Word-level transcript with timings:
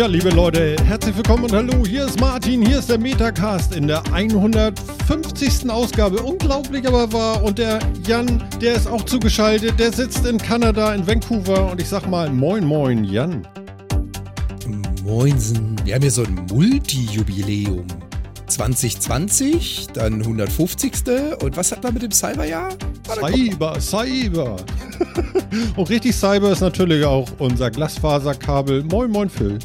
Tja, 0.00 0.06
liebe 0.06 0.30
Leute, 0.30 0.76
herzlich 0.86 1.14
willkommen 1.14 1.44
und 1.44 1.52
hallo. 1.52 1.84
Hier 1.84 2.06
ist 2.06 2.18
Martin, 2.18 2.64
hier 2.64 2.78
ist 2.78 2.88
der 2.88 2.96
Metacast 2.96 3.76
in 3.76 3.86
der 3.86 4.02
150. 4.14 5.68
Ausgabe. 5.68 6.22
Unglaublich 6.22 6.88
aber 6.88 7.12
wahr. 7.12 7.42
Und 7.44 7.58
der 7.58 7.80
Jan, 8.06 8.42
der 8.62 8.76
ist 8.76 8.86
auch 8.86 9.04
zugeschaltet. 9.04 9.78
Der 9.78 9.92
sitzt 9.92 10.24
in 10.24 10.38
Kanada, 10.38 10.94
in 10.94 11.06
Vancouver. 11.06 11.70
Und 11.70 11.82
ich 11.82 11.88
sag 11.90 12.08
mal, 12.08 12.30
moin, 12.30 12.64
moin, 12.64 13.04
Jan. 13.04 13.46
Moinsen. 15.04 15.76
Wir 15.84 15.96
haben 15.96 16.00
hier 16.00 16.10
so 16.10 16.22
ein 16.22 16.46
Multi-Jubiläum. 16.50 17.84
2020, 18.46 19.88
dann 19.92 20.22
150. 20.22 20.92
Und 21.42 21.58
was 21.58 21.72
hat 21.72 21.82
man 21.82 21.92
mit 21.92 22.04
dem 22.04 22.10
Cyberjahr? 22.10 22.70
Cyber, 23.06 23.78
Cyber. 23.78 24.56
und 25.76 25.90
richtig 25.90 26.16
Cyber 26.16 26.52
ist 26.52 26.62
natürlich 26.62 27.04
auch 27.04 27.28
unser 27.36 27.70
Glasfaserkabel. 27.70 28.82
Moin, 28.84 29.10
moin, 29.10 29.28
Phil. 29.28 29.58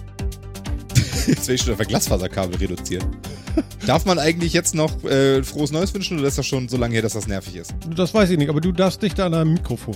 Jetzt 1.28 1.48
will 1.48 1.56
ich 1.56 1.62
schon 1.62 1.74
auf 1.74 1.80
ein 1.80 1.88
Glasfaserkabel 1.88 2.56
reduzieren. 2.58 3.16
Darf 3.86 4.06
man 4.06 4.20
eigentlich 4.20 4.52
jetzt 4.54 4.76
noch 4.76 5.04
äh, 5.06 5.42
frohes 5.44 5.72
Neues 5.72 5.94
wünschen 5.94 6.20
oder 6.20 6.28
ist 6.28 6.38
das 6.38 6.45
schon 6.45 6.67
so 6.67 6.78
lange 6.78 6.94
her, 6.94 7.02
dass 7.02 7.14
das 7.14 7.28
nervig 7.28 7.56
ist? 7.56 7.73
Das 7.95 8.14
weiß 8.14 8.30
ich 8.32 8.38
nicht, 8.38 8.50
aber 8.50 8.59
du 8.62 8.72
darfst 8.72 9.02
dicht 9.02 9.20
an 9.20 9.34
einem 9.34 9.54
Mikrofon. 9.54 9.95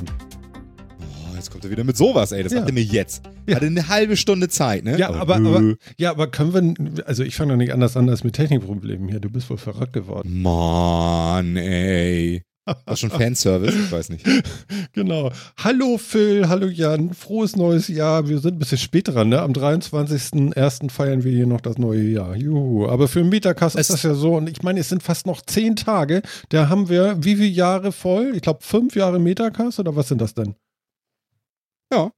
Oh, 1.02 1.36
jetzt 1.36 1.52
kommt 1.52 1.66
er 1.66 1.72
wieder 1.72 1.84
mit 1.84 1.98
sowas, 1.98 2.32
ey. 2.32 2.42
Das 2.44 2.54
Ja. 2.54 2.60
sagt 2.60 2.70
er 2.70 2.74
mir 2.74 2.84
jetzt. 2.84 3.24
Ja. 3.48 3.56
Hatte 3.56 3.66
eine 3.66 3.88
halbe 3.90 4.16
Stunde 4.16 4.48
Zeit, 4.48 4.86
ne? 4.86 4.98
Ja, 4.98 5.10
aber, 5.10 5.40
nö. 5.40 5.50
aber, 5.50 5.76
ja, 5.98 6.12
aber 6.12 6.28
können 6.28 6.54
wir, 6.96 7.08
also 7.08 7.24
ich 7.24 7.36
fange 7.36 7.52
doch 7.54 7.58
nicht 7.58 7.74
anders 7.74 7.98
an 7.98 8.10
als 8.10 8.24
mit 8.24 8.34
Technikproblemen 8.36 9.10
hier. 9.10 9.20
Du 9.20 9.30
bist 9.30 9.50
wohl 9.50 9.58
verrückt 9.58 9.94
geworden. 9.94 10.42
Mann, 10.42 11.58
ey. 11.58 12.44
War 12.86 12.98
schon 12.98 13.10
Fanservice? 13.12 13.76
Ich 13.76 13.92
weiß 13.92 14.10
nicht. 14.10 14.26
Genau. 14.94 15.32
Hallo 15.58 15.98
Phil, 15.98 16.50
hallo 16.50 16.68
Jan, 16.68 17.14
frohes 17.14 17.56
neues 17.56 17.88
Jahr. 17.88 18.28
Wir 18.28 18.40
sind 18.40 18.56
ein 18.56 18.60
bisschen 18.60 18.78
spät 18.80 19.08
dran, 19.08 19.30
ne? 19.30 19.42
Am 19.42 19.52
23.01. 19.54 20.90
feiern 20.90 21.24
wir 21.24 21.32
hier 21.32 21.46
noch 21.46 21.62
das 21.62 21.78
neue 21.78 22.02
Jahr. 22.04 22.36
Juhu. 22.36 22.88
Aber 22.88 23.08
für 23.08 23.20
den 23.20 23.30
Metacast 23.30 23.76
ist 23.78 23.92
das 23.92 24.04
ja 24.04 24.14
so. 24.16 24.36
Und 24.36 24.50
ich 24.50 24.64
meine, 24.64 24.80
es 24.80 24.90
sind 24.90 25.04
fast 25.04 25.26
noch 25.28 25.42
zehn 25.42 25.76
Tage. 25.76 26.22
Da 26.50 26.70
haben 26.70 26.90
wir 26.90 27.24
wie 27.24 27.36
viele 27.36 27.48
Jahre 27.48 27.92
voll? 27.92 28.34
Ich 28.36 28.42
glaube, 28.42 28.60
fünf 28.64 28.96
Jahre 28.96 29.20
Metacast 29.20 29.80
oder 29.80 29.96
was 29.96 30.08
sind 30.08 30.20
das 30.22 30.34
denn? 30.34 30.56
Ja. 31.94 32.12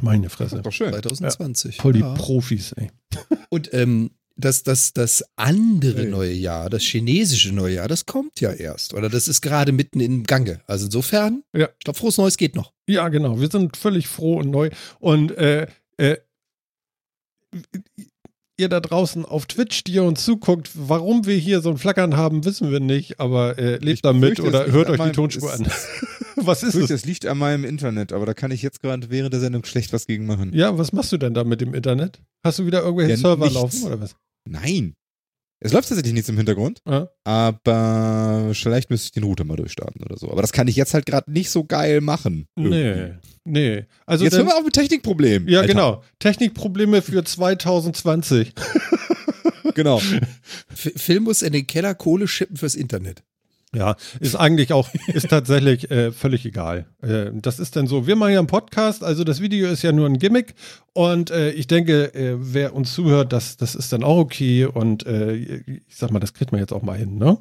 Meine 0.00 0.28
Fresse. 0.28 0.60
Doch 0.62 0.72
schön. 0.72 0.90
2020. 0.90 1.76
Voll 1.76 1.92
die 1.92 2.00
Ja. 2.00 2.14
Profis, 2.14 2.72
ey. 2.72 2.90
Und 3.48 3.72
ähm, 3.72 4.10
das, 4.36 4.62
das, 4.62 4.92
das 4.92 5.24
andere 5.36 6.02
Hey. 6.02 6.10
neue 6.10 6.32
Jahr, 6.32 6.70
das 6.70 6.82
chinesische 6.82 7.52
neue 7.52 7.74
Jahr, 7.76 7.88
das 7.88 8.06
kommt 8.06 8.40
ja 8.40 8.52
erst. 8.52 8.94
Oder 8.94 9.08
das 9.08 9.28
ist 9.28 9.40
gerade 9.40 9.72
mitten 9.72 10.00
im 10.00 10.24
Gange. 10.24 10.60
Also 10.66 10.86
insofern, 10.86 11.42
Ja. 11.54 11.68
ich 11.78 11.84
glaube, 11.84 11.98
frohes 11.98 12.18
Neues 12.18 12.36
geht 12.36 12.54
noch. 12.56 12.72
Ja, 12.86 13.08
genau. 13.08 13.40
Wir 13.40 13.48
sind 13.50 13.76
völlig 13.76 14.08
froh 14.08 14.38
und 14.38 14.50
neu. 14.50 14.70
Und 15.00 15.32
äh, 15.32 15.66
äh, 15.98 16.16
ihr 18.58 18.68
da 18.68 18.80
draußen 18.80 19.24
auf 19.24 19.46
Twitch, 19.46 19.84
die 19.84 19.92
ihr 19.92 20.04
uns 20.04 20.24
zuguckt, 20.24 20.70
warum 20.74 21.26
wir 21.26 21.36
hier 21.36 21.60
so 21.60 21.70
ein 21.70 21.78
Flackern 21.78 22.16
haben, 22.16 22.44
wissen 22.44 22.70
wir 22.70 22.80
nicht, 22.80 23.18
aber 23.20 23.58
äh, 23.58 23.72
lebt 23.76 23.86
Ich 23.98 24.02
damit 24.02 24.40
oder 24.40 24.70
hört 24.70 24.90
euch 24.90 25.00
die 25.00 25.12
Tonspur 25.12 25.52
an. 25.52 25.66
was 26.36 26.62
ist 26.62 26.72
fürchte, 26.72 26.94
es? 26.94 27.00
es 27.02 27.06
liegt 27.06 27.26
an 27.26 27.38
meinem 27.38 27.64
Internet, 27.64 28.12
aber 28.12 28.26
da 28.26 28.34
kann 28.34 28.50
ich 28.50 28.62
jetzt 28.62 28.80
gerade 28.80 29.10
während 29.10 29.32
der 29.32 29.40
Sendung 29.40 29.64
schlecht 29.64 29.92
was 29.92 30.06
gegen 30.06 30.26
machen. 30.26 30.52
Ja, 30.54 30.76
was 30.78 30.92
machst 30.92 31.12
du 31.12 31.16
denn 31.18 31.34
da 31.34 31.44
mit 31.44 31.60
dem 31.60 31.74
Internet? 31.74 32.20
Hast 32.44 32.58
du 32.58 32.66
wieder 32.66 32.82
irgendwelche 32.82 33.12
Ja, 33.12 33.16
Server 33.16 33.44
nichts. 33.44 33.54
laufen 33.54 33.84
oder 33.84 34.00
was? 34.00 34.16
Nein. 34.48 34.94
Es 35.64 35.72
läuft 35.72 35.88
tatsächlich 35.88 36.12
nichts 36.12 36.28
im 36.28 36.36
Hintergrund, 36.36 36.82
Ja? 36.88 37.08
aber 37.24 38.50
vielleicht 38.52 38.90
müsste 38.90 39.06
ich 39.06 39.12
den 39.12 39.22
Router 39.22 39.44
mal 39.44 39.56
durchstarten 39.56 40.02
oder 40.02 40.16
so. 40.16 40.30
Aber 40.30 40.42
das 40.42 40.52
kann 40.52 40.66
ich 40.68 40.76
jetzt 40.76 40.92
halt 40.94 41.06
gerade 41.06 41.30
nicht 41.30 41.50
so 41.50 41.64
geil 41.64 42.00
machen. 42.00 42.48
Nee, 42.56 43.12
nee. 43.44 43.84
Also 44.06 44.24
Jetzt 44.24 44.32
dann, 44.34 44.40
hören 44.40 44.48
wir 44.48 44.56
auf 44.58 44.64
mit 44.64 44.74
Technikproblemen. 44.74 45.48
ja, 45.48 45.60
Alter. 45.60 45.72
genau. 45.72 46.02
Technikprobleme 46.18 47.00
für 47.02 47.22
2020. 47.24 48.52
Genau. 49.74 49.98
F 49.98 50.92
Phil 50.96 51.20
muss 51.20 51.40
in 51.42 51.52
den 51.52 51.66
Keller 51.66 51.94
Kohle 51.94 52.28
schippen 52.28 52.56
fürs 52.56 52.74
Internet. 52.74 53.22
Ja, 53.74 53.96
ist 54.20 54.36
eigentlich 54.36 54.72
auch, 54.74 54.90
ist 55.06 55.30
tatsächlich 55.30 55.90
äh, 55.90 56.12
völlig 56.12 56.44
egal. 56.44 56.86
Äh, 57.00 57.30
das 57.32 57.58
ist 57.58 57.74
dann 57.74 57.86
so, 57.86 58.06
wir 58.06 58.16
machen 58.16 58.32
ja 58.34 58.38
einen 58.38 58.46
Podcast, 58.46 59.02
also 59.02 59.24
das 59.24 59.40
Video 59.40 59.68
ist 59.68 59.82
ja 59.82 59.92
nur 59.92 60.06
ein 60.06 60.18
Gimmick 60.18 60.54
und 60.92 61.30
äh, 61.30 61.52
ich 61.52 61.68
denke, 61.68 62.14
äh, 62.14 62.36
wer 62.38 62.74
uns 62.74 62.92
zuhört, 62.92 63.32
das, 63.32 63.56
das 63.56 63.74
ist 63.74 63.90
dann 63.92 64.04
auch 64.04 64.18
okay 64.18 64.66
und 64.66 65.06
äh, 65.06 65.34
ich 65.34 65.96
sag 65.96 66.10
mal, 66.10 66.20
das 66.20 66.34
kriegt 66.34 66.52
man 66.52 66.60
jetzt 66.60 66.72
auch 66.72 66.82
mal 66.82 66.98
hin, 66.98 67.16
ne? 67.16 67.38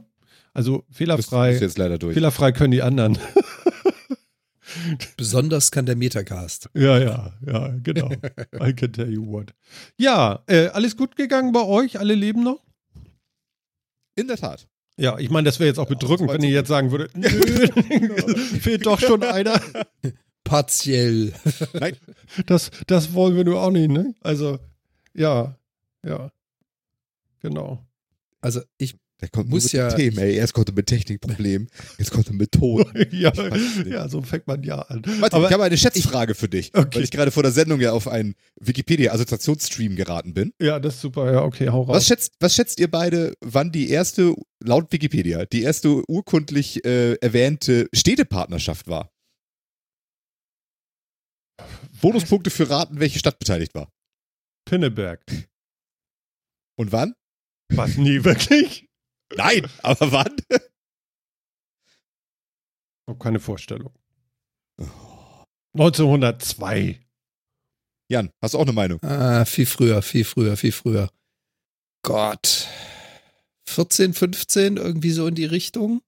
Also 0.53 0.85
Das 0.87 0.97
fehlerfrei, 0.97 1.51
ist 1.53 1.61
jetzt 1.61 1.77
leider 1.77 1.97
durch. 1.97 2.13
fehlerfrei 2.13 2.51
können 2.53 2.71
die 2.71 2.81
anderen. 2.81 3.17
Besonders 5.17 5.69
kann 5.71 5.85
der 5.85 5.95
Metacast. 5.97 6.69
ja, 6.75 6.97
ja, 6.97 7.33
ja, 7.45 7.75
genau. 7.83 8.09
I 8.61 8.73
can 8.73 8.93
tell 8.93 9.09
you 9.11 9.25
what. 9.27 9.53
Ja, 9.97 10.43
äh, 10.47 10.67
alles 10.67 10.95
gut 10.95 11.15
gegangen 11.17 11.51
bei 11.51 11.63
euch? 11.63 11.99
Alle 11.99 12.15
leben 12.15 12.43
noch? 12.43 12.61
In 14.15 14.27
der 14.27 14.37
Tat. 14.37 14.67
Ja, 15.01 15.17
ich 15.17 15.31
meine, 15.31 15.45
das 15.45 15.59
wäre 15.59 15.67
jetzt 15.67 15.79
auch 15.79 15.87
bedrückend, 15.87 16.31
wenn 16.31 16.43
ihr 16.43 16.51
jetzt 16.51 16.67
sagen 16.67 16.91
würdet, 16.91 17.11
nö, 17.17 17.27
fehlt 18.35 18.85
doch 18.85 18.99
schon 18.99 19.23
einer. 19.23 19.59
Partiell. 20.43 21.33
Nein. 21.73 21.97
Das, 22.45 22.69
das 22.85 23.13
wollen 23.13 23.35
wir 23.35 23.43
nur 23.43 23.63
auch 23.63 23.71
nicht, 23.71 23.89
ne? 23.89 24.13
Also, 24.21 24.59
ja, 25.15 25.55
ja. 26.05 26.31
Genau. 27.39 27.83
Also 28.41 28.61
ich 28.77 28.95
Der 29.21 29.29
kommt 29.29 29.49
Muss 29.49 29.71
ja- 29.71 29.93
Themen, 29.93 30.17
ey. 30.17 30.33
Erst 30.35 30.53
kommt 30.53 30.69
er 30.69 30.73
mit 30.73 30.87
Technikproblemen, 30.87 31.69
jetzt 31.99 32.09
kommt 32.11 32.27
er 32.27 32.33
mit 32.33 32.51
Ton. 32.51 32.83
ja, 33.11 33.31
ja, 33.85 34.09
so 34.09 34.21
fängt 34.23 34.47
man 34.47 34.63
ja 34.63 34.79
an. 34.79 35.03
Warte, 35.19 35.35
Aber- 35.35 35.45
ich 35.47 35.53
habe 35.53 35.63
eine 35.63 35.77
Schätzfrage 35.77 36.33
für 36.33 36.49
dich, 36.49 36.71
Okay. 36.75 36.95
weil 36.95 37.03
ich 37.03 37.11
gerade 37.11 37.29
vor 37.29 37.43
der 37.43 37.51
Sendung 37.51 37.79
ja 37.79 37.91
auf 37.91 38.07
einen 38.07 38.33
Wikipedia-Assoziationsstream 38.59 39.95
geraten 39.95 40.33
bin. 40.33 40.53
Ja, 40.59 40.79
das 40.79 40.95
ist 40.95 41.01
super. 41.01 41.31
Ja, 41.31 41.43
okay, 41.43 41.69
hau 41.69 41.83
raus. 41.83 41.97
Was 41.97 42.07
schätzt, 42.07 42.33
was 42.39 42.55
schätzt 42.55 42.79
ihr 42.79 42.89
beide, 42.89 43.35
wann 43.41 43.71
die 43.71 43.89
erste, 43.89 44.33
laut 44.63 44.91
Wikipedia, 44.91 45.45
die 45.45 45.61
erste 45.61 46.01
urkundlich 46.09 46.83
äh, 46.83 47.13
erwähnte 47.21 47.87
Städtepartnerschaft 47.93 48.87
war? 48.87 49.11
Bonuspunkte 52.01 52.49
für 52.49 52.69
Raten, 52.69 52.99
welche 52.99 53.19
Stadt 53.19 53.37
beteiligt 53.37 53.75
war. 53.75 53.91
Pinneberg. 54.65 55.23
Und 56.75 56.91
wann? 56.91 57.13
Was? 57.73 57.97
Nee, 57.97 58.23
wirklich? 58.23 58.87
Nein, 59.35 59.67
aber 59.83 60.11
wann? 60.11 60.35
Hab 63.07 63.19
keine 63.19 63.39
Vorstellung. 63.39 63.93
1902. 65.73 66.99
Jan, 68.09 68.29
hast 68.41 68.53
du 68.53 68.57
auch 68.57 68.63
eine 68.63 68.73
Meinung? 68.73 69.01
Ah, 69.03 69.45
viel 69.45 69.65
früher, 69.65 70.01
viel 70.01 70.25
früher, 70.25 70.57
viel 70.57 70.71
früher. 70.71 71.09
Gott. 72.03 72.67
14, 73.67 74.13
15, 74.13 74.77
irgendwie 74.77 75.11
so 75.11 75.27
in 75.27 75.35
die 75.35 75.45
Richtung? 75.45 76.01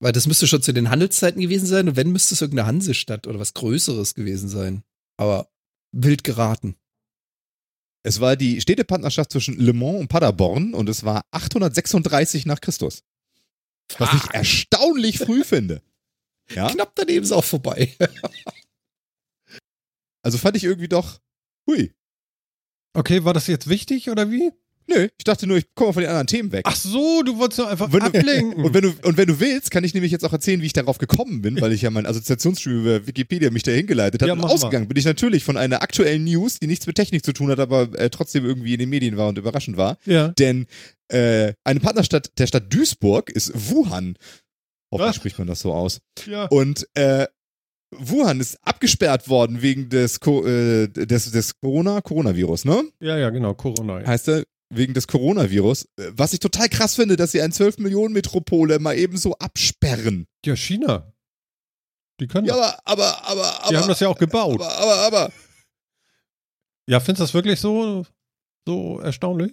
Weil 0.00 0.12
das 0.12 0.26
müsste 0.26 0.46
schon 0.46 0.60
zu 0.60 0.72
den 0.72 0.90
Handelszeiten 0.90 1.40
gewesen 1.40 1.66
sein 1.66 1.88
und 1.88 1.96
wenn, 1.96 2.12
müsste 2.12 2.34
es 2.34 2.42
irgendeine 2.42 2.66
Hansestadt 2.66 3.26
oder 3.26 3.38
was 3.38 3.54
Größeres 3.54 4.14
gewesen 4.14 4.48
sein. 4.50 4.82
Aber 5.16 5.48
wild 5.92 6.24
geraten. 6.24 6.76
Es 8.06 8.20
war 8.20 8.36
die 8.36 8.60
Städtepartnerschaft 8.60 9.32
zwischen 9.32 9.58
Le 9.58 9.72
Mans 9.72 10.00
und 10.00 10.08
Paderborn 10.08 10.74
und 10.74 10.88
es 10.90 11.04
war 11.04 11.24
836 11.30 12.44
nach 12.44 12.60
Christus. 12.60 13.02
Was 13.98 14.12
ich 14.12 14.20
Fuck. 14.20 14.34
erstaunlich 14.34 15.18
früh 15.18 15.42
finde. 15.44 15.82
Ja? 16.50 16.70
Knapp 16.70 16.94
daneben 16.94 17.24
ist 17.24 17.32
auch 17.32 17.44
vorbei. 17.44 17.96
Also 20.22 20.38
fand 20.38 20.56
ich 20.56 20.64
irgendwie 20.64 20.88
doch, 20.88 21.20
hui. 21.66 21.94
Okay, 22.92 23.24
war 23.24 23.32
das 23.32 23.46
jetzt 23.46 23.68
wichtig 23.68 24.10
oder 24.10 24.30
wie? 24.30 24.52
Nö, 24.86 25.08
ich 25.16 25.24
dachte 25.24 25.46
nur, 25.46 25.56
ich 25.56 25.64
komme 25.74 25.92
von 25.92 26.02
den 26.02 26.10
anderen 26.10 26.26
Themen 26.26 26.52
weg. 26.52 26.62
Ach 26.66 26.76
so, 26.76 27.22
du 27.22 27.38
wolltest 27.38 27.58
nur 27.58 27.68
einfach 27.70 27.90
Wenn 27.92 28.00
du- 28.00 28.06
ablenken. 28.06 28.64
Und 28.64 28.74
wenn, 28.74 28.82
du, 28.82 28.94
und 29.02 29.16
wenn 29.16 29.26
du 29.26 29.40
willst, 29.40 29.70
kann 29.70 29.82
ich 29.84 29.94
nämlich 29.94 30.12
jetzt 30.12 30.24
auch 30.24 30.32
erzählen, 30.32 30.60
wie 30.60 30.66
ich 30.66 30.72
darauf 30.72 30.98
gekommen 30.98 31.40
bin, 31.42 31.60
weil 31.60 31.72
ich 31.72 31.82
ja 31.82 31.90
mein 31.90 32.06
Assoziationsstream 32.06 32.80
über 32.82 33.06
Wikipedia 33.06 33.50
mich 33.50 33.62
dahin 33.62 33.86
geleitet 33.86 34.20
habe. 34.22 34.28
Ja, 34.28 34.32
und 34.34 34.40
mach 34.40 34.48
mal. 34.48 34.54
ausgegangen 34.54 34.86
bin 34.88 34.96
ich 34.98 35.04
natürlich 35.04 35.42
von 35.44 35.56
einer 35.56 35.82
aktuellen 35.82 36.24
News, 36.24 36.58
die 36.60 36.66
nichts 36.66 36.86
mit 36.86 36.96
Technik 36.96 37.24
zu 37.24 37.32
tun 37.32 37.50
hat, 37.50 37.60
aber 37.60 37.88
äh, 37.98 38.10
trotzdem 38.10 38.44
irgendwie 38.44 38.74
in 38.74 38.78
den 38.80 38.90
Medien 38.90 39.16
war 39.16 39.28
und 39.28 39.38
überraschend 39.38 39.76
war. 39.76 39.96
ja. 40.04 40.28
Denn 40.28 40.66
äh, 41.08 41.52
eine 41.64 41.80
Partnerstadt 41.80 42.32
der 42.38 42.46
Stadt 42.46 42.72
Duisburg 42.72 43.30
ist 43.30 43.52
Wuhan. 43.54 44.16
Hoffentlich 44.92 45.16
spricht 45.16 45.38
man 45.38 45.46
das 45.48 45.60
so 45.60 45.72
aus. 45.72 46.00
ja. 46.26 46.44
Und 46.46 46.86
äh, 46.94 47.26
Wuhan 47.96 48.40
ist 48.40 48.58
abgesperrt 48.62 49.28
worden 49.28 49.62
wegen 49.62 49.88
des, 49.88 50.18
Co 50.20 50.44
äh, 50.46 50.88
des, 50.88 51.30
des 51.30 51.60
Corona, 51.60 52.00
Coronavirus, 52.00 52.64
ne? 52.64 52.82
Ja, 53.00 53.16
ja, 53.18 53.30
genau, 53.30 53.54
Corona. 53.54 54.00
Ja. 54.00 54.06
Heißt 54.08 54.28
er, 54.28 54.44
wegen 54.76 54.94
des 54.94 55.06
Coronavirus. 55.06 55.84
Äh, 55.96 56.10
Was 56.12 56.32
ich 56.32 56.40
total 56.40 56.68
krass 56.68 56.94
finde, 56.96 57.16
dass 57.16 57.32
sie 57.32 57.40
eine 57.42 57.52
12-Millionen-Metropole 57.52 58.78
mal 58.78 58.96
eben 58.98 59.16
so 59.16 59.34
absperren. 59.38 60.26
ja, 60.44 60.56
China. 60.56 61.12
Die 62.20 62.26
können 62.28 62.46
Ja, 62.46 62.56
das. 62.56 62.78
aber, 62.84 63.26
aber, 63.26 63.26
aber, 63.28 63.60
aber. 63.62 63.68
Die 63.70 63.76
haben 63.76 63.88
das 63.88 63.98
ja 64.00 64.08
auch 64.08 64.18
gebaut. 64.18 64.60
Aber, 64.60 64.72
aber, 64.78 64.96
aber. 65.06 65.32
Ja, 66.88 67.00
findest 67.00 67.20
du 67.20 67.24
das 67.24 67.34
wirklich 67.34 67.58
so, 67.60 68.06
so 68.66 69.00
erstaunlich? 69.00 69.52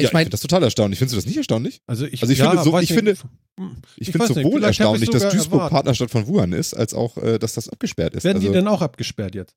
Ja, 0.00 0.08
Ich 0.08 0.12
mein- 0.12 0.22
finde 0.24 0.30
das 0.32 0.40
total 0.40 0.62
erstaunlich. 0.64 0.98
Findest 0.98 1.12
du 1.14 1.18
das 1.18 1.26
nicht 1.26 1.36
erstaunlich? 1.36 1.80
Also 1.86 2.04
ich, 2.06 2.20
Also 2.20 2.32
ich 2.32 2.40
ja, 2.40 2.50
finde 2.50 2.64
so- 2.64 2.78
ich 2.80 2.90
nicht. 2.90 2.98
finde- 2.98 3.14
Hm. 3.60 3.76
Ich, 3.96 4.08
Ich 4.08 4.12
finde 4.12 4.26
sowohl 4.26 4.64
erstaunlich, 4.64 5.08
dass 5.08 5.22
Duisburg 5.22 5.52
erwartet. 5.60 5.70
Partnerstadt 5.72 6.10
von 6.10 6.26
Wuhan 6.26 6.52
ist, 6.52 6.74
als 6.74 6.94
auch, 6.94 7.16
äh, 7.18 7.38
dass 7.38 7.54
das 7.54 7.68
abgesperrt 7.68 8.14
ist. 8.14 8.24
Werden 8.24 8.38
also, 8.38 8.48
die 8.48 8.52
denn 8.54 8.66
auch 8.66 8.82
abgesperrt 8.82 9.36
jetzt? 9.36 9.54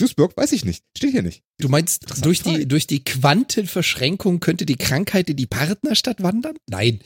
Duisburg, 0.00 0.36
weiß 0.36 0.52
ich 0.52 0.64
nicht. 0.64 0.84
Steht 0.96 1.12
hier 1.12 1.22
nicht. 1.22 1.42
Du 1.58 1.68
meinst, 1.68 2.24
durch 2.24 2.42
die, 2.42 2.66
durch 2.66 2.86
die 2.86 3.04
Quantenverschränkung 3.04 4.40
könnte 4.40 4.66
die 4.66 4.76
Krankheit 4.76 5.28
in 5.30 5.36
die 5.36 5.46
Partnerstadt 5.46 6.22
wandern? 6.22 6.56
Nein. 6.68 7.00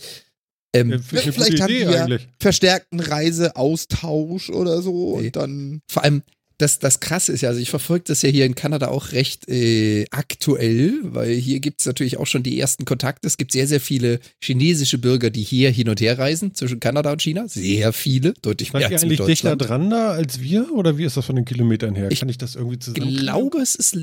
Ähm, 0.74 0.90
Äh, 0.90 0.94
eine 0.94 1.02
vielleicht 1.32 1.60
haben 1.60 1.70
Idee 1.70 1.84
ja- 1.84 2.04
eigentlich. 2.04 2.26
Verstärkten 2.38 3.00
Reiseaustausch 3.00 4.50
oder 4.50 4.82
so 4.82 5.18
Nee. 5.20 5.26
und 5.26 5.36
dann. 5.36 5.80
vor 5.90 6.02
allem, 6.04 6.22
das, 6.58 6.78
das 6.78 7.00
Krasse 7.00 7.32
ist 7.32 7.40
ja, 7.40 7.48
also 7.48 7.60
ich 7.60 7.70
verfolge 7.70 8.04
das 8.06 8.22
ja 8.22 8.28
hier 8.28 8.46
in 8.46 8.54
Kanada 8.54 8.88
auch 8.88 9.12
recht 9.12 9.48
äh, 9.48 10.04
aktuell, 10.10 10.98
weil 11.02 11.34
hier 11.34 11.60
gibt 11.60 11.80
es 11.80 11.86
natürlich 11.86 12.16
auch 12.18 12.26
schon 12.26 12.42
die 12.42 12.58
ersten 12.58 12.84
Kontakte. 12.84 13.26
Es 13.26 13.36
gibt 13.36 13.52
sehr, 13.52 13.66
sehr 13.66 13.80
viele 13.80 14.20
chinesische 14.40 14.98
Bürger, 14.98 15.30
die 15.30 15.42
hier 15.42 15.70
hin 15.70 15.88
und 15.88 16.00
her 16.00 16.18
reisen 16.18 16.54
zwischen 16.54 16.80
Kanada 16.80 17.12
und 17.12 17.22
China. 17.22 17.48
Sehr 17.48 17.92
viele, 17.92 18.34
deutlich 18.42 18.72
mehr 18.72 18.82
Seid 18.82 18.90
ihr 18.90 18.94
als 18.96 19.02
eigentlich 19.04 19.20
dichter 19.20 19.56
dran 19.56 19.90
da 19.90 20.12
als 20.12 20.40
wir? 20.40 20.72
Oder 20.72 20.96
wie 20.98 21.04
ist 21.04 21.16
das 21.16 21.26
von 21.26 21.36
den 21.36 21.44
Kilometern 21.44 21.94
her? 21.94 22.10
Ich 22.10 22.20
Kann 22.20 22.28
ich 22.28 22.38
das 22.38 22.54
irgendwie 22.54 22.76
Ich 22.76 22.80
zusammen? 22.80 23.16
glaube, 23.16 23.58
es 23.58 23.74
ist 23.74 23.96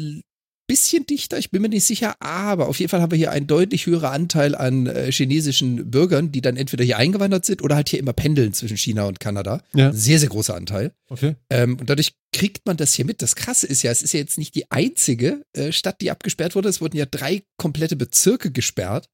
bisschen 0.72 1.06
dichter, 1.06 1.38
ich 1.38 1.52
bin 1.52 1.62
mir 1.62 1.68
nicht 1.70 1.84
sicher, 1.86 2.16
aber 2.22 2.68
auf 2.70 2.80
jeden 2.80 2.90
Fall 2.90 3.02
haben 3.02 3.12
wir 3.12 3.18
hier 3.18 3.32
einen 3.32 3.48
deutlich 3.48 3.86
höheren 3.88 4.10
Anteil 4.12 4.56
an 4.56 4.88
äh, 4.88 5.12
chinesischen 5.12 5.92
Bürgern, 5.92 6.32
die 6.32 6.40
dann 6.42 6.56
entweder 6.56 6.86
hier 6.86 6.98
eingewandert 6.98 7.46
sind 7.46 7.62
oder 7.62 7.76
halt 7.76 7.90
hier 7.90 8.00
immer 8.00 8.14
pendeln 8.14 8.54
zwischen 8.54 8.78
China 8.78 9.04
und 9.06 9.20
Kanada. 9.20 9.62
Ja. 9.74 9.92
Sehr, 9.92 10.20
sehr 10.20 10.30
großer 10.30 10.56
Anteil. 10.56 10.94
Okay. 11.10 11.36
Ähm, 11.50 11.78
und 11.80 11.90
dadurch 11.90 12.14
kriegt 12.32 12.66
man 12.66 12.78
das 12.78 12.94
hier 12.94 13.04
mit. 13.06 13.22
Das 13.22 13.36
Krasse 13.36 13.68
ist 13.68 13.82
ja, 13.84 13.92
es 13.92 14.02
ist 14.02 14.14
ja 14.14 14.20
jetzt 14.22 14.38
nicht 14.38 14.56
die 14.56 14.72
einzige 14.72 15.44
äh, 15.54 15.72
Stadt, 15.74 16.00
die 16.00 16.10
abgesperrt 16.12 16.56
wurde. 16.56 16.70
Es 16.70 16.80
wurden 16.80 16.96
ja 16.96 17.06
drei 17.06 17.44
komplette 17.58 17.96
Bezirke 17.98 18.52
gesperrt, 18.52 19.10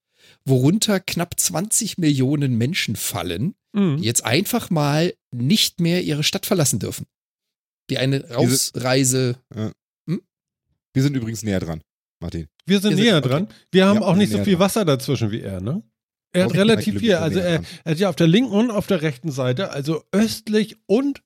worunter 0.45 0.99
knapp 0.99 1.39
20 1.39 1.97
Millionen 1.97 2.57
Menschen 2.57 2.95
fallen, 2.95 3.55
Mhm. 3.73 3.97
die 3.97 4.05
jetzt 4.05 4.25
einfach 4.25 4.69
mal 4.69 5.13
nicht 5.31 5.79
mehr 5.81 6.03
ihre 6.03 6.23
Stadt 6.23 6.45
verlassen 6.45 6.79
dürfen. 6.79 7.05
Die 7.89 7.97
eine 7.97 8.29
Rausreise. 8.29 9.37
Wir 10.97 11.03
sind 11.03 11.15
übrigens 11.15 11.43
näher 11.43 11.59
dran, 11.59 11.81
Martin. 12.19 12.47
Wir 12.65 12.79
sind 12.79 12.89
Wir 12.89 12.97
sind- 12.97 13.05
näher 13.05 13.17
okay. 13.19 13.27
dran. 13.29 13.47
Wir 13.71 13.85
haben 13.85 13.97
Ja, 14.01 14.07
auch 14.07 14.15
nicht 14.15 14.31
so 14.31 14.43
viel 14.43 14.53
dran. 14.53 14.61
Wasser 14.61 14.83
dazwischen 14.83 15.29
wie 15.29 15.41
er, 15.41 15.61
ne? 15.61 15.83
Er 16.33 16.45
hat 16.45 16.49
Okay, 16.49 16.57
relativ 16.57 16.97
viel. 16.99 17.13
Also 17.13 17.37
er, 17.39 17.61
er 17.83 17.91
hat 17.91 17.99
ja 17.99 18.09
auf 18.09 18.15
der 18.15 18.25
linken 18.25 18.49
und 18.51 18.71
auf 18.71 18.87
der 18.87 19.03
rechten 19.03 19.31
Seite, 19.31 19.69
also 19.69 20.03
östlich 20.11 20.77
und 20.87 21.21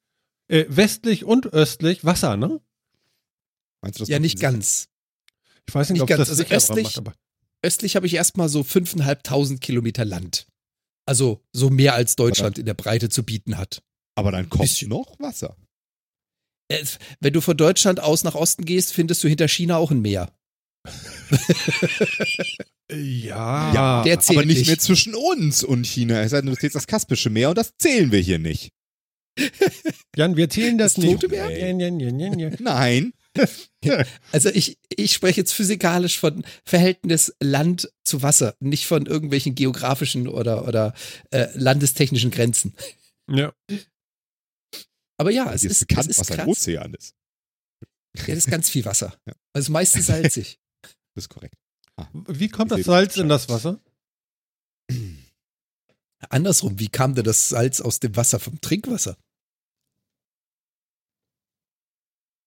äh, 0.50 0.66
westlich 0.68 1.24
und 1.24 1.48
östlich 1.54 2.04
Wasser, 2.04 2.36
ne? 2.36 2.60
Meinst 3.82 3.98
du 4.00 4.02
das 4.04 4.10
Ja, 4.10 4.20
nicht 4.20 4.42
ganz. 4.42 4.90
Ich 5.70 5.74
weiß 5.74 5.88
nicht, 5.90 5.94
Nicht 5.94 6.02
ob 6.02 6.10
ganz. 6.10 6.20
das 6.20 6.30
Also 6.32 6.44
östlich- 6.44 6.84
macht, 6.84 6.98
aber 6.98 7.14
Östlich 7.64 7.96
habe 7.96 8.08
ich 8.08 8.16
erstmal 8.16 8.50
so 8.50 8.62
5.500 8.64 9.60
Kilometer 9.62 10.04
Land. 10.04 10.48
Also 11.06 11.42
so 11.54 11.70
mehr 11.70 11.94
als 11.94 12.16
Deutschland 12.18 12.58
in 12.58 12.66
der 12.66 12.74
Breite 12.74 13.08
zu 13.08 13.24
bieten 13.24 13.58
hat. 13.58 13.82
Aber 14.16 14.32
dann 14.34 14.50
kommt 14.50 14.64
Bisschen. 14.64 14.90
noch 14.90 15.18
Wasser. 15.20 15.56
Äh, 16.72 16.86
Wenn 17.20 17.34
du 17.34 17.42
von 17.42 17.58
Deutschland 17.58 18.00
aus 18.00 18.24
nach 18.24 18.36
Osten 18.36 18.66
gehst, 18.66 18.94
findest 18.94 19.24
du 19.24 19.28
hinter 19.28 19.48
China 19.48 19.78
auch 19.78 19.92
ein 19.92 20.02
Meer. 20.02 20.32
ja, 22.92 23.74
Ja, 23.74 24.04
der 24.04 24.20
zählt 24.20 24.40
aber 24.40 24.46
nicht 24.46 24.58
nicht. 24.60 24.68
mehr 24.68 24.80
zwischen 24.80 25.16
uns 25.16 25.64
und 25.64 25.86
China. 25.86 26.22
Es 26.22 26.32
sei 26.32 26.42
denn, 26.42 26.50
du 26.50 26.56
zählst 26.58 26.76
das 26.76 26.88
Kaspische 26.88 27.30
Meer 27.30 27.50
und 27.50 27.58
das 27.58 27.74
zählen 27.78 28.12
wir 28.12 28.20
hier 28.20 28.40
nicht. 28.40 28.72
Jan, 30.18 30.36
wir 30.36 30.50
zählen 30.50 30.78
das, 30.78 30.96
Das 30.96 31.04
nicht. 31.04 31.14
Tote 31.22 31.30
Meer? 31.30 31.50
Ja, 31.50 31.68
ja, 31.68 31.88
ja, 31.90 32.10
ja, 32.10 32.50
ja. 32.50 32.56
Nein. 32.60 33.14
Also 34.34 34.50
ich, 34.50 34.78
ich 34.96 35.14
spreche 35.14 35.40
jetzt 35.42 35.54
physikalisch 35.54 36.20
von 36.20 36.44
Verhältnis 36.66 37.34
Land 37.42 37.90
zu 38.04 38.22
Wasser, 38.22 38.56
nicht 38.60 38.86
von 38.86 39.06
irgendwelchen 39.08 39.56
geografischen 39.56 40.28
oder, 40.28 40.68
oder 40.68 40.94
äh, 41.32 41.48
landestechnischen 41.56 42.30
Grenzen. 42.30 42.76
ja. 43.30 43.54
Aber 45.22 45.32
ja, 45.32 45.54
es 45.54 45.62
Dir 45.62 45.70
ist, 45.72 45.88
bekannt, 45.88 46.10
es 46.10 46.18
ist 46.18 46.20
was 46.20 46.32
ein 46.32 46.38
krass. 46.38 46.48
Ozean 46.48 46.94
ist. 46.96 47.16
Ja, 48.18 48.26
das 48.28 48.38
ist 48.40 48.50
ganz 48.50 48.70
viel 48.70 48.84
Wasser. 48.86 49.16
Ja. 49.28 49.34
Also 49.54 49.72
meistens 49.72 50.08
salzig. 50.08 50.60
Das 51.16 51.26
ist 51.26 51.30
korrekt. 51.30 51.56
Wie 52.28 52.48
kommt 52.50 52.72
das 52.72 52.84
Salz 52.86 53.18
in 53.18 53.28
das 53.30 53.48
Wasser? 53.50 53.80
Andersrum, 56.30 56.80
wie 56.80 56.88
kam 56.88 57.16
denn 57.16 57.26
das 57.26 57.50
Salz 57.50 57.82
aus 57.82 58.00
dem 58.00 58.16
Wasser 58.16 58.40
vom 58.40 58.60
Trinkwasser? 58.62 59.18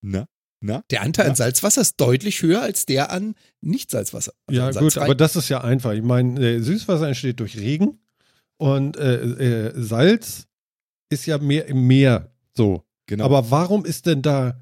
Na? 0.03 0.27
Na? 0.61 0.83
Der 0.91 1.03
Anteil 1.03 1.27
Ja. 1.27 1.31
an 1.31 1.37
Salzwasser 1.37 1.83
ist 1.83 2.01
deutlich 2.01 2.41
höher 2.43 2.63
als 2.63 2.87
der 2.87 3.11
an 3.11 3.35
Nicht-Salzwasser. 3.61 4.33
Also 4.47 4.61
Ja, 4.61 4.69
an 4.69 4.75
gut, 4.75 4.97
aber 4.99 5.15
das 5.15 5.37
ist 5.37 5.49
ja 5.51 5.61
einfach. 5.61 5.93
Ich 5.93 6.03
meine, 6.03 6.41
äh, 6.41 6.61
Süßwasser 6.61 7.07
entsteht 7.09 7.39
durch 7.41 7.57
Regen 7.59 8.01
und 8.57 8.97
äh, 8.97 9.69
äh, 9.69 9.73
Salz 9.83 10.47
ist 11.11 11.27
ja 11.27 11.39
mehr 11.39 11.67
im 11.67 11.87
Meer 11.87 12.34
so. 12.57 12.85
Genau. 13.07 13.25
Aber 13.25 13.51
warum 13.51 13.85
ist 13.85 14.07
denn 14.07 14.23
da 14.23 14.59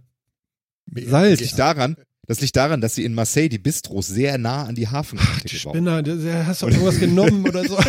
das 0.86 1.04
Salz? 1.06 1.40
liegt 1.40 1.58
daran, 1.58 1.96
das 2.26 2.40
liegt 2.40 2.56
daran, 2.56 2.80
dass 2.80 2.94
sie 2.96 3.04
in 3.04 3.14
Marseille 3.14 3.48
die 3.48 3.58
Bistros 3.58 4.06
sehr 4.08 4.36
nah 4.38 4.64
an 4.64 4.74
die 4.74 4.88
Hafenkante 4.88 5.48
Die 5.48 5.56
gebaut 5.58 5.74
Spinner, 5.74 6.02
der- 6.02 6.46
hast 6.46 6.62
du 6.62 6.66
irgendwas 6.68 6.98
genommen 6.98 7.46
oder 7.48 7.64
so? 7.64 7.78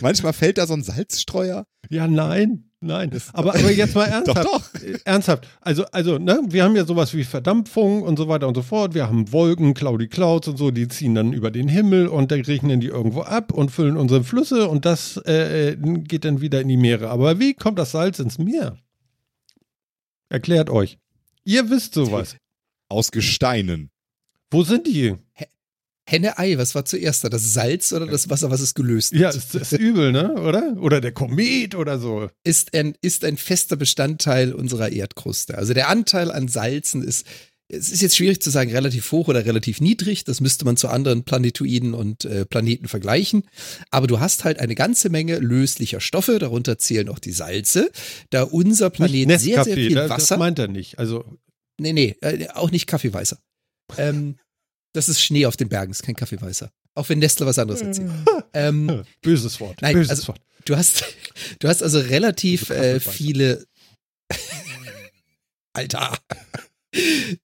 Manchmal 0.00 0.32
fällt 0.32 0.58
da 0.58 0.66
so 0.66 0.74
ein 0.74 0.82
Salzstreuer. 0.82 1.66
Ja, 1.88 2.06
nein, 2.08 2.70
nein. 2.82 3.10
Aber, 3.32 3.54
aber 3.54 3.70
jetzt 3.70 3.94
mal 3.94 4.04
ernsthaft. 4.08 4.44
Doch, 4.44 4.74
Äh, 4.82 4.98
Ernsthaft. 5.04 5.48
Also, 5.60 5.84
also, 5.92 6.18
ne, 6.18 6.40
wir 6.48 6.64
haben 6.64 6.76
ja 6.76 6.84
sowas 6.84 7.14
wie 7.14 7.24
Verdampfung 7.24 8.02
und 8.02 8.16
so 8.16 8.28
weiter 8.28 8.48
und 8.48 8.54
so 8.54 8.62
fort. 8.62 8.94
Wir 8.94 9.06
haben 9.06 9.32
Wolken, 9.32 9.74
Cloudy 9.74 10.08
Clouds 10.08 10.48
und 10.48 10.56
so, 10.58 10.70
die 10.70 10.88
ziehen 10.88 11.14
dann 11.14 11.32
über 11.32 11.50
den 11.50 11.68
Himmel 11.68 12.08
und 12.08 12.30
dann 12.30 12.40
regnen 12.42 12.80
die 12.80 12.88
irgendwo 12.88 13.22
ab 13.22 13.52
und 13.52 13.70
füllen 13.70 13.96
unsere 13.96 14.24
Flüsse 14.24 14.68
und 14.68 14.84
das 14.84 15.16
äh, 15.26 15.70
äh, 15.70 15.76
geht 15.76 16.24
dann 16.24 16.40
wieder 16.40 16.60
in 16.60 16.68
die 16.68 16.76
Meere. 16.76 17.08
Aber 17.10 17.38
wie 17.38 17.54
kommt 17.54 17.78
das 17.78 17.92
Salz 17.92 18.18
ins 18.18 18.38
Meer? 18.38 18.76
Erklärt 20.28 20.70
euch. 20.70 20.98
Ihr 21.44 21.70
wisst 21.70 21.94
sowas. 21.94 22.36
Aus 22.88 23.10
Gesteinen. 23.10 23.90
Wo 24.50 24.62
sind 24.64 24.86
die? 24.86 25.14
Henne-Ei, 26.08 26.58
was 26.58 26.74
war 26.74 26.84
zuerst 26.84 27.22
da? 27.24 27.28
Das 27.28 27.52
Salz 27.54 27.92
oder 27.92 28.06
das 28.06 28.28
Wasser, 28.28 28.50
was 28.50 28.60
es 28.60 28.74
gelöst 28.74 29.12
Ja, 29.12 29.28
hat? 29.28 29.36
ist, 29.36 29.54
ist 29.54 29.72
übel, 29.72 30.10
ne? 30.12 30.34
Oder? 30.34 30.76
Oder 30.78 31.00
der 31.00 31.12
Komet 31.12 31.74
oder 31.74 31.98
so. 31.98 32.28
Ist 32.44 32.74
ein, 32.74 32.94
ist 33.02 33.24
ein 33.24 33.36
fester 33.36 33.76
Bestandteil 33.76 34.52
unserer 34.52 34.90
Erdkruste. 34.90 35.56
Also 35.56 35.74
der 35.74 35.88
Anteil 35.88 36.32
an 36.32 36.48
Salzen 36.48 37.02
ist, 37.02 37.24
es 37.68 37.90
ist 37.90 38.02
jetzt 38.02 38.16
schwierig 38.16 38.42
zu 38.42 38.50
sagen, 38.50 38.70
relativ 38.72 39.10
hoch 39.12 39.28
oder 39.28 39.46
relativ 39.46 39.80
niedrig. 39.80 40.24
Das 40.24 40.40
müsste 40.40 40.64
man 40.64 40.76
zu 40.76 40.88
anderen 40.88 41.22
Planetoiden 41.24 41.94
und 41.94 42.24
äh, 42.24 42.44
Planeten 42.44 42.88
vergleichen. 42.88 43.44
Aber 43.90 44.06
du 44.08 44.18
hast 44.20 44.44
halt 44.44 44.58
eine 44.58 44.74
ganze 44.74 45.08
Menge 45.08 45.38
löslicher 45.38 46.00
Stoffe, 46.00 46.38
darunter 46.38 46.76
zählen 46.78 47.08
auch 47.08 47.20
die 47.20 47.32
Salze. 47.32 47.90
Da 48.30 48.42
unser 48.42 48.90
Planet 48.90 49.40
sehr, 49.40 49.64
sehr 49.64 49.74
viel 49.76 49.94
Wasser. 49.96 50.16
Das 50.34 50.38
meint 50.38 50.58
er 50.58 50.68
nicht. 50.68 50.98
Also, 50.98 51.24
Nee, 51.80 51.94
nee, 51.94 52.16
äh, 52.20 52.48
auch 52.50 52.70
nicht 52.70 52.86
Kaffeeweißer. 52.86 53.38
Ähm, 53.96 54.36
das 54.92 55.08
ist 55.08 55.20
Schnee 55.22 55.46
auf 55.46 55.56
den 55.56 55.68
Bergen, 55.68 55.90
ist 55.92 56.02
kein 56.02 56.16
Kaffeeweißer. 56.16 56.70
Auch 56.94 57.08
wenn 57.08 57.18
Nestle 57.20 57.46
was 57.46 57.58
anderes 57.58 57.80
erzählt. 57.80 58.10
ähm, 58.52 59.02
böses 59.22 59.58
Wort. 59.60 59.80
Nein, 59.80 59.94
böses 59.94 60.10
also- 60.10 60.28
Wort. 60.28 60.40
du 60.66 60.76
hast, 60.76 61.04
du 61.58 61.68
hast 61.68 61.82
also 61.82 61.98
relativ 62.00 62.70
äh, 62.70 63.00
viele. 63.00 63.64
Alter. 65.72 66.18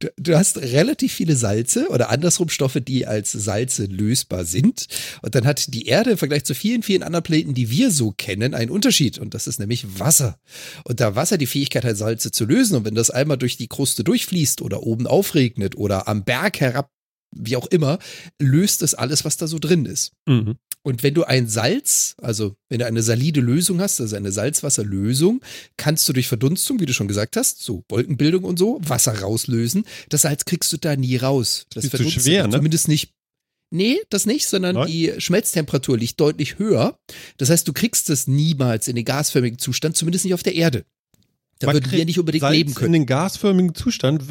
Du, 0.01 0.09
du 0.19 0.37
hast 0.37 0.59
relativ 0.59 1.15
viele 1.15 1.35
Salze 1.35 1.89
oder 1.89 2.11
andersrum 2.11 2.51
Stoffe, 2.51 2.83
die 2.83 3.07
als 3.07 3.33
Salze 3.33 3.87
lösbar 3.87 4.45
sind. 4.45 4.87
Und 5.23 5.35
dann 5.35 5.47
hat 5.47 5.73
die 5.73 5.87
Erde 5.87 6.11
im 6.11 6.19
Vergleich 6.19 6.45
zu 6.45 6.55
vielen, 6.55 6.83
vielen 6.83 7.03
anderen 7.03 7.23
Planeten, 7.23 7.55
die 7.55 7.71
wir 7.71 7.91
so 7.91 8.13
kennen, 8.13 8.53
einen 8.53 8.71
Unterschied. 8.71 9.17
Und 9.19 9.33
das 9.33 9.47
ist 9.47 9.59
nämlich 9.59 9.99
Wasser. 9.99 10.39
Und 10.85 11.01
da 11.01 11.17
Wasser 11.17 11.39
die 11.39 11.47
Fähigkeit 11.47 11.87
hat, 11.87 11.97
Salze 11.97 12.31
zu 12.31 12.45
lösen, 12.45 12.77
und 12.77 12.85
wenn 12.85 12.95
das 12.95 13.09
einmal 13.09 13.39
durch 13.39 13.57
die 13.57 13.69
Kruste 13.69 14.05
durchfließt 14.05 14.61
oder 14.61 14.83
oben 14.83 15.07
aufregnet 15.07 15.79
oder 15.79 16.09
am 16.09 16.25
Berg 16.25 16.61
herab, 16.61 16.91
wie 17.35 17.57
auch 17.57 17.67
immer, 17.67 17.99
löst 18.41 18.83
es 18.83 18.95
alles, 18.95 19.25
was 19.25 19.37
da 19.37 19.47
so 19.47 19.59
drin 19.59 19.85
ist. 19.87 20.13
Mhm. 20.27 20.57
Und 20.83 21.03
wenn 21.03 21.15
du 21.15 21.25
ein 21.25 21.49
Salz, 21.49 22.15
also 22.23 22.55
wenn 22.69 22.79
du 22.79 22.87
eine 22.87 23.03
salide 23.03 23.41
Lösung 23.41 23.81
hast, 23.81 24.01
also 24.01 24.17
eine 24.17 24.33
Salzwasserlösung, 24.33 25.43
kannst 25.77 26.09
du 26.09 26.13
durch 26.13 26.29
Verdunstung, 26.29 26.81
wie 26.81 26.87
du 26.87 26.95
schon 26.95 27.09
gesagt 27.09 27.37
hast, 27.37 27.63
so 27.63 27.85
Wolkenbildung 27.89 28.45
und 28.45 28.59
so, 28.59 28.81
Wasser 28.83 29.21
rauslösen. 29.21 29.85
Das 30.09 30.23
Salz 30.23 30.45
kriegst 30.45 30.73
du 30.73 30.77
da 30.79 30.97
nie 30.97 31.17
raus. 31.17 31.67
Das 31.75 31.85
Ist 31.85 31.97
zu 31.97 32.09
schwer, 32.11 32.47
ne? 32.47 32.57
Zumindest 32.57 32.89
nicht. 32.89 33.13
Nee, 33.71 33.99
das 34.09 34.25
nicht, 34.25 34.47
sondern 34.47 34.77
Nein? 34.77 34.87
die 34.87 35.13
Schmelztemperatur 35.19 35.99
liegt 35.99 36.19
deutlich 36.21 36.59
höher. 36.59 36.99
Das 37.37 37.51
heißt, 37.51 37.69
du 37.69 37.75
kriegst 37.75 38.09
es 38.09 38.27
niemals 38.27 38.89
in 38.89 38.97
den 38.97 39.05
gasförmigen 39.05 39.59
Zustand, 39.59 39.95
zumindest 39.97 40.25
nicht 40.25 40.33
auf 40.33 40.43
der 40.43 40.55
Erde. 40.55 40.87
Da 41.61 41.67
Man 41.67 41.75
würden 41.75 41.87
wir 41.87 41.91
kriegt 41.91 42.07
nicht 42.07 42.19
unbedingt 42.21 42.43
Salz 42.43 42.55
leben 42.57 42.69
In 42.71 42.75
können. 42.77 42.93
den 42.93 43.07
gasförmigen 43.07 43.75
Zustand. 43.75 44.23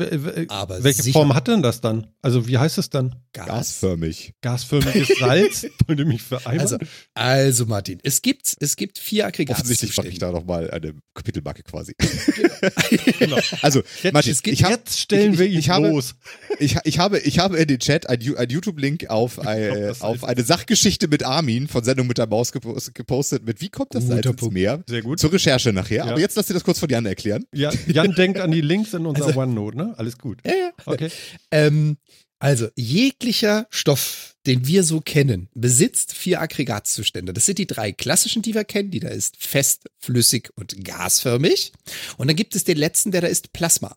Aber 0.48 0.84
Welche 0.84 1.04
sicher. 1.04 1.20
Form 1.20 1.34
hat 1.36 1.48
denn 1.50 1.62
das 1.62 1.82
dann? 1.82 2.08
Also, 2.22 2.48
wie 2.48 2.58
heißt 2.58 2.78
es 2.78 2.90
dann? 2.90 3.16
Gas. 3.34 3.48
Gasförmig. 3.48 4.34
Gasförmiges 4.42 5.10
Salz? 5.20 5.66
Wollt 5.88 6.00
ihr 6.00 6.06
mich 6.06 6.22
vereimern? 6.24 6.60
Also, 6.62 6.78
also 7.16 7.66
Martin, 7.66 8.00
es 8.04 8.22
gibt, 8.22 8.56
es 8.60 8.76
gibt 8.78 8.98
vier 8.98 9.26
Offensichtlich 9.50 9.96
mache 9.98 10.08
ich 10.08 10.20
da 10.20 10.32
nochmal 10.32 10.72
eine 10.72 10.94
Kapitelmarke 11.14 11.64
quasi. 11.64 11.94
genau. 13.20 13.38
Also, 13.62 13.82
Jetzt, 14.04 14.14
Martin, 14.14 14.32
es 14.32 14.42
geht, 14.44 14.54
ich, 14.54 14.64
hab, 14.64 14.72
jetzt 14.72 15.00
stellen 15.00 15.34
ich- 15.34 15.40
wir 15.40 15.48
ihn 15.48 15.60
ich 15.60 15.70
habe- 15.70 15.90
los. 15.90 16.16
ich, 16.60 16.78
ich, 16.86 17.00
habe, 17.00 17.20
ich 17.20 17.40
habe 17.40 17.58
in 17.58 17.68
den 17.68 17.80
Chat 17.80 18.08
einen, 18.10 18.22
YouTube-Link 18.22 19.10
auf, 19.10 19.40
ein, 19.40 19.94
auf 20.00 20.24
eine 20.24 20.44
Sachgeschichte 20.44 21.08
mit 21.08 21.24
Armin 21.24 21.68
von 21.68 21.84
Sendung 21.84 22.08
mit 22.08 22.18
der 22.18 22.28
Maus 22.28 22.54
gepos- 22.54 22.92
gepostet 22.94 23.46
mit 23.46 23.60
Wie 23.62 23.70
kommt 23.70 23.94
das 23.96 24.04
Guter 24.06 24.24
Salz 24.24 24.42
ins. 24.42 24.52
Meer? 24.52 24.84
Sehr 24.88 25.02
gut. 25.02 25.20
Zur 25.20 25.34
Recherche 25.34 25.74
nachher. 25.74 26.06
Ja. 26.06 26.12
Aber 26.12 26.20
jetzt 26.20 26.36
lass 26.38 26.48
dir 26.48 26.54
das 26.54 26.64
kurz 26.64 26.80
von 26.80 26.88
Jan 26.90 27.06
erklären. 27.06 27.17
Ja, 27.54 27.72
Jan 27.88 28.14
denkt 28.14 28.40
an 28.40 28.52
die 28.52 28.62
Links 28.62 28.94
in 28.94 29.06
unserer 29.06 29.28
Also- 29.28 29.40
OneNote, 29.40 29.78
ne? 29.78 29.94
Alles 29.98 30.18
gut. 30.18 30.40
Ja, 30.46 30.54
ja. 30.56 30.72
Okay. 30.86 31.10
Ähm, 31.52 31.98
also, 32.40 32.68
jeglicher 32.76 33.66
Stoff, 33.72 34.36
den 34.46 34.68
wir 34.68 34.84
so 34.84 35.02
kennen, 35.02 35.50
besitzt 35.56 36.14
vier 36.14 36.40
Aggregatzustände. 36.40 37.34
Das 37.34 37.46
sind 37.48 37.58
die 37.58 37.66
drei 37.66 37.92
klassischen, 37.92 38.44
die 38.44 38.54
wir 38.54 38.64
kennen. 38.64 38.92
Die 38.92 39.00
da 39.00 39.08
ist 39.10 39.38
fest, 39.44 39.86
flüssig 40.00 40.52
und 40.56 40.86
gasförmig. 40.86 41.72
Und 42.18 42.28
dann 42.28 42.36
gibt 42.36 42.56
es 42.56 42.64
den 42.64 42.78
letzten, 42.78 43.12
der 43.12 43.22
da 43.22 43.28
ist 43.28 43.54
Plasma. 43.54 43.96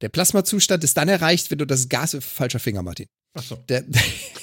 Der 0.00 0.08
Plasmazustand 0.08 0.84
ist 0.84 0.96
dann 0.96 1.08
erreicht, 1.08 1.50
wenn 1.50 1.58
du 1.58 1.66
das 1.66 1.88
Gas, 1.88 2.16
falscher 2.20 2.58
Finger, 2.58 2.82
Martin. 2.82 3.06
Achso. 3.36 3.56
Der, 3.68 3.84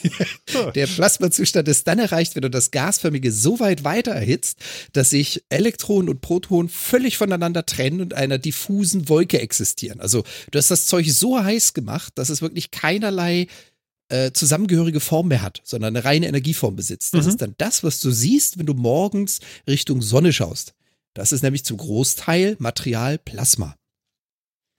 der 0.75 0.87
Plasmazustand 0.87 1.67
ist 1.67 1.87
dann 1.87 1.99
erreicht, 1.99 2.35
wenn 2.35 2.41
du 2.43 2.49
das 2.49 2.71
Gasförmige 2.71 3.31
so 3.31 3.59
weit 3.59 3.83
weiter 3.83 4.11
erhitzt, 4.11 4.57
dass 4.93 5.09
sich 5.09 5.43
Elektronen 5.49 6.09
und 6.09 6.21
Protonen 6.21 6.69
völlig 6.69 7.17
voneinander 7.17 7.65
trennen 7.65 8.01
und 8.01 8.13
einer 8.13 8.37
diffusen 8.37 9.09
Wolke 9.09 9.41
existieren. 9.41 9.99
Also 9.99 10.23
du 10.51 10.57
hast 10.59 10.71
das 10.71 10.85
Zeug 10.85 11.09
so 11.09 11.43
heiß 11.43 11.73
gemacht, 11.73 12.13
dass 12.15 12.29
es 12.29 12.41
wirklich 12.41 12.71
keinerlei 12.71 13.47
äh, 14.09 14.31
zusammengehörige 14.31 14.99
Form 14.99 15.29
mehr 15.29 15.41
hat, 15.41 15.61
sondern 15.63 15.95
eine 15.95 16.05
reine 16.05 16.27
Energieform 16.27 16.75
besitzt. 16.75 17.13
Das 17.13 17.25
Mhm. 17.25 17.31
ist 17.31 17.41
dann 17.41 17.55
das, 17.57 17.83
was 17.83 17.99
du 17.99 18.11
siehst, 18.11 18.59
wenn 18.59 18.65
du 18.65 18.73
morgens 18.73 19.39
Richtung 19.67 20.01
Sonne 20.01 20.33
schaust. 20.33 20.73
Das 21.15 21.31
ist 21.31 21.41
nämlich 21.41 21.63
zum 21.63 21.77
Großteil 21.77 22.55
Material 22.59 23.17
Plasma. 23.17 23.75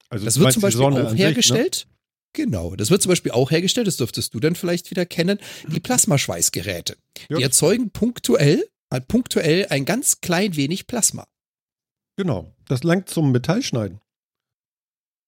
Also 0.08 0.24
Das 0.24 0.38
wird 0.38 0.52
zum 0.52 0.62
Beispiel 0.62 0.82
auch 0.84 1.10
sich, 1.10 1.50
ne? 1.50 1.93
Genau, 2.34 2.76
das 2.76 2.90
wird 2.90 3.00
zum 3.00 3.10
Beispiel 3.10 3.32
auch 3.32 3.50
hergestellt, 3.50 3.86
das 3.86 3.96
dürftest 3.96 4.34
du 4.34 4.40
dann 4.40 4.56
vielleicht 4.56 4.90
wieder 4.90 5.06
kennen, 5.06 5.38
die 5.68 5.80
Plasmaschweißgeräte. 5.80 6.96
Ja. 7.30 7.38
Die 7.38 7.42
erzeugen 7.42 7.90
punktuell, 7.90 8.68
äh, 8.90 9.00
punktuell 9.00 9.66
ein 9.70 9.84
ganz 9.86 10.20
klein 10.20 10.56
wenig 10.56 10.86
Plasma 10.86 11.26
Genau. 12.16 12.52
Das 12.68 12.82
langt 12.84 13.08
zum 13.08 13.32
Metallschneiden. 13.32 14.00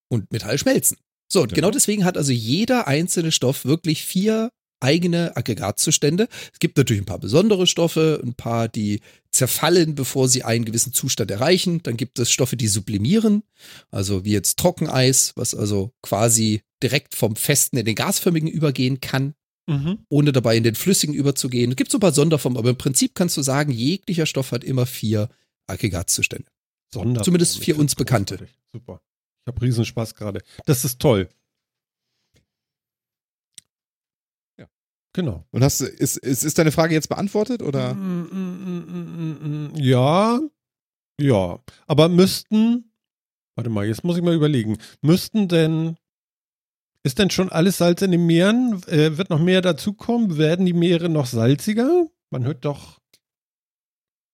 und 0.09 0.31
Metall 0.31 0.57
schmelzen. 0.57 0.97
So, 1.29 1.41
und 1.41 1.53
genau 1.53 1.69
deswegen 1.69 2.05
hat 2.05 2.17
also 2.17 2.31
jeder 2.31 2.87
einzelne 2.87 3.33
Stoff 3.33 3.65
wirklich 3.65 4.05
vier 4.05 4.51
eigene 4.79 5.35
Aggregatzustände. 5.35 6.29
Es 6.53 6.59
gibt 6.59 6.77
natürlich 6.77 7.01
ein 7.01 7.05
paar 7.05 7.19
besondere 7.19 7.67
Stoffe, 7.67 8.21
ein 8.23 8.35
paar, 8.35 8.69
die 8.69 9.01
zerfallen, 9.31 9.95
bevor 9.95 10.29
sie 10.29 10.43
einen 10.43 10.63
gewissen 10.65 10.93
Zustand 10.93 11.31
erreichen. 11.31 11.81
Dann 11.83 11.97
gibt 11.97 12.19
es 12.19 12.31
Stoffe, 12.31 12.55
die 12.55 12.67
sublimieren, 12.67 13.43
also 13.91 14.23
wie 14.23 14.31
jetzt 14.31 14.59
Trockeneis, 14.59 15.33
was 15.35 15.53
also 15.53 15.91
quasi 16.01 16.61
direkt 16.83 17.15
vom 17.15 17.35
festen 17.35 17.77
in 17.77 17.85
den 17.85 17.95
gasförmigen 17.95 18.49
übergehen 18.49 18.99
kann, 19.01 19.33
Mhm. 19.69 20.05
ohne 20.09 20.31
dabei 20.31 20.55
in 20.55 20.63
den 20.63 20.75
flüssigen 20.75 21.13
überzugehen. 21.13 21.71
Es 21.71 21.75
gibt 21.75 21.91
so 21.91 21.97
ein 21.97 22.01
paar 22.01 22.13
Sonderformen, 22.13 22.57
aber 22.57 22.69
im 22.69 22.77
Prinzip 22.77 23.15
kannst 23.15 23.35
du 23.35 23.41
sagen, 23.41 23.71
jeglicher 23.71 24.25
Stoff 24.25 24.51
hat 24.53 24.63
immer 24.63 24.85
vier 24.85 25.29
Aggregatzustände. 25.67 26.49
Sonderform. 26.93 27.25
Zumindest 27.25 27.59
find's 27.61 27.79
uns 27.81 27.95
Bekannte. 27.95 28.37
großartig. 28.37 28.57
Super. 28.71 29.01
Ich 29.45 29.47
habe 29.53 29.61
Riesenspaß 29.61 30.15
gerade. 30.15 30.41
Das 30.65 30.85
ist 30.85 30.99
toll. 30.99 31.27
Ja. 34.57 34.67
Genau. 35.13 35.45
Und 35.51 35.63
hast 35.63 35.81
du, 35.81 35.85
ist, 35.85 36.17
ist, 36.17 36.43
ist 36.43 36.57
deine 36.57 36.71
Frage 36.71 36.93
jetzt 36.93 37.09
beantwortet 37.09 37.61
oder? 37.61 37.93
Mm, 37.93 38.27
mm, 38.31 39.71
mm, 39.71 39.75
Ja, 39.75 40.39
ja. 41.19 41.59
Aber 41.87 42.07
müssten, 42.09 42.91
warte 43.55 43.69
mal, 43.69 43.85
jetzt 43.85 44.03
muss 44.03 44.17
ich 44.17 44.23
mal 44.23 44.35
überlegen, 44.35 44.77
müssten 45.01 45.47
denn, 45.47 45.97
ist 47.07 47.19
denn 47.19 47.29
schon 47.29 47.49
alles 47.49 47.77
Salz 47.77 48.01
in 48.01 48.11
den 48.11 48.25
Meeren? 48.25 48.83
Äh, 48.87 49.17
wird 49.17 49.29
noch 49.29 49.39
mehr 49.39 49.61
dazukommen? 49.61 50.37
Werden 50.37 50.65
die 50.65 50.73
Meere 50.73 51.09
noch 51.09 51.25
salziger? 51.25 52.05
Man 52.29 52.45
hört 52.45 52.65
doch. 52.65 52.99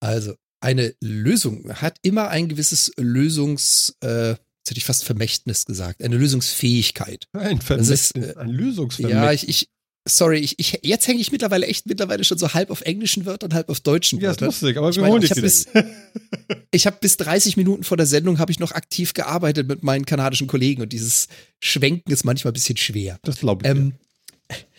Also, 0.01 0.33
eine 0.59 0.95
Lösung 1.01 1.73
hat 1.73 1.97
immer 2.01 2.29
ein 2.29 2.49
gewisses 2.49 2.91
Lösungs, 2.97 3.97
äh, 4.03 4.29
jetzt 4.29 4.69
hätte 4.69 4.77
ich 4.77 4.85
fast 4.85 5.05
Vermächtnis 5.05 5.65
gesagt, 5.65 6.03
eine 6.03 6.17
Lösungsfähigkeit. 6.17 7.27
Ein 7.33 7.57
ist, 7.57 7.63
Vermächtnis, 7.63 8.11
äh, 8.11 8.35
ein 8.37 8.49
Lösungsvermächtnis. 8.49 9.23
Ja, 9.23 9.31
ich, 9.31 9.47
ich 9.47 9.69
sorry, 10.07 10.37
ich, 10.39 10.59
ich, 10.59 10.79
jetzt 10.83 11.07
hänge 11.07 11.19
ich 11.21 11.31
mittlerweile 11.31 11.65
echt 11.67 11.85
mittlerweile 11.85 12.23
schon 12.23 12.37
so 12.37 12.53
halb 12.53 12.69
auf 12.71 12.81
englischen 12.81 13.25
Wörtern, 13.25 13.53
halb 13.53 13.69
auf 13.69 13.79
deutschen 13.79 14.19
Ja, 14.19 14.31
ist 14.31 14.35
Wörtern. 14.41 14.47
lustig, 14.47 14.77
aber 14.77 14.89
Ich 14.89 14.95
wir 14.97 15.01
meine, 15.03 15.13
holen 15.13 15.23
ich 15.23 15.29
dich 15.31 15.43
hab 15.43 15.73
wieder. 15.75 15.83
bis- 15.83 16.57
Ich 16.71 16.85
habe 16.87 16.97
bis 16.99 17.17
30 17.17 17.55
Minuten 17.57 17.83
vor 17.83 17.97
der 17.97 18.05
Sendung 18.05 18.39
habe 18.39 18.51
ich 18.51 18.59
noch 18.59 18.71
aktiv 18.71 19.13
gearbeitet 19.13 19.67
mit 19.67 19.83
meinen 19.83 20.05
kanadischen 20.05 20.47
Kollegen 20.47 20.81
und 20.81 20.91
dieses 20.91 21.27
Schwenken 21.61 22.11
ist 22.11 22.23
manchmal 22.25 22.51
ein 22.51 22.55
bisschen 22.55 22.77
schwer. 22.77 23.19
Das 23.23 23.37
glaube 23.39 23.63
ich. 23.65 23.71
Ähm, 23.71 23.93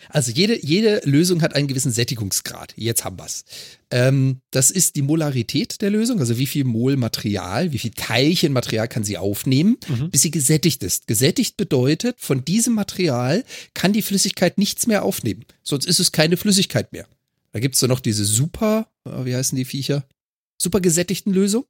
also 0.09 0.31
jede, 0.31 0.63
jede 0.65 1.01
Lösung 1.05 1.41
hat 1.41 1.55
einen 1.55 1.67
gewissen 1.67 1.91
Sättigungsgrad. 1.91 2.73
Jetzt 2.77 3.03
haben 3.03 3.17
wir's. 3.17 3.43
Ähm, 3.91 4.41
das 4.51 4.71
ist 4.71 4.95
die 4.95 5.01
Molarität 5.01 5.81
der 5.81 5.89
Lösung, 5.89 6.19
also 6.19 6.37
wie 6.37 6.45
viel 6.45 6.63
Mol 6.63 6.95
Material, 6.95 7.71
wie 7.71 7.77
viel 7.79 7.91
Teilchen 7.91 8.53
Material 8.53 8.87
kann 8.87 9.03
sie 9.03 9.17
aufnehmen, 9.17 9.77
Mhm. 9.87 10.11
bis 10.11 10.21
sie 10.21 10.31
gesättigt 10.31 10.83
ist. 10.83 11.07
Gesättigt 11.07 11.57
bedeutet, 11.57 12.17
von 12.19 12.45
diesem 12.45 12.73
Material 12.73 13.43
kann 13.73 13.93
die 13.93 14.01
Flüssigkeit 14.01 14.57
nichts 14.57 14.87
mehr 14.87 15.03
aufnehmen. 15.03 15.45
Sonst 15.63 15.85
ist 15.85 15.99
es 15.99 16.11
keine 16.11 16.37
Flüssigkeit 16.37 16.91
mehr. 16.93 17.07
Da 17.51 17.59
gibt's 17.59 17.79
dann 17.79 17.89
noch 17.89 17.99
diese 18.01 18.25
super, 18.25 18.87
äh, 19.05 19.25
wie 19.25 19.35
heißen 19.35 19.55
die 19.55 19.65
Viecher? 19.65 20.05
Super 20.61 20.79
gesättigten 20.81 21.33
Lösung. 21.33 21.65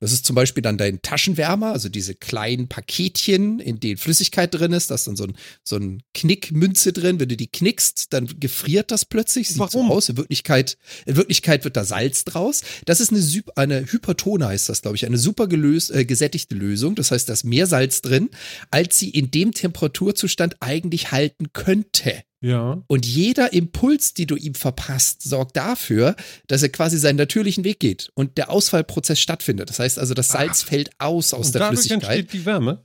Das 0.00 0.12
ist 0.12 0.24
zum 0.24 0.36
Beispiel 0.36 0.62
dann 0.62 0.78
dein 0.78 1.02
Taschenwärmer, 1.02 1.72
also 1.72 1.88
diese 1.88 2.14
kleinen 2.14 2.68
Paketchen, 2.68 3.58
in 3.58 3.80
denen 3.80 3.96
Flüssigkeit 3.96 4.54
drin 4.54 4.72
ist. 4.72 4.90
Da 4.90 4.94
ist 4.94 5.08
dann 5.08 5.16
so 5.16 5.24
ein, 5.24 5.36
so 5.64 5.76
ein 5.76 6.02
Knickmünze 6.14 6.92
drin. 6.92 7.18
Wenn 7.18 7.28
du 7.28 7.36
die 7.36 7.48
knickst, 7.48 8.12
dann 8.12 8.28
gefriert 8.38 8.90
das 8.90 9.04
plötzlich. 9.04 9.48
Sieht 9.48 9.58
Warum? 9.58 9.88
so 9.88 9.92
aus. 9.92 10.08
In 10.08 10.16
Wirklichkeit, 10.16 10.78
in 11.06 11.16
Wirklichkeit 11.16 11.64
wird 11.64 11.76
da 11.76 11.84
Salz 11.84 12.24
draus. 12.24 12.62
Das 12.84 13.00
ist 13.00 13.12
eine, 13.12 13.42
eine 13.56 13.92
Hypertone, 13.92 14.46
heißt 14.46 14.68
das, 14.68 14.82
glaube 14.82 14.96
ich. 14.96 15.04
Eine 15.04 15.18
super 15.18 15.48
gelöst, 15.48 15.90
äh, 15.90 16.04
gesättigte 16.04 16.54
Lösung. 16.54 16.94
Das 16.94 17.10
heißt, 17.10 17.28
da 17.28 17.32
ist 17.32 17.44
mehr 17.44 17.66
Salz 17.66 18.00
drin, 18.00 18.30
als 18.70 18.98
sie 18.98 19.10
in 19.10 19.30
dem 19.32 19.52
Temperaturzustand 19.52 20.56
eigentlich 20.60 21.10
halten 21.10 21.52
könnte. 21.52 22.22
Ja. 22.40 22.82
Und 22.86 23.04
jeder 23.06 23.52
Impuls, 23.52 24.14
die 24.14 24.26
du 24.26 24.36
ihm 24.36 24.54
verpasst, 24.54 25.22
sorgt 25.22 25.56
dafür, 25.56 26.14
dass 26.46 26.62
er 26.62 26.68
quasi 26.68 26.96
seinen 26.98 27.16
natürlichen 27.16 27.64
Weg 27.64 27.80
geht 27.80 28.10
und 28.14 28.38
der 28.38 28.50
Ausfallprozess 28.50 29.18
stattfindet. 29.20 29.68
Das 29.70 29.78
heißt 29.80 29.98
also, 29.98 30.14
das 30.14 30.28
Salz 30.28 30.62
fällt 30.62 30.90
aus 30.98 31.34
aus 31.34 31.46
Und 31.46 31.54
der 31.54 31.60
dadurch 31.60 31.80
Flüssigkeit 31.80 32.18
entsteht 32.20 32.32
die 32.40 32.46
Wärme. 32.46 32.84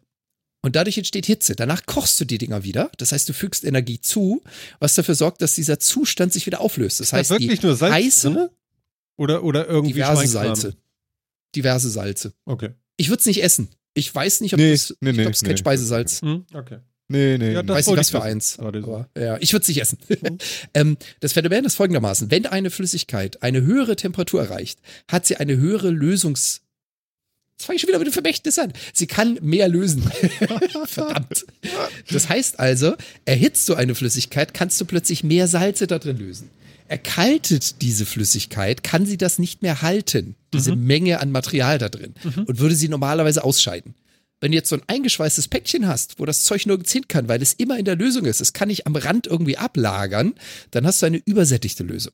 und 0.64 0.76
dadurch 0.76 0.98
entsteht 0.98 1.26
Hitze. 1.28 1.56
Danach 1.56 1.86
kochst 1.86 2.20
du 2.20 2.26
die 2.26 2.38
Dinger 2.40 2.64
wieder. 2.64 2.90
Das 2.98 3.12
heißt, 3.12 3.30
du 3.30 3.34
fügst 3.34 3.64
Energie 3.64 4.00
zu, 4.02 4.42
was 4.80 4.96
dafür 4.96 5.14
sorgt, 5.16 5.42
dass 5.44 5.54
dieser 5.56 5.78
Zustand 5.80 6.34
sich 6.34 6.46
wieder 6.48 6.60
auflöst. 6.62 7.00
Das 7.00 7.08
Ist 7.08 7.14
da 7.14 7.18
heißt, 7.18 7.30
wirklich 7.30 7.60
die 7.60 7.66
nur 7.68 7.76
Salz 7.76 7.94
heiße, 7.94 8.32
drin? 8.32 8.50
Oder, 9.18 9.44
oder 9.44 9.68
irgendwie 9.68 9.94
diverse? 9.94 10.28
Salze. 10.28 10.76
Diverse 11.56 11.90
Salze. 11.92 12.34
Okay. 12.46 12.72
Ich 12.98 13.10
würde 13.10 13.20
es 13.20 13.26
nicht 13.28 13.44
essen. 13.44 13.70
Ich 13.94 14.14
weiß 14.14 14.42
nicht, 14.42 14.54
ob 14.56 14.60
Nee, 14.60 14.72
das, 14.72 14.96
nee, 15.02 15.12
ich 15.12 15.18
nee, 15.18 15.22
glaube, 15.22 15.32
es 15.32 15.38
ist 15.38 15.44
kein 15.44 15.52
nee. 15.52 15.58
Speisesalz. 15.58 16.22
Hm, 16.22 16.46
okay. 16.56 16.80
Nee, 17.14 17.38
nee. 17.38 17.54
Ja, 17.54 17.62
das 17.62 17.78
weiß 17.78 17.88
nicht, 17.88 17.98
was 17.98 18.10
für 18.10 18.18
wissen. 18.18 18.28
eins. 18.28 18.60
Aber, 18.60 19.08
ja, 19.16 19.38
ich 19.40 19.54
würde 19.54 19.62
es 19.62 19.68
nicht 19.68 19.82
essen. 19.82 20.00
ähm, 20.74 20.98
das 21.20 21.34
Phänomen 21.34 21.64
ist 21.64 21.76
folgendermaßen. 21.76 22.32
Wenn 22.32 22.48
eine 22.48 22.72
Flüssigkeit 22.72 23.44
eine 23.44 23.62
höhere 23.62 23.96
Temperatur 23.96 24.42
erreicht, 24.42 24.80
hat 25.08 25.28
sie 25.28 25.38
eine 25.38 25.56
höhere 25.56 25.92
Lösungs... 25.92 26.62
Jetzt 27.56 27.68
fange 27.68 27.76
ich 27.76 27.82
schon 27.82 27.90
wieder 27.90 28.00
mit 28.00 28.08
dem 28.08 28.14
Vermächtnis 28.14 28.58
an. 28.58 28.74
Sie 28.94 29.06
kann 29.06 29.38
mehr 29.44 29.68
lösen. 29.68 30.02
Verdammt. 30.88 31.46
Das 32.10 32.30
heißt 32.30 32.60
also, 32.60 32.96
erhitzt 33.26 33.70
du 33.70 33.76
eine 33.76 33.94
Flüssigkeit, 33.94 34.56
kannst 34.56 34.82
du 34.82 34.86
plötzlich 34.86 35.24
mehr 35.24 35.48
Salze 35.48 35.86
da 35.86 36.00
drin 36.00 36.18
lösen. 36.18 36.50
Erkaltet 36.88 37.84
diese 37.84 38.08
Flüssigkeit, 38.08 38.84
kann 38.84 39.06
sie 39.06 39.18
das 39.18 39.38
nicht 39.38 39.62
mehr 39.62 39.84
halten, 39.84 40.36
diese 40.52 40.76
Menge 40.76 41.20
an 41.20 41.32
Material 41.32 41.78
da 41.78 41.90
drin, 41.90 42.16
und 42.48 42.60
würde 42.60 42.76
sie 42.76 42.90
normalerweise 42.90 43.44
ausscheiden. 43.44 43.94
Wenn 44.44 44.52
du 44.52 44.58
jetzt 44.58 44.68
so 44.68 44.76
ein 44.76 44.84
eingeschweißtes 44.88 45.48
Päckchen 45.48 45.88
hast, 45.88 46.20
wo 46.20 46.26
das 46.26 46.44
Zeug 46.44 46.66
nirgends 46.66 46.92
hin 46.92 47.08
kann, 47.08 47.30
weil 47.30 47.42
es 47.42 47.54
immer 47.54 47.80
in 47.80 47.86
der 47.86 47.96
Lösung 47.96 48.26
ist, 48.26 48.42
es 48.42 48.52
kann 48.52 48.68
nicht 48.68 48.86
am 48.86 48.94
Rand 48.98 49.26
irgendwie 49.26 49.58
ablagern, 49.58 50.34
dann 50.72 50.86
hast 50.86 51.02
du 51.02 51.06
eine 51.06 51.22
übersättigte 51.26 51.84
Lösung. 51.84 52.12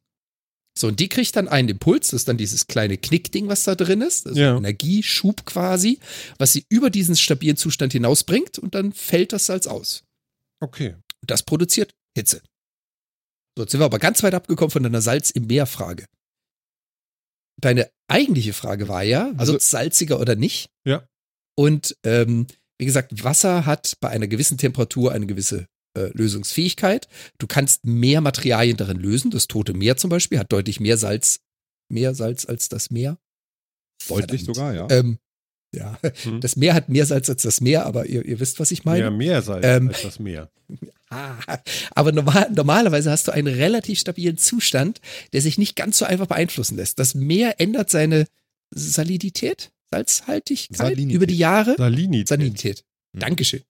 So, 0.78 0.90
und 0.90 1.00
die 1.00 1.10
kriegt 1.10 1.36
dann 1.36 1.48
einen 1.48 1.70
Impuls, 1.70 2.10
das 2.10 2.22
ist 2.22 2.28
dann 2.28 2.38
dieses 2.38 2.68
kleine 2.68 3.00
Knickding, 3.00 3.48
was 3.48 3.64
da 3.64 3.74
drin 3.74 4.02
ist, 4.02 4.28
also 4.28 4.40
Ja. 4.40 4.56
Energieschub 4.56 5.44
quasi, 5.48 5.98
was 6.38 6.54
sie 6.54 6.66
über 6.70 6.92
diesen 6.92 7.16
stabilen 7.16 7.58
Zustand 7.58 7.94
hinausbringt 7.94 8.60
und 8.60 8.76
dann 8.76 8.94
fällt 8.94 9.34
das 9.34 9.48
Salz 9.48 9.66
aus. 9.66 10.04
Okay. 10.60 10.98
Das 11.26 11.42
produziert 11.42 11.96
Hitze. 12.16 12.44
So, 13.58 13.64
jetzt 13.64 13.72
sind 13.72 13.82
wir 13.82 13.86
aber 13.86 13.98
ganz 13.98 14.22
weit 14.22 14.36
abgekommen 14.36 14.70
von 14.70 14.84
deiner 14.84 15.02
Salz 15.02 15.32
im 15.32 15.48
Meer 15.48 15.66
Frage. 15.66 16.06
Deine 17.60 17.90
eigentliche 18.08 18.54
Frage 18.54 18.88
war 18.88 19.02
ja, 19.02 19.34
Also- 19.36 19.54
wird 19.54 19.64
salziger 19.64 20.20
oder 20.20 20.36
nicht? 20.36 20.70
Ja. 20.86 21.04
Und 21.60 21.98
ähm, 22.06 22.48
wie 22.78 22.86
gesagt, 22.86 23.22
Wasser 23.26 23.66
hat 23.66 23.98
bei 24.00 24.08
einer 24.08 24.28
gewissen 24.28 24.58
Temperatur 24.58 25.12
eine 25.12 25.26
gewisse 25.26 25.68
äh, 25.94 26.10
Lösungsfähigkeit. 26.14 27.10
Du 27.38 27.48
kannst 27.48 27.86
mehr 27.86 28.22
Materialien 28.22 28.78
darin 28.78 28.96
lösen. 28.98 29.30
Das 29.30 29.50
Tote 29.50 29.74
Meer 29.74 29.98
zum 29.98 30.10
Beispiel 30.10 30.40
hat 30.40 30.54
deutlich 30.54 30.80
mehr 30.80 30.96
Salz, 30.96 31.42
mehr 31.90 32.16
Salz 32.16 32.46
als 32.46 32.70
das 32.70 32.92
Meer. 32.92 33.18
Deutlich 34.08 34.46
Verdammt. 34.46 34.56
sogar, 34.56 34.74
ja. 34.74 34.88
Ähm, 34.90 35.20
ja, 35.76 36.00
Hm. 36.24 36.40
das 36.40 36.56
Meer 36.56 36.74
hat 36.76 36.88
mehr 36.88 37.06
Salz 37.06 37.30
als 37.30 37.42
das 37.42 37.60
Meer, 37.60 37.86
aber 37.86 38.06
ihr, 38.06 38.24
ihr 38.24 38.40
wisst, 38.40 38.62
was 38.62 38.72
ich 38.72 38.86
meine. 38.86 39.02
Mehr 39.02 39.12
Meersalz 39.12 39.66
Ähm, 39.66 39.90
als 39.90 40.02
das 40.04 40.20
Meer. 40.20 40.50
Ah, 41.12 41.40
aber 41.96 42.12
normal, 42.12 42.52
normalerweise 42.56 43.10
hast 43.10 43.28
du 43.28 43.32
einen 43.32 43.48
relativ 43.52 43.98
stabilen 44.00 44.38
Zustand, 44.38 45.02
der 45.34 45.42
sich 45.42 45.58
nicht 45.58 45.76
ganz 45.76 45.98
so 45.98 46.06
einfach 46.06 46.28
beeinflussen 46.28 46.76
lässt. 46.78 47.00
Das 47.00 47.16
Meer 47.16 47.60
ändert 47.60 47.90
seine 47.90 48.28
Salidität. 48.70 49.72
Salzhaltigkeit 49.92 50.78
Salinität. 50.78 51.16
über 51.16 51.26
die 51.26 51.38
Jahre. 51.38 51.76
Salinität. 51.78 52.28
Salinität. 52.28 52.84
Mhm. 53.14 53.20
Dankeschön. 53.20 53.62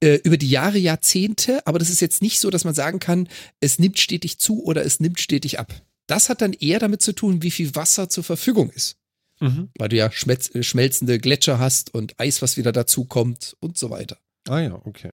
Äh, 0.00 0.20
über 0.22 0.36
die 0.36 0.48
Jahre, 0.48 0.78
Jahrzehnte, 0.78 1.66
aber 1.66 1.78
das 1.78 1.90
ist 1.90 2.00
jetzt 2.00 2.22
nicht 2.22 2.38
so, 2.38 2.50
dass 2.50 2.64
man 2.64 2.74
sagen 2.74 3.00
kann, 3.00 3.28
es 3.60 3.78
nimmt 3.78 3.98
stetig 3.98 4.38
zu 4.38 4.62
oder 4.64 4.84
es 4.84 5.00
nimmt 5.00 5.18
stetig 5.18 5.58
ab. 5.58 5.82
Das 6.06 6.28
hat 6.28 6.40
dann 6.40 6.52
eher 6.52 6.78
damit 6.78 7.02
zu 7.02 7.12
tun, 7.12 7.42
wie 7.42 7.50
viel 7.50 7.74
Wasser 7.74 8.08
zur 8.08 8.24
Verfügung 8.24 8.70
ist. 8.70 8.96
Mhm. 9.40 9.70
Weil 9.78 9.88
du 9.88 9.96
ja 9.96 10.10
schmelz, 10.10 10.54
äh, 10.54 10.62
schmelzende 10.62 11.18
Gletscher 11.18 11.58
hast 11.58 11.94
und 11.94 12.18
Eis, 12.18 12.42
was 12.42 12.56
wieder 12.56 12.72
dazu 12.72 13.04
kommt 13.04 13.56
und 13.60 13.76
so 13.76 13.90
weiter. 13.90 14.18
Ah 14.48 14.60
ja, 14.60 14.74
okay. 14.84 15.10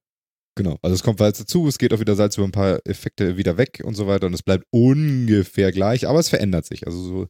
Genau. 0.56 0.78
Also 0.82 0.96
es 0.96 1.04
kommt 1.04 1.20
Salz 1.20 1.38
dazu, 1.38 1.68
es 1.68 1.78
geht 1.78 1.94
auch 1.94 2.00
wieder 2.00 2.16
Salz 2.16 2.38
über 2.38 2.48
ein 2.48 2.52
paar 2.52 2.80
Effekte 2.86 3.38
wieder 3.38 3.58
weg 3.58 3.82
und 3.84 3.96
so 3.96 4.08
weiter 4.08 4.28
und 4.28 4.34
es 4.34 4.44
bleibt 4.44 4.66
ungefähr 4.72 5.72
gleich, 5.72 6.08
aber 6.08 6.20
es 6.20 6.30
verändert 6.30 6.66
sich. 6.66 6.88
Also 6.88 7.02
so, 7.04 7.28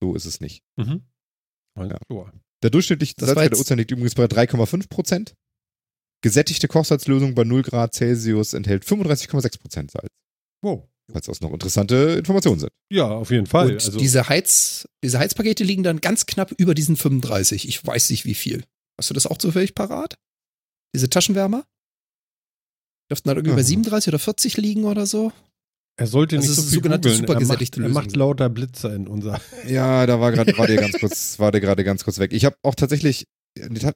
so 0.00 0.14
ist 0.14 0.24
es 0.24 0.40
nicht. 0.40 0.62
Mhm. 0.76 1.02
Ja. 1.76 1.98
Der 2.64 2.70
durchschnittliche 2.70 3.14
Salzwert 3.18 3.52
der 3.52 3.60
Ozean 3.60 3.78
liegt 3.78 3.90
übrigens 3.90 4.14
bei 4.14 4.24
3,5 4.24 4.88
Prozent. 4.88 5.34
Gesättigte 6.22 6.66
Kochsalzlösung 6.66 7.34
bei 7.34 7.44
0 7.44 7.62
Grad 7.62 7.94
Celsius 7.94 8.54
enthält 8.54 8.84
35,6 8.84 9.60
Prozent 9.60 9.90
Salz. 9.90 10.08
Wow. 10.62 10.88
Falls 11.12 11.26
das 11.26 11.42
noch 11.42 11.52
interessante 11.52 12.14
Informationen 12.18 12.60
sind. 12.60 12.70
Ja, 12.90 13.08
auf 13.10 13.30
jeden 13.30 13.44
Fall. 13.46 13.66
und 13.66 13.74
also, 13.74 13.98
diese, 13.98 14.30
Heiz, 14.30 14.88
diese 15.04 15.18
Heizpakete 15.18 15.62
liegen 15.62 15.82
dann 15.82 16.00
ganz 16.00 16.24
knapp 16.24 16.52
über 16.56 16.72
diesen 16.74 16.96
35. 16.96 17.68
Ich 17.68 17.86
weiß 17.86 18.08
nicht 18.08 18.24
wie 18.24 18.34
viel. 18.34 18.64
Hast 18.98 19.10
du 19.10 19.14
das 19.14 19.26
auch 19.26 19.36
zufällig 19.36 19.74
parat? 19.74 20.16
Diese 20.94 21.10
Taschenwärmer? 21.10 21.66
Dürften 23.10 23.28
dann 23.28 23.36
irgendwie 23.36 23.56
bei 23.56 23.60
Mhm. 23.62 23.66
37 23.66 24.08
oder 24.08 24.18
40 24.18 24.56
liegen 24.56 24.84
oder 24.84 25.04
so? 25.04 25.30
Er 25.96 26.06
sollte 26.06 26.36
das 26.36 26.44
nicht 26.46 26.50
ist 26.50 26.56
so 26.56 26.62
eine 26.62 26.70
viel 26.70 26.76
sogenannte 26.76 27.08
googeln. 27.08 27.40
Er 27.40 27.46
macht, 27.46 27.76
er 27.78 27.88
macht 27.88 28.16
lauter 28.16 28.48
Blitzer 28.48 28.94
in 28.94 29.06
unser. 29.06 29.40
Ja, 29.68 30.06
da 30.06 30.20
war 30.20 30.32
gerade, 30.32 30.56
war 30.58 30.66
der 30.66 30.76
ganz 30.76 30.98
kurz, 30.98 31.38
war 31.38 31.52
der 31.52 31.60
gerade 31.60 31.84
ganz 31.84 32.04
kurz 32.04 32.18
weg. 32.18 32.32
Ich 32.32 32.44
habe 32.44 32.56
auch 32.62 32.74
tatsächlich, 32.74 33.26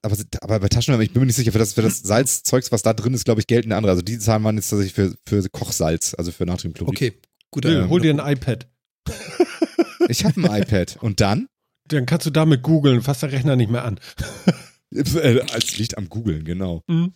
aber, 0.03 0.17
aber 0.41 0.61
bei 0.61 0.69
Taschenwärmer, 0.69 1.03
ich 1.03 1.13
bin 1.13 1.21
mir 1.21 1.27
nicht 1.27 1.37
sicher, 1.37 1.53
für 1.53 1.59
das, 1.59 1.73
für 1.75 1.83
das 1.83 2.01
Salzzeugs, 2.01 2.71
was 2.71 2.83
da 2.83 2.93
drin 2.95 3.15
ist, 3.15 3.25
glaube 3.25 3.41
ich, 3.41 3.47
gelten 3.47 3.73
andere. 3.73 3.91
Also 3.91 4.03
die 4.03 4.19
Zahlen 4.19 4.45
waren 4.45 4.57
jetzt 4.57 4.71
tatsächlich 4.71 4.95
für, 4.95 5.15
für 5.27 5.49
Kochsalz, 5.51 6.15
also 6.17 6.31
für 6.31 6.47
Natriumchlorid. 6.47 6.95
Okay, 6.95 7.13
guter 7.51 7.69
Nö, 7.71 7.83
Ähm, 7.83 7.91
hol 7.91 8.01
dir 8.01 8.15
ein 8.15 8.33
iPad. 8.33 8.69
Ich 10.11 10.25
habe 10.25 10.41
ein 10.41 10.63
iPad. 10.63 10.97
Und 11.03 11.21
dann? 11.21 11.49
Dann 11.87 12.07
kannst 12.07 12.25
du 12.25 12.31
damit 12.31 12.63
googeln, 12.63 13.03
fasst 13.03 13.23
der 13.23 13.33
Rechner 13.33 13.57
nicht 13.57 13.71
mehr 13.71 13.85
an. 13.85 13.99
Äh, 14.91 15.41
Als 15.53 15.77
Licht 15.77 15.99
am 15.99 16.09
Googeln, 16.09 16.45
genau. 16.45 16.83
Mhm. 16.87 17.13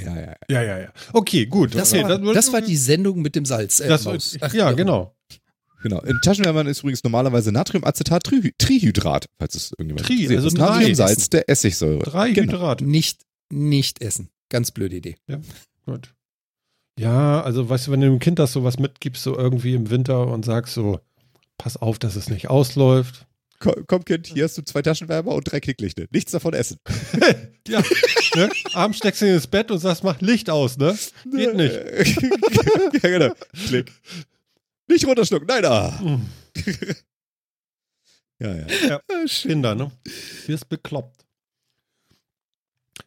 Ja, 0.00 0.14
ja, 0.14 0.20
ja. 0.20 0.36
Ja, 0.48 0.62
ja, 0.62 0.78
ja. 0.80 0.92
Okay, 1.12 1.46
gut. 1.46 1.74
Das, 1.74 1.92
okay, 1.92 2.04
war, 2.04 2.34
das, 2.34 2.52
war 2.52 2.60
die 2.60 2.76
Sendung 2.76 3.22
mit 3.22 3.36
dem 3.36 3.44
Salz. 3.44 3.80
Äh, 3.80 3.88
Das, 3.88 4.04
Maus. 4.04 4.36
Ach, 4.40 4.52
ja, 4.52 4.72
genau. 4.72 5.14
Genau. 5.82 6.00
In 6.00 6.20
Taschenwärmern 6.22 6.66
ist 6.68 6.80
übrigens 6.80 7.02
normalerweise 7.02 7.50
Natriumacetat 7.50 8.22
Tri 8.22 8.54
Trihydrat, 8.56 9.26
falls 9.38 9.56
es 9.56 9.72
irgendjemand 9.72 10.06
Tri, 10.06 10.28
also 10.28 10.48
das. 10.48 10.54
Natriumsalz 10.54 11.28
der 11.30 11.48
Essigsäure. 11.48 12.04
Drei 12.04 12.30
Genau. 12.30 12.74
Nicht, 12.80 13.22
nicht 13.50 14.00
essen. 14.00 14.28
Ganz 14.48 14.70
blöde 14.70 14.96
Idee. 14.96 15.16
Gut. 15.86 16.14
Ja, 16.98 17.42
also 17.42 17.68
weißt 17.68 17.86
du, 17.88 17.90
wenn 17.90 18.00
du 18.00 18.06
dem 18.06 18.18
Kind 18.18 18.38
das 18.38 18.52
sowas 18.52 18.78
mitgibst, 18.78 19.22
so 19.22 19.36
irgendwie 19.36 19.74
im 19.74 19.90
Winter 19.90 20.28
und 20.28 20.44
sagst 20.44 20.74
so, 20.74 21.00
pass 21.58 21.76
auf, 21.76 21.98
dass 21.98 22.16
es 22.16 22.28
nicht 22.28 22.48
ausläuft. 22.48 23.26
Komm, 23.62 24.04
Kind, 24.04 24.26
hier 24.26 24.44
hast 24.44 24.58
du 24.58 24.62
zwei 24.62 24.82
Taschenwärmer 24.82 25.32
und 25.32 25.50
drei 25.50 25.60
Knicklichte. 25.60 26.08
Nichts 26.10 26.32
davon 26.32 26.52
essen. 26.52 26.78
ja, 27.68 27.80
ne? 28.34 28.50
Abends 28.74 28.98
steckst 28.98 29.22
du 29.22 29.32
ins 29.32 29.46
Bett 29.46 29.70
und 29.70 29.78
sagst, 29.78 30.02
mach 30.02 30.20
Licht 30.20 30.50
aus, 30.50 30.78
ne? 30.78 30.98
Geht 31.30 31.54
nicht. 31.54 31.74
ja, 33.02 33.08
genau. 33.08 33.34
Klick. 33.66 33.92
Nicht 34.88 35.06
runterschlucken. 35.06 35.46
Nein, 35.46 35.64
ah. 35.64 36.00
Hm. 36.00 36.26
Ja, 38.40 38.54
ja. 38.56 39.00
Kinder, 39.26 39.76
ne? 39.76 39.92
Wirst 40.46 40.68
bekloppt. 40.68 41.24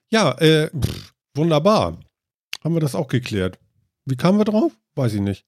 Ja, 0.09 0.31
äh, 0.39 0.69
pff, 0.69 1.13
wunderbar. 1.35 1.99
Haben 2.63 2.75
wir 2.75 2.79
das 2.79 2.95
auch 2.95 3.09
geklärt. 3.09 3.59
Wie 4.05 4.15
kamen 4.15 4.37
wir 4.37 4.45
drauf? 4.45 4.71
Weiß 4.95 5.13
ich 5.13 5.21
nicht. 5.21 5.45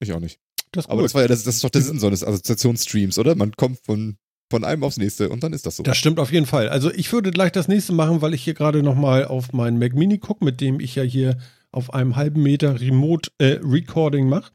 Ich 0.00 0.14
auch 0.14 0.20
nicht. 0.20 0.40
Das 0.74 0.84
ist 0.84 0.90
Aber 0.90 1.00
gut. 1.00 1.06
das 1.06 1.14
war 1.14 1.22
ja, 1.22 1.28
das, 1.28 1.44
das 1.44 1.56
ist 1.56 1.64
doch 1.64 1.70
der 1.70 1.82
Sinn 1.82 1.98
so 1.98 2.06
eines 2.06 2.24
Assoziationsstreams, 2.24 3.18
oder? 3.18 3.34
Man 3.34 3.52
kommt 3.52 3.78
von, 3.84 4.16
von 4.50 4.64
einem 4.64 4.84
aufs 4.84 4.96
nächste 4.96 5.28
und 5.28 5.42
dann 5.42 5.52
ist 5.52 5.66
das 5.66 5.76
so. 5.76 5.82
Das 5.82 5.96
stimmt 5.96 6.18
auf 6.18 6.32
jeden 6.32 6.46
Fall. 6.46 6.68
Also 6.68 6.92
ich 6.92 7.12
würde 7.12 7.30
gleich 7.30 7.52
das 7.52 7.68
nächste 7.68 7.92
machen, 7.92 8.22
weil 8.22 8.34
ich 8.34 8.42
hier 8.42 8.54
gerade 8.54 8.82
nochmal 8.82 9.24
auf 9.24 9.52
meinen 9.52 9.78
Mac 9.78 9.94
Mini 9.94 10.18
gucke, 10.18 10.44
mit 10.44 10.60
dem 10.60 10.80
ich 10.80 10.94
ja 10.94 11.02
hier 11.02 11.36
auf 11.72 11.92
einem 11.92 12.16
halben 12.16 12.42
Meter 12.42 12.80
Remote 12.80 13.30
äh, 13.38 13.58
Recording 13.62 14.28
mache. 14.28 14.52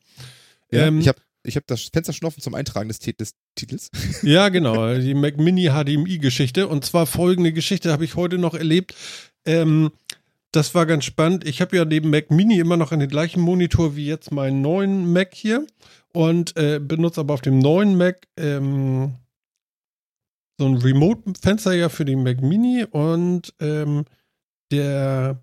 ja, 0.72 0.88
ähm, 0.88 1.00
ich 1.00 1.08
habe 1.08 1.20
ich 1.44 1.56
hab 1.56 1.66
das 1.68 1.84
Fenster 1.92 2.14
schon 2.14 2.28
offen 2.28 2.42
zum 2.42 2.54
Eintragen 2.54 2.90
des, 2.90 3.00
des 3.00 3.34
Titels. 3.56 3.90
Ja, 4.24 4.50
genau, 4.50 4.94
die 4.96 5.14
Mac 5.14 5.38
Mini 5.38 5.70
HDMI-Geschichte. 5.70 6.68
Und 6.68 6.86
zwar 6.86 7.06
folgende 7.06 7.54
Geschichte 7.54 7.92
habe 7.92 8.06
ich 8.06 8.16
heute 8.16 8.38
noch 8.38 8.54
erlebt. 8.54 8.94
Ähm, 9.46 9.92
das 10.52 10.74
war 10.74 10.86
ganz 10.86 11.06
spannend. 11.06 11.48
Ich 11.48 11.62
habe 11.62 11.78
ja 11.78 11.86
neben 11.86 12.10
Mac 12.10 12.32
Mini 12.32 12.60
immer 12.60 12.78
noch 12.78 12.90
den 12.90 13.08
gleichen 13.08 13.42
Monitor 13.42 13.96
wie 13.96 14.08
jetzt 14.08 14.32
meinen 14.32 14.62
neuen 14.62 15.12
Mac 15.12 15.34
hier 15.34 15.66
und 16.14 16.58
äh, 16.58 16.80
benutze 16.80 17.22
aber 17.22 17.36
auf 17.36 17.42
dem 17.42 17.60
neuen 17.60 17.98
Mac 17.98 18.28
ähm, 18.38 19.16
so 20.60 20.66
ein 20.66 20.78
Remote-Fenster 20.78 21.74
ja 21.74 21.90
für 21.90 22.06
den 22.06 22.24
Mac 22.24 22.42
Mini 22.42 22.86
und 22.90 23.54
ähm, 23.60 24.06
der 24.72 25.42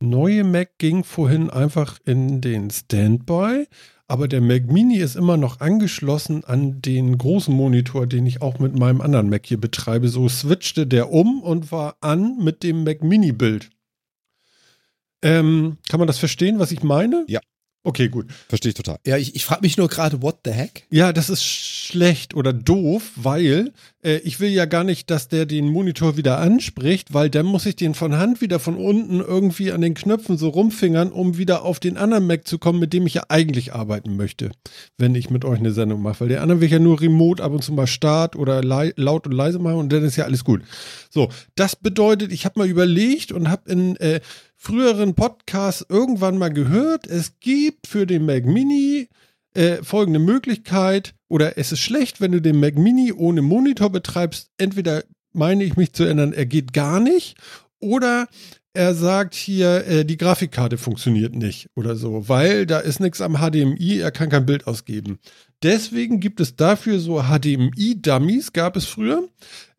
neue 0.00 0.44
Mac 0.44 0.78
ging 0.78 1.04
vorhin 1.04 1.50
einfach 1.50 1.98
in 2.04 2.40
den 2.40 2.70
Standby, 2.70 3.66
aber 4.06 4.28
der 4.28 4.40
Mac 4.40 4.66
Mini 4.66 4.96
ist 4.96 5.16
immer 5.16 5.36
noch 5.36 5.60
angeschlossen 5.60 6.44
an 6.44 6.82
den 6.82 7.16
großen 7.16 7.54
Monitor, 7.54 8.06
den 8.06 8.26
ich 8.26 8.42
auch 8.42 8.58
mit 8.58 8.78
meinem 8.78 9.00
anderen 9.00 9.30
Mac 9.30 9.46
hier 9.46 9.60
betreibe. 9.60 10.08
So 10.08 10.28
switchte 10.28 10.86
der 10.86 11.10
um 11.10 11.42
und 11.42 11.72
war 11.72 11.96
an 12.00 12.38
mit 12.38 12.62
dem 12.62 12.84
Mac 12.84 13.02
Mini-Bild. 13.02 13.70
Ähm, 15.24 15.78
kann 15.88 15.98
man 15.98 16.06
das 16.06 16.18
verstehen, 16.18 16.58
was 16.58 16.70
ich 16.70 16.82
meine? 16.82 17.24
Ja. 17.26 17.40
Okay, 17.86 18.08
gut. 18.08 18.32
Verstehe 18.48 18.70
ich 18.70 18.74
total. 18.74 18.98
Ja, 19.06 19.18
ich, 19.18 19.34
ich 19.34 19.44
frage 19.44 19.60
mich 19.60 19.76
nur 19.76 19.88
gerade, 19.88 20.22
what 20.22 20.38
the 20.46 20.52
heck? 20.52 20.86
Ja, 20.90 21.12
das 21.12 21.28
ist 21.28 21.44
schlecht 21.44 22.32
oder 22.34 22.54
doof, 22.54 23.10
weil 23.14 23.72
äh, 24.02 24.16
ich 24.18 24.40
will 24.40 24.48
ja 24.48 24.64
gar 24.64 24.84
nicht, 24.84 25.10
dass 25.10 25.28
der 25.28 25.44
den 25.44 25.68
Monitor 25.68 26.16
wieder 26.16 26.38
anspricht, 26.38 27.12
weil 27.12 27.28
dann 27.28 27.44
muss 27.44 27.66
ich 27.66 27.76
den 27.76 27.92
von 27.92 28.16
Hand 28.16 28.40
wieder 28.40 28.58
von 28.58 28.76
unten 28.76 29.20
irgendwie 29.20 29.70
an 29.70 29.82
den 29.82 29.92
Knöpfen 29.92 30.38
so 30.38 30.48
rumfingern, 30.48 31.12
um 31.12 31.36
wieder 31.36 31.62
auf 31.62 31.78
den 31.78 31.98
anderen 31.98 32.26
Mac 32.26 32.48
zu 32.48 32.58
kommen, 32.58 32.80
mit 32.80 32.94
dem 32.94 33.06
ich 33.06 33.14
ja 33.14 33.24
eigentlich 33.28 33.74
arbeiten 33.74 34.16
möchte, 34.16 34.52
wenn 34.96 35.14
ich 35.14 35.28
mit 35.28 35.44
euch 35.44 35.58
eine 35.58 35.72
Sendung 35.72 36.00
mache. 36.00 36.20
Weil 36.20 36.28
der 36.28 36.40
andere 36.40 36.60
will 36.60 36.66
ich 36.66 36.72
ja 36.72 36.78
nur 36.78 37.02
remote 37.02 37.42
ab 37.42 37.52
und 37.52 37.62
zu 37.62 37.74
mal 37.74 37.86
Start 37.86 38.34
oder 38.34 38.62
laut 38.64 39.26
und 39.26 39.32
leise 39.32 39.58
machen 39.58 39.76
und 39.76 39.92
dann 39.92 40.04
ist 40.04 40.16
ja 40.16 40.24
alles 40.24 40.42
gut. 40.44 40.62
So, 41.10 41.28
das 41.54 41.76
bedeutet, 41.76 42.32
ich 42.32 42.46
habe 42.46 42.58
mal 42.58 42.68
überlegt 42.68 43.30
und 43.30 43.50
habe 43.50 43.70
in 43.70 43.96
äh, 43.96 44.20
früheren 44.56 45.14
Podcasts 45.14 45.84
irgendwann 45.88 46.38
mal 46.38 46.52
gehört, 46.52 47.06
es 47.06 47.38
gibt 47.40 47.86
für 47.86 48.06
den 48.06 48.26
Mac 48.26 48.44
Mini 48.44 49.08
äh, 49.54 49.82
folgende 49.82 50.18
Möglichkeit, 50.18 51.14
oder 51.28 51.58
es 51.58 51.72
ist 51.72 51.80
schlecht, 51.80 52.20
wenn 52.20 52.32
du 52.32 52.40
den 52.40 52.60
Mac 52.60 52.76
Mini 52.76 53.12
ohne 53.12 53.42
Monitor 53.42 53.90
betreibst. 53.90 54.50
Entweder 54.58 55.04
meine 55.32 55.64
ich 55.64 55.76
mich 55.76 55.92
zu 55.92 56.04
erinnern, 56.04 56.32
er 56.32 56.46
geht 56.46 56.72
gar 56.72 57.00
nicht, 57.00 57.36
oder 57.80 58.28
er 58.76 58.94
sagt 58.94 59.34
hier, 59.34 59.86
äh, 59.86 60.04
die 60.04 60.16
Grafikkarte 60.16 60.78
funktioniert 60.78 61.34
nicht 61.34 61.68
oder 61.76 61.94
so, 61.94 62.28
weil 62.28 62.66
da 62.66 62.80
ist 62.80 62.98
nichts 62.98 63.20
am 63.20 63.36
HDMI, 63.36 63.98
er 64.00 64.10
kann 64.10 64.30
kein 64.30 64.46
Bild 64.46 64.66
ausgeben. 64.66 65.18
Deswegen 65.62 66.18
gibt 66.18 66.40
es 66.40 66.56
dafür 66.56 66.98
so 66.98 67.22
HDMI-Dummies, 67.22 68.52
gab 68.52 68.76
es 68.76 68.86
früher, 68.86 69.28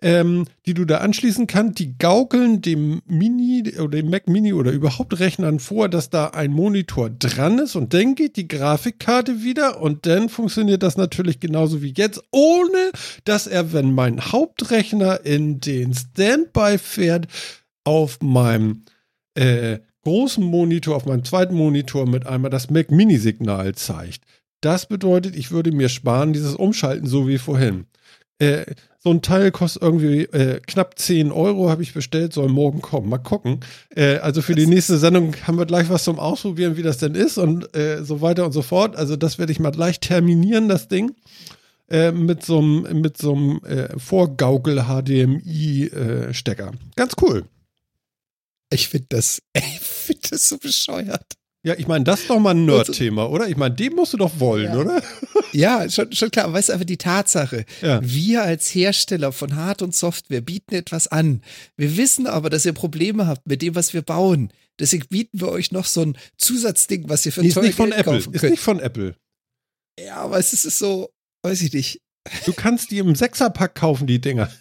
ähm, 0.05 0.45
die 0.67 0.75
du 0.75 0.85
da 0.85 0.99
anschließen 0.99 1.47
kannst. 1.47 1.79
Die 1.79 1.97
gaukeln 1.97 2.61
dem 2.61 3.01
Mini 3.07 3.73
oder 3.79 3.97
dem 3.97 4.11
Mac 4.11 4.27
Mini 4.27 4.53
oder 4.53 4.71
überhaupt 4.71 5.19
Rechnern 5.19 5.57
vor, 5.59 5.89
dass 5.89 6.11
da 6.11 6.27
ein 6.27 6.51
Monitor 6.51 7.09
dran 7.09 7.57
ist 7.57 7.75
und 7.75 7.95
dann 7.95 8.13
geht 8.13 8.37
die 8.37 8.47
Grafikkarte 8.47 9.41
wieder 9.43 9.81
und 9.81 10.05
dann 10.05 10.29
funktioniert 10.29 10.83
das 10.83 10.95
natürlich 10.95 11.39
genauso 11.39 11.81
wie 11.81 11.91
jetzt, 11.97 12.23
ohne 12.29 12.91
dass 13.23 13.47
er, 13.47 13.73
wenn 13.73 13.93
mein 13.93 14.31
Hauptrechner 14.31 15.25
in 15.25 15.59
den 15.59 15.95
Standby 15.95 16.77
fährt, 16.77 17.25
auf 17.83 18.19
meinem 18.21 18.83
äh, 19.33 19.79
großen 20.03 20.43
Monitor, 20.43 20.97
auf 20.97 21.07
meinem 21.07 21.25
zweiten 21.25 21.55
Monitor 21.55 22.07
mit 22.07 22.27
einmal 22.27 22.51
das 22.51 22.69
Mac 22.69 22.91
Mini-Signal 22.91 23.73
zeigt. 23.73 24.21
Das 24.61 24.85
bedeutet, 24.85 25.35
ich 25.35 25.49
würde 25.49 25.71
mir 25.71 25.89
sparen, 25.89 26.31
dieses 26.31 26.53
Umschalten 26.53 27.07
so 27.07 27.27
wie 27.27 27.39
vorhin. 27.39 27.87
Äh, 28.39 28.65
so 28.99 29.11
ein 29.11 29.21
Teil 29.21 29.51
kostet 29.51 29.83
irgendwie 29.83 30.23
äh, 30.23 30.59
knapp 30.61 30.97
10 30.97 31.31
Euro, 31.31 31.69
habe 31.69 31.83
ich 31.83 31.93
bestellt, 31.93 32.33
soll 32.33 32.49
morgen 32.49 32.81
kommen. 32.81 33.07
Mal 33.07 33.19
gucken. 33.19 33.59
Äh, 33.95 34.17
also 34.17 34.41
für 34.41 34.55
die 34.55 34.65
nächste 34.65 34.97
Sendung 34.97 35.35
haben 35.45 35.59
wir 35.59 35.67
gleich 35.67 35.89
was 35.89 36.03
zum 36.03 36.17
Ausprobieren, 36.17 36.75
wie 36.75 36.81
das 36.81 36.97
denn 36.97 37.13
ist 37.13 37.37
und 37.37 37.75
äh, 37.75 38.03
so 38.03 38.21
weiter 38.21 38.45
und 38.45 38.51
so 38.51 38.63
fort. 38.63 38.95
Also 38.95 39.15
das 39.15 39.37
werde 39.37 39.51
ich 39.51 39.59
mal 39.59 39.69
gleich 39.69 39.99
terminieren, 39.99 40.69
das 40.69 40.87
Ding. 40.87 41.13
Äh, 41.87 42.11
mit 42.11 42.43
so 42.43 42.57
einem 42.57 43.01
mit 43.01 43.17
so 43.17 43.35
einem 43.35 43.63
äh, 43.63 43.99
Vorgaukel-HDMI-Stecker. 43.99 46.71
Ganz 46.95 47.13
cool. 47.21 47.45
Ich 48.71 48.89
finde 48.89 49.05
das, 49.09 49.43
ich 49.53 49.79
find 49.79 50.31
das 50.31 50.49
so 50.49 50.57
bescheuert. 50.57 51.35
Ja, 51.65 51.73
ich 51.77 51.87
meine, 51.87 52.03
das 52.05 52.21
ist 52.21 52.29
doch 52.29 52.39
mal 52.39 52.51
ein 52.51 52.65
Nerd-Thema, 52.65 53.27
oder? 53.29 53.47
Ich 53.49 53.57
meine, 53.57 53.73
den 53.73 53.95
musst 53.95 54.13
du 54.13 54.17
doch 54.17 54.39
wollen, 54.39 54.65
Ja. 54.73 54.77
oder? 54.79 55.01
Ja, 55.51 55.89
schon, 55.89 56.11
schon 56.11 56.29
klar. 56.31 56.45
Aber 56.45 56.53
weißt 56.55 56.69
du, 56.69 56.73
einfach 56.73 56.85
die 56.85 56.97
Tatsache, 56.97 57.65
Ja. 57.81 57.99
wir 58.03 58.43
als 58.43 58.73
Hersteller 58.75 59.31
von 59.31 59.55
Hard- 59.55 59.81
und 59.81 59.95
Software 59.95 60.41
bieten 60.41 60.75
etwas 60.75 61.07
an. 61.07 61.41
Wir 61.77 61.95
wissen 61.97 62.27
aber, 62.27 62.49
dass 62.49 62.65
ihr 62.65 62.73
Probleme 62.73 63.25
habt 63.25 63.47
mit 63.47 63.61
dem, 63.61 63.73
was 63.73 63.93
wir 63.93 64.01
bauen. 64.01 64.51
Deswegen 64.79 65.07
bieten 65.07 65.39
wir 65.39 65.47
euch 65.49 65.71
noch 65.71 65.85
so 65.85 66.01
ein 66.01 66.17
Zusatzding, 66.37 67.09
was 67.09 67.25
ihr 67.25 67.31
für 67.31 67.41
Nee, 67.41 67.47
ist 67.47 67.53
teuer 67.55 67.63
Geld 67.71 67.77
Apple. 67.93 68.03
kaufen 68.03 68.33
Ist 68.33 68.41
könnt. 68.41 68.51
nicht 68.51 68.61
von 68.63 68.79
Apple. 68.79 69.15
Ja, 69.99 70.17
aber 70.17 70.37
es 70.37 70.51
ist 70.53 70.77
so, 70.77 71.09
weiß 71.43 71.61
ich 71.61 71.71
nicht. 71.73 72.01
Du 72.45 72.53
kannst 72.53 72.91
die 72.91 72.97
im 72.97 73.15
Sechserpack 73.15 73.75
kaufen, 73.75 74.07
die 74.07 74.19
Dinger. 74.19 74.51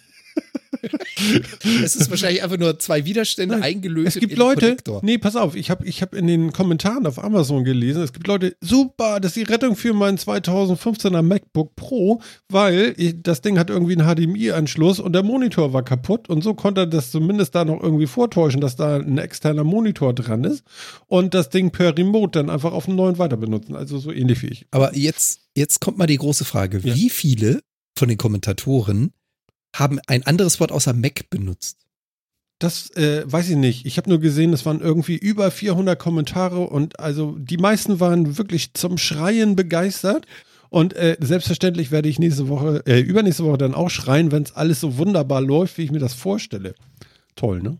Es 1.83 1.95
ist 1.95 2.09
wahrscheinlich 2.09 2.43
einfach 2.43 2.57
nur 2.57 2.77
zwei 2.79 3.05
Widerstände 3.05 3.55
Nein, 3.55 3.63
eingelöst. 3.63 4.15
Es 4.15 4.19
gibt 4.19 4.37
Leute, 4.37 4.61
Konnektor. 4.61 5.01
nee, 5.03 5.17
pass 5.17 5.35
auf, 5.35 5.55
ich 5.55 5.69
habe 5.69 5.85
ich 5.85 6.01
hab 6.01 6.13
in 6.13 6.27
den 6.27 6.51
Kommentaren 6.53 7.07
auf 7.07 7.23
Amazon 7.23 7.63
gelesen, 7.63 8.03
es 8.03 8.13
gibt 8.13 8.27
Leute, 8.27 8.55
super, 8.61 9.19
das 9.19 9.35
ist 9.35 9.47
die 9.47 9.51
Rettung 9.51 9.75
für 9.75 9.93
meinen 9.93 10.17
2015er 10.17 11.21
MacBook 11.21 11.75
Pro, 11.75 12.21
weil 12.49 12.93
ich, 12.97 13.21
das 13.21 13.41
Ding 13.41 13.57
hat 13.57 13.69
irgendwie 13.69 13.97
einen 13.97 14.07
HDMI-Anschluss 14.07 14.99
und 14.99 15.13
der 15.13 15.23
Monitor 15.23 15.73
war 15.73 15.83
kaputt 15.83 16.29
und 16.29 16.43
so 16.43 16.53
konnte 16.53 16.81
er 16.81 16.87
das 16.87 17.11
zumindest 17.11 17.55
da 17.55 17.65
noch 17.65 17.81
irgendwie 17.81 18.07
vortäuschen, 18.07 18.61
dass 18.61 18.75
da 18.75 18.97
ein 18.97 19.17
externer 19.17 19.63
Monitor 19.63 20.13
dran 20.13 20.43
ist 20.43 20.63
und 21.07 21.33
das 21.33 21.49
Ding 21.49 21.71
per 21.71 21.97
Remote 21.97 22.39
dann 22.39 22.49
einfach 22.49 22.73
auf 22.73 22.87
einen 22.87 22.97
neuen 22.97 23.17
weiter 23.17 23.37
benutzen, 23.37 23.75
also 23.75 23.97
so 23.97 24.11
ähnlich 24.11 24.41
wie 24.41 24.47
ich. 24.47 24.67
Aber 24.71 24.95
jetzt, 24.95 25.41
jetzt 25.55 25.81
kommt 25.81 25.97
mal 25.97 26.07
die 26.07 26.17
große 26.17 26.45
Frage. 26.45 26.79
Ja. 26.83 26.95
Wie 26.95 27.09
viele 27.09 27.61
von 27.97 28.09
den 28.09 28.17
Kommentatoren 28.17 29.11
haben 29.79 29.99
ein 30.07 30.23
anderes 30.23 30.59
Wort 30.59 30.71
außer 30.71 30.93
Mac 30.93 31.29
benutzt? 31.29 31.77
Das 32.59 32.89
äh, 32.91 33.23
weiß 33.25 33.49
ich 33.49 33.57
nicht. 33.57 33.85
Ich 33.85 33.97
habe 33.97 34.09
nur 34.09 34.19
gesehen, 34.19 34.53
es 34.53 34.65
waren 34.65 34.79
irgendwie 34.79 35.17
über 35.17 35.51
400 35.51 35.99
Kommentare 35.99 36.61
und 36.61 36.99
also 36.99 37.35
die 37.37 37.57
meisten 37.57 37.99
waren 37.99 38.37
wirklich 38.37 38.73
zum 38.73 38.97
Schreien 38.97 39.55
begeistert. 39.55 40.25
Und 40.69 40.93
äh, 40.93 41.17
selbstverständlich 41.19 41.91
werde 41.91 42.09
ich 42.09 42.17
nächste 42.17 42.47
Woche, 42.47 42.81
äh, 42.85 42.99
übernächste 42.99 43.45
Woche 43.45 43.57
dann 43.57 43.75
auch 43.75 43.89
schreien, 43.89 44.31
wenn 44.31 44.43
es 44.43 44.53
alles 44.53 44.79
so 44.79 44.97
wunderbar 44.97 45.41
läuft, 45.41 45.77
wie 45.77 45.83
ich 45.83 45.91
mir 45.91 45.99
das 45.99 46.13
vorstelle. 46.13 46.75
Toll, 47.35 47.61
ne? 47.61 47.77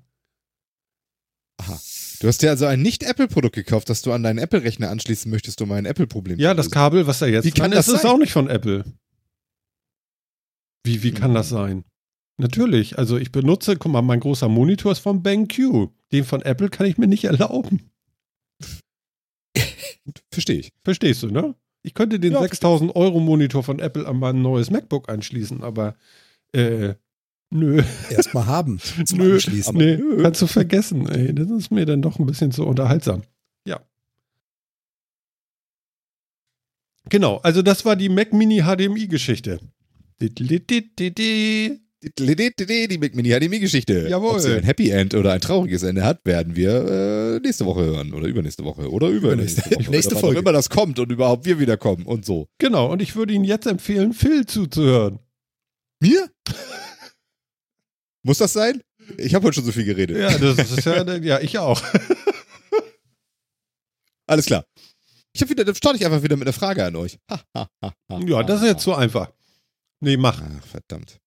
Aha. 1.57 1.79
Du 2.19 2.27
hast 2.27 2.41
dir 2.41 2.49
also 2.49 2.65
ein 2.65 2.81
Nicht-Apple-Produkt 2.81 3.55
gekauft, 3.55 3.89
das 3.89 4.01
du 4.01 4.11
an 4.11 4.23
deinen 4.23 4.39
Apple-Rechner 4.39 4.89
anschließen 4.89 5.29
möchtest, 5.29 5.61
um 5.61 5.71
ein 5.71 5.85
Apple-Problem 5.85 6.39
Ja, 6.39 6.53
das 6.53 6.71
Kabel, 6.71 7.07
was 7.07 7.19
da 7.19 7.25
jetzt 7.25 7.45
Wie 7.45 7.51
kann 7.51 7.71
dran 7.71 7.77
das 7.77 7.87
ist, 7.87 7.95
ist 7.95 8.05
auch 8.05 8.17
nicht 8.17 8.33
von 8.33 8.49
Apple. 8.49 8.85
Wie, 10.85 11.03
wie 11.03 11.11
kann 11.11 11.33
das 11.33 11.49
sein? 11.49 11.83
Natürlich, 12.37 12.97
also 12.97 13.17
ich 13.17 13.31
benutze, 13.31 13.75
guck 13.77 13.91
mal, 13.91 14.01
mein 14.01 14.19
großer 14.19 14.49
Monitor 14.49 14.91
ist 14.91 14.99
von 14.99 15.23
BenQ. 15.23 15.89
Den 16.11 16.23
von 16.25 16.41
Apple 16.41 16.69
kann 16.69 16.85
ich 16.85 16.97
mir 16.97 17.07
nicht 17.07 17.23
erlauben. 17.25 17.89
Verstehe 20.31 20.59
ich. 20.59 20.71
Verstehst 20.83 21.23
du, 21.23 21.27
ne? 21.27 21.55
Ich 21.81 21.93
könnte 21.93 22.19
den 22.19 22.33
Ja, 22.33 22.41
6000 22.41 22.95
Euro 22.95 23.19
Monitor 23.19 23.63
von 23.63 23.79
Apple 23.79 24.07
an 24.07 24.17
mein 24.19 24.41
neues 24.41 24.69
MacBook 24.69 25.07
anschließen, 25.09 25.63
aber 25.63 25.95
äh, 26.51 26.95
nö, 27.51 27.81
Erstmal 28.09 28.45
haben. 28.47 28.79
Nö, 29.13 29.33
Anschließen. 29.33 29.75
nee, 29.77 29.97
nö. 29.97 30.21
kannst 30.21 30.41
du 30.41 30.47
vergessen, 30.47 31.07
ey. 31.07 31.33
Das 31.33 31.49
ist 31.49 31.71
mir 31.71 31.85
dann 31.85 32.01
doch 32.01 32.19
ein 32.19 32.25
bisschen 32.25 32.51
zu 32.51 32.65
unterhaltsam. 32.65 33.23
Ja. 33.67 33.79
Genau, 37.09 37.37
also 37.37 37.61
das 37.61 37.85
war 37.85 37.95
die 37.95 38.09
Mac 38.09 38.33
Mini 38.33 38.61
HDMI-Geschichte. 38.61 39.59
Di-di-di-di-di. 39.59 39.74
Die 42.87 42.97
Mac 42.97 43.15
Mini 43.15 43.29
HDMI-Geschichte. 43.29 44.07
Jawohl. 44.09 44.35
Ob 44.35 44.39
sie 44.39 44.53
ein 44.55 44.63
Happy 44.63 44.89
End 44.91 45.15
oder 45.15 45.33
ein 45.33 45.41
trauriges 45.41 45.83
Ende 45.83 46.03
hat, 46.03 46.23
werden 46.23 46.55
wir 46.55 47.37
äh, 47.37 47.39
nächste 47.39 47.65
Woche 47.65 47.81
hören. 47.83 48.13
Oder 48.13 48.27
übernächste 48.27 48.63
Woche. 48.63 48.91
Oder 48.91 49.09
übernächste 49.09 49.63
Woche. 49.71 49.89
Nächste 49.91 50.15
wann 50.15 50.21
Folge. 50.21 50.37
auch 50.37 50.41
immer 50.41 50.51
das 50.53 50.69
kommt 50.69 50.99
und 50.99 51.11
überhaupt 51.11 51.45
wir 51.45 51.59
wiederkommen 51.59 52.05
und 52.05 52.25
so. 52.25 52.47
Genau, 52.59 52.91
und 52.91 53.01
ich 53.01 53.15
würde 53.15 53.33
Ihnen 53.33 53.45
jetzt 53.45 53.65
empfehlen, 53.65 54.13
Phil 54.13 54.45
zuzuhören. 54.45 55.19
Mir? 55.99 56.29
Muss 58.23 58.37
das 58.37 58.53
sein? 58.53 58.81
Ich 59.17 59.35
habe 59.35 59.45
heute 59.45 59.55
schon 59.55 59.65
so 59.65 59.71
viel 59.71 59.85
geredet. 59.85 60.17
Ja, 60.17 60.37
das 60.37 60.71
ist 60.71 60.85
ja, 60.85 61.03
ja, 61.17 61.39
ich 61.39 61.57
auch. 61.57 61.81
Alles 64.27 64.45
klar. 64.45 64.65
Ich 65.33 65.41
habe 65.41 65.51
wieder, 65.51 65.65
dann 65.65 65.75
starte 65.75 65.97
ich 65.97 66.05
einfach 66.05 66.23
wieder 66.23 66.37
mit 66.37 66.47
einer 66.47 66.53
Frage 66.53 66.85
an 66.85 66.95
euch. 66.95 67.19
Ja, 68.25 68.43
das 68.43 68.61
ist 68.61 68.67
jetzt 68.67 68.83
so 68.83 68.95
einfach. 68.95 69.31
Nee, 70.05 70.17
mach. 70.17 70.39
Ach, 70.39 70.65
verdammt. 70.67 71.17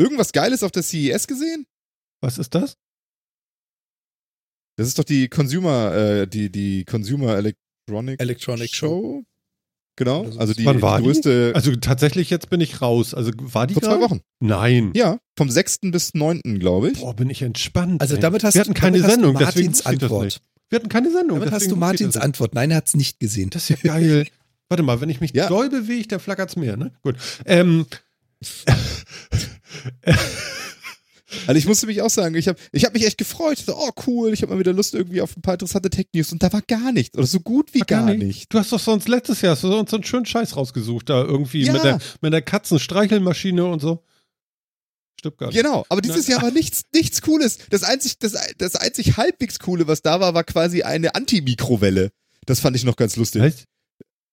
Irgendwas 0.00 0.32
Geiles 0.32 0.62
auf 0.62 0.70
der 0.72 0.82
CES 0.82 1.26
gesehen? 1.26 1.66
Was 2.22 2.38
ist 2.38 2.54
das? 2.54 2.76
Das 4.78 4.88
ist 4.88 4.98
doch 4.98 5.04
die 5.04 5.28
Consumer, 5.28 5.94
äh, 5.94 6.26
die, 6.26 6.50
die 6.50 6.84
Consumer 6.86 7.36
Electronic, 7.36 8.20
Electronic 8.20 8.74
Show. 8.74 9.22
Genau. 9.96 10.22
Oder 10.22 10.32
so. 10.32 10.38
Also 10.40 10.54
die 10.54 10.64
Wann 10.64 10.80
war 10.80 10.98
die? 10.98 11.04
größte. 11.04 11.52
Also 11.54 11.76
tatsächlich, 11.76 12.30
jetzt 12.30 12.48
bin 12.48 12.62
ich 12.62 12.80
raus. 12.80 13.12
Also 13.12 13.30
war 13.36 13.66
die 13.66 13.74
vor 13.74 13.82
zwei? 13.82 14.00
Wochen. 14.00 14.20
Nein. 14.40 14.90
Ja, 14.96 15.18
vom 15.38 15.50
6. 15.50 15.80
bis 15.92 16.14
9. 16.14 16.40
glaube 16.58 16.90
ich. 16.90 17.00
Boah, 17.00 17.14
bin 17.14 17.28
ich 17.28 17.42
entspannt. 17.42 18.00
Also 18.00 18.14
ey. 18.14 18.20
damit 18.20 18.42
hast, 18.44 18.54
Wir 18.54 18.62
hatten 18.62 18.72
keine 18.74 18.96
damit 18.98 19.04
hast 19.10 19.14
Sendung, 19.14 19.34
du 19.34 19.44
deswegen 19.44 19.66
Martins 19.66 19.82
das 19.82 19.86
Antwort. 19.86 20.24
nicht. 20.24 20.42
Wir 20.70 20.76
hatten 20.76 20.88
keine 20.88 21.10
Sendung. 21.12 21.38
Damit 21.38 21.52
hast 21.52 21.60
deswegen 21.60 21.74
du 21.74 21.80
Martins. 21.80 22.16
Antwort. 22.16 22.54
Nein, 22.54 22.70
er 22.70 22.78
hat 22.78 22.86
es 22.88 22.94
nicht 22.96 23.20
gesehen. 23.20 23.50
Das 23.50 23.68
ist 23.68 23.82
ja 23.84 23.92
geil. 23.92 24.26
Warte 24.68 24.82
mal, 24.82 25.00
wenn 25.00 25.10
ich 25.10 25.20
mich 25.20 25.32
Ja. 25.34 25.48
doll 25.48 25.68
bewege, 25.70 26.08
dann 26.08 26.20
flackert's 26.20 26.56
mehr, 26.56 26.76
ne? 26.76 26.92
Gut. 27.02 27.16
Ähm, 27.46 27.86
Also 31.48 31.58
ich 31.58 31.66
musste 31.66 31.86
mich 31.86 32.00
auch 32.00 32.10
sagen, 32.10 32.36
ich 32.36 32.46
habe 32.46 32.58
ich 32.70 32.84
hab 32.84 32.94
mich 32.94 33.04
echt 33.04 33.18
gefreut. 33.18 33.58
Dachte, 33.58 33.74
oh 33.76 33.90
cool, 34.06 34.32
ich 34.32 34.42
habe 34.42 34.52
mal 34.54 34.58
wieder 34.60 34.72
Lust 34.72 34.94
irgendwie 34.94 35.20
auf 35.20 35.36
ein 35.36 35.42
paar 35.42 35.54
interessante 35.54 35.90
Tech-News. 35.90 36.30
Und 36.30 36.42
da 36.44 36.52
war 36.52 36.62
gar 36.62 36.92
nichts. 36.92 37.18
Oder 37.18 37.26
so 37.26 37.40
gut 37.40 37.74
wie 37.74 37.82
Ach, 37.82 37.86
gar, 37.86 38.14
nicht. 38.14 38.52
Du 38.54 38.58
hast 38.58 38.70
doch 38.72 38.78
sonst 38.78 39.08
letztes 39.08 39.40
Jahr 39.40 39.56
so 39.56 39.84
einen 39.84 40.04
schönen 40.04 40.26
Scheiß 40.26 40.56
rausgesucht, 40.56 41.08
da 41.10 41.22
irgendwie 41.24 41.64
Ja. 41.64 41.72
mit 41.72 41.82
der, 41.82 41.98
mit 42.20 42.32
der 42.32 42.40
Katzenstreichelmaschine 42.42 43.64
und 43.64 43.80
so. 43.80 44.04
Stimmt 45.18 45.38
gar 45.38 45.48
nicht. 45.48 45.56
Genau, 45.56 45.84
aber 45.88 46.00
dieses 46.00 46.28
Na- 46.28 46.34
Jahr 46.34 46.42
war 46.42 46.50
nichts, 46.52 46.84
nichts 46.94 47.20
Cooles. 47.20 47.58
Das 47.68 47.82
einzig, 47.82 48.18
das, 48.20 48.34
das 48.58 48.76
einzig 48.76 49.16
halbwegs 49.16 49.58
Coole, 49.58 49.88
was 49.88 50.02
da 50.02 50.20
war, 50.20 50.34
war 50.34 50.44
quasi 50.44 50.82
eine 50.82 51.16
Antimikrowelle. 51.16 52.10
Das 52.46 52.60
fand 52.60 52.76
ich 52.76 52.84
noch 52.84 52.96
ganz 52.96 53.16
lustig. 53.16 53.42
Echt? 53.42 53.64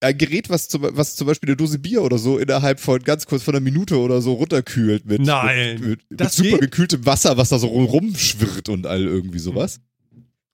Ein 0.04 0.18
Gerät, 0.18 0.50
was 0.50 0.68
zum, 0.68 0.82
was 0.82 1.16
zum 1.16 1.28
Beispiel 1.28 1.50
eine 1.50 1.56
Dose 1.58 1.78
Bier 1.78 2.02
oder 2.02 2.18
so 2.18 2.40
innerhalb 2.40 2.80
von 2.80 3.00
ganz 3.04 3.26
kurz 3.28 3.44
von 3.44 3.54
einer 3.56 3.64
Minute 3.64 3.98
oder 4.00 4.20
so 4.22 4.34
runterkühlt 4.34 5.06
mit, 5.06 5.22
Nein, 5.22 5.76
mit, 5.80 5.82
mit, 5.90 6.10
mit 6.10 6.20
das 6.20 6.36
super 6.36 6.50
geht? 6.50 6.62
gekühltem 6.62 7.06
Wasser, 7.06 7.38
was 7.38 7.50
da 7.50 7.60
so 7.60 7.68
rumschwirrt 7.68 8.68
und 8.70 8.88
all 8.88 9.04
irgendwie 9.04 9.38
sowas. 9.40 9.80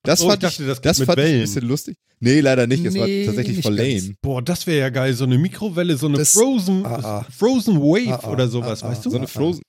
Das 0.02 0.20
Oh, 0.20 0.24
ich 0.24 0.30
fand 0.30 0.42
dachte, 0.42 0.66
das 0.66 0.76
ich, 0.76 0.82
geht 0.82 0.84
das 0.90 0.98
mit 1.00 1.06
fand 1.06 1.18
ich 1.20 1.24
ein 1.26 1.40
bisschen 1.40 1.66
lustig. 1.66 1.96
Nee, 2.20 2.40
leider 2.40 2.66
nicht. 2.66 2.84
Es 2.84 2.92
Nee, 2.94 3.00
war 3.26 3.34
tatsächlich 3.34 3.62
voll 3.62 3.76
ganz. 3.76 4.02
lame. 4.04 4.14
Boah, 4.20 4.42
das 4.42 4.66
wäre 4.66 4.78
ja 4.80 4.88
geil. 4.90 5.14
So 5.14 5.24
eine 5.24 5.38
Mikrowelle, 5.38 5.96
so 5.96 6.06
eine 6.08 6.18
Das- 6.18 6.32
Frozen, 6.32 6.84
Ah, 6.86 7.00
ah. 7.02 7.26
Frozen 7.36 7.78
Wave 7.80 8.12
Ah, 8.14 8.20
ah, 8.24 8.30
oder 8.30 8.48
sowas, 8.48 8.82
ah, 8.82 8.86
ah. 8.86 8.90
weißt 8.90 9.06
du? 9.06 9.10
So 9.10 9.16
eine 9.16 9.26
Frozen. 9.28 9.62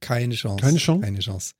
Keine 0.00 0.34
Chance. 0.34 0.62
Keine 0.62 0.78
Chance? 0.78 1.04
Keine 1.04 1.18
Chance. 1.18 1.50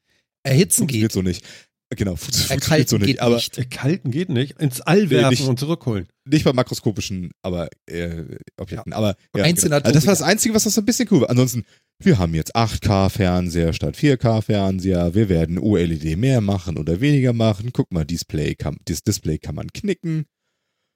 Erhitzen 0.44 0.78
Funktioniert 0.82 1.10
geht. 1.10 1.14
so 1.14 1.22
nicht. 1.22 1.44
Genau, 1.90 2.16
fun- 2.16 2.32
funktioniert 2.32 2.50
Erkalten 2.62 2.88
so 2.88 2.96
nicht. 2.98 3.06
geht 3.06 3.20
aber 3.20 3.34
nicht. 3.36 3.58
Äh, 3.58 3.64
Kalten 3.64 4.10
geht 4.12 4.28
nicht. 4.28 4.60
Ins 4.60 4.80
All 4.82 5.10
werfen 5.10 5.30
nicht. 5.30 5.42
und 5.48 5.58
zurückholen. 5.58 6.06
Nicht 6.26 6.44
bei 6.44 6.52
makroskopischen, 6.52 7.30
aber 7.42 7.68
äh, 7.86 8.24
Objekten. 8.56 8.92
Aber 8.92 9.16
ja, 9.34 9.50
genau. 9.50 9.76
also 9.76 9.92
das 9.92 10.06
war 10.06 10.12
das. 10.12 10.22
Einzige, 10.22 10.54
was 10.54 10.64
das 10.64 10.74
so 10.74 10.80
ein 10.80 10.84
bisschen 10.84 11.08
cool 11.10 11.22
war. 11.22 11.30
Ansonsten, 11.30 11.64
wir 11.98 12.18
haben 12.18 12.34
jetzt 12.34 12.56
8K-Fernseher 12.56 13.72
statt 13.72 13.96
4K-Fernseher. 13.96 15.14
Wir 15.14 15.28
werden 15.28 15.58
OLED 15.58 16.16
mehr 16.16 16.40
machen 16.40 16.76
oder 16.78 17.00
weniger 17.00 17.32
machen. 17.32 17.70
Guck 17.72 17.92
mal, 17.92 18.04
Display 18.04 18.54
kann, 18.54 18.76
das 18.84 19.02
Display 19.02 19.38
kann 19.38 19.54
man 19.54 19.72
knicken. 19.72 20.26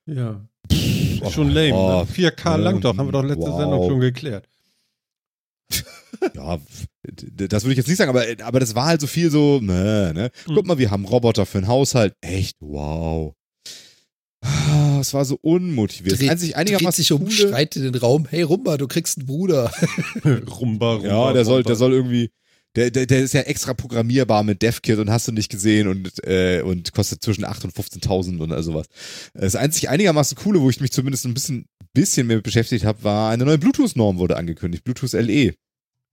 Ja. 0.07 0.47
Oh, 1.23 1.31
schon 1.31 1.51
lame. 1.51 1.75
oh, 1.75 2.01
ne? 2.01 2.07
4K 2.07 2.55
ähm, 2.55 2.61
lang 2.61 2.81
doch, 2.81 2.97
haben 2.97 3.07
wir 3.07 3.13
doch 3.13 3.25
letzte 3.25 3.51
wow. 3.51 3.61
Sendung 3.61 3.89
schon 3.89 4.01
geklärt. 4.01 4.49
Ja, 6.35 6.59
das 7.05 7.63
würde 7.63 7.73
ich 7.73 7.79
jetzt 7.79 7.89
nicht 7.89 7.97
sagen, 7.97 8.11
aber, 8.11 8.25
aber 8.43 8.61
das 8.61 8.75
war 8.75 8.87
halt 8.87 9.01
so 9.01 9.07
viel 9.07 9.31
so, 9.31 9.61
ne, 9.61 10.13
ne. 10.13 10.31
Mhm. 10.47 10.55
Guck 10.55 10.67
mal, 10.67 10.77
wir 10.77 10.91
haben 10.91 11.07
Roboter 11.07 11.47
für 11.47 11.61
den 11.61 11.69
Haushalt. 11.69 12.15
Echt, 12.21 12.57
wow. 12.61 13.35
Ah, 14.43 14.99
Es 15.01 15.13
war 15.13 15.25
so 15.25 15.39
unmotiviert. 15.43 16.13
Das 16.13 16.19
Dreht, 16.21 16.31
einzig 16.31 16.49
dreht 16.51 16.57
einigermaßen 16.59 17.03
sich 17.03 17.13
um, 17.13 17.21
coole, 17.21 17.31
schreit 17.33 17.77
in 17.77 17.83
den 17.83 17.95
Raum, 17.95 18.27
hey 18.29 18.43
Rumba, 18.43 18.77
du 18.77 18.87
kriegst 18.89 19.19
einen 19.19 19.27
Bruder. 19.27 19.71
rumba, 20.25 20.95
rumba. 20.95 21.09
Ja, 21.09 21.33
der 21.33 21.45
soll, 21.45 21.57
rumba. 21.57 21.67
der 21.69 21.77
soll 21.77 21.93
irgendwie, 21.93 22.31
der, 22.77 22.91
der, 22.91 23.07
der 23.07 23.21
ist 23.21 23.35
ja 23.35 23.43
extra 23.43 23.75
programmierbar 23.75 24.43
mit 24.45 24.63
DevKit 24.63 24.99
und 24.99 25.11
hast 25.11 25.29
du 25.29 25.33
nicht 25.33 25.51
gesehen 25.51 25.89
und, 25.89 26.25
äh, 26.27 26.63
und 26.63 26.93
kostet 26.93 27.23
zwischen 27.23 27.45
8.000 27.45 27.65
und 27.65 27.75
15.000 27.75 28.39
und 28.39 28.53
all 28.53 28.63
sowas. 28.63 28.87
Das 29.35 29.57
einzig 29.57 29.89
einigermaßen 29.89 30.37
coole, 30.39 30.61
wo 30.61 30.71
ich 30.71 30.81
mich 30.81 30.93
zumindest 30.93 31.27
ein 31.27 31.35
bisschen, 31.35 31.67
bisschen 31.93 32.27
mehr 32.27 32.41
beschäftigt 32.41 32.85
habe, 32.85 33.03
war 33.05 33.31
eine 33.31 33.45
neue 33.45 33.59
Bluetooth-Norm 33.59 34.19
wurde 34.19 34.37
angekündigt, 34.37 34.85
Bluetooth 34.85 35.13
LE. 35.13 35.55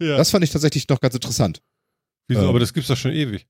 Ja. 0.02 0.18
Das 0.18 0.32
fand 0.32 0.44
ich 0.44 0.50
tatsächlich 0.52 0.88
noch 0.90 1.00
ganz 1.00 1.16
interessant. 1.16 1.62
Wieso? 2.28 2.42
ähm, 2.42 2.48
Aber 2.50 2.60
das 2.60 2.74
gibt's 2.74 2.90
doch 2.90 2.98
schon 2.98 3.14
ewig. 3.14 3.48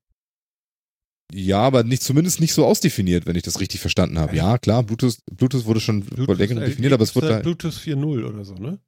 Ja, 1.34 1.60
aber 1.60 1.84
nicht, 1.84 2.04
zumindest 2.04 2.40
nicht 2.40 2.54
so 2.54 2.66
ausdefiniert, 2.66 3.26
wenn 3.26 3.36
ich 3.36 3.44
das 3.44 3.60
richtig 3.60 3.82
verstanden 3.82 4.18
habe. 4.18 4.36
Ja, 4.36 4.58
klar, 4.58 4.84
Bluetooth, 4.84 5.18
Bluetooth 5.32 5.66
wurde 5.66 5.80
schon 5.82 6.04
vor 6.04 6.36
längerem 6.36 6.64
äh, 6.64 6.68
definiert, 6.68 6.94
aber 6.94 7.04
es 7.04 7.16
wurde 7.16 7.28
da 7.30 7.40
Bluetooth 7.40 7.74
4.0 7.74 8.24
oder 8.26 8.46
so, 8.46 8.54
ne? 8.56 8.80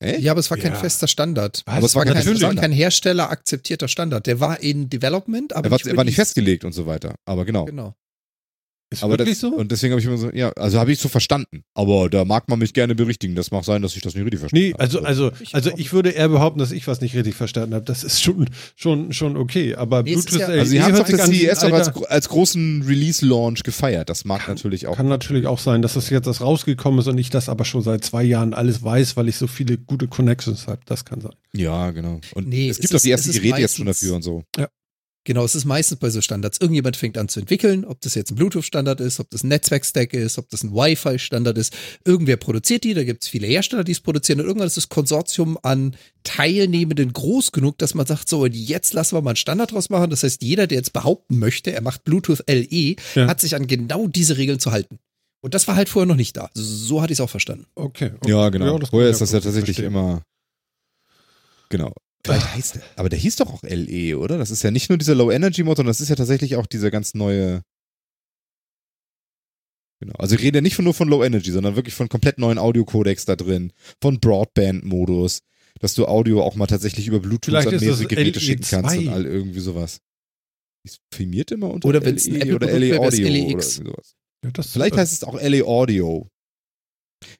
Echt? 0.00 0.20
Ja, 0.20 0.30
aber 0.30 0.38
es 0.40 0.48
war 0.50 0.58
kein 0.58 0.72
Ja. 0.72 0.78
fester 0.78 1.08
Standard. 1.08 1.62
Was? 1.66 1.74
Aber 1.74 1.86
es 1.86 1.94
war 1.96 2.04
kein 2.04 2.16
es 2.16 2.26
war 2.28 2.36
Standard. 2.36 2.60
kein 2.62 2.70
Hersteller 2.72 3.30
akzeptierter 3.30 3.88
Standard. 3.88 4.28
Der 4.28 4.38
war 4.38 4.60
in 4.60 4.88
Development, 4.88 5.52
aber 5.52 5.66
Er 5.66 5.70
war, 5.72 5.78
nicht 5.78 5.86
er 5.88 5.96
war 5.96 6.04
nicht 6.04 6.14
festgelegt 6.14 6.64
und 6.64 6.72
so 6.72 6.86
weiter. 6.86 7.16
Aber 7.24 7.44
genau. 7.44 7.64
Genau. 7.64 7.96
Ist 8.90 9.02
Aber 9.02 9.12
wirklich 9.18 9.38
das, 9.38 9.40
so? 9.40 9.48
Und 9.54 9.70
deswegen 9.70 9.92
habe 9.92 10.00
ich 10.00 10.06
immer 10.06 10.16
so, 10.16 10.30
ja, 10.32 10.50
also 10.52 10.78
habe 10.78 10.90
ich 10.90 10.98
so 10.98 11.10
verstanden. 11.10 11.62
Aber 11.74 12.08
da 12.08 12.24
mag 12.24 12.48
man 12.48 12.58
mich 12.58 12.72
gerne 12.72 12.94
berichtigen. 12.94 13.34
Das 13.34 13.50
mag 13.50 13.62
sein, 13.64 13.82
dass 13.82 13.94
ich 13.94 14.00
das 14.02 14.14
nicht 14.14 14.24
richtig 14.24 14.40
verstanden 14.40 14.64
Nee, 14.66 14.72
habe. 14.72 14.80
also, 14.80 15.00
also, 15.02 15.30
Ich 15.40 15.54
also 15.54 15.70
ich 15.76 15.92
würde 15.92 16.08
eher 16.10 16.28
behaupten, 16.30 16.58
dass 16.58 16.72
ich 16.72 16.86
was 16.86 17.02
nicht 17.02 17.14
richtig 17.14 17.34
verstanden 17.34 17.74
habe. 17.74 17.84
Das 17.84 18.02
ist 18.02 18.22
schon, 18.22 18.48
schon, 18.76 19.12
schon 19.12 19.36
okay. 19.36 19.74
Aber 19.74 20.02
Nee, 20.02 20.12
Bluetooth 20.14 20.40
ja- 20.40 20.48
LE 20.48 20.60
Also, 20.60 20.70
sie 20.70 20.82
haben 20.82 20.94
es 20.94 21.00
auf 21.00 21.06
der 21.06 21.18
CES 21.26 21.64
auch 21.64 21.72
als, 21.72 21.88
als 22.04 22.28
großen 22.30 22.82
Release-Launch 22.86 23.62
gefeiert. 23.62 24.08
Das 24.08 24.24
mag 24.24 24.48
natürlich 24.48 24.86
auch. 24.86 24.96
Kann 24.96 25.08
natürlich 25.08 25.46
auch 25.46 25.58
sein, 25.58 25.82
dass 25.82 25.92
das 25.92 26.08
jetzt 26.08 26.26
erst 26.26 26.40
rausgekommen 26.40 27.00
ist 27.00 27.08
und 27.08 27.18
ich 27.18 27.28
das 27.28 27.50
aber 27.50 27.66
schon 27.66 27.82
seit 27.82 28.04
zwei 28.04 28.22
Jahren 28.24 28.54
alles 28.54 28.82
weiß, 28.82 29.16
weil 29.18 29.28
ich 29.28 29.36
so 29.36 29.46
viele 29.48 29.76
gute 29.76 30.08
Connections 30.08 30.66
habe. 30.66 30.80
Das 30.86 31.04
kann 31.04 31.20
sein. 31.20 31.32
Ja, 31.52 31.90
genau. 31.90 32.20
Und 32.34 32.48
Nee, 32.48 32.70
es 32.70 32.76
es 32.76 32.80
gibt 32.80 32.92
auch 32.92 32.96
ist- 32.96 33.04
die 33.04 33.10
ersten 33.10 33.32
Geräte 33.32 33.60
jetzt 33.60 33.76
schon 33.76 33.86
dafür 33.86 34.14
und 34.16 34.22
so. 34.22 34.44
Genau, 35.28 35.44
es 35.44 35.54
ist 35.54 35.66
meistens 35.66 35.98
bei 35.98 36.08
so 36.08 36.22
Standards. 36.22 36.58
Irgendjemand 36.58 36.96
fängt 36.96 37.18
an 37.18 37.28
zu 37.28 37.38
entwickeln, 37.40 37.84
ob 37.84 38.00
das 38.00 38.14
jetzt 38.14 38.30
ein 38.30 38.36
Bluetooth-Standard 38.36 38.98
ist, 39.02 39.20
ob 39.20 39.28
das 39.28 39.42
ein 39.44 39.48
Netzwerk-Stack 39.48 40.14
ist, 40.14 40.38
ob 40.38 40.48
das 40.48 40.62
ein 40.64 40.72
Wi-Fi-Standard 40.72 41.58
ist. 41.58 41.76
Irgendwer 42.06 42.38
produziert 42.38 42.82
die, 42.82 42.94
da 42.94 43.04
gibt 43.04 43.22
es 43.24 43.28
viele 43.28 43.46
Hersteller, 43.46 43.84
die 43.84 43.92
es 43.92 44.00
produzieren 44.00 44.40
und 44.40 44.46
irgendwann 44.46 44.68
ist 44.68 44.78
das 44.78 44.88
Konsortium 44.88 45.58
an 45.62 45.94
Teilnehmenden 46.24 47.12
groß 47.12 47.52
genug, 47.52 47.76
dass 47.76 47.92
man 47.92 48.06
sagt, 48.06 48.26
so, 48.26 48.44
und 48.44 48.54
jetzt 48.56 48.94
lassen 48.94 49.16
wir 49.16 49.20
mal 49.20 49.32
einen 49.32 49.36
Standard 49.36 49.70
draus 49.72 49.90
machen. 49.90 50.08
Das 50.08 50.22
heißt, 50.22 50.40
jeder, 50.42 50.66
der 50.66 50.78
jetzt 50.78 50.94
behaupten 50.94 51.38
möchte, 51.38 51.72
er 51.74 51.82
macht 51.82 52.04
Bluetooth 52.04 52.42
LE, 52.48 52.96
Ja. 53.14 53.26
hat 53.28 53.42
sich 53.42 53.54
an 53.54 53.66
genau 53.66 54.08
diese 54.08 54.38
Regeln 54.38 54.60
zu 54.60 54.72
halten. 54.72 54.98
Und 55.42 55.52
das 55.52 55.68
war 55.68 55.76
halt 55.76 55.90
vorher 55.90 56.06
noch 56.06 56.16
nicht 56.16 56.38
da. 56.38 56.48
So 56.54 57.02
hatte 57.02 57.12
ich 57.12 57.18
es 57.18 57.20
auch 57.20 57.28
verstanden. 57.28 57.66
Okay. 57.74 58.12
okay. 58.16 58.30
Ja, 58.30 58.48
genau. 58.48 58.78
das 58.78 58.88
Vorher 58.88 59.10
ist 59.10 59.20
das 59.20 59.32
ja 59.32 59.40
tatsächlich 59.40 59.76
verstehen. 59.76 59.92
immer. 59.92 60.22
Genau. 61.68 61.92
Vielleicht 62.24 62.54
heißt 62.54 62.74
der, 62.76 62.82
aber 62.96 63.08
der 63.08 63.18
hieß 63.18 63.36
doch 63.36 63.52
auch 63.52 63.62
LE, 63.62 64.18
oder? 64.18 64.38
Das 64.38 64.50
ist 64.50 64.62
ja 64.62 64.70
nicht 64.70 64.88
nur 64.88 64.98
dieser 64.98 65.14
Low-Energy-Motor, 65.14 65.76
sondern 65.76 65.90
das 65.90 66.00
ist 66.00 66.08
ja 66.08 66.16
tatsächlich 66.16 66.56
auch 66.56 66.66
dieser 66.66 66.90
ganz 66.90 67.14
neue. 67.14 67.62
Genau. 70.00 70.14
Also 70.14 70.36
ich 70.36 70.42
rede 70.42 70.58
ja 70.58 70.62
nicht 70.62 70.76
von, 70.76 70.84
nur 70.84 70.94
von 70.94 71.08
Low 71.08 71.24
Energy, 71.24 71.50
sondern 71.50 71.76
wirklich 71.76 71.94
von 71.94 72.08
komplett 72.08 72.38
neuen 72.38 72.58
Audiocodecs 72.58 73.24
da 73.24 73.36
drin, 73.36 73.72
von 74.00 74.20
Broadband-Modus, 74.20 75.40
dass 75.80 75.94
du 75.94 76.06
Audio 76.06 76.42
auch 76.42 76.54
mal 76.54 76.66
tatsächlich 76.66 77.08
über 77.08 77.20
Bluetooth 77.20 77.46
Vielleicht 77.46 77.68
an 77.68 77.80
mehrere 77.80 78.06
Geräte 78.06 78.38
LE2. 78.38 78.42
schicken 78.42 78.64
kannst 78.68 78.96
und 78.96 79.08
all 79.08 79.26
irgendwie 79.26 79.60
sowas. 79.60 80.00
Ist 80.84 81.00
filmiert 81.12 81.50
immer 81.50 81.70
unter 81.70 81.88
Oder 81.88 82.04
wenn's 82.04 82.26
ein 82.26 82.34
LE 82.34 82.54
oder 82.54 82.68
Apple-Produkt 82.68 82.80
LE 82.80 83.00
Audio 83.00 83.26
oder 83.26 83.30
LEX. 83.30 83.78
irgendwie 83.78 83.90
sowas. 83.90 84.14
Ja, 84.44 84.50
das, 84.52 84.70
Vielleicht 84.70 84.96
heißt 84.96 85.12
es 85.12 85.24
auch 85.24 85.40
LA 85.40 85.64
Audio. 85.64 86.28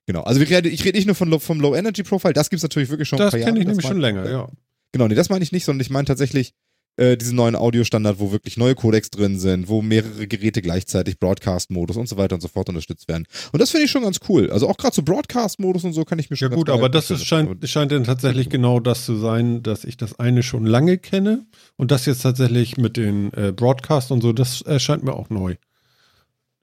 Genau, 0.08 0.22
also 0.22 0.40
ich 0.40 0.48
rede, 0.48 0.70
ich 0.70 0.82
rede 0.86 0.96
nicht 0.96 1.04
nur 1.04 1.14
von, 1.14 1.38
vom 1.38 1.60
Low 1.60 1.74
Energy 1.74 2.02
Profile, 2.02 2.32
das 2.32 2.48
gibt's 2.48 2.62
natürlich 2.62 2.88
wirklich 2.88 3.06
schon 3.06 3.18
das 3.18 3.34
kenne 3.34 3.60
ich 3.60 3.66
nämlich 3.66 3.86
schon 3.86 4.00
länger, 4.00 4.26
ja. 4.26 4.48
Genau, 4.90 5.06
nee, 5.06 5.14
das 5.14 5.28
meine 5.28 5.44
ich 5.44 5.52
nicht, 5.52 5.66
sondern 5.66 5.82
ich 5.82 5.90
meine 5.90 6.06
tatsächlich 6.06 6.54
äh, 6.96 7.18
diesen 7.18 7.36
neuen 7.36 7.54
Audiostandard, 7.54 8.18
wo 8.18 8.32
wirklich 8.32 8.56
neue 8.56 8.74
Codecs 8.74 9.10
drin 9.10 9.38
sind, 9.38 9.68
wo 9.68 9.82
mehrere 9.82 10.26
Geräte 10.26 10.62
gleichzeitig 10.62 11.18
Broadcast-Modus 11.18 11.98
und 11.98 12.08
so 12.08 12.16
weiter 12.16 12.36
und 12.36 12.40
so 12.40 12.48
fort 12.48 12.70
unterstützt 12.70 13.06
werden. 13.06 13.26
Und 13.52 13.60
das 13.60 13.70
finde 13.70 13.84
ich 13.84 13.90
schon 13.90 14.02
ganz 14.02 14.20
cool. 14.30 14.50
Also 14.50 14.66
auch 14.66 14.78
gerade 14.78 14.94
so 14.94 15.02
Broadcast-Modus 15.02 15.84
und 15.84 15.92
so 15.92 16.06
kann 16.06 16.18
ich 16.18 16.30
mir 16.30 16.36
Ja 16.36 16.38
schon 16.38 16.50
ganz 16.52 16.60
gut, 16.60 16.70
aber 16.70 16.88
das 16.88 17.10
ist, 17.10 17.26
scheint, 17.26 17.68
scheint 17.68 17.92
dann 17.92 18.04
tatsächlich 18.04 18.48
genau 18.48 18.80
das 18.80 19.04
zu 19.04 19.14
sein, 19.14 19.62
dass 19.62 19.84
ich 19.84 19.98
das 19.98 20.18
eine 20.18 20.42
schon 20.42 20.64
lange 20.64 20.96
kenne 20.96 21.44
und 21.76 21.90
das 21.90 22.06
jetzt 22.06 22.22
tatsächlich 22.22 22.78
mit 22.78 22.96
den 22.96 23.30
äh, 23.34 23.52
Broadcast 23.54 24.10
und 24.10 24.22
so, 24.22 24.32
das 24.32 24.62
erscheint 24.62 25.04
mir 25.04 25.12
auch 25.12 25.28
neu. 25.28 25.56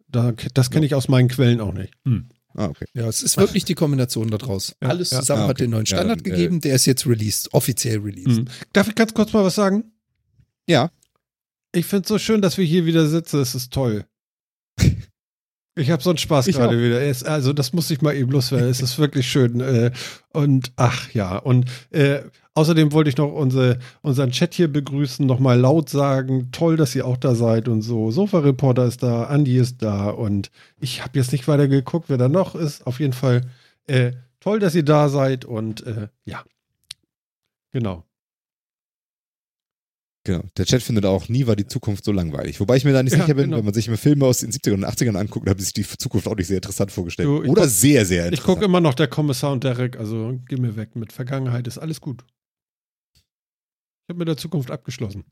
Da, 0.07 0.33
das 0.55 0.71
kenne 0.71 0.87
ich 0.87 0.95
aus 0.95 1.09
meinen 1.09 1.27
Quellen 1.27 1.61
auch 1.61 1.73
nicht. 1.73 1.93
Hm. 2.05 2.29
Ah, 2.55 2.67
okay. 2.67 2.85
Ja, 2.93 3.07
es 3.07 3.21
ist 3.21 3.37
wirklich 3.37 3.65
die 3.65 3.75
Kombination 3.75 4.29
daraus. 4.31 4.75
Ja, 4.81 4.89
Alles 4.89 5.11
ja. 5.11 5.19
zusammen 5.19 5.41
Ah, 5.43 5.47
hat 5.47 5.51
okay. 5.57 5.63
den 5.65 5.71
neuen 5.71 5.85
Ja, 5.85 5.97
Standard 5.97 6.21
dann, 6.21 6.25
äh, 6.27 6.29
gegeben, 6.35 6.61
der 6.61 6.75
ist 6.75 6.85
jetzt 6.85 7.05
released, 7.05 7.53
offiziell 7.53 7.99
released. 7.99 8.37
Hm. 8.37 8.45
Darf 8.73 8.87
ich 8.87 8.95
ganz 8.95 9.13
kurz 9.13 9.33
mal 9.33 9.43
was 9.43 9.55
sagen? 9.55 9.91
Ja, 10.67 10.89
Ich 11.73 11.85
finde 11.85 12.03
es 12.03 12.07
so 12.07 12.17
schön, 12.17 12.41
dass 12.41 12.57
wir 12.57 12.63
hier 12.65 12.85
wieder 12.85 13.05
sitzen. 13.07 13.41
Es 13.41 13.53
ist 13.55 13.73
toll. 13.73 14.05
Ich 15.77 15.91
habe 15.91 16.01
so 16.01 16.09
einen 16.09 16.17
Spaß 16.17 16.47
Ich 16.47 16.55
gerade 16.55 16.77
auch. 16.77 16.81
wieder. 16.81 17.01
Es, 17.01 17.23
also 17.23 17.51
das 17.51 17.73
muss 17.73 17.91
ich 17.91 18.01
mal 18.01 18.15
eben 18.15 18.31
loswerden. 18.31 18.69
Es 18.69 18.81
ist 18.81 18.97
wirklich 18.97 19.29
schön. 19.29 19.59
Äh, 19.59 19.91
und 20.31 20.71
ach 20.77 21.11
ja. 21.11 21.37
Und 21.37 21.65
äh, 21.91 22.21
außerdem 22.53 22.93
wollte 22.93 23.09
ich 23.09 23.17
noch 23.17 23.31
unsere, 23.31 23.79
unseren 24.01 24.31
Chat 24.31 24.53
hier 24.53 24.71
begrüßen, 24.71 25.25
nochmal 25.25 25.59
laut 25.59 25.89
sagen. 25.89 26.49
Toll, 26.53 26.77
dass 26.77 26.95
ihr 26.95 27.05
auch 27.05 27.17
da 27.17 27.35
seid 27.35 27.67
und 27.67 27.81
so. 27.81 28.09
Sofa-Reporter 28.09 28.85
ist 28.85 29.03
da, 29.03 29.25
Andi 29.25 29.57
ist 29.57 29.81
da 29.81 30.09
und 30.09 30.49
ich 30.79 31.03
habe 31.03 31.19
jetzt 31.19 31.33
nicht 31.33 31.47
weiter 31.49 31.67
geguckt, 31.67 32.05
wer 32.07 32.17
da 32.17 32.29
noch 32.29 32.55
ist. 32.55 32.87
Auf 32.87 33.01
jeden 33.01 33.13
Fall 33.13 33.41
äh, 33.87 34.13
toll, 34.39 34.59
dass 34.59 34.75
ihr 34.75 34.85
da 34.85 35.09
seid 35.09 35.43
und 35.43 35.85
äh, 35.85 36.07
ja. 36.23 36.43
Genau. 37.73 38.05
Genau. 40.25 40.43
Der 40.57 40.65
Chat 40.65 40.83
findet 40.83 41.05
auch, 41.05 41.29
nie 41.29 41.47
war 41.47 41.55
die 41.55 41.65
Zukunft 41.67 42.03
so 42.03 42.11
langweilig. 42.11 42.59
Wobei 42.59 42.75
ich 42.75 42.83
mir 42.83 42.91
da 42.91 43.01
nicht 43.01 43.13
Ja, 43.13 43.21
sicher 43.21 43.33
bin, 43.35 43.45
genau. 43.45 43.57
wenn 43.59 43.65
man 43.65 43.73
sich 43.73 43.87
immer 43.87 43.95
Filme 43.97 44.25
aus 44.25 44.39
den 44.39 44.51
70ern 44.51 44.73
und 44.73 44.85
80ern 44.85 45.15
anguckt, 45.15 45.47
habe 45.49 45.61
ich 45.61 45.71
die 45.71 45.83
Zukunft 45.83 46.27
auch 46.27 46.35
nicht 46.35 46.47
sehr 46.47 46.57
interessant 46.57 46.91
vorgestellt. 46.91 47.27
Du, 47.27 47.43
ich 47.43 47.49
Oder 47.49 47.61
guck- 47.61 47.69
sehr, 47.71 48.05
sehr 48.05 48.23
Ich 48.25 48.31
interessant. 48.33 48.55
gucke 48.55 48.65
immer 48.65 48.81
noch 48.81 48.93
der 48.95 49.07
Kommissar 49.07 49.53
und 49.53 49.63
Derek, 49.63 49.97
also 49.97 50.37
geh 50.49 50.57
mir 50.57 50.75
weg. 50.75 50.95
Mit 50.97 51.13
Vergangenheit 51.13 51.65
ist 51.67 51.77
alles 51.77 52.01
gut. 52.01 52.25
Ich 53.15 54.09
habe 54.09 54.19
mit 54.19 54.27
der 54.27 54.37
Zukunft 54.37 54.69
abgeschlossen. 54.69 55.23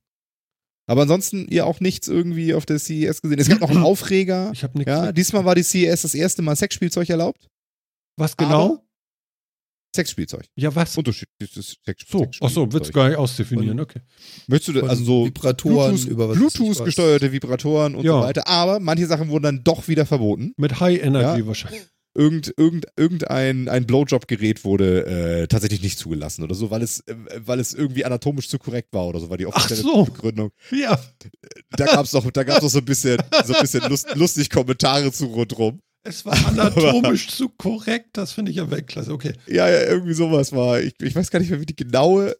Aber 0.89 1.03
ansonsten 1.03 1.47
ihr 1.47 1.65
auch 1.65 1.79
nichts 1.79 2.07
irgendwie 2.07 2.53
auf 2.53 2.65
der 2.65 2.77
CES 2.79 3.21
gesehen. 3.21 3.39
Es 3.39 3.47
gab 3.47 3.61
noch 3.61 3.69
einen 3.69 3.83
Aufreger. 3.83 4.51
Ich 4.53 4.63
habe 4.63 4.77
nichts. 4.77 4.89
Ja, 4.89 5.11
diesmal 5.11 5.45
war 5.45 5.55
die 5.55 5.63
CES 5.63 6.01
das 6.01 6.15
erste 6.15 6.41
Mal 6.41 6.55
Sexspielzeug 6.55 7.09
erlaubt. 7.09 7.47
was 8.17 8.35
genau? 8.35 8.83
Sexspielzeug. 9.95 10.45
ja, 10.55 10.73
was? 10.75 10.97
Unterschiedliches 10.97 11.77
Sex 11.85 12.03
So, 12.09 12.27
ach 12.41 12.49
so, 12.49 12.71
wird's 12.71 12.91
gar 12.91 13.09
nicht 13.09 13.17
ausdefinieren, 13.17 13.79
okay. 13.79 13.99
Möchtest 14.47 14.77
du, 14.77 14.85
also 14.85 15.03
so 15.03 15.25
Vibratoren 15.25 15.91
Bluetooth, 15.95 16.09
über 16.11 16.29
was 16.29 16.37
Bluetooth 16.37 16.85
gesteuerte 16.85 17.31
Vibratoren 17.31 17.95
und 17.95 18.03
Ja. 18.05 18.13
so 18.13 18.21
weiter. 18.21 18.47
Aber 18.47 18.79
manche 18.79 19.05
Sachen 19.05 19.29
wurden 19.29 19.43
dann 19.43 19.63
doch 19.63 19.87
wieder 19.87 20.05
verboten. 20.05 20.53
Mit 20.57 20.79
High 20.79 21.01
Energy 21.03 21.41
Ja. 21.41 21.47
wahrscheinlich. 21.47 21.81
Irgend, 22.15 22.53
irgend, 22.57 22.85
irgendein 22.95 23.67
ein 23.69 23.87
Blowjob-Gerät 23.87 24.63
wurde 24.63 25.05
äh, 25.43 25.47
tatsächlich 25.47 25.81
nicht 25.81 25.97
zugelassen 25.97 26.43
oder 26.43 26.53
so, 26.53 26.69
weil 26.69 26.83
es, 26.83 26.99
äh, 27.07 27.15
weil 27.37 27.59
es 27.59 27.73
irgendwie 27.73 28.05
anatomisch 28.05 28.49
zu 28.49 28.59
korrekt 28.59 28.89
war 28.93 29.07
oder 29.07 29.19
so, 29.19 29.31
war 29.31 29.37
die 29.37 29.47
offizielle 29.47 29.81
so. 29.81 30.03
Begründung. 30.05 30.51
Ja. 30.71 30.99
Da 31.71 31.85
gab 31.85 32.05
es 32.05 32.13
noch, 32.13 32.29
da 32.29 32.43
gab's 32.43 32.61
noch 32.61 32.69
so 32.69 32.77
ein 32.79 32.85
bisschen, 32.85 33.17
so 33.45 33.55
ein 33.55 33.61
bisschen 33.61 33.89
lust, 33.89 34.13
lustig 34.15 34.51
Kommentare 34.51 35.11
zu 35.11 35.25
rundrum. 35.25 35.81
Es 36.03 36.25
war 36.25 36.33
anatomisch 36.47 37.27
zu 37.37 37.49
korrekt, 37.49 38.09
das 38.17 38.33
finde 38.33 38.51
ich 38.51 38.57
ja 38.57 38.69
Weltklasse. 38.69 39.11
Okay. 39.13 39.33
Ja, 39.47 39.69
ja, 39.69 39.83
irgendwie 39.83 40.13
sowas 40.13 40.51
war. 40.51 40.81
Ich, 40.81 40.93
ich 41.01 41.15
weiß 41.15 41.29
gar 41.31 41.39
nicht 41.39 41.49
mehr, 41.49 41.61
wie 41.61 41.65
die 41.65 41.75
genaue, 41.75 42.35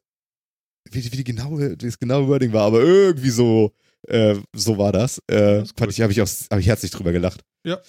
wie, 0.92 1.02
die- 1.02 1.12
wie 1.12 1.18
die 1.18 1.24
genaue, 1.24 1.72
wie 1.72 1.78
das 1.78 1.98
genaue 2.00 2.28
Wording 2.28 2.52
war, 2.54 2.64
aber 2.66 2.82
irgendwie 2.82 3.30
so, 3.30 3.74
äh, 4.08 4.36
so 4.54 4.78
war 4.78 4.92
das. 4.92 5.20
Äh, 5.28 5.60
Das 5.62 5.72
fand 5.78 5.92
ich, 5.92 6.02
habe 6.02 6.12
ich, 6.12 6.22
auch- 6.22 6.28
hab 6.52 6.60
ich 6.60 6.68
herzlich 6.68 6.92
drüber 6.92 7.12
gelacht. 7.14 7.42
Ja. 7.66 7.80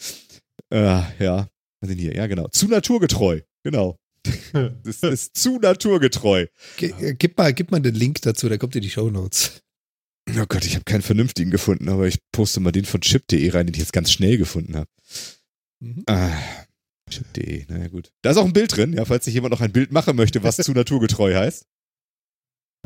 Äh, 0.73 1.03
ja. 1.23 1.49
Was 1.81 1.89
denn 1.91 1.99
hier? 1.99 2.15
Ja, 2.15 2.27
genau. 2.29 2.49
Zu 2.49 2.69
naturgetreu. 2.69 3.41
Genau. 3.65 3.99
Das 4.85 5.03
ist 5.03 5.37
zu 5.37 5.59
naturgetreu. 5.59 6.47
Ge- 6.77 6.95
äh, 7.01 7.15
Gib 7.15 7.37
mal, 7.37 7.53
gib 7.53 7.71
mal 7.73 7.81
den 7.81 7.95
Link 7.95 8.23
dazu, 8.23 8.49
der 8.49 8.57
kommt 8.59 8.75
in 8.77 8.83
die 8.83 8.89
Show 8.91 9.11
Notes. 9.11 9.61
Oh 10.31 10.45
Gott, 10.49 10.65
ich 10.65 10.75
habe 10.77 10.85
keinen 10.85 11.03
vernünftigen 11.03 11.51
gefunden, 11.51 11.89
aber 11.91 12.07
ich 12.07 12.19
poste 12.33 12.61
mal 12.61 12.71
den 12.73 12.85
von 12.87 13.01
chip.de 13.03 13.51
rein, 13.51 13.67
den 13.67 13.75
ich 13.75 13.81
jetzt 13.81 13.93
ganz 13.93 14.11
schnell 14.13 14.39
gefunden 14.39 14.77
habe. 14.77 14.89
Mhm. 15.85 16.05
Ah, 16.07 16.31
chip.de, 17.11 17.67
naja 17.69 17.89
gut. 17.89 18.11
Da 18.23 18.31
ist 18.31 18.37
auch 18.39 18.45
ein 18.47 18.53
Bild 18.55 18.75
drin, 18.77 18.93
ja, 18.95 19.05
falls 19.05 19.25
sich 19.27 19.35
jemand 19.35 19.53
noch 19.53 19.61
ein 19.61 19.73
Bild 19.73 19.93
machen 19.93 20.17
möchte, 20.17 20.43
was 20.43 20.57
zu 20.65 20.73
naturgetreu 20.73 21.35
heißt. 21.35 21.67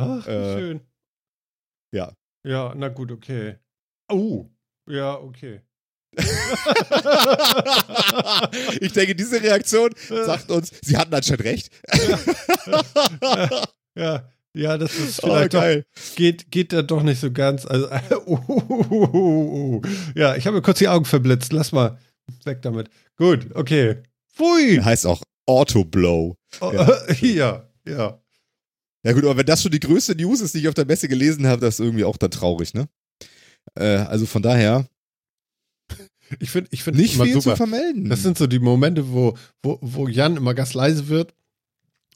Ach, 0.01 0.27
wie 0.27 0.31
Äh, 0.31 0.59
schön. 0.59 0.81
ja. 1.95 2.13
Ja, 2.47 2.75
na 2.77 2.89
gut, 2.89 3.11
okay. 3.13 3.57
Oh, 4.11 4.49
ja, 4.89 5.15
okay. 5.19 5.61
ich 8.81 8.93
denke, 8.93 9.15
diese 9.15 9.43
Reaktion 9.43 9.91
sagt 10.09 10.51
uns, 10.51 10.73
sie 10.83 10.97
hatten 10.97 11.13
anscheinend 11.15 11.45
recht. 11.45 11.71
ja, 13.95 14.29
ja, 14.55 14.79
das 14.79 14.95
ist 14.97 15.23
Oh, 15.23 15.27
vielleicht 15.29 15.53
doch, 15.55 15.61
geil. 15.61 15.85
geht, 16.17 16.51
geht 16.51 16.73
da 16.73 16.81
doch 16.83 17.03
nicht 17.03 17.21
so 17.21 17.31
ganz. 17.31 17.67
Also, 17.67 17.89
oh, 18.27 18.41
oh, 18.49 18.63
oh, 18.69 18.87
oh, 18.91 19.11
oh. 19.13 19.83
Ja, 20.15 20.35
ich 20.37 20.47
habe 20.47 20.57
mir 20.57 20.63
kurz 20.63 20.79
die 20.79 20.89
Augen 20.89 21.05
verblitzt. 21.05 21.53
Lass 21.53 21.73
mal 21.73 21.99
weg 22.45 22.63
damit. 22.63 22.89
Gut, 23.17 23.49
okay. 23.55 23.97
Pfui. 24.33 24.81
Heißt 24.83 25.07
auch 25.07 25.23
Autoblow. 25.47 26.37
Oh, 26.61 26.73
Ja. 26.73 27.13
ja, 27.21 27.69
ja. 27.87 28.21
Ja 29.05 29.13
gut, 29.13 29.25
aber 29.25 29.37
wenn 29.37 29.47
das 29.47 29.63
schon 29.63 29.71
die 29.71 29.81
größte 29.81 30.15
News 30.17 30.41
ist, 30.41 30.55
die 30.55 30.59
ich 30.59 30.69
auf 30.69 30.75
der 30.75 30.85
Messe 30.85 31.09
gelesen 31.09 31.47
habe, 31.47 31.61
das 31.61 31.75
ist 31.79 31.85
irgendwie 31.85 32.05
auch 32.05 32.17
dann 32.17 32.31
traurig, 32.31 32.75
ne? 32.75 32.89
Äh, 33.75 33.99
also 33.99 34.27
von 34.27 34.43
daher 34.43 34.87
Ich 36.41 36.51
finde 36.51 36.69
ich 36.73 36.83
find 36.83 36.97
nicht 36.97 37.15
viel 37.21 37.33
super. 37.33 37.53
zu 37.53 37.57
vermelden. 37.57 38.09
Das 38.09 38.23
sind 38.23 38.37
so 38.37 38.47
die 38.47 38.59
Momente, 38.59 39.11
wo, 39.13 39.37
wo, 39.63 39.79
wo 39.81 40.09
Jan 40.09 40.37
immer 40.37 40.55
ganz 40.55 40.75
leise 40.75 41.09
wird 41.09 41.35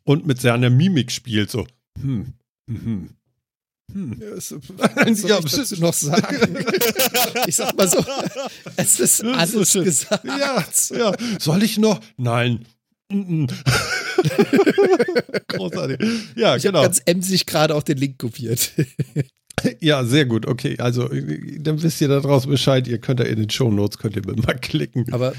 und 0.05 0.27
mit 0.27 0.41
seiner 0.41 0.71
Mimik 0.71 1.11
spielt, 1.11 1.51
so. 1.51 1.67
Hm, 2.01 2.35
hm, 2.69 3.11
hm. 3.93 4.17
Ja, 4.21 4.29
es- 4.29 4.55
Was 4.77 5.21
soll 5.21 5.31
ich 5.45 5.53
dazu 5.53 5.81
noch 5.81 5.93
sagen? 5.95 6.65
Ich 7.47 7.57
sag 7.57 7.77
mal 7.77 7.89
so, 7.89 8.05
es 8.77 9.01
ist 9.01 9.25
alles 9.25 9.73
gesagt. 9.73 10.25
Ja, 10.25 10.65
ja. 10.91 11.13
Soll 11.39 11.63
ich 11.63 11.79
noch? 11.79 12.01
Nein. 12.17 12.65
Großartig. 15.49 15.99
Ja, 16.37 16.57
Ich 16.57 16.63
genau. 16.63 16.83
ganz 16.83 17.03
emsig 17.05 17.45
gerade 17.47 17.75
auch 17.75 17.83
den 17.83 17.99
Link 17.99 18.19
kopiert. 18.19 18.71
Ja, 19.81 20.05
sehr 20.05 20.27
gut. 20.27 20.47
Okay, 20.47 20.77
also 20.79 21.11
äh, 21.11 21.59
dann 21.59 21.83
wisst 21.83 22.01
ihr 22.01 22.09
da 22.09 22.21
draußen 22.21 22.51
Bescheid. 22.51 22.87
Ihr 22.89 22.99
könnt 22.99 23.21
da 23.21 23.25
in 23.25 23.37
den 23.37 23.51
Show 23.51 23.71
Notes 23.71 23.99
könnt 23.99 24.17
ihr 24.17 24.23
mal 24.27 24.55
klicken. 24.61 25.13
Aber 25.13 25.35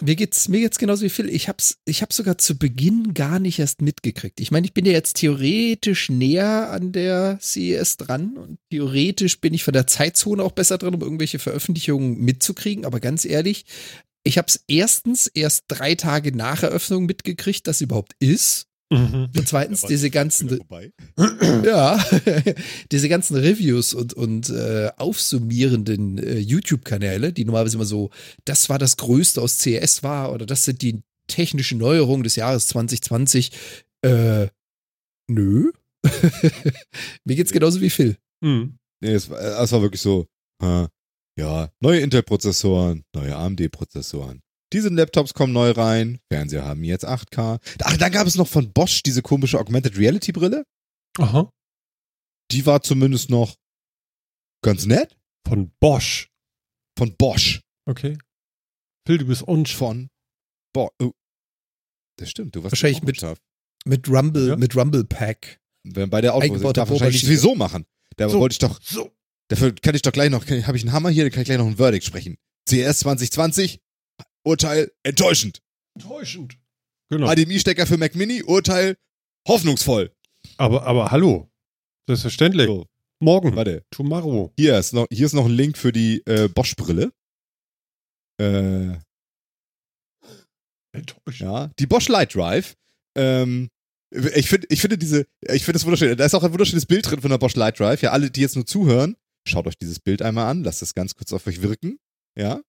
mir 0.00 0.16
geht's 0.16 0.48
mir 0.48 0.60
geht's 0.60 0.78
genauso 0.78 1.02
wie 1.02 1.08
Phil. 1.08 1.28
Ich 1.28 1.48
hab's 1.48 1.78
ich 1.84 2.02
hab's 2.02 2.16
sogar 2.16 2.38
zu 2.38 2.58
Beginn 2.58 3.14
gar 3.14 3.38
nicht 3.38 3.58
erst 3.58 3.82
mitgekriegt. 3.82 4.40
Ich 4.40 4.50
meine, 4.50 4.66
ich 4.66 4.74
bin 4.74 4.84
ja 4.84 4.92
jetzt 4.92 5.14
theoretisch 5.18 6.10
näher 6.10 6.70
an 6.70 6.92
der 6.92 7.38
CES 7.40 7.96
dran 7.98 8.36
und 8.36 8.58
theoretisch 8.70 9.40
bin 9.40 9.54
ich 9.54 9.64
von 9.64 9.74
der 9.74 9.86
Zeitzone 9.86 10.42
auch 10.42 10.52
besser 10.52 10.78
dran, 10.78 10.94
um 10.94 11.02
irgendwelche 11.02 11.38
Veröffentlichungen 11.38 12.18
mitzukriegen. 12.18 12.84
Aber 12.84 13.00
ganz 13.00 13.24
ehrlich, 13.24 13.66
ich 14.24 14.38
hab's 14.38 14.60
erstens 14.68 15.26
erst 15.26 15.64
drei 15.68 15.94
Tage 15.94 16.36
nach 16.36 16.62
Eröffnung 16.62 17.06
mitgekriegt, 17.06 17.66
dass 17.66 17.78
sie 17.78 17.84
überhaupt 17.84 18.12
ist. 18.18 18.67
Mhm. 18.90 19.28
Und 19.36 19.48
zweitens 19.48 19.82
war 19.82 19.88
diese 19.90 20.06
es 20.06 20.12
ganzen 20.12 20.60
ja, 21.64 22.02
diese 22.92 23.08
ganzen 23.08 23.36
Reviews 23.36 23.92
und, 23.92 24.14
und 24.14 24.48
äh, 24.48 24.90
aufsummierenden 24.96 26.18
äh, 26.18 26.38
YouTube-Kanäle, 26.38 27.32
die 27.32 27.44
normalerweise 27.44 27.76
immer 27.76 27.84
so, 27.84 28.10
das 28.44 28.68
war 28.70 28.78
das 28.78 28.96
Größte 28.96 29.42
aus 29.42 29.58
CES 29.58 30.02
war 30.02 30.32
oder 30.32 30.46
das 30.46 30.64
sind 30.64 30.80
die 30.80 31.02
technischen 31.26 31.78
Neuerungen 31.78 32.22
des 32.24 32.36
Jahres 32.36 32.68
2020. 32.68 33.52
Äh, 34.02 34.48
nö. 35.28 35.70
Mir 37.24 37.36
geht's 37.36 37.52
genauso 37.52 37.80
wie 37.82 37.90
Phil. 37.90 38.16
Mhm. 38.40 38.78
Nee, 39.00 39.12
es 39.12 39.28
war, 39.28 39.38
es 39.38 39.72
war 39.72 39.82
wirklich 39.82 40.00
so, 40.00 40.26
äh, 40.62 40.86
ja, 41.38 41.70
neue 41.80 42.00
Intel-Prozessoren, 42.00 43.04
neue 43.14 43.36
AMD-Prozessoren. 43.36 44.40
Diese 44.72 44.88
Laptops 44.90 45.32
kommen 45.34 45.52
neu 45.52 45.70
rein, 45.70 46.20
Fernseher 46.30 46.64
haben 46.64 46.84
jetzt 46.84 47.06
8K. 47.06 47.58
Ach, 47.82 47.96
dann 47.96 48.12
gab 48.12 48.26
es 48.26 48.34
noch 48.36 48.48
von 48.48 48.72
Bosch 48.72 49.02
diese 49.02 49.22
komische 49.22 49.58
Augmented 49.58 49.96
Reality 49.96 50.32
Brille. 50.32 50.64
Aha. 51.18 51.50
Die 52.50 52.66
war 52.66 52.82
zumindest 52.82 53.30
noch 53.30 53.56
ganz 54.62 54.84
nett. 54.86 55.16
Von 55.46 55.72
Bosch. 55.80 56.28
Von 56.98 57.16
Bosch. 57.16 57.60
Okay. 57.86 58.18
Phil, 59.06 59.18
du 59.18 59.26
bist 59.26 59.42
unsch. 59.42 59.74
Von 59.74 60.10
Bosch. 60.74 60.90
Oh. 61.00 61.12
Das 62.18 62.28
stimmt, 62.30 62.54
du 62.54 62.62
warst 62.62 62.72
Wahrscheinlich 62.72 62.98
auch 63.00 63.04
mit-. 63.06 63.38
Mit 63.86 64.08
Rumble, 64.08 64.48
Ja. 64.48 64.56
mit 64.56 64.76
Rumble 64.76 65.04
Pack. 65.04 65.60
Wenn 65.84 66.10
bei 66.10 66.20
der 66.20 66.34
Auto, 66.34 66.72
darf 66.72 66.90
wahrscheinlich 66.90 67.22
sowieso 67.22 67.54
machen. 67.54 67.86
Da 68.16 68.28
So. 68.28 68.40
wollte 68.40 68.52
ich 68.54 68.58
doch, 68.58 68.80
So. 68.82 69.10
dafür 69.48 69.74
kann 69.74 69.94
ich 69.94 70.02
doch 70.02 70.12
gleich 70.12 70.28
noch, 70.30 70.44
habe 70.46 70.76
ich 70.76 70.82
einen 70.82 70.92
Hammer 70.92 71.08
hier, 71.10 71.24
dann 71.24 71.32
kann 71.32 71.42
ich 71.42 71.46
gleich 71.46 71.58
noch 71.58 71.66
ein 71.66 71.76
Verdict 71.76 72.04
sprechen. 72.04 72.36
CS 72.68 72.98
2020, 73.00 73.80
Urteil 74.48 74.90
enttäuschend. 75.02 75.60
Enttäuschend. 75.94 76.56
Genau. 77.10 77.26
HDMI-Stecker 77.32 77.86
für 77.86 77.96
Mac 77.98 78.14
Mini, 78.14 78.42
Urteil 78.42 78.96
hoffnungsvoll. 79.46 80.10
Aber, 80.56 80.84
aber 80.84 81.10
hallo. 81.10 81.50
Selbstverständlich. 82.06 82.66
So, 82.66 82.86
Morgen. 83.20 83.54
warte. 83.56 83.84
Tomorrow. 83.90 84.52
Hier 84.58 84.78
ist 84.78 84.92
noch, 84.94 85.06
hier 85.10 85.26
ist 85.26 85.32
noch 85.34 85.44
ein 85.46 85.52
Link 85.52 85.76
für 85.76 85.92
die 85.92 86.22
äh, 86.26 86.48
Bosch-Brille. 86.48 87.12
Äh, 88.40 88.96
Enttäuschend. 90.92 91.40
ja, 91.40 91.70
die 91.78 91.86
Bosch 91.86 92.08
Light 92.08 92.34
Drive. 92.34 92.76
Ähm, 93.16 93.68
ich 94.34 94.48
finde, 94.48 94.66
ich 94.70 94.80
finde 94.80 94.96
diese, 94.96 95.26
ich 95.42 95.64
finde 95.64 95.74
das 95.74 95.84
wunderschön. 95.84 96.16
Da 96.16 96.24
ist 96.24 96.34
auch 96.34 96.42
ein 96.44 96.52
wunderschönes 96.52 96.86
Bild 96.86 97.08
drin 97.10 97.20
von 97.20 97.30
der 97.30 97.38
Bosch 97.38 97.56
Light 97.56 97.78
Drive. 97.78 98.00
Ja, 98.02 98.12
alle, 98.12 98.30
die 98.30 98.40
jetzt 98.40 98.54
nur 98.56 98.64
zuhören, 98.66 99.16
schaut 99.46 99.66
euch 99.66 99.76
dieses 99.76 100.00
Bild 100.00 100.22
einmal 100.22 100.46
an, 100.46 100.64
lasst 100.64 100.80
es 100.82 100.94
ganz 100.94 101.14
kurz 101.14 101.32
auf 101.32 101.46
euch 101.46 101.60
wirken. 101.62 101.98
Ja, 102.36 102.60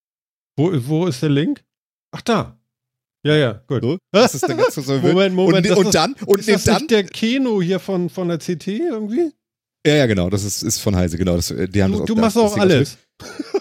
Wo, 0.57 0.71
wo 0.87 1.07
ist 1.07 1.21
der 1.21 1.29
Link? 1.29 1.63
Ach, 2.11 2.21
da. 2.21 2.57
Ja, 3.25 3.35
ja, 3.35 3.63
gut. 3.67 3.81
so. 3.83 3.97
Das 4.11 4.33
ist 4.33 4.47
dann 4.47 4.57
ganz 4.57 4.75
kurz 4.75 4.87
auf 4.89 4.95
euch 4.95 5.03
wirken. 5.03 5.13
Moment, 5.35 5.35
Moment. 5.35 5.69
und, 5.71 5.77
und 5.77 5.85
ist- 5.87 5.95
dann, 5.95 6.15
und 6.25 6.39
ist 6.39 6.49
das 6.49 6.63
dann, 6.63 6.87
der 6.87 7.03
Keno 7.03 7.61
hier 7.61 7.79
von, 7.79 8.09
von 8.09 8.27
der 8.29 8.37
CT 8.37 8.67
irgendwie? 8.67 9.31
ja, 9.85 9.95
ja, 9.95 10.05
genau, 10.07 10.29
das 10.29 10.43
ist, 10.43 10.61
ist 10.63 10.79
von 10.79 10.95
Heise, 10.95 11.17
genau. 11.17 11.35
Das, 11.35 11.51
äh, 11.51 11.67
die 11.67 11.83
haben 11.83 11.91
Du, 11.93 11.99
das 11.99 12.07
du 12.07 12.15
das- 12.15 12.21
machst 12.21 12.37
das 12.37 12.43
auch 12.43 12.57
alles. 12.57 12.97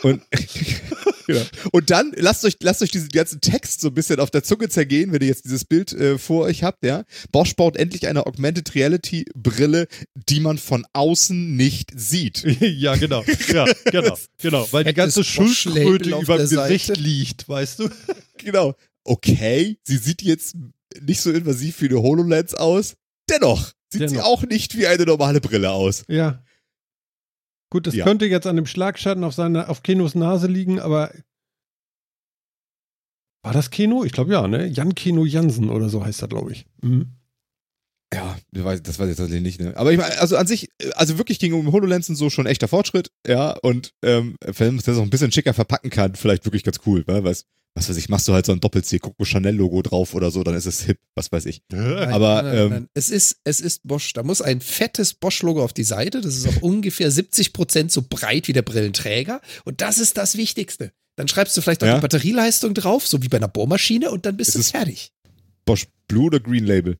Und, 0.02 0.22
genau. 1.28 1.44
und 1.70 1.90
dann 1.90 2.12
lasst 2.16 2.44
euch, 2.44 2.56
lasst 2.60 2.82
euch 2.82 2.90
diesen 2.90 3.10
ganzen 3.10 3.40
Text 3.40 3.80
so 3.80 3.88
ein 3.88 3.94
bisschen 3.94 4.18
auf 4.18 4.30
der 4.30 4.42
Zunge 4.42 4.68
zergehen, 4.68 5.12
wenn 5.12 5.20
ihr 5.20 5.28
jetzt 5.28 5.44
dieses 5.44 5.64
Bild 5.64 5.92
äh, 5.92 6.18
vor 6.18 6.44
euch 6.46 6.64
habt, 6.64 6.84
ja. 6.84 7.04
Bosch 7.30 7.54
baut 7.54 7.76
endlich 7.76 8.08
eine 8.08 8.26
Augmented 8.26 8.74
Reality 8.74 9.26
Brille, 9.34 9.86
die 10.14 10.40
man 10.40 10.58
von 10.58 10.84
außen 10.92 11.56
nicht 11.56 11.92
sieht. 11.94 12.42
ja, 12.60 12.96
genau. 12.96 13.24
Ja, 13.52 13.66
genau. 13.84 14.18
genau. 14.40 14.68
Weil 14.72 14.84
die 14.84 14.94
ganze 14.94 15.22
Schildkröte 15.22 16.16
auf 16.16 16.22
über 16.24 16.38
dem 16.38 16.48
der 16.48 16.64
Gesicht 16.64 16.86
Seite. 16.88 17.00
liegt, 17.00 17.48
weißt 17.48 17.80
du? 17.80 17.88
Genau. 18.40 18.74
Okay, 19.02 19.78
sie 19.82 19.96
sieht 19.96 20.22
jetzt 20.22 20.54
nicht 21.00 21.20
so 21.20 21.32
invasiv 21.32 21.82
wie 21.82 21.88
eine 21.88 22.00
HoloLens 22.00 22.54
aus. 22.54 22.94
Dennoch 23.28 23.72
sieht 23.92 24.08
sie 24.08 24.14
Dennoch. 24.14 24.24
auch 24.26 24.42
nicht 24.44 24.76
wie 24.76 24.86
eine 24.86 25.04
normale 25.04 25.40
Brille 25.40 25.70
aus. 25.70 26.04
Ja. 26.08 26.44
Gut, 27.70 27.86
das 27.86 27.94
Ja. 27.94 28.04
könnte 28.04 28.26
jetzt 28.26 28.46
an 28.46 28.56
dem 28.56 28.66
Schlagschatten 28.66 29.24
auf 29.24 29.34
seiner, 29.34 29.68
auf 29.68 29.82
Kenos 29.82 30.14
Nase 30.14 30.46
liegen, 30.46 30.80
aber 30.80 31.12
war 33.44 33.52
das 33.52 33.70
Keno? 33.70 34.04
Ich 34.04 34.12
glaube 34.12 34.32
ja, 34.32 34.46
ne? 34.48 34.66
Jan 34.66 34.94
Keno 34.94 35.24
Jansen 35.24 35.70
oder 35.70 35.88
so 35.88 36.04
heißt 36.04 36.22
er, 36.22 36.28
glaube 36.28 36.52
ich. 36.52 36.66
Mhm. 36.82 37.17
Ja, 38.14 38.38
das 38.52 38.64
weiß, 38.64 38.80
ich 39.10 39.16
tatsächlich 39.16 39.42
nicht, 39.42 39.60
ne? 39.60 39.76
Aber 39.76 39.92
ich 39.92 39.98
meine, 39.98 40.18
also 40.18 40.36
an 40.36 40.46
sich, 40.46 40.70
also 40.94 41.18
wirklich 41.18 41.38
ging 41.38 41.52
um 41.52 41.70
HoloLens 41.72 42.08
und 42.08 42.16
so 42.16 42.30
schon 42.30 42.46
echter 42.46 42.66
Fortschritt, 42.66 43.10
ja, 43.26 43.50
und 43.62 43.92
ähm, 44.02 44.36
wenn 44.40 44.76
man 44.76 44.82
das 44.84 44.96
auch 44.96 45.02
ein 45.02 45.10
bisschen 45.10 45.30
schicker 45.30 45.52
verpacken 45.52 45.90
kann, 45.90 46.14
vielleicht 46.14 46.46
wirklich 46.46 46.64
ganz 46.64 46.78
cool, 46.86 47.04
ne? 47.06 47.22
Was, 47.24 47.44
was 47.74 47.90
weiß 47.90 47.98
ich, 47.98 48.08
machst 48.08 48.26
du 48.26 48.32
halt 48.32 48.46
so 48.46 48.52
ein 48.52 48.60
Doppel-C, 48.60 48.98
guck 48.98 49.18
mal 49.18 49.26
Chanel-Logo 49.26 49.82
drauf 49.82 50.14
oder 50.14 50.30
so, 50.30 50.42
dann 50.42 50.54
ist 50.54 50.64
es 50.64 50.80
hip, 50.82 50.98
was 51.14 51.30
weiß 51.30 51.44
ich. 51.46 51.60
Nein, 51.70 52.08
Aber, 52.10 52.42
nein, 52.42 52.56
ähm, 52.56 52.70
nein. 52.70 52.88
es 52.94 53.10
ist, 53.10 53.36
es 53.44 53.60
ist 53.60 53.86
Bosch. 53.86 54.14
Da 54.14 54.22
muss 54.22 54.40
ein 54.40 54.62
fettes 54.62 55.12
Bosch-Logo 55.12 55.62
auf 55.62 55.74
die 55.74 55.84
Seite. 55.84 56.22
Das 56.22 56.34
ist 56.34 56.48
auch 56.48 56.62
ungefähr 56.62 57.10
70 57.10 57.52
Prozent 57.52 57.92
so 57.92 58.02
breit 58.08 58.48
wie 58.48 58.52
der 58.54 58.62
Brillenträger. 58.62 59.42
Und 59.64 59.80
das 59.82 59.98
ist 59.98 60.16
das 60.16 60.36
Wichtigste. 60.38 60.92
Dann 61.16 61.28
schreibst 61.28 61.56
du 61.56 61.60
vielleicht 61.60 61.82
noch 61.82 61.88
Ja. 61.88 61.96
die 61.96 62.00
Batterieleistung 62.00 62.72
drauf, 62.74 63.06
so 63.06 63.22
wie 63.22 63.28
bei 63.28 63.36
einer 63.36 63.48
Bohrmaschine, 63.48 64.10
und 64.10 64.24
dann 64.24 64.36
bist 64.38 64.48
Es 64.50 64.54
du 64.54 64.60
ist- 64.60 64.70
fertig. 64.70 65.12
Bosch 65.66 65.86
Blue 66.08 66.24
oder 66.26 66.40
Green 66.40 66.64
Label? 66.64 66.96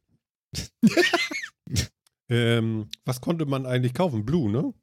Ähm, 2.31 2.89
was 3.05 3.21
konnte 3.21 3.47
man 3.47 3.67
eigentlich 3.67 3.95
kaufen? 3.95 4.25
Blue, 4.25 4.51
ne? 4.51 4.75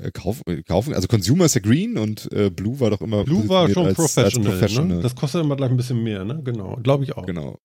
Äh, 0.00 0.10
kauf, 0.12 0.42
äh, 0.46 0.62
kaufen, 0.62 0.94
also 0.94 1.08
Consumer 1.08 1.44
ist 1.46 1.54
ja 1.54 1.60
Green 1.60 1.98
und 1.98 2.30
äh, 2.32 2.50
Blue 2.50 2.78
war 2.80 2.90
doch 2.90 3.00
immer 3.00 3.24
Blue 3.24 3.48
war 3.48 3.68
schon 3.68 3.86
als, 3.86 3.96
professional. 3.96 4.50
Als 4.50 4.60
professional. 4.60 4.96
Ne? 4.96 5.02
Das 5.02 5.14
kostet 5.14 5.42
immer 5.42 5.56
gleich 5.56 5.70
ein 5.70 5.76
bisschen 5.76 6.02
mehr, 6.02 6.24
ne? 6.24 6.40
Genau. 6.42 6.76
Glaube 6.76 7.04
ich 7.04 7.16
auch. 7.16 7.26
Genau. 7.26 7.58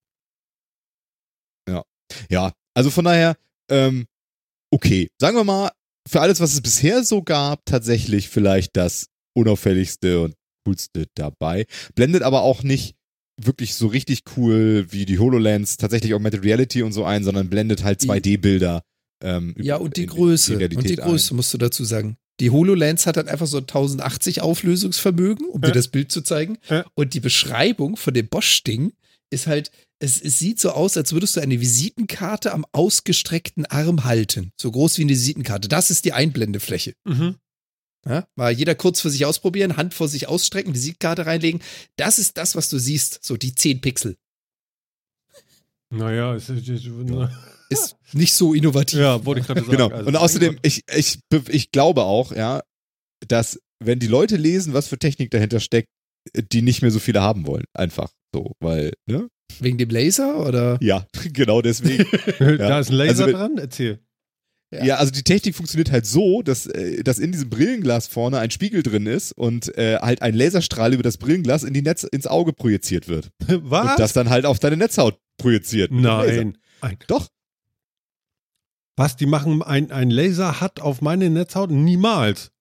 Ja. 1.68 1.84
Ja, 2.30 2.52
also 2.74 2.90
von 2.90 3.06
daher, 3.06 3.36
ähm, 3.70 4.06
okay. 4.72 5.10
Sagen 5.20 5.38
wir 5.38 5.44
mal, 5.44 5.72
für 6.08 6.22
alles, 6.22 6.40
was 6.40 6.54
es 6.54 6.62
bisher 6.62 7.04
so 7.04 7.22
gab, 7.22 7.66
tatsächlich 7.66 8.30
vielleicht 8.30 8.76
das 8.76 9.08
unauffälligste 9.36 10.22
und 10.22 10.36
coolste 10.66 11.06
dabei. 11.16 11.66
Blendet 11.96 12.24
aber 12.24 12.42
auch 12.42 12.64
nicht 12.64 12.96
wirklich 13.46 13.76
so 13.76 13.88
richtig 13.88 14.22
cool 14.38 14.86
wie 14.90 15.06
die 15.06 15.20
HoloLens 15.20 15.78
tatsächlich 15.78 16.14
Augmented 16.14 16.44
Reality 16.44 16.84
und 16.84 16.92
so 16.94 17.06
ein, 17.06 17.24
sondern 17.24 17.50
blendet 17.50 17.84
halt 17.84 18.02
Die- 18.04 18.08
2D-Bilder. 18.08 18.82
Ähm, 19.22 19.54
Ja, 19.58 19.76
über- 19.76 19.86
und 19.86 19.98
die 19.98 20.04
in- 20.04 20.10
in 20.10 20.16
Größe. 20.16 20.54
und 20.54 20.60
Realität 20.60 20.90
die 20.92 20.96
Größe 20.96 21.34
musst 21.34 21.54
du 21.54 21.58
dazu 21.58 21.84
sagen. 21.84 22.16
Die 22.40 22.52
HoloLens 22.52 23.06
hat 23.06 23.18
halt 23.18 23.28
einfach 23.28 23.48
so 23.48 23.58
ein 23.58 23.68
1080 23.68 24.42
Auflösungsvermögen, 24.42 25.46
um 25.48 25.62
Ja. 25.62 25.68
dir 25.70 25.74
das 25.74 25.90
Bild 25.90 26.12
zu 26.12 26.22
zeigen. 26.22 26.58
Ja. 26.70 26.86
Und 26.96 27.14
die 27.14 27.20
Beschreibung 27.20 27.98
von 27.98 28.14
dem 28.14 28.28
Bosch-Ding 28.30 28.94
ist 29.30 29.46
halt, 29.48 29.72
es, 30.00 30.22
es 30.22 30.40
sieht 30.40 30.60
so 30.62 30.72
aus, 30.72 30.96
als 30.96 31.12
würdest 31.12 31.36
du 31.36 31.42
eine 31.42 31.60
Visitenkarte 31.60 32.54
am 32.54 32.66
ausgestreckten 32.72 33.66
Arm 33.66 34.06
halten. 34.06 34.52
So 34.56 34.72
groß 34.72 34.98
wie 34.98 35.02
eine 35.02 35.12
Visitenkarte. 35.12 35.68
Das 35.68 35.92
ist 35.92 36.06
die 36.06 36.14
Einblendefläche. 36.14 36.94
Mhm. 37.06 37.36
Ja, 38.10 38.28
mal 38.36 38.52
jeder 38.52 38.74
kurz 38.76 39.00
für 39.02 39.10
sich 39.12 39.26
ausprobieren, 39.26 39.78
Hand 39.78 39.94
vor 39.94 40.08
sich 40.08 40.28
ausstrecken, 40.28 40.74
Visitkarte 40.74 41.26
reinlegen. 41.28 41.62
Das 41.96 42.18
ist 42.20 42.38
das, 42.38 42.56
was 42.56 42.68
du 42.68 42.80
siehst. 42.80 43.20
So 43.24 43.38
die 43.38 43.54
10 43.56 43.82
Pixel. 43.82 44.18
Naja, 45.92 46.36
es 46.36 46.50
ist, 46.50 46.68
es- 46.68 46.84
na- 46.88 47.32
Ist 47.70 47.96
nicht 48.14 48.34
so 48.34 48.54
innovativ. 48.54 49.00
ja, 49.00 49.24
wollte 49.26 49.42
ich 49.42 49.48
gerade 49.48 49.62
sagen. 49.62 49.72
Genau. 49.72 49.90
Also, 49.90 50.08
und 50.08 50.16
außerdem, 50.16 50.60
ich, 50.64 50.84
ich, 50.96 51.20
ich 51.50 51.72
glaube 51.72 52.04
auch, 52.04 52.32
ja, 52.32 52.62
dass 53.28 53.60
wenn 53.80 54.00
die 54.00 54.08
Leute 54.08 54.36
lesen, 54.38 54.74
was 54.74 54.88
für 54.88 54.98
Technik 55.00 55.32
dahinter 55.32 55.60
steckt, 55.60 55.88
die 56.52 56.62
nicht 56.62 56.82
mehr 56.82 56.92
so 56.92 57.00
viele 57.00 57.22
haben 57.22 57.48
wollen. 57.48 57.66
Einfach 57.74 58.12
so, 58.34 58.54
weil, 58.60 58.94
ne? 59.08 59.30
Wegen 59.60 59.78
dem 59.78 59.90
Laser 59.90 60.46
oder? 60.46 60.78
Ja, 60.82 61.08
genau 61.34 61.62
deswegen. 61.62 62.06
da 62.58 62.80
ist 62.80 62.90
ein 62.90 62.96
Laser 62.96 63.10
Also 63.10 63.26
wenn- 63.28 63.34
dran, 63.34 63.58
erzähl. 63.58 64.00
Ja. 64.72 64.84
ja. 64.86 64.96
also 64.98 65.12
die 65.12 65.24
Technik 65.24 65.56
funktioniert 65.56 65.92
halt 65.92 66.06
so, 66.06 66.42
dass, 66.42 66.68
äh, 66.68 67.04
dass 67.04 67.18
in 67.20 67.32
diesem 67.32 67.50
Brillenglas 67.50 68.08
vorne 68.08 68.40
ein 68.40 68.52
Spiegel 68.52 68.84
drin 68.84 69.06
ist 69.08 69.32
und 69.32 69.76
äh, 69.78 69.98
halt 70.00 70.22
ein 70.22 70.34
Laserstrahl 70.36 70.94
über 70.94 71.04
das 71.04 71.18
Brillenglas 71.18 71.64
in 71.64 71.74
die 71.74 71.82
Netz, 71.82 72.04
ins 72.04 72.28
Auge 72.28 72.54
projiziert 72.54 73.08
wird. 73.08 73.32
Was? 73.48 73.92
Und 73.92 74.00
das 74.00 74.14
dann 74.14 74.30
halt 74.30 74.46
auf 74.46 74.60
deine 74.60 74.78
Netzhaut 74.78 75.20
projiziert. 75.38 75.92
Nein. 75.92 76.58
Ein, 76.82 76.98
Doch. 77.08 77.28
was, 78.96 79.16
die 79.16 79.26
machen 79.26 79.62
ein, 79.64 79.92
ein 79.92 80.10
Laser 80.10 80.62
hat 80.62 80.80
auf 80.80 81.02
meine 81.02 81.30
Netzhaut? 81.30 81.72
Niemals. 81.72 82.52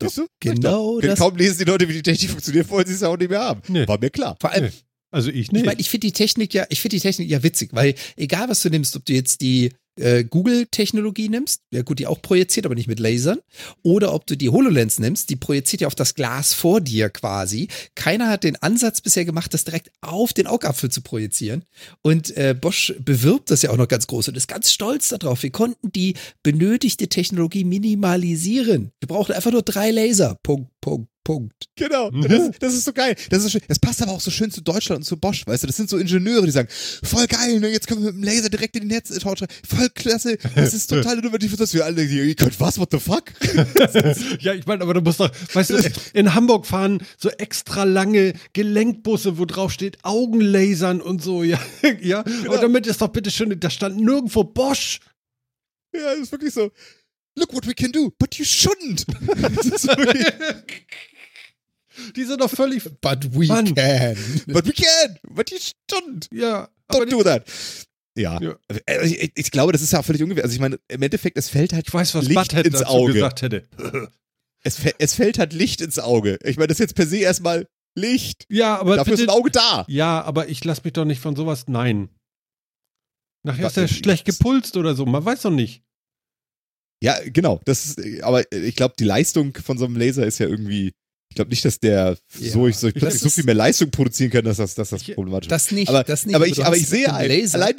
Siehst 0.00 0.18
du? 0.18 0.26
Genau 0.40 0.98
Denn 1.00 1.10
das. 1.10 1.18
kaum 1.20 1.36
lesen 1.36 1.58
die 1.58 1.64
Leute, 1.64 1.88
wie 1.88 1.92
die 1.92 2.02
Technik 2.02 2.30
funktioniert, 2.30 2.68
wollen 2.70 2.86
sie 2.86 2.94
es 2.94 3.02
auch 3.04 3.16
nicht 3.16 3.30
mehr 3.30 3.40
haben. 3.40 3.60
Nee. 3.68 3.86
War 3.86 3.98
mir 4.00 4.10
klar. 4.10 4.36
Vor 4.40 4.50
allem, 4.50 4.64
Nee. 4.64 4.70
Also 5.14 5.28
ich 5.28 5.36
Ich 5.40 5.52
nicht. 5.52 5.66
meine, 5.66 5.78
ich 5.78 5.90
finde 5.90 6.06
die 6.06 6.12
Technik 6.12 6.54
ja, 6.54 6.64
ich 6.70 6.80
finde 6.80 6.96
die 6.96 7.00
Technik 7.02 7.28
ja 7.28 7.42
witzig, 7.42 7.68
weil 7.74 7.94
egal 8.16 8.48
was 8.48 8.62
du 8.62 8.70
nimmst, 8.70 8.96
ob 8.96 9.04
du 9.04 9.12
jetzt 9.12 9.42
die 9.42 9.70
äh, 9.96 10.24
Google-Technologie 10.24 11.28
nimmst, 11.28 11.62
ja 11.70 11.82
gut, 11.82 11.98
die 11.98 12.06
auch 12.06 12.22
projiziert, 12.22 12.66
aber 12.66 12.74
nicht 12.74 12.88
mit 12.88 12.98
Lasern, 12.98 13.40
oder 13.82 14.14
ob 14.14 14.26
du 14.26 14.36
die 14.36 14.48
HoloLens 14.48 14.98
nimmst, 14.98 15.30
die 15.30 15.36
projiziert 15.36 15.82
ja 15.82 15.86
auf 15.86 15.94
das 15.94 16.14
Glas 16.14 16.54
vor 16.54 16.80
dir 16.80 17.10
quasi. 17.10 17.68
Keiner 17.94 18.28
hat 18.28 18.44
den 18.44 18.56
Ansatz 18.56 19.00
bisher 19.00 19.24
gemacht, 19.24 19.52
das 19.52 19.64
direkt 19.64 19.90
auf 20.00 20.32
den 20.32 20.46
Augapfel 20.46 20.90
zu 20.90 21.02
projizieren. 21.02 21.64
Und 22.02 22.36
äh, 22.36 22.54
Bosch 22.58 22.94
bewirbt 23.00 23.50
das 23.50 23.62
ja 23.62 23.70
auch 23.70 23.76
noch 23.76 23.88
ganz 23.88 24.06
groß 24.06 24.28
und 24.28 24.36
ist 24.36 24.48
ganz 24.48 24.72
stolz 24.72 25.08
darauf. 25.08 25.42
Wir 25.42 25.50
konnten 25.50 25.92
die 25.92 26.14
benötigte 26.42 27.08
Technologie 27.08 27.64
minimalisieren. 27.64 28.92
Wir 29.00 29.08
brauchen 29.08 29.34
einfach 29.34 29.52
nur 29.52 29.62
drei 29.62 29.90
Laser. 29.90 30.38
Punkt, 30.42 30.70
Punkt, 30.80 31.11
Punkt. 31.24 31.66
Genau. 31.76 32.10
Mhm. 32.10 32.28
Das, 32.28 32.50
das 32.58 32.74
ist 32.74 32.84
so 32.84 32.92
geil. 32.92 33.14
Das, 33.30 33.44
ist 33.44 33.58
das 33.68 33.78
passt 33.78 34.02
aber 34.02 34.12
auch 34.12 34.20
so 34.20 34.30
schön 34.30 34.50
zu 34.50 34.60
Deutschland 34.60 35.00
und 35.00 35.04
zu 35.04 35.16
Bosch, 35.16 35.46
weißt 35.46 35.62
du? 35.62 35.66
Das 35.66 35.76
sind 35.76 35.88
so 35.88 35.98
Ingenieure, 35.98 36.44
die 36.44 36.52
sagen, 36.52 36.68
voll 37.02 37.26
geil, 37.26 37.60
ne? 37.60 37.68
jetzt 37.68 37.86
können 37.86 38.02
wir 38.02 38.12
mit 38.12 38.22
dem 38.22 38.24
Laser 38.24 38.48
direkt 38.50 38.76
in 38.76 38.82
die 38.82 38.94
Netze 38.94 39.20
schreiben. 39.20 39.46
Voll 39.66 39.88
klasse. 39.90 40.36
Das 40.54 40.74
ist 40.74 40.86
total 40.90 41.18
innovativ, 41.18 41.56
dass 41.56 41.74
wir 41.74 41.84
alle, 41.84 42.02
ihr 42.04 42.34
könnt 42.34 42.58
was, 42.60 42.78
what 42.78 42.90
the 42.90 42.98
fuck? 42.98 43.32
ja, 44.40 44.54
ich 44.54 44.66
meine, 44.66 44.82
aber 44.82 44.94
du 44.94 45.00
musst 45.00 45.20
doch, 45.20 45.30
weißt 45.52 45.70
du, 45.70 45.92
in 46.14 46.34
Hamburg 46.34 46.66
fahren 46.66 47.02
so 47.16 47.30
extra 47.30 47.84
lange 47.84 48.34
Gelenkbusse, 48.52 49.38
wo 49.38 49.44
drauf 49.44 49.72
steht 49.72 49.98
Augenlasern 50.02 51.00
und 51.00 51.22
so, 51.22 51.42
ja. 51.42 51.60
ja. 52.00 52.24
Aber 52.46 52.58
damit 52.58 52.86
ist 52.86 53.00
doch 53.00 53.08
bitte 53.08 53.30
schön, 53.30 53.58
da 53.58 53.70
stand 53.70 53.96
nirgendwo 53.96 54.44
Bosch. 54.44 55.00
ja, 55.94 56.14
das 56.14 56.20
ist 56.20 56.32
wirklich 56.32 56.52
so. 56.52 56.70
Look 57.34 57.54
what 57.54 57.66
we 57.66 57.72
can 57.72 57.90
do, 57.90 58.12
but 58.18 58.34
you 58.34 58.44
shouldn't. 58.44 59.06
Das 59.56 59.66
ist 59.66 59.88
wirklich, 59.88 60.26
Die 62.16 62.24
sind 62.24 62.40
doch 62.40 62.50
völlig, 62.50 62.84
But 63.00 63.34
we 63.34 63.46
Mann. 63.46 63.74
can. 63.74 64.16
but 64.46 64.66
we 64.66 64.72
can, 64.72 65.18
but 65.28 65.50
you 65.50 65.58
shouldn't. 65.58 66.28
ja. 66.32 66.68
Don't 66.90 67.10
do 67.10 67.22
that. 67.22 67.44
Ja. 68.16 68.38
Ja. 68.42 68.56
Also 68.86 69.14
Ich, 69.14 69.32
ich 69.34 69.50
glaube, 69.50 69.72
das 69.72 69.80
ist 69.82 69.92
ja 69.92 70.02
völlig 70.02 70.22
ungefähr. 70.22 70.44
Also 70.44 70.54
ich 70.54 70.60
meine, 70.60 70.78
im 70.88 71.00
Endeffekt, 71.02 71.38
es 71.38 71.48
fällt 71.48 71.72
halt 71.72 71.88
ich 71.88 71.94
weiß, 71.94 72.14
was 72.14 72.24
Licht 72.26 72.34
Butthead 72.34 72.66
ins 72.66 72.78
dazu 72.80 72.90
Auge. 72.90 73.12
gesagt 73.14 73.42
hätte. 73.42 73.68
Es, 74.64 74.78
es 74.98 75.14
fällt 75.14 75.40
halt 75.40 75.52
Licht 75.52 75.80
ins 75.80 75.98
Auge. 75.98 76.38
Ich 76.44 76.56
meine, 76.56 76.68
das 76.68 76.76
ist 76.76 76.80
jetzt 76.80 76.94
per 76.94 77.04
se 77.08 77.16
erstmal 77.16 77.66
Licht. 77.98 78.46
Ja, 78.48 78.78
aber 78.78 78.94
Dafür 78.94 79.14
ist 79.14 79.18
bitte, 79.20 79.32
ein 79.32 79.36
Auge 79.36 79.50
da. 79.50 79.84
Ja, 79.88 80.22
aber 80.22 80.48
ich 80.50 80.62
lasse 80.62 80.82
mich 80.84 80.92
doch 80.92 81.04
nicht 81.04 81.20
von 81.20 81.34
sowas. 81.34 81.64
Nein. 81.66 82.10
Nachher 83.44 83.66
ist 83.66 83.76
er 83.76 83.86
denn 83.86 83.94
schlecht 83.96 84.24
gepulst 84.24 84.76
oder 84.76 84.94
so. 84.94 85.04
Man 85.04 85.24
weiß 85.24 85.42
doch 85.42 85.50
nicht. 85.50 85.82
Ja, 87.02 87.18
genau. 87.24 87.60
Das 87.64 87.84
ist, 87.86 88.22
aber 88.22 88.50
ich 88.52 88.76
glaube, 88.76 88.94
die 88.96 89.04
Leistung 89.04 89.52
von 89.56 89.78
so 89.78 89.84
einem 89.84 89.96
Laser 89.96 90.24
ist 90.24 90.38
ja 90.38 90.46
irgendwie. 90.46 90.92
Ich 91.32 91.36
glaube 91.36 91.48
nicht, 91.50 91.64
dass 91.64 91.80
der 91.80 92.18
Ja. 92.38 92.50
so, 92.50 92.68
ich, 92.68 92.76
so, 92.76 92.88
Das 92.90 93.00
plötzlich 93.00 93.22
so 93.22 93.30
viel 93.30 93.44
mehr 93.44 93.54
Leistung 93.54 93.90
produzieren 93.90 94.30
kann, 94.30 94.44
dass 94.44 94.58
das, 94.58 94.74
dass 94.74 94.90
das 94.90 95.00
Ich- 95.00 95.14
problematisch 95.14 95.46
ist. 95.46 95.50
Das 95.50 95.70
nicht, 95.70 95.88
aber, 95.88 96.04
das 96.04 96.26
nicht. 96.26 96.34
aber 96.34 96.46
ich, 96.46 96.62
aber 96.62 96.76
ich 96.76 96.86
sehe 96.86 97.10
ein, 97.10 97.26
Laser, 97.26 97.54
allein 97.54 97.76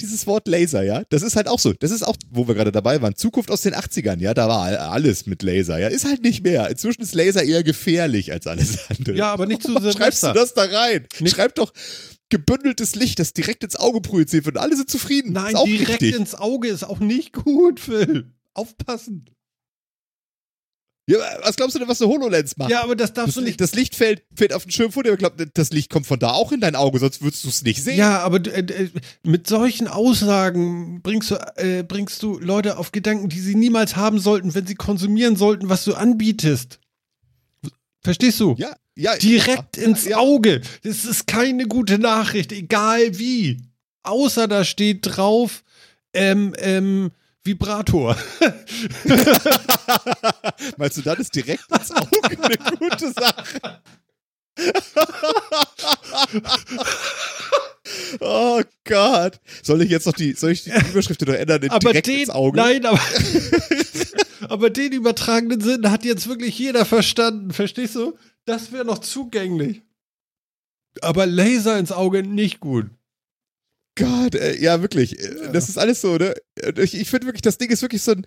dieses 0.00 0.26
Wort 0.26 0.48
Laser, 0.48 0.82
ja, 0.82 1.04
das 1.10 1.22
ist 1.22 1.36
halt 1.36 1.46
auch 1.46 1.60
so. 1.60 1.72
Das 1.74 1.92
ist 1.92 2.02
auch, 2.02 2.16
wo 2.28 2.48
wir 2.48 2.56
gerade 2.56 2.72
dabei 2.72 3.00
waren. 3.00 3.14
Zukunft 3.14 3.52
aus 3.52 3.62
den 3.62 3.72
80ern, 3.74 4.18
ja, 4.18 4.34
da 4.34 4.48
war 4.48 4.62
all- 4.62 4.76
alles 4.78 5.26
mit 5.26 5.44
Laser, 5.44 5.78
ja. 5.78 5.86
Ist 5.86 6.06
halt 6.06 6.22
nicht 6.24 6.42
mehr. 6.42 6.68
Inzwischen 6.68 7.02
ist 7.02 7.14
Laser 7.14 7.44
eher 7.44 7.62
gefährlich 7.62 8.32
als 8.32 8.48
alles 8.48 8.78
andere. 8.90 9.16
Ja, 9.16 9.32
aber 9.32 9.46
nicht 9.46 9.62
zu 9.62 9.72
Warum 9.72 9.92
schreibst 9.92 10.24
du 10.24 10.32
das 10.32 10.54
da 10.54 10.64
rein? 10.64 11.06
Nicht- 11.20 11.36
Schreib 11.36 11.54
doch 11.54 11.72
gebündeltes 12.30 12.96
Licht, 12.96 13.20
das 13.20 13.32
direkt 13.32 13.62
ins 13.62 13.76
Auge 13.76 14.00
projiziert 14.00 14.44
wird 14.44 14.56
und 14.56 14.60
alle 14.62 14.76
sind 14.76 14.90
zufrieden. 14.90 15.32
Nein, 15.34 15.54
direkt 15.66 15.88
richtig. 16.02 16.16
ins 16.16 16.34
Auge 16.34 16.66
ist 16.68 16.82
auch 16.82 16.98
nicht 16.98 17.32
gut, 17.32 17.78
Phil. 17.78 18.32
Aufpassen. 18.54 19.24
Ja, 21.08 21.18
was 21.42 21.56
glaubst 21.56 21.74
du 21.74 21.78
denn, 21.78 21.88
was 21.88 22.02
eine 22.02 22.10
HoloLens 22.10 22.58
macht? 22.58 22.70
Ja, 22.70 22.82
aber 22.82 22.94
das 22.94 23.14
darfst 23.14 23.28
das, 23.28 23.34
du 23.36 23.40
nicht. 23.40 23.58
das 23.58 23.74
Licht 23.74 23.94
fällt, 23.94 24.22
fällt 24.34 24.52
auf 24.52 24.64
den 24.64 24.72
Schirm 24.72 24.92
vor 24.92 25.02
dir, 25.02 25.08
aber 25.08 25.14
ich 25.14 25.20
glaube, 25.20 25.46
das 25.54 25.70
Licht 25.70 25.88
kommt 25.88 26.06
von 26.06 26.18
da 26.18 26.32
auch 26.32 26.52
in 26.52 26.60
dein 26.60 26.76
Auge, 26.76 26.98
sonst 26.98 27.22
würdest 27.22 27.44
du 27.44 27.48
es 27.48 27.62
nicht 27.62 27.82
sehen. 27.82 27.96
Ja, 27.96 28.18
aber 28.18 28.46
äh, 28.46 28.60
äh, 28.60 28.90
mit 29.22 29.46
solchen 29.46 29.88
Aussagen 29.88 31.00
bringst 31.00 31.30
du, 31.30 31.36
äh, 31.56 31.82
bringst 31.82 32.22
du 32.22 32.38
Leute 32.38 32.76
auf 32.76 32.92
Gedanken, 32.92 33.30
die 33.30 33.40
sie 33.40 33.54
niemals 33.54 33.96
haben 33.96 34.18
sollten, 34.18 34.54
wenn 34.54 34.66
sie 34.66 34.74
konsumieren 34.74 35.36
sollten, 35.36 35.70
was 35.70 35.84
du 35.84 35.94
anbietest. 35.94 36.78
Verstehst 38.02 38.38
du? 38.40 38.54
ja, 38.58 38.76
ja 38.94 39.16
Direkt 39.16 39.78
ja, 39.78 39.84
ins 39.84 40.04
ja. 40.04 40.18
Auge. 40.18 40.60
Das 40.82 41.06
ist 41.06 41.26
keine 41.26 41.64
gute 41.64 41.98
Nachricht, 41.98 42.52
egal 42.52 43.18
wie. 43.18 43.62
Außer 44.02 44.46
da 44.46 44.62
steht 44.62 44.98
drauf, 45.02 45.64
ähm, 46.12 46.54
ähm, 46.58 47.12
Vibrator. 47.44 48.16
Meinst 50.76 50.98
du, 50.98 51.02
dann 51.02 51.18
ist 51.18 51.34
direkt 51.34 51.64
ins 51.70 51.92
Auge 51.92 52.10
eine 52.24 52.56
gute 52.78 53.12
Sache? 53.12 53.80
oh 58.20 58.62
Gott. 58.84 59.40
Soll 59.62 59.82
ich 59.82 59.90
jetzt 59.90 60.06
noch 60.06 60.14
die, 60.14 60.32
soll 60.32 60.52
ich 60.52 60.64
die 60.64 60.70
Überschrift 60.70 61.26
noch 61.26 61.34
ändern 61.34 61.62
in 61.62 61.70
aber 61.70 61.90
direkt 61.90 62.06
den, 62.06 62.20
ins 62.20 62.30
Auge? 62.30 62.58
nein, 62.58 62.84
aber, 62.84 63.00
aber 64.48 64.70
den 64.70 64.92
übertragenen 64.92 65.60
Sinn 65.60 65.90
hat 65.90 66.04
jetzt 66.04 66.28
wirklich 66.28 66.58
jeder 66.58 66.84
verstanden. 66.84 67.52
Verstehst 67.52 67.94
du? 67.94 68.18
Das 68.44 68.72
wäre 68.72 68.84
noch 68.84 68.98
zugänglich. 68.98 69.82
Aber 71.02 71.26
Laser 71.26 71.78
ins 71.78 71.92
Auge 71.92 72.22
nicht 72.22 72.60
gut. 72.60 72.86
Gott, 73.98 74.34
äh, 74.34 74.60
ja, 74.60 74.80
wirklich. 74.82 75.18
Äh, 75.18 75.52
Das 75.52 75.68
ist 75.68 75.78
alles 75.78 76.00
so, 76.00 76.16
ne? 76.16 76.34
Und 76.66 76.78
Ich, 76.78 76.94
ich 76.94 77.08
finde 77.10 77.26
wirklich, 77.26 77.42
das 77.42 77.58
Ding 77.58 77.70
ist 77.70 77.82
wirklich 77.82 78.02
so 78.02 78.12
ein, 78.12 78.26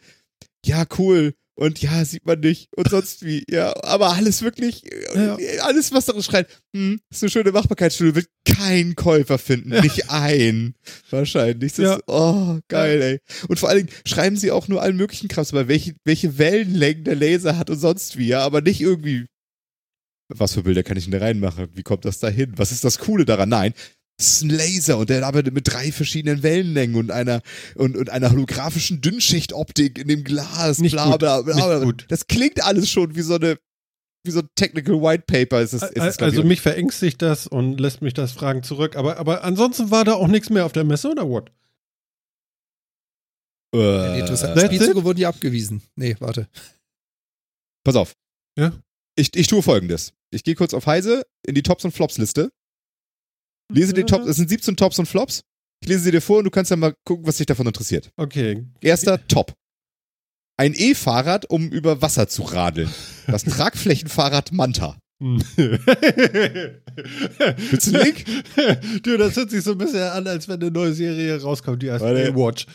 ja, 0.66 0.86
cool. 0.98 1.34
Und 1.56 1.82
ja, 1.82 2.04
sieht 2.06 2.26
man 2.26 2.40
nicht. 2.40 2.70
Und 2.76 2.90
sonst 2.90 3.24
wie. 3.26 3.44
Ja, 3.50 3.74
aber 3.84 4.14
alles 4.14 4.42
wirklich, 4.42 4.84
Ja. 5.14 5.38
äh, 5.38 5.60
alles, 5.60 5.92
was 5.92 6.06
darin 6.06 6.24
schreit, 6.24 6.48
hm, 6.76 7.00
ist 7.12 7.22
eine 7.24 7.30
schöne 7.30 7.52
Machbarkeitsstudie, 7.52 8.16
wird 8.16 8.28
kein 8.46 8.96
Käufer 8.96 9.38
finden. 9.38 9.74
Ja. 9.74 9.82
Nicht 9.82 10.10
ein. 10.10 10.76
Wahrscheinlich. 11.10 11.74
Das 11.74 11.84
Ja. 11.84 11.96
ist, 11.96 12.04
oh, 12.08 12.60
geil, 12.68 13.02
ey. 13.02 13.20
Und 13.48 13.60
vor 13.60 13.70
allen 13.70 13.86
Dingen 13.86 14.00
schreiben 14.06 14.38
sie 14.38 14.50
auch 14.52 14.68
nur 14.70 14.82
allen 14.82 14.96
möglichen 14.96 15.28
Krams, 15.28 15.52
aber 15.52 15.68
welche, 15.68 15.94
welche 16.06 16.38
Wellenlängen 16.38 17.04
der 17.04 17.16
Laser 17.16 17.58
hat 17.58 17.70
und 17.70 17.80
sonst 17.80 18.18
wie, 18.18 18.28
ja, 18.28 18.40
aber 18.42 18.62
nicht 18.62 18.82
irgendwie. 18.82 19.26
Was 20.34 20.54
für 20.54 20.64
Bilder 20.64 20.84
kann 20.84 20.96
ich 20.98 21.04
denn 21.04 21.12
da 21.12 21.18
reinmachen? 21.20 21.68
Wie 21.74 21.84
kommt 21.84 22.06
das 22.06 22.20
da 22.20 22.30
hin? 22.30 22.54
Was 22.56 22.72
ist 22.72 22.86
das 22.86 22.98
Coole 23.00 23.26
daran? 23.26 23.50
Nein, 23.50 23.74
ist 24.26 24.42
ein 24.44 24.50
Laser 24.50 24.98
und 24.98 25.10
der 25.10 25.26
arbeitet 25.26 25.54
mit 25.54 25.72
drei 25.72 25.92
verschiedenen 25.92 26.44
Wellenlängen 26.44 26.96
und 26.96 27.12
einer 27.12 27.42
und, 27.76 27.98
und 27.98 28.10
einer 28.10 28.32
holographischen 28.32 29.02
Dünnschichtoptik 29.02 29.98
in 30.00 30.08
dem 30.08 30.24
Glas. 30.24 30.80
Nicht 30.80 30.94
bla, 30.94 31.12
gut. 31.12 31.20
bla, 31.20 31.42
bla, 31.42 31.56
Nicht 31.56 31.66
bla. 31.66 31.80
gut. 31.80 32.06
Das 32.10 32.28
klingt 32.28 32.64
alles 32.64 32.90
schon 32.90 33.16
wie 33.16 33.22
so 33.22 33.36
eine 33.36 33.58
wie 34.24 34.32
so 34.32 34.40
ein 34.40 34.50
Technical 34.56 35.02
White 35.02 35.24
Paper. 35.28 35.62
Ist 35.62 35.74
es, 35.74 35.84
ist 35.84 35.98
es, 35.98 36.20
also 36.20 36.42
ich. 36.42 36.48
mich 36.48 36.62
verängstigt 36.62 37.22
das 37.22 37.48
und 37.48 37.80
lässt 37.80 38.02
mich 38.02 38.14
das 38.14 38.32
Fragen 38.32 38.64
zurück. 38.64 38.96
Aber, 38.96 39.18
aber 39.18 39.44
ansonsten 39.44 39.92
war 39.92 40.06
da 40.06 40.14
auch 40.14 40.28
nichts 40.28 40.50
mehr 40.50 40.66
auf 40.66 40.74
der 40.74 40.84
Messe 40.84 41.10
oder 41.10 41.28
what? 41.28 41.52
Die 43.74 43.80
äh, 43.80 44.20
interessanten 44.20 44.60
That's 44.60 44.76
Spielzüge 44.76 45.04
wurden 45.04 45.20
ja 45.20 45.30
abgewiesen. 45.30 45.82
Nee, 45.96 46.16
warte. 46.20 46.50
pass 47.84 47.96
auf. 47.96 48.14
Ja? 48.58 48.74
Ich, 49.16 49.36
ich 49.36 49.48
tue 49.48 49.62
folgendes. 49.62 50.14
Ich 50.30 50.44
gehe 50.44 50.56
kurz 50.56 50.74
auf 50.74 50.86
Heise 50.88 51.26
in 51.46 51.56
die 51.56 51.64
Tops 51.64 51.86
und 51.86 51.92
Flops 51.92 52.18
Liste. 52.18 52.52
Lese 53.74 53.94
die 53.94 54.04
Tops, 54.04 54.28
es 54.28 54.38
sind 54.38 54.50
17 54.50 54.76
Tops 54.76 55.00
und 55.00 55.06
Flops. 55.08 55.42
Ich 55.82 55.90
lese 55.90 56.02
sie 56.02 56.12
dir 56.12 56.22
vor 56.22 56.40
und 56.40 56.44
du 56.46 56.52
kannst 56.52 56.70
ja 56.72 56.78
mal 56.78 56.94
gucken, 57.06 57.26
was 57.26 57.38
dich 57.38 57.48
davon 57.48 57.66
interessiert. 57.66 58.12
Okay. 58.16 58.66
Erster 58.82 59.26
Top. 59.28 59.54
Ein 60.58 60.74
E-Fahrrad, 60.76 61.50
um 61.50 61.70
über 61.70 62.02
Wasser 62.04 62.28
zu 62.28 62.44
radeln. 62.44 62.90
Das 63.26 63.44
Tragflächenfahrrad 63.46 64.52
Manta. 64.52 64.98
Willst 65.22 65.54
du 67.88 67.96
einen 67.96 68.06
Link? 68.06 68.26
du, 69.04 69.18
das 69.18 69.36
hört 69.36 69.52
sich 69.52 69.64
so 69.64 69.74
ein 69.74 69.78
bisschen 69.78 70.02
an, 70.02 70.26
als 70.28 70.48
wenn 70.48 70.60
eine 70.60 70.72
neue 70.72 70.94
Serie 70.94 71.40
rauskommt, 71.40 71.84
die 71.84 71.92
heißt 71.92 72.04
Warte. 72.04 72.36
Watch. 72.36 72.66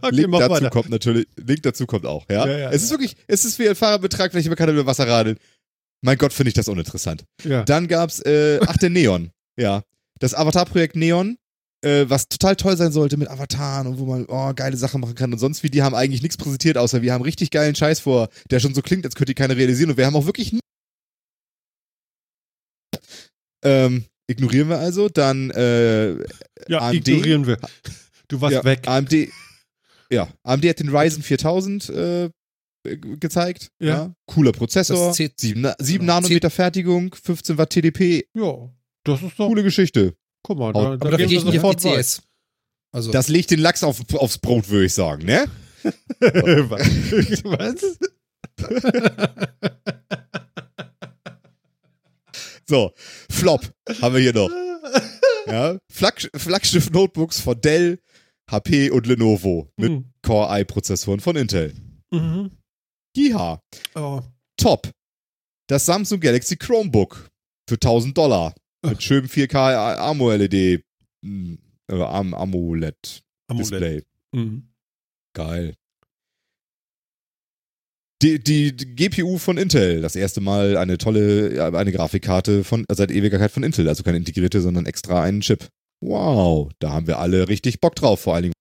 okay, 0.00 0.14
Link 0.14 0.28
mach 0.28 0.38
dazu 0.40 0.52
weiter. 0.52 0.70
kommt 0.70 0.88
natürlich, 0.88 1.26
Link 1.36 1.62
dazu 1.62 1.84
kommt 1.86 2.06
auch, 2.06 2.24
ja. 2.30 2.46
Ja, 2.46 2.58
ja, 2.58 2.70
es 2.70 2.82
ist 2.82 2.90
wirklich, 2.90 3.14
es 3.26 3.44
ist 3.44 3.58
wie 3.58 3.68
ein 3.68 3.74
Fahrrad 3.74 4.00
mit 4.00 4.12
Tragfläche, 4.12 4.48
man 4.48 4.56
kann 4.56 4.70
über 4.70 4.86
Wasser 4.86 5.06
radeln. 5.06 5.36
Mein 6.00 6.16
Gott, 6.16 6.32
finde 6.32 6.48
ich 6.48 6.54
das 6.54 6.68
uninteressant. 6.68 7.24
Ja. 7.44 7.62
Dann 7.64 7.88
gab's, 7.88 8.20
äh, 8.20 8.60
ach, 8.66 8.78
der 8.78 8.88
Neon. 8.88 9.30
Ja. 9.58 9.82
Das 10.20 10.34
Avatar-Projekt 10.34 10.96
Neon, 10.96 11.36
äh, 11.84 12.06
was 12.08 12.28
total 12.28 12.56
toll 12.56 12.76
sein 12.76 12.92
sollte 12.92 13.16
mit 13.16 13.28
Avataren 13.28 13.86
und 13.86 13.98
wo 13.98 14.04
man 14.06 14.26
oh, 14.28 14.52
geile 14.54 14.76
Sachen 14.76 15.00
machen 15.00 15.14
kann 15.14 15.32
und 15.32 15.38
sonst 15.38 15.62
wie, 15.62 15.70
die 15.70 15.82
haben 15.82 15.94
eigentlich 15.94 16.22
nichts 16.22 16.36
präsentiert, 16.36 16.76
außer 16.76 17.02
wir 17.02 17.12
haben 17.12 17.22
richtig 17.22 17.50
geilen 17.50 17.74
Scheiß 17.74 18.00
vor, 18.00 18.28
der 18.50 18.60
schon 18.60 18.74
so 18.74 18.82
klingt, 18.82 19.04
als 19.04 19.14
könnte 19.14 19.30
die 19.30 19.34
keiner 19.34 19.56
realisieren 19.56 19.90
und 19.90 19.96
wir 19.96 20.06
haben 20.06 20.16
auch 20.16 20.26
wirklich 20.26 20.52
nie 20.52 20.60
ähm, 23.64 24.04
ignorieren 24.28 24.68
wir 24.68 24.78
also. 24.78 25.08
Dann 25.08 25.50
äh, 25.50 26.12
ja, 26.68 26.78
AMD? 26.80 27.08
ignorieren 27.08 27.46
wir. 27.46 27.58
Du 28.28 28.40
warst 28.40 28.54
ja, 28.54 28.64
weg. 28.64 28.86
AMD, 28.86 29.28
ja, 30.10 30.28
AMD 30.42 30.64
hat 30.68 30.80
den 30.80 30.94
Ryzen 30.94 31.22
4000 31.22 31.88
äh, 31.90 32.30
ge- 32.84 33.16
gezeigt. 33.18 33.70
Ja. 33.80 34.14
Cooler 34.26 34.52
Prozessor, 34.52 35.08
Das 35.08 35.16
C- 35.16 35.32
7, 35.36 35.60
Na 35.60 35.74
7 35.78 36.00
genau. 36.00 36.14
Nanometer 36.20 36.50
Fertigung, 36.50 37.14
15 37.14 37.58
Watt 37.58 37.70
TDP. 37.70 38.26
Ja, 38.34 38.70
das 39.08 39.22
ist 39.22 39.38
doch. 39.38 39.48
Coole 39.48 39.62
Geschichte. 39.62 40.14
Guck 40.42 40.58
mal, 40.58 40.72
da, 40.72 40.80
Aber 40.80 40.96
da 40.98 41.16
da 41.16 41.24
auf 41.24 41.30
sofort 41.30 41.82
die 41.84 41.88
bei. 41.88 42.00
CS. 42.00 42.22
Also, 42.92 43.10
Das 43.12 43.28
legt 43.28 43.50
den 43.50 43.60
Lachs 43.60 43.82
auf, 43.82 44.00
aufs 44.14 44.38
Brot, 44.38 44.68
würde 44.68 44.86
ich 44.86 44.94
sagen, 44.94 45.24
ne? 45.26 45.44
Was? 46.20 47.98
So, 52.68 52.92
Flop 53.30 53.62
haben 54.02 54.14
wir 54.14 54.20
hier 54.20 54.34
noch. 54.34 54.50
Ja, 55.46 55.78
Flagg 55.90 56.28
Flaggschiff-Notebooks 56.34 57.40
von 57.40 57.60
Dell. 57.60 57.98
HP 58.50 58.90
und 58.90 59.06
Lenovo 59.06 59.70
mit 59.76 59.90
Mhm. 59.92 60.12
Core 60.22 60.60
i-Prozessoren 60.60 61.20
von 61.20 61.36
Intel. 61.36 61.74
Mhm. 62.10 62.50
Jiha. 63.14 63.60
Oh. 63.94 64.22
Top. 64.56 64.90
Das 65.68 65.84
Samsung 65.84 66.18
Galaxy 66.18 66.56
Chromebook 66.56 67.28
für 67.68 67.74
1000 67.74 68.16
Dollar. 68.16 68.54
Mit 68.84 69.02
schönem 69.02 69.28
4K 69.28 69.96
AMOLED. 69.96 70.54
Äh, 70.54 70.82
Am 71.88 72.34
AMOLED 72.34 73.22
Amulett. 73.48 73.70
Display. 73.70 74.02
Mhm. 74.32 74.68
Geil. 75.34 75.74
Die, 78.20 78.42
die, 78.42 78.76
die 78.76 78.96
GPU 78.96 79.38
von 79.38 79.58
Intel, 79.58 80.02
das 80.02 80.16
erste 80.16 80.40
Mal 80.40 80.76
eine 80.76 80.98
tolle, 80.98 81.72
eine 81.72 81.92
Grafikkarte 81.92 82.64
von, 82.64 82.84
äh, 82.88 82.94
seit 82.94 83.12
Ewigkeit 83.12 83.50
von 83.52 83.62
Intel, 83.62 83.88
also 83.88 84.02
keine 84.02 84.16
integrierte, 84.16 84.60
sondern 84.60 84.86
extra 84.86 85.22
einen 85.22 85.40
Chip. 85.40 85.68
Wow, 86.00 86.72
da 86.80 86.90
haben 86.90 87.06
wir 87.06 87.18
alle 87.18 87.48
richtig 87.48 87.80
Bock 87.80 87.94
drauf, 87.94 88.20
vor 88.20 88.34
allen 88.34 88.44
Dingen, 88.44 88.54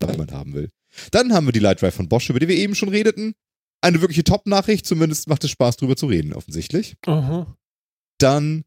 wenn 0.00 0.10
jemand 0.10 0.32
haben 0.32 0.54
will. 0.54 0.70
Dann 1.10 1.32
haben 1.32 1.46
wir 1.46 1.52
die 1.52 1.58
Light 1.60 1.82
Drive 1.82 1.94
von 1.94 2.08
Bosch, 2.08 2.30
über 2.30 2.38
die 2.38 2.48
wir 2.48 2.56
eben 2.56 2.74
schon 2.74 2.88
redeten. 2.88 3.34
Eine 3.80 4.00
wirkliche 4.00 4.24
Top-Nachricht, 4.24 4.86
zumindest 4.86 5.28
macht 5.28 5.42
es 5.42 5.50
Spaß 5.50 5.76
drüber 5.76 5.96
zu 5.96 6.06
reden, 6.06 6.34
offensichtlich. 6.34 6.94
Aha. 7.06 7.56
Dann, 8.22 8.64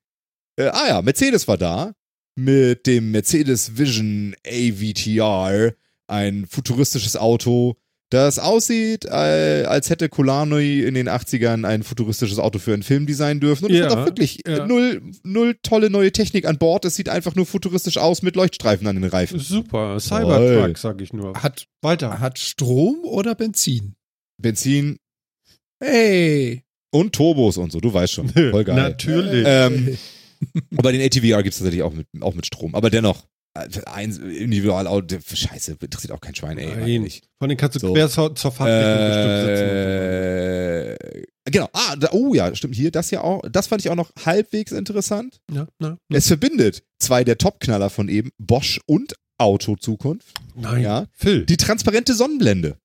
äh, 0.57 0.67
ah 0.67 0.87
ja, 0.87 1.01
Mercedes 1.01 1.47
war 1.47 1.57
da 1.57 1.93
mit 2.35 2.87
dem 2.87 3.11
Mercedes 3.11 3.77
Vision 3.77 4.35
AVTR, 4.45 5.73
ein 6.07 6.45
futuristisches 6.47 7.15
Auto, 7.15 7.75
das 8.11 8.37
aussieht, 8.37 9.05
äh, 9.05 9.65
als 9.67 9.89
hätte 9.89 10.09
Kulanoi 10.09 10.83
in 10.85 10.93
den 10.93 11.09
80ern 11.09 11.65
ein 11.65 11.83
futuristisches 11.83 12.37
Auto 12.37 12.59
für 12.59 12.73
einen 12.73 12.83
Film 12.83 13.07
designen 13.07 13.39
dürfen. 13.39 13.65
Und 13.65 13.71
es 13.71 13.79
Ja, 13.79 13.89
hat 13.89 13.97
auch 13.97 14.05
wirklich 14.05 14.41
ja. 14.45 14.67
null, 14.67 15.01
null 15.23 15.57
tolle 15.63 15.89
neue 15.89 16.11
Technik 16.11 16.45
an 16.45 16.57
Bord. 16.57 16.85
Es 16.85 16.95
sieht 16.95 17.09
einfach 17.09 17.35
nur 17.35 17.45
futuristisch 17.45 17.97
aus 17.97 18.21
mit 18.21 18.35
Leuchtstreifen 18.35 18.85
an 18.87 18.95
den 18.95 19.05
Reifen. 19.05 19.39
Super. 19.39 19.99
Cybertruck, 19.99 20.77
sag 20.77 21.01
ich 21.01 21.13
nur. 21.13 21.33
Hat, 21.41 21.65
Weiter. 21.81 22.19
hat 22.19 22.37
Strom 22.37 22.99
oder 23.03 23.33
Benzin? 23.33 23.95
Benzin 24.37 24.97
Hey. 25.79 26.64
Und 26.95 27.13
Turbos 27.13 27.57
und 27.57 27.71
so, 27.71 27.79
du 27.79 27.93
weißt 27.93 28.13
schon. 28.13 28.29
Voll 28.29 28.63
geil. 28.63 28.75
Natürlich. 28.75 29.45
Ähm, 29.47 29.97
Aber 30.77 30.91
den 30.91 31.01
ATVR 31.01 31.43
gibt 31.43 31.53
es 31.53 31.59
tatsächlich 31.59 31.83
auch 31.83 31.93
mit, 31.93 32.07
auch 32.21 32.33
mit 32.33 32.45
Strom. 32.45 32.75
Aber 32.75 32.89
dennoch, 32.89 33.25
äh, 33.57 33.67
ein 33.85 34.11
Individualauto, 34.11 35.17
scheiße, 35.19 35.77
interessiert 35.79 36.11
auch 36.11 36.19
kein 36.21 36.35
Schwein, 36.35 36.57
ey. 36.57 36.99
Nein. 36.99 37.09
Von 37.39 37.49
den 37.49 37.57
kannst 37.57 37.75
du 37.75 37.79
So. 37.79 37.93
quer 37.93 38.09
zur, 38.09 38.35
zur 38.35 38.51
Fahrtrichtung 38.51 39.07
bestimmt 39.07 39.57
sitzen. 39.57 41.15
Äh, 41.15 41.51
genau, 41.51 41.69
ah, 41.73 41.95
da, 41.95 42.09
oh 42.11 42.33
ja, 42.33 42.53
stimmt, 42.55 42.75
hier, 42.75 42.91
das 42.91 43.11
ja 43.11 43.21
auch, 43.21 43.41
das 43.49 43.67
fand 43.67 43.81
ich 43.83 43.89
auch 43.89 43.95
noch 43.95 44.11
halbwegs 44.25 44.71
interessant. 44.71 45.39
Ja, 45.51 45.67
na, 45.79 45.97
Es 46.13 46.27
verbindet 46.27 46.83
zwei 46.99 47.23
der 47.23 47.37
Topknaller 47.37 47.89
von 47.89 48.09
eben, 48.09 48.29
Bosch 48.37 48.79
und 48.85 49.13
Auto 49.37 49.75
Zukunft. 49.75 50.27
nein. 50.55 50.81
Ja. 50.83 51.07
Phil. 51.13 51.45
Die 51.45 51.57
transparente 51.57 52.13
Sonnenblende. 52.13 52.77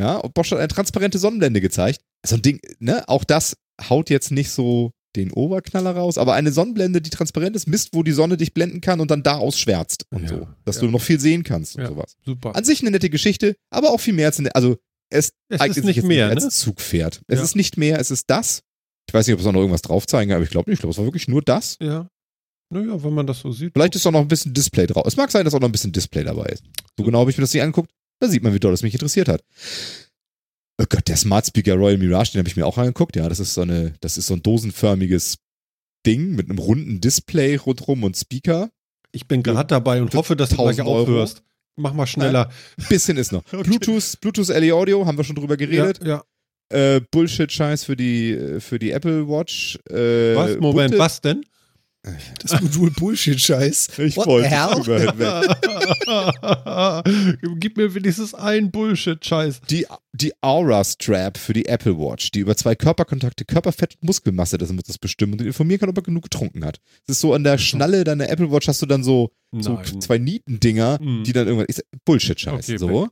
Ja, 0.00 0.16
und 0.16 0.32
Bosch 0.34 0.50
hat 0.52 0.58
eine 0.58 0.68
transparente 0.68 1.18
Sonnenblende 1.18 1.60
gezeigt. 1.60 2.00
So 2.26 2.36
ein 2.36 2.42
Ding, 2.42 2.60
ne, 2.78 3.08
auch 3.08 3.24
das 3.24 3.56
haut 3.88 4.10
jetzt 4.10 4.30
nicht 4.30 4.50
so 4.50 4.92
den 5.16 5.32
Oberknaller 5.32 5.92
raus, 5.92 6.18
aber 6.18 6.34
eine 6.34 6.52
Sonnenblende, 6.52 7.00
die 7.00 7.10
transparent 7.10 7.56
ist, 7.56 7.66
misst, 7.66 7.90
wo 7.94 8.02
die 8.02 8.12
Sonne 8.12 8.36
dich 8.36 8.52
blenden 8.54 8.80
kann 8.80 9.00
und 9.00 9.10
dann 9.10 9.22
da 9.22 9.36
ausschwärzt 9.36 10.04
und 10.10 10.22
Ja, 10.24 10.28
so, 10.28 10.48
dass 10.64 10.76
ja. 10.76 10.82
du 10.82 10.88
noch 10.90 11.00
viel 11.00 11.18
sehen 11.18 11.44
kannst 11.44 11.76
und 11.76 11.82
Ja. 11.82 11.88
sowas. 11.88 12.16
Super. 12.24 12.54
An 12.54 12.64
sich 12.64 12.80
eine 12.82 12.90
nette 12.90 13.08
Geschichte, 13.08 13.56
aber 13.70 13.90
auch 13.90 14.00
viel 14.00 14.12
mehr 14.14 14.26
als 14.26 14.38
eine, 14.38 14.54
also 14.54 14.76
es, 15.10 15.32
Es 15.48 15.60
eignet 15.60 15.78
ist 15.78 15.84
nicht 15.84 16.02
mehr, 16.02 16.28
als 16.28 16.44
ne? 16.44 16.50
Zugpferd. 16.50 17.22
Es 17.26 17.40
ist 17.40 17.56
nicht 17.56 17.78
mehr, 17.78 17.98
es 17.98 18.10
ist 18.10 18.28
das. 18.28 18.62
Ich 19.08 19.14
weiß 19.14 19.26
nicht, 19.26 19.34
ob 19.34 19.40
es 19.40 19.46
auch 19.46 19.52
noch 19.52 19.60
irgendwas 19.60 19.80
drauf 19.82 20.06
zeigen, 20.06 20.32
aber 20.32 20.42
ich 20.44 20.50
glaube 20.50 20.68
nicht. 20.70 20.76
Ich 20.78 20.80
glaube, 20.82 20.90
es 20.92 20.98
war 20.98 21.06
wirklich 21.06 21.28
nur 21.28 21.40
das. 21.40 21.78
Ja. 21.80 22.10
Naja, 22.70 23.02
wenn 23.02 23.14
man 23.14 23.26
das 23.26 23.40
so 23.40 23.50
sieht. 23.50 23.72
Vielleicht 23.72 23.96
ist 23.96 24.06
auch 24.06 24.10
noch 24.12 24.20
ein 24.20 24.28
bisschen 24.28 24.52
Display 24.52 24.86
drauf. 24.86 25.04
Es 25.06 25.16
mag 25.16 25.30
sein, 25.30 25.46
dass 25.46 25.54
auch 25.54 25.60
noch 25.60 25.68
ein 25.68 25.72
bisschen 25.72 25.92
Display 25.92 26.24
dabei 26.24 26.44
ist. 26.50 26.62
So 26.98 27.04
genau 27.04 27.20
habe 27.20 27.30
ich 27.30 27.38
mir 27.38 27.42
das 27.42 27.54
nicht 27.54 27.62
angeguckt. 27.62 27.90
Da 28.20 28.28
sieht 28.28 28.42
man, 28.42 28.52
wie 28.52 28.60
doll 28.60 28.74
es 28.74 28.82
mich 28.82 28.92
interessiert 28.92 29.28
hat. 29.28 29.42
Oh 30.80 30.84
Gott, 30.88 31.08
der 31.08 31.16
Smart 31.16 31.46
Speaker 31.46 31.74
Royal 31.74 31.98
Mirage, 31.98 32.32
den 32.32 32.38
habe 32.40 32.48
ich 32.48 32.56
mir 32.56 32.66
auch 32.66 32.78
angeguckt. 32.78 33.16
Ja, 33.16 33.28
das 33.28 33.40
ist 33.40 33.54
so 33.54 33.62
eine, 33.62 33.94
das 34.00 34.16
ist 34.16 34.26
so 34.28 34.34
ein 34.34 34.42
dosenförmiges 34.42 35.38
Ding 36.06 36.36
mit 36.36 36.48
einem 36.48 36.58
runden 36.58 37.00
Display 37.00 37.56
rundrum 37.56 38.04
und 38.04 38.16
Speaker. 38.16 38.70
Ich 39.10 39.26
bin 39.26 39.42
gerade 39.42 39.66
dabei 39.66 40.00
und 40.02 40.14
hoffe, 40.14 40.36
dass 40.36 40.50
du 40.50 40.56
gleich 40.56 40.78
1000 40.78 40.88
Euro. 40.88 41.00
aufhörst. 41.02 41.42
Mach 41.76 41.92
mal 41.94 42.06
schneller. 42.06 42.48
Ein 42.78 42.86
bisschen 42.88 43.16
ist 43.16 43.32
noch. 43.32 43.42
Okay. 43.52 43.62
Bluetooth, 43.64 44.20
Bluetooth 44.20 44.48
LE 44.48 44.72
Audio, 44.74 45.04
haben 45.06 45.16
wir 45.16 45.24
schon 45.24 45.36
drüber 45.36 45.56
geredet. 45.56 46.00
Ja, 46.04 46.22
Äh, 46.70 47.00
Bullshit-Scheiß 47.10 47.84
für 47.84 47.96
die, 47.96 48.32
äh, 48.32 48.60
für 48.60 48.78
die 48.78 48.90
Apple 48.92 49.26
Watch. 49.28 49.78
Äh, 49.90 50.34
ja. 50.34 50.36
Was? 50.38 50.56
Moment, 50.58 50.92
bunte- 50.92 50.98
was 50.98 51.20
denn? 51.20 51.44
Das 52.42 52.60
Modul 52.60 52.90
Bullshit-Scheiß. 52.92 53.88
Ich 53.98 54.16
What 54.16 54.26
wollte 54.26 54.48
hell? 54.48 54.68
drüber 54.70 55.00
hinweg. 55.00 55.56
Gib 57.60 57.76
mir 57.76 57.94
wenigstens 57.94 58.34
einen 58.34 58.70
Bullshit-Scheiß. 58.70 59.60
Die, 59.68 59.86
die 60.12 60.32
Aura 60.40 60.84
Strap 60.84 61.36
für 61.38 61.52
die 61.52 61.66
Apple 61.66 61.98
Watch, 61.98 62.30
die 62.30 62.40
über 62.40 62.56
zwei 62.56 62.74
Körperkontakte 62.74 63.44
Körperfett 63.44 63.94
und 63.96 64.04
Muskelmasse 64.04 64.58
das 64.58 64.72
muss 64.72 64.84
das 64.84 64.98
bestimmen 64.98 65.34
und 65.34 65.42
informieren 65.42 65.80
kann, 65.80 65.88
ob 65.90 65.96
er 65.98 66.02
genug 66.02 66.22
getrunken 66.24 66.64
hat. 66.64 66.78
Das 67.06 67.16
ist 67.16 67.20
so 67.20 67.34
an 67.34 67.44
der 67.44 67.58
Schnalle 67.58 68.04
deiner 68.04 68.28
Apple 68.28 68.50
Watch 68.52 68.68
hast 68.68 68.80
du 68.82 68.86
dann 68.86 69.02
so, 69.02 69.30
so 69.52 69.80
zwei 70.00 70.18
Nietendinger, 70.18 70.98
Mhm. 71.00 71.24
die 71.24 71.32
dann 71.32 71.46
irgendwann 71.46 71.66
ist 71.66 71.84
Bullshit-Scheiß. 72.04 72.68
Okay, 72.68 72.78
so. 72.78 73.08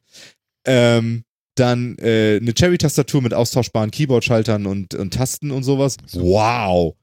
Ähm, 0.64 1.24
dann 1.56 1.96
äh, 1.98 2.36
eine 2.40 2.52
Cherry-Tastatur 2.54 3.22
mit 3.22 3.32
austauschbaren 3.34 3.90
Keyboard-Schaltern 3.90 4.66
und, 4.66 4.94
und 4.94 5.14
Tasten 5.14 5.50
und 5.50 5.62
sowas. 5.64 5.96
Wow. 6.12 6.94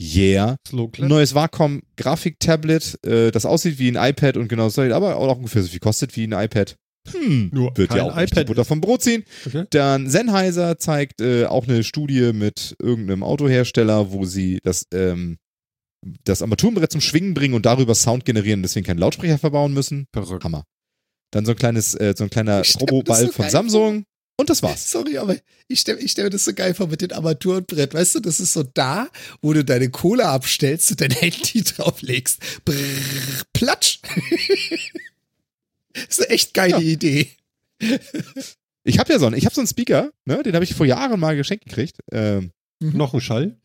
Yeah. 0.00 0.56
Neues 0.98 1.34
Wacom 1.34 1.82
Grafik-Tablet, 1.96 3.04
äh, 3.04 3.30
das 3.30 3.44
aussieht 3.44 3.78
wie 3.78 3.90
ein 3.90 3.96
iPad 3.96 4.36
und 4.36 4.48
genau 4.48 4.68
so, 4.68 4.82
aber 4.82 5.16
auch 5.16 5.36
ungefähr 5.36 5.62
so 5.62 5.68
viel 5.68 5.80
kostet 5.80 6.16
wie 6.16 6.26
ein 6.26 6.32
iPad. 6.32 6.76
Hm, 7.10 7.50
Nur 7.52 7.76
wird 7.76 7.94
ja 7.94 8.04
auch 8.04 8.16
nicht 8.16 8.30
die 8.30 8.40
iPad 8.40 8.46
Butter 8.46 8.64
vom 8.64 8.80
Brot 8.80 9.02
ziehen. 9.02 9.24
Okay. 9.46 9.64
Dann 9.70 10.08
Sennheiser 10.08 10.78
zeigt 10.78 11.20
äh, 11.20 11.46
auch 11.46 11.66
eine 11.66 11.82
Studie 11.82 12.32
mit 12.32 12.76
irgendeinem 12.80 13.22
Autohersteller, 13.22 14.12
wo 14.12 14.24
sie 14.24 14.60
das, 14.62 14.86
ähm, 14.92 15.38
das 16.24 16.42
Armaturenbrett 16.42 16.92
zum 16.92 17.00
Schwingen 17.00 17.34
bringen 17.34 17.54
und 17.54 17.66
darüber 17.66 17.94
Sound 17.94 18.24
generieren, 18.24 18.62
deswegen 18.62 18.86
keinen 18.86 18.98
Lautsprecher 18.98 19.38
verbauen 19.38 19.72
müssen. 19.72 20.06
Verrückt. 20.12 20.44
Hammer. 20.44 20.64
Dann 21.32 21.46
so 21.46 21.52
ein 21.52 21.56
kleines, 21.56 21.94
äh, 21.94 22.14
so 22.16 22.24
ein 22.24 22.30
kleiner 22.30 22.58
das 22.58 22.80
Roboball 22.80 23.28
von 23.28 23.48
Samsung 23.48 24.04
und 24.40 24.50
das 24.50 24.62
war's. 24.62 24.90
Sorry, 24.90 25.18
aber 25.18 25.36
ich 25.68 25.80
stelle 25.80 25.98
ich 26.00 26.12
stell 26.12 26.24
mir 26.24 26.30
das 26.30 26.44
so 26.44 26.52
geil 26.52 26.74
vor 26.74 26.88
mit 26.88 27.00
dem 27.02 27.12
Armaturenbrett. 27.12 27.94
Weißt 27.94 28.14
du, 28.16 28.20
das 28.20 28.40
ist 28.40 28.52
so 28.52 28.62
da, 28.62 29.08
wo 29.42 29.52
du 29.52 29.64
deine 29.64 29.88
Kohle 29.90 30.26
abstellst 30.26 30.90
und 30.90 31.00
dein 31.00 31.10
Handy 31.12 31.62
drauflegst. 31.64 32.40
Brrr, 32.64 32.74
platsch. 33.52 34.00
das 35.92 36.04
ist 36.08 36.20
eine 36.20 36.30
echt 36.30 36.54
geile 36.54 36.72
Ja. 36.74 36.78
Idee. 36.80 37.30
Ich 38.84 38.98
habe 38.98 39.12
ja 39.12 39.18
so 39.18 39.26
einen, 39.26 39.36
ich 39.36 39.44
habe 39.44 39.54
so 39.54 39.60
einen 39.60 39.68
Speaker, 39.68 40.10
ne, 40.24 40.42
den 40.42 40.54
habe 40.54 40.64
ich 40.64 40.74
vor 40.74 40.86
Jahren 40.86 41.20
mal 41.20 41.36
geschenkt 41.36 41.64
gekriegt. 41.66 41.98
Ähm, 42.12 42.52
Noch 42.80 43.14
ein 43.14 43.20
Schall? 43.20 43.56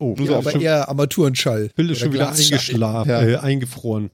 Oh, 0.00 0.14
so 0.16 0.24
Ja, 0.24 0.30
auf 0.32 0.36
aber 0.46 0.52
schon, 0.52 0.60
eher 0.60 0.88
Armaturenschall. 0.88 1.70
Oder 1.76 1.94
schon 1.96 2.12
wieder 2.12 2.30
eingeschlafen, 2.30 3.08
Ja. 3.10 3.22
äh, 3.22 3.36
eingefroren. 3.36 4.10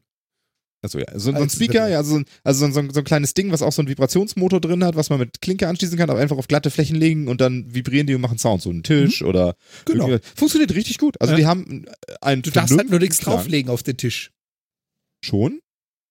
Also 0.84 0.98
ja, 0.98 1.06
so, 1.14 1.32
so 1.32 1.36
ein 1.38 1.48
Speaker, 1.48 1.88
ja, 1.88 2.04
so 2.04 2.16
ein, 2.16 2.26
also 2.44 2.60
so 2.60 2.78
ein, 2.78 2.90
so, 2.92 3.00
ein, 3.00 3.04
kleines 3.04 3.32
Ding, 3.32 3.50
was 3.50 3.62
auch 3.62 3.72
so 3.72 3.80
einen 3.80 3.88
Vibrationsmotor 3.88 4.60
drin 4.60 4.84
hat, 4.84 4.96
was 4.96 5.08
man 5.08 5.18
mit 5.18 5.40
Klinke 5.40 5.66
anschließen 5.66 5.96
kann, 5.96 6.10
aber 6.10 6.20
einfach 6.20 6.36
auf 6.36 6.46
glatte 6.46 6.70
Flächen 6.70 6.94
legen 6.96 7.26
und 7.26 7.40
dann 7.40 7.74
vibrieren 7.74 8.06
die 8.06 8.14
und 8.14 8.20
machen 8.20 8.36
Sound. 8.38 8.60
So 8.60 8.70
ein 8.70 8.82
Tisch 8.82 9.22
oder 9.22 9.56
Genau. 9.86 10.18
Funktioniert 10.36 10.74
richtig 10.74 10.98
gut. 10.98 11.18
Also 11.22 11.32
Ja. 11.32 11.38
die 11.38 11.46
haben 11.46 11.86
einen 12.20 12.42
Du 12.42 12.50
darfst 12.50 12.76
halt 12.76 12.90
nur 12.90 13.00
nichts 13.00 13.18
Klang. 13.18 13.36
drauflegen 13.36 13.70
auf 13.70 13.82
den 13.82 13.96
Tisch. 13.96 14.30
Schon. 15.24 15.60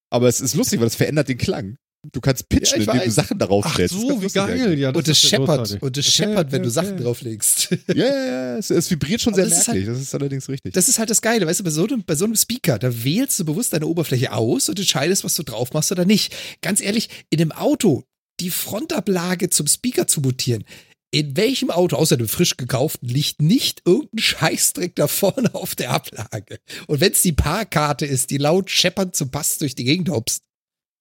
Aber 0.09 0.27
es 0.27 0.41
ist 0.41 0.55
lustig, 0.55 0.79
weil 0.79 0.87
es 0.87 0.95
verändert 0.95 1.29
den 1.29 1.37
Klang. 1.37 1.77
Du 2.11 2.19
kannst 2.19 2.49
pitchen, 2.49 2.81
Ja, 2.83 2.93
indem 2.93 3.05
du. 3.05 3.11
Sachen 3.11 3.39
darauf 3.39 3.65
Ach 3.65 3.73
stellst. 3.73 3.95
So, 3.95 4.21
wie 4.21 4.27
geil. 4.27 4.77
Ja, 4.77 4.89
und 4.89 5.07
das 5.07 5.17
ist 5.17 5.23
ja 5.23 5.37
scheppert. 5.39 5.81
Und 5.81 5.97
Okay, 5.97 6.03
scheppert, 6.03 6.51
wenn 6.51 6.59
okay, 6.59 6.67
du 6.67 6.69
Sachen 6.69 6.97
drauflegst. 6.97 7.69
Ja, 7.87 8.05
ja, 8.05 8.25
ja. 8.25 8.57
Es, 8.57 8.69
es 8.69 8.89
vibriert 8.91 9.21
schon 9.21 9.33
sehr 9.33 9.45
ist 9.45 9.67
merklich. 9.67 9.85
das 9.85 10.01
ist 10.01 10.13
allerdings 10.13 10.49
richtig. 10.49 10.73
Das 10.73 10.89
ist 10.89 10.99
halt 10.99 11.09
das 11.09 11.21
Geile, 11.21 11.47
weißt 11.47 11.61
du, 11.61 11.63
bei 11.63 11.69
so, 11.69 11.85
einem, 11.85 12.03
bei 12.03 12.15
so 12.15 12.25
einem 12.25 12.35
Speaker, 12.35 12.77
da 12.77 13.03
wählst 13.03 13.39
du 13.39 13.45
bewusst 13.45 13.73
deine 13.73 13.87
Oberfläche 13.87 14.33
aus 14.33 14.67
und 14.67 14.77
entscheidest, 14.79 15.23
was 15.23 15.35
du 15.35 15.43
drauf 15.43 15.71
machst 15.73 15.91
oder 15.91 16.05
nicht. 16.05 16.33
Ganz 16.61 16.81
ehrlich, 16.81 17.09
in 17.29 17.39
einem 17.39 17.51
Auto 17.53 18.03
die 18.39 18.49
Frontablage 18.49 19.49
zum 19.49 19.67
Speaker 19.67 20.07
zu 20.07 20.21
montieren, 20.21 20.65
in 21.13 21.37
welchem 21.37 21.69
Auto, 21.69 21.95
außer 21.95 22.17
dem 22.17 22.27
frisch 22.27 22.57
gekauften, 22.57 23.07
liegt 23.07 23.41
nicht 23.41 23.83
irgendein 23.85 24.17
Scheißdreck 24.19 24.95
da 24.95 25.07
vorne 25.07 25.53
auf 25.53 25.75
der 25.75 25.91
Ablage? 25.91 26.57
Und 26.87 27.01
wenn 27.01 27.11
es 27.11 27.21
die 27.21 27.33
Parkkarte 27.33 28.05
ist, 28.07 28.31
die 28.31 28.37
laut 28.37 28.71
scheppernd 28.71 29.15
zum 29.15 29.29
Pass 29.29 29.59
durch 29.59 29.75
die 29.75 29.83
Gegend 29.83 30.09
hopst. 30.09 30.41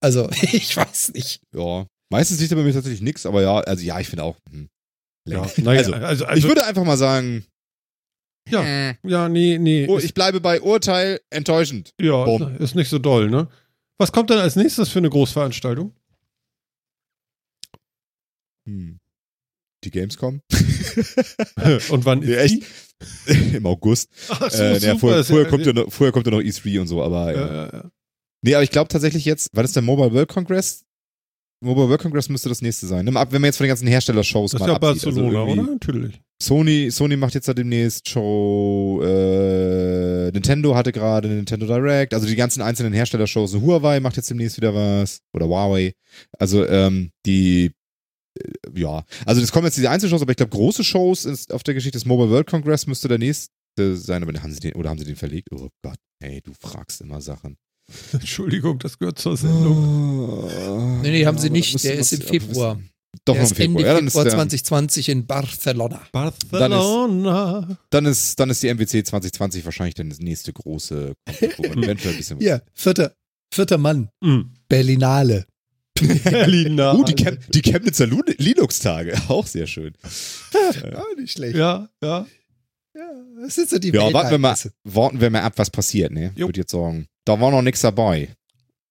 Also, 0.02 0.28
ich 0.52 0.76
weiß 0.76 1.12
nicht. 1.14 1.40
ja. 1.54 1.86
Meistens 2.10 2.40
liegt 2.40 2.52
da 2.52 2.56
bei 2.56 2.62
mir 2.62 2.74
tatsächlich 2.74 3.00
nichts, 3.00 3.24
aber 3.24 3.40
ja, 3.40 3.60
also 3.60 3.82
ja, 3.82 3.98
ich 3.98 4.08
finde 4.08 4.24
auch. 4.24 4.36
Hm. 4.50 4.68
Ja, 5.26 5.46
naja, 5.58 5.78
also, 5.78 5.92
also, 5.94 6.24
ich 6.24 6.30
also, 6.30 6.48
würde 6.48 6.66
einfach 6.66 6.84
mal 6.84 6.96
sagen, 6.98 7.46
ja, 8.50 8.62
äh, 8.64 8.94
ja, 9.04 9.28
nee, 9.28 9.56
nee. 9.58 9.86
oh, 9.88 9.98
ich 9.98 10.12
bleibe 10.14 10.40
bei 10.40 10.60
Urteil 10.60 11.20
enttäuschend. 11.30 11.92
ja, 12.00 12.24
Bumm. 12.24 12.56
ist 12.56 12.74
nicht 12.74 12.88
so 12.90 12.98
doll, 12.98 13.30
ne? 13.30 13.48
Was 13.98 14.10
kommt 14.10 14.30
denn 14.30 14.38
als 14.38 14.56
nächstes 14.56 14.88
für 14.88 14.98
eine 14.98 15.10
Großveranstaltung? 15.10 15.94
Hm. 18.68 18.98
Die 19.84 19.90
Gamescom? 19.90 20.40
Und 21.90 22.04
wann 22.04 22.20
Nee, 22.20 22.32
ist 22.34 22.38
echt? 22.38 22.62
die? 23.28 23.56
Im 23.56 23.66
August. 23.66 24.08
Ach 24.28 24.50
so, 24.50 24.62
Äh, 24.62 24.78
super, 24.80 24.98
vorher, 24.98 25.20
ist 25.20 25.28
vorher, 25.28 25.46
kommt 25.48 25.66
ja 25.66 25.72
noch, 25.72 25.92
vorher 25.92 26.12
kommt 26.12 26.26
ja 26.26 26.32
noch 26.32 26.40
E3 26.40 26.80
und 26.80 26.86
so, 26.88 27.02
aber 27.02 27.32
ja, 27.32 27.40
ja. 27.46 27.54
ja, 27.54 27.72
ja. 27.72 27.90
Nee, 28.42 28.54
aber 28.54 28.64
ich 28.64 28.70
glaube 28.70 28.88
tatsächlich 28.88 29.24
jetzt, 29.24 29.48
weil 29.52 29.62
das 29.62 29.72
der 29.72 29.82
Mobile 29.82 30.12
World 30.12 30.28
Congress? 30.28 30.84
Mobile 31.64 31.88
World 31.88 32.00
Congress 32.02 32.28
müsste 32.28 32.48
das 32.48 32.60
nächste 32.60 32.86
sein. 32.88 33.04
ne? 33.04 33.16
Ab, 33.18 33.28
wenn 33.30 33.40
man 33.40 33.48
jetzt 33.48 33.56
von 33.58 33.64
den 33.64 33.68
ganzen 33.68 33.86
Hersteller-Shows 33.86 34.50
Das 34.50 34.60
ist 34.60 34.66
mal 34.66 34.72
ja 34.72 34.76
absieht. 34.76 35.06
Also 35.06 35.20
Barcelona, 35.20 35.46
irgendwie- 35.46 35.60
oder? 35.60 35.72
Natürlich. 35.72 36.20
Sony, 36.42 36.90
Sony 36.90 37.16
macht 37.16 37.34
jetzt 37.34 37.46
da 37.46 37.54
demnächst 37.54 38.08
Show, 38.08 39.00
äh, 39.04 40.30
Nintendo 40.32 40.74
hatte 40.74 40.90
gerade 40.90 41.28
Nintendo 41.28 41.66
Direct, 41.66 42.14
also 42.14 42.26
die 42.26 42.34
ganzen 42.34 42.62
einzelnen 42.62 42.92
Hersteller-Shows. 42.92 43.54
Huawei 43.54 44.00
macht 44.00 44.16
jetzt 44.16 44.28
demnächst 44.28 44.56
wieder 44.56 44.74
was. 44.74 45.20
Oder 45.32 45.46
Huawei. 45.46 45.92
Also, 46.36 46.66
ähm, 46.66 47.10
die, 47.26 47.70
äh, 48.40 48.80
ja. 48.80 49.04
Also, 49.24 49.40
es 49.40 49.52
kommen 49.52 49.66
jetzt 49.66 49.76
diese 49.76 49.88
Einzelshows, 49.90 50.22
aber 50.22 50.32
ich 50.32 50.36
glaube, 50.36 50.50
große 50.50 50.82
Shows 50.82 51.26
ist, 51.26 51.52
auf 51.52 51.62
der 51.62 51.74
Geschichte 51.74 51.96
des 51.96 52.06
Mobile 52.06 52.30
World 52.30 52.48
Congress 52.48 52.88
müsste 52.88 53.06
der 53.06 53.18
nächste 53.18 53.48
sein, 53.94 54.24
aber 54.24 54.32
haben 54.42 54.52
sie 54.52 54.58
den, 54.58 54.72
oder 54.72 54.90
haben 54.90 54.98
sie 54.98 55.04
den 55.04 55.14
verlegt? 55.16 55.46
Oh 55.52 55.68
Gott, 55.84 55.98
ey, 56.20 56.40
du 56.42 56.52
fragst 56.58 57.00
immer 57.02 57.20
Sachen. 57.20 57.56
Entschuldigung, 58.12 58.78
das 58.78 58.98
gehört 58.98 59.18
zur 59.18 59.36
Sendung. 59.36 61.02
Nee, 61.02 61.10
nee, 61.10 61.26
haben 61.26 61.38
sie 61.38 61.50
nicht. 61.50 61.82
Der 61.84 61.94
ist 61.94 62.12
im 62.12 62.22
Februar. 62.22 62.80
Doch, 63.24 63.34
der 63.34 63.42
im 63.42 63.44
ist 63.44 63.50
Ende 63.52 63.62
Februar. 63.62 63.86
Ja, 63.86 63.94
dann, 63.94 64.06
ist 64.06 64.12
Februar 64.12 64.24
der, 64.24 64.34
2020 64.34 65.08
in 65.10 65.26
Barcelona. 65.26 66.02
Barcelona. 66.12 67.78
dann, 67.90 68.06
ist, 68.06 68.40
dann 68.40 68.50
ist 68.50 68.62
die 68.62 68.72
MWC 68.72 69.04
2020 69.04 69.64
wahrscheinlich 69.64 69.94
dann 69.94 70.08
das 70.08 70.18
nächste 70.18 70.52
große, 70.52 71.14
eventuell 71.40 72.14
ein 72.14 72.16
bisschen 72.16 72.38
Hier, 72.38 72.62
vierter, 72.72 73.14
vierter 73.52 73.78
Mann. 73.78 74.08
Mhm. 74.20 74.54
Berlinale. 74.68 75.46
Berliner. 76.00 76.98
Uh, 76.98 77.04
die, 77.04 77.14
Chem 77.14 77.38
die 77.48 77.62
Chemnitzer 77.62 78.06
Linux-Tage, 78.06 79.14
auch 79.28 79.46
sehr 79.46 79.66
schön. 79.66 79.92
Ja, 80.52 81.02
nicht 81.16 81.32
schlecht. 81.32 81.56
Ja, 81.56 81.88
ja. 82.02 82.26
Ja, 82.94 83.10
das 83.42 83.54
sind 83.54 83.70
so 83.70 83.78
die 83.78 83.88
Ja, 83.88 84.12
warten 84.12 84.30
wir 84.30 84.38
mal, 84.38 84.56
warten 84.84 85.20
wir 85.20 85.30
mal 85.30 85.42
ab, 85.42 85.54
was 85.56 85.70
passiert, 85.70 86.12
ne? 86.12 86.32
Jo. 86.36 86.48
Würde 86.48 86.60
jetzt 86.60 86.72
sagen. 86.72 87.06
Da 87.24 87.40
war 87.40 87.50
noch 87.50 87.62
nichts 87.62 87.80
dabei. 87.80 88.34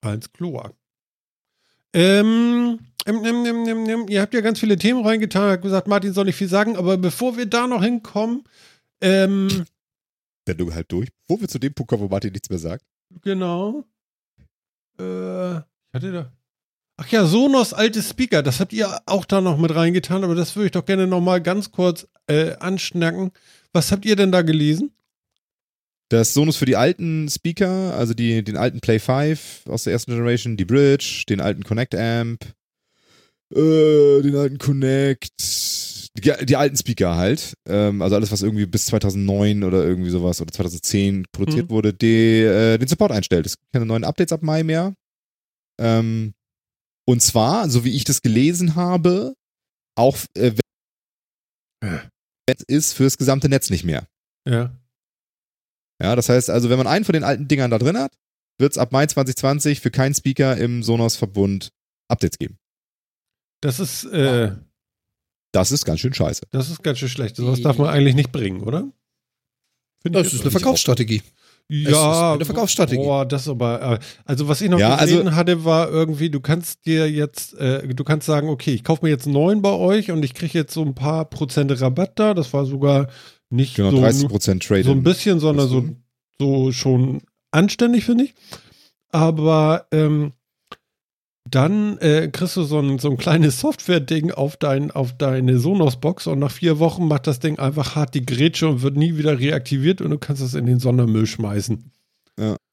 Heinz 0.04 0.32
Kloak. 0.32 0.74
Ähm, 1.94 2.80
ähm, 3.06 3.26
ähm, 3.26 3.46
ähm, 3.46 3.68
ähm, 3.68 3.90
ähm, 3.90 4.06
ihr 4.08 4.22
habt 4.22 4.34
ja 4.34 4.42
ganz 4.42 4.60
viele 4.60 4.78
Themen 4.78 5.06
reingetan, 5.06 5.52
habt 5.52 5.64
gesagt, 5.64 5.88
Martin 5.88 6.14
soll 6.14 6.26
nicht 6.26 6.38
viel 6.38 6.48
sagen, 6.48 6.78
aber 6.78 6.98
bevor 6.98 7.36
wir 7.36 7.46
da 7.46 7.68
noch 7.68 7.84
hinkommen, 7.84 8.44
ähm, 9.02 9.66
Sendung 10.48 10.74
halt 10.74 10.92
durch. 10.92 11.10
Wo 11.28 11.40
wir 11.40 11.48
zu 11.48 11.60
dem 11.60 11.74
Punkt 11.74 11.90
kommen, 11.90 12.04
wo 12.04 12.08
Martin 12.08 12.32
nichts 12.32 12.50
mehr 12.50 12.60
sagt. 12.60 12.86
genau. 13.22 13.86
Äh, 15.00 15.58
ich 15.58 15.94
hatte 15.94 16.12
da. 16.12 16.32
Ach 16.98 17.08
ja, 17.08 17.26
Sonos 17.26 17.74
alte 17.74 18.02
Speaker, 18.02 18.44
das 18.44 18.60
habt 18.60 18.74
ihr 18.74 19.02
auch 19.08 19.26
da 19.26 19.42
noch 19.42 19.58
mit 19.58 19.74
reingetan, 19.74 20.24
aber 20.24 20.36
das 20.36 20.56
würde 20.56 20.68
ich 20.68 20.72
doch 20.72 20.86
gerne 20.86 21.08
noch 21.08 21.22
mal 21.22 21.42
ganz 21.42 21.72
kurz 21.72 22.08
äh, 22.28 22.56
anschnacken. 22.58 23.32
Was 23.74 23.92
habt 23.92 24.06
ihr 24.06 24.16
denn 24.16 24.32
da 24.32 24.44
gelesen? 24.44 24.92
Das 26.12 26.34
Sonos 26.34 26.58
für 26.58 26.66
die 26.66 26.76
alten 26.76 27.30
Speaker, 27.30 27.96
also 27.96 28.14
die, 28.14 28.44
den 28.44 28.58
alten 28.58 28.82
Play 28.82 29.00
5 29.00 29.66
aus 29.68 29.86
der 29.86 29.94
ersten 29.94 30.12
Generation, 30.12 30.58
die 30.58 30.66
Bridge, 30.66 31.24
den 31.30 31.40
alten 31.40 31.64
Connect 31.64 31.96
Amp, 31.96 32.44
äh, 33.56 34.22
den 34.22 34.36
alten 34.36 34.58
Connect, 34.58 35.32
die, 36.18 36.46
die 36.46 36.56
alten 36.58 36.76
Speaker 36.76 37.16
halt. 37.16 37.54
Ähm, 37.66 38.02
also 38.02 38.18
alles, 38.18 38.30
was 38.30 38.42
irgendwie 38.42 38.66
bis 38.66 38.88
2009 38.88 39.64
oder 39.64 39.86
irgendwie 39.86 40.10
sowas 40.10 40.42
oder 40.42 40.52
2010 40.52 41.28
produziert 41.32 41.70
Mhm. 41.70 41.74
wurde, 41.74 41.94
die, 41.94 42.42
äh, 42.42 42.78
den 42.78 42.90
Support 42.90 43.14
einstellt. 43.14 43.46
Es 43.46 43.58
gibt 43.58 43.72
keine 43.72 43.86
neuen 43.86 44.04
Updates 44.04 44.34
ab 44.34 44.44
Mai 44.44 44.64
mehr. 44.64 44.94
Ähm, 45.80 46.34
und 47.08 47.22
zwar, 47.22 47.70
so 47.70 47.86
wie 47.86 47.96
ich 47.96 48.04
das 48.04 48.22
gelesen 48.22 48.76
habe, 48.76 49.34
auch 49.98 50.18
äh, 50.38 50.52
wenn 51.82 52.02
es 52.48 52.64
ist 52.68 52.94
fürs 52.96 53.18
gesamte 53.18 53.48
Netz 53.48 53.70
nicht 53.70 53.86
mehr. 53.86 54.10
Ja. 54.46 54.76
Ja, 56.02 56.16
das 56.16 56.30
heißt 56.30 56.50
also, 56.50 56.70
wenn 56.70 56.78
man 56.78 56.88
einen 56.88 57.06
von 57.06 57.14
den 57.14 57.24
alten 57.24 57.48
Dingern 57.48 57.72
da 57.72 57.78
drin 57.78 57.98
hat, 57.98 58.12
wird 58.58 58.72
es 58.72 58.78
ab 58.78 58.92
Mai 58.92 59.06
2020 59.06 59.80
für 59.82 59.92
keinen 59.92 60.14
Speaker 60.14 60.58
im 60.58 60.84
Sonos-Verbund 60.84 61.70
Updates 62.10 62.38
geben. 62.38 62.58
Das 63.62 63.80
ist, 63.80 64.04
äh, 64.06 64.54
Das 65.52 65.72
ist 65.72 65.86
ganz 65.86 66.00
schön 66.00 66.14
scheiße. 66.14 66.42
das 66.52 66.70
ist 66.70 66.84
ganz 66.84 67.00
schön 67.00 67.10
schlecht. 67.10 67.36
Sowas 67.36 67.62
darf 67.62 67.78
man 67.78 67.90
eigentlich 67.90 68.16
nicht 68.16 68.32
bringen, 68.32 68.62
oder? 68.62 68.90
Finde 70.02 70.18
Das 70.20 70.28
ich 70.30 70.34
ist 70.34 70.42
eine 70.42 70.52
Verkaufsstrategie. 70.52 71.22
Ja, 71.70 71.90
ist 72.34 72.36
eine 72.36 72.46
Verkaufsstrategie. 72.46 73.02
Boah, 73.04 73.26
das 73.26 73.48
aber. 73.48 73.82
äh, 73.94 74.00
Also 74.26 74.48
was 74.48 74.60
ich 74.62 74.70
noch 74.70 74.80
Ja, 74.80 74.96
also- 74.96 75.18
gesehen 75.18 75.36
hatte, 75.36 75.64
war 75.64 75.90
irgendwie, 75.90 76.30
du 76.30 76.40
kannst 76.42 76.86
dir 76.86 77.10
jetzt, 77.10 77.54
äh, 77.54 77.88
du 77.88 78.04
kannst 78.04 78.26
sagen, 78.26 78.50
okay, 78.50 78.74
ich 78.74 78.84
kaufe 78.84 79.06
mir 79.06 79.12
jetzt 79.12 79.26
einen 79.26 79.34
neuen 79.34 79.62
bei 79.62 79.70
euch 79.72 80.12
und 80.12 80.24
ich 80.26 80.34
kriege 80.34 80.58
jetzt 80.58 80.74
so 80.74 80.84
ein 80.84 80.96
paar 80.96 81.26
Prozente 81.30 81.80
Rabatt 81.80 82.18
da. 82.20 82.34
Das 82.34 82.52
war 82.52 82.66
sogar 82.66 83.08
nicht 83.52 83.76
Genau, 83.76 83.92
so, 83.92 83.98
30% 83.98 84.66
Trade. 84.66 84.84
so 84.84 84.92
ein 84.92 85.04
bisschen, 85.04 85.40
sondern 85.40 85.68
so, 85.68 85.86
so 86.40 86.72
schon 86.72 87.22
anständig, 87.52 88.06
finde 88.06 88.26
ich. 88.26 88.34
Aber 89.10 89.88
ähm, 89.92 90.34
dann 91.50 91.98
äh, 91.98 92.30
kriegst 92.32 92.56
du 92.56 92.64
so 92.64 92.80
ein, 92.80 93.00
so 93.00 93.10
ein 93.10 93.18
kleines 93.18 93.60
Software-Ding 93.60 94.32
auf, 94.32 94.58
dein, 94.58 94.92
auf 94.92 95.18
deine 95.18 95.60
Sonos-Box 95.60 96.28
und 96.28 96.40
nach 96.40 96.52
vier 96.52 96.80
Wochen 96.80 97.08
macht 97.08 97.28
das 97.28 97.40
Ding 97.40 97.60
einfach 97.60 97.96
hart 97.96 98.14
die 98.14 98.26
Grätsche 98.26 98.68
und 98.68 98.82
wird 98.82 98.96
nie 98.96 99.18
wieder 99.18 99.40
reaktiviert 99.40 100.02
und 100.02 100.12
du 100.12 100.18
kannst 100.18 100.42
es 100.42 100.54
in 100.54 100.66
den 100.66 100.80
Sondermüll 100.80 101.26
schmeißen. 101.26 101.92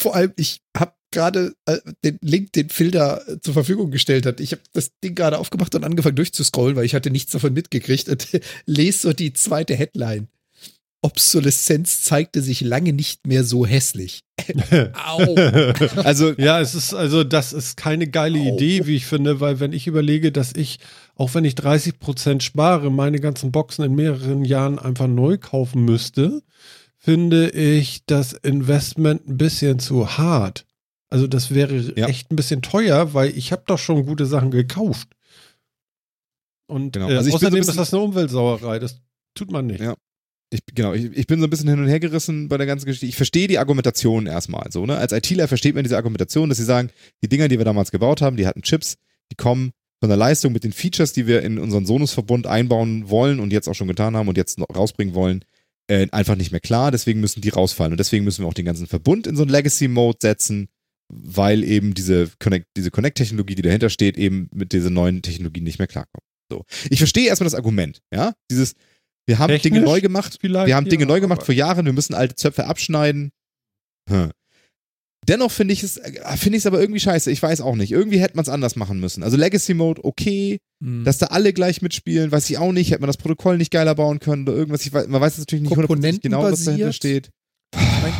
Vor 0.00 0.14
allem, 0.14 0.32
ich 0.36 0.60
habe 0.76 0.92
gerade 1.10 1.54
äh, 1.66 1.78
den 2.04 2.18
Link, 2.20 2.52
den 2.52 2.68
da 2.90 3.18
äh, 3.18 3.40
zur 3.40 3.54
Verfügung 3.54 3.90
gestellt 3.90 4.26
hat. 4.26 4.40
Ich 4.40 4.52
habe 4.52 4.62
das 4.72 4.92
Ding 5.02 5.14
gerade 5.14 5.38
aufgemacht 5.38 5.74
und 5.74 5.84
angefangen 5.84 6.16
durchzuscrollen, 6.16 6.76
weil 6.76 6.84
ich 6.84 6.94
hatte 6.94 7.10
nichts 7.10 7.32
davon 7.32 7.52
mitgekriegt 7.52 8.08
und 8.08 8.28
lese 8.66 9.08
so 9.08 9.12
die 9.12 9.32
zweite 9.32 9.74
Headline. 9.74 10.28
Obsoleszenz 11.00 12.02
zeigte 12.02 12.42
sich 12.42 12.60
lange 12.60 12.92
nicht 12.92 13.26
mehr 13.26 13.44
so 13.44 13.64
hässlich. 13.64 14.24
Au. 15.06 15.34
Also, 15.96 16.32
Ja, 16.38 16.60
es 16.60 16.74
ist 16.74 16.92
also, 16.94 17.22
das 17.24 17.52
ist 17.52 17.76
keine 17.76 18.08
geile 18.08 18.38
Au. 18.40 18.54
Idee, 18.56 18.86
wie 18.86 18.96
ich 18.96 19.06
finde, 19.06 19.38
weil 19.40 19.60
wenn 19.60 19.72
ich 19.72 19.86
überlege, 19.86 20.32
dass 20.32 20.52
ich, 20.54 20.78
auch 21.14 21.34
wenn 21.34 21.44
ich 21.44 21.54
30 21.54 21.98
Prozent 22.00 22.42
spare, 22.42 22.90
meine 22.90 23.20
ganzen 23.20 23.52
Boxen 23.52 23.84
in 23.84 23.94
mehreren 23.94 24.44
Jahren 24.44 24.78
einfach 24.78 25.06
neu 25.06 25.38
kaufen 25.38 25.84
müsste, 25.84 26.42
finde 26.96 27.50
ich 27.50 28.04
das 28.06 28.32
Investment 28.32 29.28
ein 29.28 29.36
bisschen 29.38 29.78
zu 29.78 30.18
hart. 30.18 30.66
Also 31.10 31.26
das 31.28 31.54
wäre 31.54 31.76
Ja. 31.96 32.06
echt 32.08 32.30
ein 32.32 32.36
bisschen 32.36 32.60
teuer, 32.60 33.14
weil 33.14 33.30
ich 33.38 33.52
habe 33.52 33.62
doch 33.66 33.78
schon 33.78 34.04
gute 34.04 34.26
Sachen 34.26 34.50
gekauft. 34.50 35.08
Und 36.66 36.92
Genau. 36.92 37.08
äh, 37.08 37.16
Also 37.16 37.30
ein 37.30 37.34
außerdem 37.36 37.60
ist 37.60 37.76
das 37.78 37.94
eine 37.94 38.02
Umweltsauerei. 38.02 38.78
Das 38.78 39.00
tut 39.34 39.50
man 39.50 39.66
nicht. 39.66 39.80
Ja. 39.80 39.94
Ich, 40.50 40.60
genau, 40.74 40.94
ich, 40.94 41.04
ich 41.04 41.26
bin 41.26 41.40
so 41.40 41.46
ein 41.46 41.50
bisschen 41.50 41.68
hin 41.68 41.78
und 41.78 41.88
her 41.88 42.00
gerissen 42.00 42.48
bei 42.48 42.56
der 42.56 42.66
ganzen 42.66 42.86
Geschichte. 42.86 43.06
Ich 43.06 43.16
verstehe 43.16 43.48
die 43.48 43.58
Argumentation 43.58 44.26
erstmal 44.26 44.70
so, 44.72 44.86
ne? 44.86 44.96
Als 44.96 45.12
ITler 45.12 45.48
versteht 45.48 45.74
man 45.74 45.84
diese 45.84 45.96
Argumentation, 45.96 46.48
dass 46.48 46.58
sie 46.58 46.64
sagen, 46.64 46.90
die 47.22 47.28
Dinger, 47.28 47.48
die 47.48 47.58
wir 47.58 47.64
damals 47.64 47.90
gebaut 47.90 48.22
haben, 48.22 48.36
die 48.36 48.46
hatten 48.46 48.62
Chips, 48.62 48.96
die 49.30 49.36
kommen 49.36 49.72
von 50.00 50.08
der 50.08 50.16
Leistung 50.16 50.52
mit 50.52 50.64
den 50.64 50.72
Features, 50.72 51.12
die 51.12 51.26
wir 51.26 51.42
in 51.42 51.58
unseren 51.58 51.84
Sonus-Verbund 51.84 52.46
einbauen 52.46 53.10
wollen 53.10 53.40
und 53.40 53.52
jetzt 53.52 53.68
auch 53.68 53.74
schon 53.74 53.88
getan 53.88 54.16
haben 54.16 54.28
und 54.28 54.36
jetzt 54.36 54.58
noch 54.58 54.68
rausbringen 54.74 55.14
wollen, 55.14 55.44
äh, 55.88 56.06
einfach 56.12 56.36
nicht 56.36 56.52
mehr 56.52 56.60
klar. 56.60 56.90
Deswegen 56.90 57.20
müssen 57.20 57.40
die 57.40 57.48
rausfallen. 57.48 57.92
Und 57.92 57.98
deswegen 57.98 58.24
müssen 58.24 58.44
wir 58.44 58.48
auch 58.48 58.54
den 58.54 58.64
ganzen 58.64 58.86
Verbund 58.86 59.26
in 59.26 59.36
so 59.36 59.42
einen 59.42 59.50
Legacy-Mode 59.50 60.18
setzen, 60.22 60.68
weil 61.08 61.64
eben 61.64 61.94
diese 61.94 62.30
Connect, 62.38 62.66
diese 62.76 62.90
Connect-Technologie, 62.90 63.54
die 63.54 63.62
dahinter 63.62 63.90
steht, 63.90 64.16
eben 64.16 64.48
mit 64.54 64.72
dieser 64.72 64.90
neuen 64.90 65.20
Technologie 65.22 65.62
nicht 65.62 65.78
mehr 65.78 65.88
klarkommt. 65.88 66.24
So. 66.50 66.64
Ich 66.90 66.98
verstehe 66.98 67.28
erstmal 67.28 67.46
das 67.46 67.54
Argument, 67.54 68.00
ja? 68.12 68.34
Dieses, 68.50 68.74
wir 69.28 69.38
haben 69.38 69.50
Technisch 69.50 69.74
Dinge 69.74 69.84
neu 69.84 70.00
gemacht, 70.00 70.38
wir 70.42 70.74
haben 70.74 70.88
Dinge 70.88 71.04
ja, 71.04 71.08
neu 71.08 71.20
gemacht 71.20 71.42
vor 71.42 71.54
Jahren, 71.54 71.84
wir 71.84 71.92
müssen 71.92 72.14
alte 72.14 72.34
Zöpfe 72.34 72.66
abschneiden. 72.66 73.30
Hm. 74.08 74.30
Dennoch 75.28 75.50
finde 75.50 75.74
ich 75.74 75.82
es, 75.82 75.98
äh, 75.98 76.36
finde 76.38 76.56
ich 76.56 76.62
es 76.62 76.66
aber 76.66 76.80
irgendwie 76.80 77.00
scheiße. 77.00 77.30
Ich 77.30 77.42
weiß 77.42 77.60
auch 77.60 77.76
nicht. 77.76 77.92
Irgendwie 77.92 78.20
hätte 78.20 78.36
man 78.36 78.44
es 78.44 78.48
anders 78.48 78.76
machen 78.76 78.98
müssen. 78.98 79.22
Also 79.22 79.36
Legacy 79.36 79.74
Mode, 79.74 80.02
okay. 80.02 80.58
Hm. 80.82 81.04
Dass 81.04 81.18
da 81.18 81.26
alle 81.26 81.52
gleich 81.52 81.82
mitspielen, 81.82 82.32
weiß 82.32 82.48
ich 82.48 82.56
auch 82.56 82.72
nicht. 82.72 82.90
Hätte 82.90 83.02
man 83.02 83.08
das 83.08 83.18
Protokoll 83.18 83.58
nicht 83.58 83.70
geiler 83.70 83.94
bauen 83.94 84.20
können 84.20 84.48
oder 84.48 84.56
irgendwas. 84.56 84.86
Ich 84.86 84.92
weiß, 84.92 85.08
man 85.08 85.20
weiß 85.20 85.36
natürlich 85.36 85.68
nicht 85.68 86.22
genau, 86.22 86.42
was 86.42 86.64
dahinter 86.64 86.92
steht. 86.94 87.28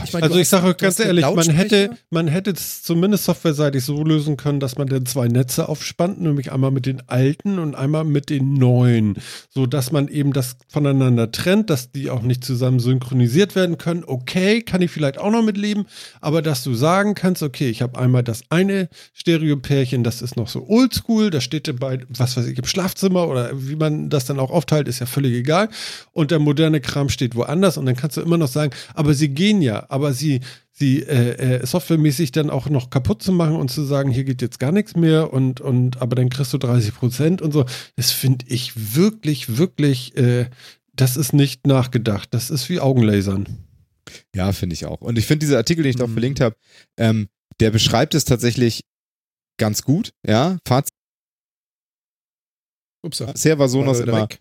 Ich 0.09 0.15
mein, 0.15 0.23
ich 0.23 0.29
mein, 0.29 0.31
Also 0.31 0.39
ich 0.39 0.49
sage 0.49 0.75
ganz 0.75 0.99
ehrlich, 1.01 1.25
man 1.25 1.51
hätte, 1.51 1.91
man 2.11 2.29
hätte 2.29 2.51
es 2.51 2.83
zumindest 2.83 3.25
softwareseitig 3.25 3.85
so 3.85 4.03
lösen 4.03 4.37
können, 4.37 4.59
dass 4.61 4.77
man 4.79 4.89
dann 4.89 5.07
zwei 5.07 5.29
Netze 5.29 5.69
aufspannt, 5.69 6.21
nämlich 6.21 6.51
einmal 6.51 6.71
mit 6.71 6.87
den 6.87 7.03
alten 7.09 7.59
und 7.59 7.75
einmal 7.75 8.05
mit 8.05 8.31
den 8.31 8.55
neuen, 8.55 9.17
so 9.51 9.67
dass 9.67 9.93
man 9.93 10.09
eben 10.09 10.33
das 10.33 10.57
voneinander 10.69 11.31
trennt, 11.31 11.71
dass 11.71 11.93
die 11.93 12.11
auch 12.11 12.23
nicht 12.23 12.45
zusammen 12.45 12.81
synchronisiert 12.81 13.55
werden 13.55 13.77
können. 13.77 14.05
Okay, 14.07 14.63
kann 14.63 14.81
ich 14.83 14.91
vielleicht 14.91 15.19
auch 15.19 15.31
noch 15.31 15.43
mitleben, 15.43 15.87
aber 16.21 16.41
dass 16.43 16.63
du 16.63 16.75
sagen 16.75 17.15
kannst, 17.15 17.43
okay, 17.43 17.69
ich 17.69 17.83
habe 17.83 17.99
einmal 17.99 18.23
das 18.23 18.43
eine 18.49 18.89
Stereopärchen, 19.13 20.05
das 20.05 20.23
ist 20.23 20.37
noch 20.37 20.49
so 20.49 20.67
oldschool, 20.69 21.31
das 21.31 21.45
steht 21.45 21.69
bei, 21.79 22.01
was 22.09 22.37
weiß 22.37 22.47
ich, 22.47 22.59
im 22.59 22.65
Schlafzimmer 22.65 23.29
oder 23.29 23.51
wie 23.55 23.77
man 23.77 24.09
das 24.09 24.25
dann 24.25 24.39
auch 24.39 24.51
aufteilt, 24.51 24.89
ist 24.89 25.01
ja 25.01 25.07
völlig 25.07 25.35
egal. 25.35 25.69
Und 26.13 26.31
der 26.31 26.39
moderne 26.39 26.81
Kram 26.81 27.09
steht 27.09 27.35
woanders 27.35 27.77
und 27.77 27.87
dann 27.87 27.97
kannst 27.97 28.17
du 28.17 28.21
immer 28.23 28.39
noch 28.39 28.49
sagen, 28.49 28.73
aber 28.95 29.13
sie 29.15 29.29
gehen 29.29 29.61
ja, 29.61 29.85
aber 29.89 29.98
sie, 30.13 30.41
sie 30.73 31.03
äh, 31.03 31.57
äh, 31.61 31.67
softwaremäßig 31.67 32.33
dann 32.33 32.51
auch 32.51 32.69
noch 32.69 32.91
kaputt 32.91 33.23
zu 33.23 33.33
machen 33.33 33.57
und 33.57 33.71
zu 33.71 33.83
sagen, 33.85 34.11
hier 34.11 34.25
geht 34.25 34.43
jetzt 34.43 34.59
gar 34.59 34.73
nichts 34.73 34.97
mehr 34.97 35.33
und, 35.33 35.61
und 35.61 36.01
aber 36.01 36.17
dann 36.17 36.31
kriegst 36.31 36.53
du 36.53 36.59
30 36.59 36.95
Prozent 36.95 37.43
und 37.43 37.53
so. 37.53 37.65
Das 37.97 38.11
finde 38.11 38.47
ich 38.49 38.95
wirklich, 38.97 39.59
wirklich, 39.59 40.17
äh, 40.17 40.49
das 40.95 41.17
ist 41.17 41.33
nicht 41.33 41.67
nachgedacht. 41.67 42.29
Das 42.33 42.51
ist 42.51 42.69
wie 42.69 42.81
Augenlasern. 42.81 43.47
Ja, 44.35 44.53
finde 44.53 44.75
ich 44.75 44.87
auch. 44.87 45.01
Und 45.01 45.19
ich 45.19 45.27
finde 45.27 45.45
diese 45.45 45.57
Artikel, 45.57 45.83
den 45.83 45.91
ich 45.91 45.99
Mhm. 45.99 46.13
verlinkt 46.13 46.41
habe, 46.41 46.57
ähm, 46.97 47.29
der 47.61 47.71
beschreibt 47.71 48.15
es 48.15 48.25
tatsächlich 48.25 48.83
ganz 49.59 49.83
gut, 49.83 50.13
ja. 50.27 50.59
Fazit 50.67 50.93
Ups, 53.05 53.19
bisher 53.33 53.59
war 53.59 53.69
Sonos 53.69 53.99
war 53.99 54.09
immer, 54.09 54.23
weg. 54.23 54.41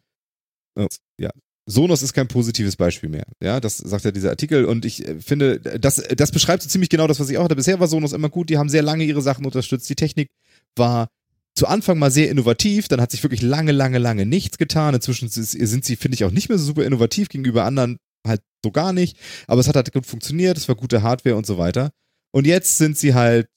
Sonos 1.70 2.01
ist 2.01 2.13
kein 2.13 2.30
positives 2.30 2.78
Beispiel 2.78 3.09
mehr. 3.09 3.26
Ja, 3.43 3.59
das 3.59 3.78
sagt 3.78 4.05
ja 4.05 4.11
dieser 4.11 4.30
Artikel 4.30 4.65
und 4.65 4.86
ich 4.86 5.05
äh, 5.05 5.20
finde, 5.20 5.59
das, 5.59 6.01
das 6.15 6.32
beschreibt 6.32 6.63
so 6.63 6.70
ziemlich 6.70 6.89
genau 6.89 7.07
das, 7.07 7.20
was 7.20 7.30
ich 7.30 7.38
auch 7.38 7.43
hatte. 7.43 7.57
Bisher 7.57 7.80
war 7.80 7.88
Sonos 7.88 8.13
immer 8.13 8.30
gut, 8.30 8.49
die 8.49 8.57
haben 8.57 8.70
sehr 8.70 8.82
lange 8.82 9.03
ihre 9.03 9.22
Sachen 9.22 9.45
unterstützt. 9.45 9.89
Die 9.89 9.95
Technik 9.95 10.30
war 10.78 11.09
zu 11.55 11.68
Anfang 11.68 11.99
mal 11.99 12.11
sehr 12.11 12.30
innovativ, 12.30 12.88
dann 12.88 13.01
hat 13.01 13.11
sich 13.11 13.24
wirklich 13.24 13.41
lange, 13.41 13.74
lange, 13.74 13.97
lange 13.97 14.26
nichts 14.26 14.57
getan. 14.57 14.95
Inzwischen 14.95 15.28
sind 15.28 15.84
sie, 15.84 15.95
finde 15.95 16.15
ich, 16.15 16.24
auch 16.24 16.32
nicht 16.32 16.49
mehr 16.49 16.57
so 16.57 16.65
super 16.65 16.86
innovativ 16.86 17.30
gegenüber 17.30 17.65
anderen 17.65 17.97
halt 18.26 18.41
so 18.63 18.72
gar 18.72 18.93
nicht. 18.93 19.18
Aber 19.47 19.59
es 19.59 19.68
hat 19.68 19.76
halt 19.76 19.91
gut 19.91 20.05
funktioniert, 20.05 20.57
es 20.57 20.68
war 20.68 20.76
gute 20.76 21.01
Hardware 21.01 21.36
und 21.36 21.45
so 21.45 21.57
weiter. 21.57 21.91
Und 22.32 22.47
jetzt 22.47 22.78
sind 22.78 22.97
sie 22.97 23.13
halt 23.13 23.47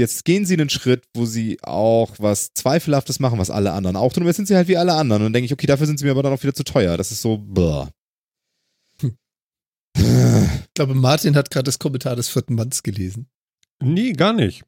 jetzt 0.00 0.24
gehen 0.24 0.44
sie 0.44 0.54
einen 0.54 0.68
Schritt, 0.70 1.04
wo 1.14 1.24
sie 1.26 1.58
auch 1.62 2.14
was 2.18 2.52
Zweifelhaftes 2.54 3.20
machen, 3.20 3.38
was 3.38 3.50
alle 3.50 3.72
anderen 3.72 3.96
auch 3.96 4.12
tun. 4.12 4.24
Und 4.24 4.26
jetzt 4.26 4.36
sind 4.36 4.48
sie 4.48 4.56
halt 4.56 4.66
wie 4.68 4.76
alle 4.76 4.94
anderen. 4.94 5.22
Und 5.22 5.26
dann 5.26 5.32
denke 5.34 5.46
ich, 5.46 5.52
okay, 5.52 5.66
dafür 5.66 5.86
sind 5.86 5.98
sie 5.98 6.04
mir 6.04 6.10
aber 6.10 6.22
dann 6.22 6.32
auch 6.32 6.42
wieder 6.42 6.54
zu 6.54 6.64
teuer. 6.64 6.96
Das 6.96 7.12
ist 7.12 7.22
so, 7.22 7.38
bäh. 7.38 7.86
Ich 9.96 10.74
glaube, 10.74 10.94
Martin 10.94 11.36
hat 11.36 11.50
gerade 11.50 11.64
das 11.64 11.78
Kommentar 11.78 12.16
des 12.16 12.28
vierten 12.28 12.54
Manns 12.54 12.82
gelesen. 12.82 13.28
Nee, 13.82 14.12
gar 14.12 14.32
nicht. 14.32 14.62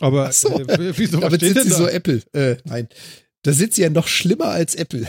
Aber 0.00 0.28
Ach 0.28 0.32
so. 0.32 0.48
äh, 0.60 0.92
wieso 0.98 1.20
Damit 1.20 1.40
sind 1.40 1.60
sie 1.62 1.68
da? 1.68 1.76
so 1.76 1.86
Apple. 1.86 2.22
Äh, 2.32 2.56
nein. 2.64 2.88
Da 3.42 3.52
sind 3.52 3.74
sie 3.74 3.82
ja 3.82 3.90
noch 3.90 4.08
schlimmer 4.08 4.46
als 4.46 4.74
Apple. 4.74 5.06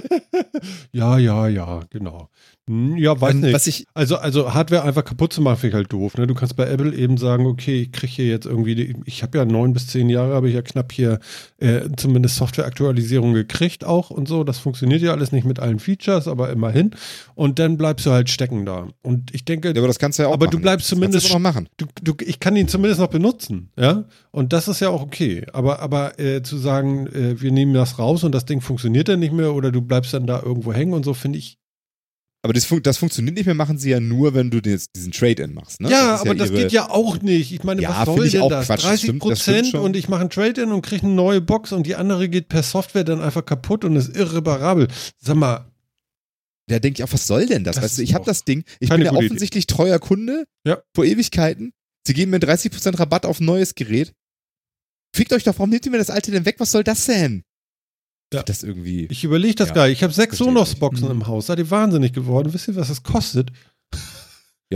ja, 0.92 1.18
ja, 1.18 1.48
ja, 1.48 1.80
genau. 1.90 2.30
Hm, 2.68 2.96
Ja, 2.98 3.20
weiß 3.20 3.34
Ähm, 3.34 3.40
nicht. 3.40 3.54
Was 3.54 3.66
ich, 3.66 3.84
Also, 3.94 4.16
also 4.18 4.54
Hardware 4.54 4.82
einfach 4.84 5.04
kaputt 5.04 5.32
zu 5.32 5.40
machen, 5.42 5.56
finde 5.56 5.68
ich 5.68 5.74
halt 5.74 5.92
doof. 5.92 6.16
Ne? 6.16 6.26
Du 6.26 6.34
kannst 6.34 6.54
bei 6.56 6.66
Apple 6.68 6.94
eben 6.94 7.16
sagen, 7.16 7.46
okay, 7.46 7.82
ich 7.82 7.92
kriege 7.92 8.12
hier 8.12 8.26
jetzt 8.26 8.46
irgendwie, 8.46 8.94
ich 9.06 9.22
habe 9.22 9.38
ja 9.38 9.44
neun 9.44 9.72
bis 9.72 9.86
zehn 9.88 10.08
Jahre, 10.10 10.34
habe 10.34 10.48
ich 10.48 10.54
ja 10.54 10.62
knapp 10.62 10.92
hier 10.92 11.18
äh, 11.58 11.88
zumindest 11.96 12.36
Softwareaktualisierung 12.36 13.32
gekriegt 13.34 13.84
auch 13.84 14.10
und 14.10 14.28
so. 14.28 14.44
Das 14.44 14.58
funktioniert 14.58 15.02
ja 15.02 15.12
alles 15.12 15.32
nicht 15.32 15.44
mit 15.46 15.58
allen 15.58 15.78
Features, 15.78 16.28
aber 16.28 16.50
immerhin. 16.50 16.90
Und 17.34 17.58
dann 17.58 17.76
bleibst 17.78 18.06
du 18.06 18.10
halt 18.10 18.28
stecken 18.30 18.66
da. 18.66 18.88
Und 19.02 19.34
ich 19.34 19.44
denke, 19.44 19.68
Ja, 19.68 19.74
aber 19.78 19.86
das 19.88 19.98
kannst 19.98 20.18
du 20.18 20.24
ja 20.24 20.28
auch 20.28 20.34
Aber 20.34 20.46
machen. 20.46 20.56
du 20.56 20.62
bleibst 20.62 20.90
Das 20.92 20.98
kannst 20.98 21.12
zumindest- 21.14 21.26
du 21.26 21.28
doch 21.32 21.38
noch 21.38 21.42
machen. 21.42 21.68
du, 21.78 21.86
du, 22.02 22.14
ich 22.24 22.40
kann 22.40 22.54
ihn 22.56 22.68
zumindest 22.68 23.00
noch 23.00 23.08
benutzen, 23.08 23.70
ja. 23.78 24.04
Und 24.30 24.52
das 24.52 24.68
ist 24.68 24.80
ja 24.80 24.90
auch 24.90 25.02
okay. 25.02 25.46
Aber, 25.52 25.80
aber 25.80 26.18
äh, 26.20 26.42
zu 26.42 26.58
sagen, 26.58 27.06
äh, 27.08 27.40
wir 27.40 27.50
nehmen 27.50 27.72
das 27.74 27.98
raus 27.98 28.24
und 28.24 28.32
das 28.34 28.44
Ding 28.44 28.60
funktioniert 28.60 29.08
dann 29.08 29.20
nicht 29.20 29.32
mehr 29.32 29.54
oder 29.54 29.72
du 29.72 29.80
bleibst 29.80 30.12
dann 30.14 30.26
da 30.26 30.42
irgendwo 30.42 30.72
hängen 30.72 30.92
und 30.92 31.04
so, 31.04 31.14
finde 31.14 31.38
ich. 31.38 31.56
Aber 32.42 32.52
das, 32.52 32.64
fun 32.66 32.80
das 32.82 32.98
funktioniert 32.98 33.34
nicht 33.36 33.46
mehr, 33.46 33.54
machen 33.56 33.78
sie 33.78 33.90
ja 33.90 33.98
nur, 33.98 34.32
wenn 34.32 34.48
du 34.50 34.58
jetzt 34.64 34.94
diesen 34.94 35.10
Trade-In 35.10 35.54
machst. 35.54 35.80
Ne? 35.80 35.90
Ja, 35.90 36.14
ist 36.14 36.20
aber 36.20 36.36
das 36.36 36.50
ihre- 36.50 36.62
geht 36.62 36.72
ja 36.72 36.88
auch 36.88 37.20
nicht. 37.20 37.52
Ich 37.52 37.64
meine, 37.64 37.82
Ja, 37.82 37.90
was 38.06 38.14
soll 38.14 38.26
ich 38.26 38.32
denn 38.32 38.48
das? 38.48 38.66
Quatsch. 38.66 38.78
Das 38.78 38.84
30 38.90 39.00
stimmt- 39.02 39.22
das 39.22 39.28
Prozent 39.44 39.66
schon. 39.68 39.80
und 39.80 39.96
ich 39.96 40.08
mache 40.08 40.20
ein 40.22 40.30
Trade-in 40.30 40.70
und 40.70 40.82
kriege 40.82 41.02
eine 41.04 41.14
neue 41.14 41.40
Box 41.40 41.72
und 41.72 41.84
die 41.86 41.96
andere 41.96 42.28
geht 42.28 42.48
per 42.48 42.62
Software 42.62 43.02
dann 43.04 43.20
einfach 43.20 43.44
kaputt 43.44 43.84
und 43.84 43.96
ist 43.96 44.16
irreparabel. 44.16 44.86
Sag 45.18 45.36
mal, 45.36 45.70
Da 46.70 46.78
denke 46.78 47.00
ich 47.00 47.04
auch, 47.08 47.12
was 47.14 47.26
soll 47.26 47.46
denn 47.46 47.64
das? 47.64 47.76
Das 47.76 47.84
weißt 47.84 47.98
du, 47.98 48.02
ich 48.02 48.12
habe 48.14 48.26
das 48.26 48.44
Ding, 48.44 48.62
ich 48.78 48.90
bin 48.90 49.00
ja 49.00 49.12
offensichtlich 49.14 49.66
treuer 49.66 49.98
Kunde 49.98 50.44
Ja. 50.66 50.78
vor 50.94 51.06
Ewigkeiten. 51.06 51.72
Sie 52.06 52.12
geben 52.12 52.30
mir 52.30 52.40
30% 52.40 52.98
Rabatt 52.98 53.24
auf 53.24 53.40
ein 53.40 53.46
neues 53.46 53.74
Gerät. 53.74 54.12
Fickt 55.16 55.32
euch 55.32 55.44
doch, 55.44 55.54
warum 55.58 55.70
nehmt 55.70 55.86
ihr 55.86 55.92
mir 55.92 55.96
das 55.98 56.10
alte 56.10 56.30
denn 56.30 56.44
weg? 56.44 56.56
Was 56.58 56.70
soll 56.70 56.84
das 56.84 57.06
denn? 57.06 57.42
Ja. 58.32 58.42
Das 58.42 58.62
irgendwie. 58.62 59.06
ich 59.10 59.24
überlege 59.24 59.54
das 59.54 59.68
Ja, 59.68 59.74
gar 59.74 59.86
nicht. 59.88 59.98
Ich 59.98 60.02
habe 60.02 60.12
sechs 60.12 60.36
Sonos-Boxen 60.36 61.10
im 61.10 61.26
Haus. 61.26 61.46
Seid 61.46 61.58
ihr 61.58 61.70
wahnsinnig 61.70 62.12
geworden? 62.12 62.52
Wisst 62.52 62.68
ihr, 62.68 62.76
was 62.76 62.88
das 62.88 63.02
kostet? 63.02 63.50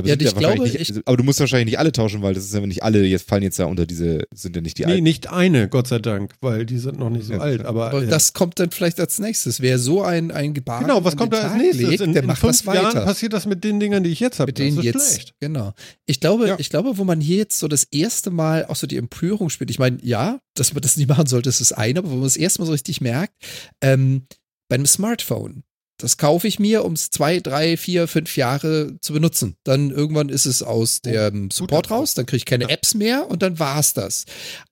Aber 0.00 0.08
Ja, 0.08 0.14
sind 0.14 0.22
ich 0.22 0.34
wahrscheinlich 0.34 0.54
glaube, 0.72 0.78
nicht, 0.78 0.90
ich- 0.98 1.02
aber 1.06 1.16
du 1.18 1.22
musst 1.22 1.40
wahrscheinlich 1.40 1.66
nicht 1.66 1.78
alle 1.78 1.92
tauschen, 1.92 2.22
weil 2.22 2.32
das 2.34 2.44
ist 2.44 2.54
ja 2.54 2.60
nicht 2.60 2.82
alle, 2.82 3.04
jetzt 3.04 3.28
fallen 3.28 3.42
jetzt 3.42 3.58
ja 3.58 3.66
unter 3.66 3.84
diese, 3.84 4.22
sind 4.32 4.56
ja 4.56 4.62
nicht 4.62 4.78
die 4.78 4.84
nee, 4.86 4.92
alten. 4.92 5.02
nicht 5.02 5.30
eine, 5.30 5.68
Gott 5.68 5.86
sei 5.88 5.98
Dank, 5.98 6.32
weil 6.40 6.64
die 6.64 6.78
sind 6.78 6.98
noch 6.98 7.10
nicht 7.10 7.26
so 7.26 7.34
Ja, 7.34 7.40
alt. 7.40 7.64
Aber, 7.66 7.88
aber 7.88 8.02
äh, 8.04 8.06
das 8.06 8.32
kommt 8.32 8.58
dann 8.58 8.70
vielleicht 8.70 8.98
als 9.00 9.18
nächstes. 9.18 9.60
Wer 9.60 9.78
so 9.78 10.02
ein, 10.02 10.30
ein 10.30 10.54
Gebahren 10.54 10.82
genau, 10.84 11.04
was 11.04 11.16
kommt 11.16 11.32
da 11.34 11.42
als 11.52 11.60
nächstes? 11.62 11.88
Legt, 11.90 12.00
in 12.02 12.12
der 12.14 12.22
in 12.22 12.28
macht 12.28 12.38
fünf 12.40 12.64
was 12.66 12.74
Jahren 12.74 12.86
weiter. 12.86 13.04
passiert 13.04 13.32
das 13.34 13.44
mit 13.46 13.62
den 13.64 13.80
Dingern, 13.80 14.02
die 14.02 14.10
ich 14.10 14.20
jetzt 14.20 14.38
habe. 14.40 14.48
mit 14.48 14.58
denen 14.58 14.76
das 14.76 14.84
ist 14.86 14.94
jetzt, 14.94 15.12
schlecht. 15.14 15.34
genau. 15.40 15.72
Ich 16.06 16.20
glaube, 16.20 16.48
Ja. 16.48 16.56
ich 16.58 16.70
glaube, 16.70 16.96
wo 16.96 17.04
man 17.04 17.20
hier 17.20 17.36
jetzt 17.36 17.58
so 17.58 17.68
das 17.68 17.84
erste 17.84 18.30
Mal 18.30 18.64
auch 18.66 18.76
so 18.76 18.86
die 18.86 18.96
Empörung 18.96 19.50
spielt. 19.50 19.70
Ich 19.70 19.78
meine, 19.78 19.98
ja, 20.02 20.40
dass 20.54 20.72
man 20.72 20.80
das 20.80 20.96
nicht 20.96 21.08
machen 21.10 21.26
sollte, 21.26 21.50
ist 21.50 21.60
das 21.60 21.72
eine, 21.72 21.98
aber 21.98 22.10
wo 22.10 22.16
man 22.16 22.26
es 22.26 22.36
erstmal 22.36 22.66
so 22.66 22.72
richtig 22.72 23.00
merkt, 23.02 23.34
ähm, 23.82 24.22
bei 24.70 24.76
einem 24.76 24.86
Smartphone. 24.86 25.64
Das 26.02 26.16
kaufe 26.16 26.48
ich 26.48 26.58
mir, 26.58 26.84
um 26.84 26.94
es 26.94 27.10
zwei, 27.10 27.38
drei, 27.38 27.76
vier, 27.76 28.08
fünf 28.08 28.36
Jahre 28.36 28.96
zu 29.00 29.12
benutzen. 29.12 29.54
Dann 29.62 29.90
irgendwann 29.90 30.30
ist 30.30 30.46
es 30.46 30.60
aus 30.60 31.00
dem 31.00 31.52
Support 31.52 31.92
raus, 31.92 32.14
dann 32.14 32.26
kriege 32.26 32.38
ich 32.38 32.44
keine. 32.44 32.68
Apps 32.68 32.94
mehr 32.94 33.30
und 33.30 33.40
dann 33.42 33.60
war's 33.60 33.94
das. 33.94 34.24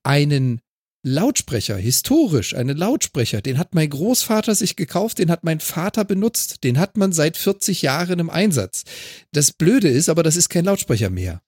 Einen 0.03 0.59
Lautsprecher, 1.03 1.77
historisch, 1.77 2.53
einen 2.53 2.77
Lautsprecher, 2.77 3.41
den 3.41 3.57
hat 3.57 3.73
mein 3.73 3.89
Großvater 3.89 4.55
sich 4.55 4.75
gekauft, 4.75 5.19
den 5.19 5.31
hat 5.31 5.45
mein 5.45 5.61
Vater 5.61 6.03
benutzt, 6.03 6.65
den 6.65 6.77
hat 6.77 6.97
man 6.97 7.13
seit 7.13 7.37
40 7.37 7.81
Jahren 7.81 8.19
im 8.19 8.29
Einsatz. 8.29 8.83
Das 9.31 9.53
Blöde 9.53 9.87
ist 9.87 10.09
aber, 10.09 10.23
das 10.23 10.35
ist 10.35 10.49
kein 10.49 10.65
Lautsprecher 10.65 11.09
mehr. 11.09 11.41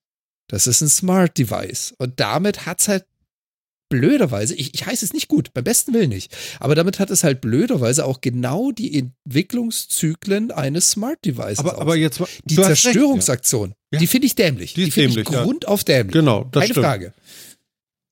Das 0.48 0.66
ist 0.66 0.80
ein 0.80 0.88
Smart 0.88 1.36
Device. 1.36 1.94
Und 1.98 2.20
damit 2.20 2.64
hat's 2.64 2.88
halt 2.88 3.04
blöderweise, 3.98 4.54
ich, 4.54 4.74
ich 4.74 4.86
heiße 4.86 5.04
es 5.04 5.12
nicht 5.12 5.28
gut, 5.28 5.52
beim 5.54 5.64
besten 5.64 5.94
Willen 5.94 6.08
nicht, 6.10 6.34
aber 6.60 6.74
damit 6.74 6.98
hat 6.98 7.10
es 7.10 7.22
halt 7.24 7.40
blöderweise 7.40 8.04
auch 8.04 8.20
genau 8.20 8.72
die 8.72 8.98
Entwicklungszyklen 8.98 10.50
eines 10.50 10.90
Smart 10.90 11.24
Devices. 11.24 11.58
Aber, 11.60 11.78
aber 11.80 11.96
jetzt, 11.96 12.20
die 12.44 12.56
hast 12.58 12.68
recht. 12.68 12.82
Zerstörungsaktion, 12.82 13.74
Ja. 13.92 13.98
die 13.98 14.06
finde 14.06 14.26
ich 14.26 14.34
dämlich. 14.34 14.74
Die 14.74 14.84
Die, 14.86 14.90
finde 14.90 15.08
ich 15.10 15.14
dämlich, 15.16 15.30
ja. 15.32 15.44
grundauf 15.44 15.84
dämlich. 15.84 16.12
Genau, 16.12 16.44
das 16.44 16.62
Keine 16.62 16.72
stimmt. 16.74 16.86
Frage. 16.86 17.14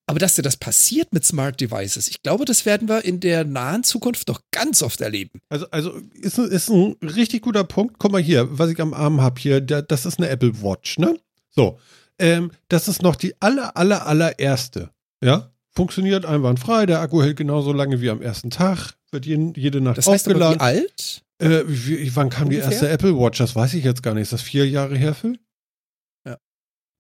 Aber 0.07 0.19
dass 0.19 0.35
dir 0.35 0.43
das 0.43 0.57
passiert 0.57 1.13
mit 1.13 1.25
Smart 1.25 1.61
Devices, 1.61 2.09
ich 2.09 2.23
glaube, 2.23 2.45
das 2.45 2.67
werden 2.67 2.89
wir 2.89 3.05
in 3.05 3.21
der 3.21 3.45
nahen 3.45 3.85
Zukunft 3.85 4.29
noch 4.29 4.41
ganz 4.51 4.83
oft 4.83 5.01
erleben. 5.01 5.41
Also, 5.49 5.67
also 5.71 5.93
ist, 6.21 6.39
ein- 6.39 6.51
ist 6.51 6.69
ein 6.71 6.97
richtig 7.03 7.43
guter 7.43 7.65
Punkt. 7.65 7.97
Guck 7.99 8.13
mal 8.13 8.21
hier, 8.21 8.49
was 8.51 8.69
ich 8.71 8.81
am 8.81 8.95
Arm 8.95 9.21
habe 9.21 9.41
hier, 9.41 9.61
der, 9.61 9.81
das 9.83 10.05
ist 10.05 10.19
eine 10.19 10.29
Apple 10.29 10.61
Watch, 10.63 10.99
ne? 10.99 11.17
So, 11.51 11.79
ähm, 12.19 12.51
das 12.69 12.89
ist 12.89 13.01
noch 13.03 13.15
die 13.17 13.41
aller, 13.41 13.77
aller, 13.77 14.07
allererste. 14.07 14.91
Ja, 15.23 15.52
funktioniert 15.75 16.25
einwandfrei. 16.27 16.87
Der 16.87 17.01
Akku 17.01 17.23
hält 17.23 17.37
genauso 17.37 17.73
lange 17.73 18.01
wie 18.01 18.11
am 18.11 18.23
ersten 18.23 18.51
Tag. 18.51 18.95
Wird 19.11 19.27
jeden, 19.27 19.55
jede 19.55 19.81
Nacht 19.81 19.99
Das 19.99 20.07
heißt 20.07 20.29
aber, 20.29 20.39
wie 20.39 20.43
aufgeladen. 20.45 20.61
alt? 20.61 21.23
Äh, 21.39 21.63
wie, 21.67 22.15
wann 22.15 22.31
kam 22.31 22.49
die 22.51 22.57
Ungefähr? 22.57 22.73
erste 22.73 22.89
Apple 22.89 23.19
Watch? 23.19 23.39
Das 23.39 23.55
weiß 23.57 23.75
ich 23.75 23.85
jetzt 23.85 24.03
gar 24.03 24.15
nicht. 24.15 24.23
Ist 24.23 24.33
das 24.33 24.43
vier 24.43 24.69
Jahre 24.69 24.97
her, 24.97 25.15
Phil? 25.15 25.39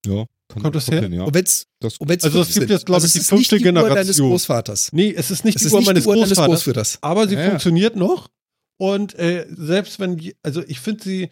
Ja, 0.04 0.26
Kommt 0.60 0.74
das 0.74 0.88
her? 0.90 1.00
hin, 1.02 1.12
ja. 1.12 1.22
Und 1.22 1.32
wenn's, 1.34 1.68
Das- 1.80 1.96
und 1.98 2.08
wenn's 2.08 2.24
Also 2.24 2.40
es 2.40 2.52
gibt 2.54 2.68
jetzt, 2.70 2.86
glaub 2.86 2.98
ich, 2.98 3.04
es 3.04 3.12
die 3.12 3.20
fünfte 3.20 3.56
die 3.56 3.64
Uhr 3.66 3.72
deines 3.72 3.88
Generation. 3.88 4.30
Großvaters. 4.30 4.92
Nee, 4.92 5.14
es 5.16 5.30
ist 5.30 5.44
nicht 5.44 5.54
Es 5.56 5.62
die 5.62 5.66
ist 5.68 5.72
Uhr 5.72 5.78
nicht 5.78 5.86
meines 5.86 6.02
die 6.02 6.08
Uhr 6.08 6.14
Großvaters. 6.16 6.46
Großvaters. 6.64 6.98
Aber 7.02 7.28
sie 7.28 7.36
Ja, 7.36 7.42
ja. 7.42 7.48
funktioniert 7.50 7.94
noch. 7.94 8.28
Und 8.80 9.14
äh, 9.14 9.46
selbst 9.48 10.00
wenn, 10.00 10.16
die- 10.16 10.34
also 10.42 10.62
ich 10.66 10.80
finde 10.80 11.04
sie 11.04 11.30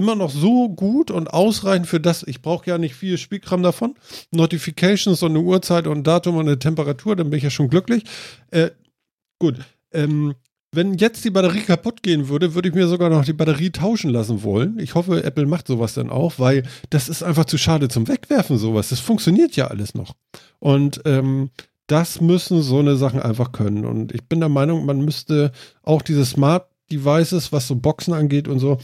immer 0.00 0.16
noch 0.16 0.30
so 0.30 0.70
gut 0.70 1.10
und 1.10 1.28
ausreichend 1.28 1.86
für 1.86 2.00
das, 2.00 2.22
ich 2.22 2.40
brauche 2.40 2.68
ja 2.70 2.78
nicht 2.78 2.94
viel 2.94 3.18
Spielkram 3.18 3.62
davon. 3.62 3.94
Notifications 4.30 5.22
und 5.22 5.30
eine 5.30 5.40
Uhrzeit 5.40 5.86
und 5.86 5.98
ein 5.98 6.02
Datum 6.04 6.36
und 6.36 6.48
eine 6.48 6.58
Temperatur, 6.58 7.16
dann 7.16 7.28
bin 7.28 7.36
ich 7.36 7.44
ja 7.44 7.50
schon 7.50 7.68
glücklich. 7.68 8.04
Äh, 8.50 8.70
gut. 9.38 9.56
Ähm, 9.92 10.34
wenn 10.72 10.94
jetzt 10.94 11.24
die 11.24 11.30
Batterie 11.30 11.62
kaputt 11.62 12.02
gehen 12.02 12.28
würde, 12.28 12.54
würde 12.54 12.68
ich 12.68 12.74
mir 12.74 12.86
sogar 12.86 13.10
noch 13.10 13.24
die 13.24 13.32
Batterie 13.32 13.70
tauschen 13.70 14.10
lassen 14.10 14.42
wollen. 14.42 14.78
Ich 14.78 14.94
hoffe, 14.94 15.22
Apple 15.22 15.46
macht 15.46 15.66
sowas 15.66 15.94
dann 15.94 16.10
auch, 16.10 16.38
weil 16.38 16.62
das 16.90 17.08
ist 17.08 17.22
einfach 17.22 17.44
zu 17.44 17.58
schade 17.58 17.88
zum 17.88 18.08
Wegwerfen, 18.08 18.56
sowas. 18.56 18.88
Das 18.88 19.00
funktioniert 19.00 19.56
ja 19.56 19.66
alles 19.66 19.94
noch. 19.94 20.14
Und 20.60 21.02
ähm, 21.04 21.50
das 21.88 22.20
müssen 22.20 22.62
so 22.62 22.78
eine 22.78 22.96
Sachen 22.96 23.20
einfach 23.20 23.52
können. 23.52 23.84
Und 23.84 24.12
ich 24.12 24.22
bin 24.22 24.38
der 24.40 24.48
Meinung, 24.48 24.86
man 24.86 25.04
müsste 25.04 25.50
auch 25.82 26.02
diese 26.02 26.24
Smart 26.24 26.68
Devices, 26.90 27.52
was 27.52 27.66
so 27.66 27.76
Boxen 27.76 28.14
angeht 28.14 28.48
und 28.48 28.58
so, 28.60 28.78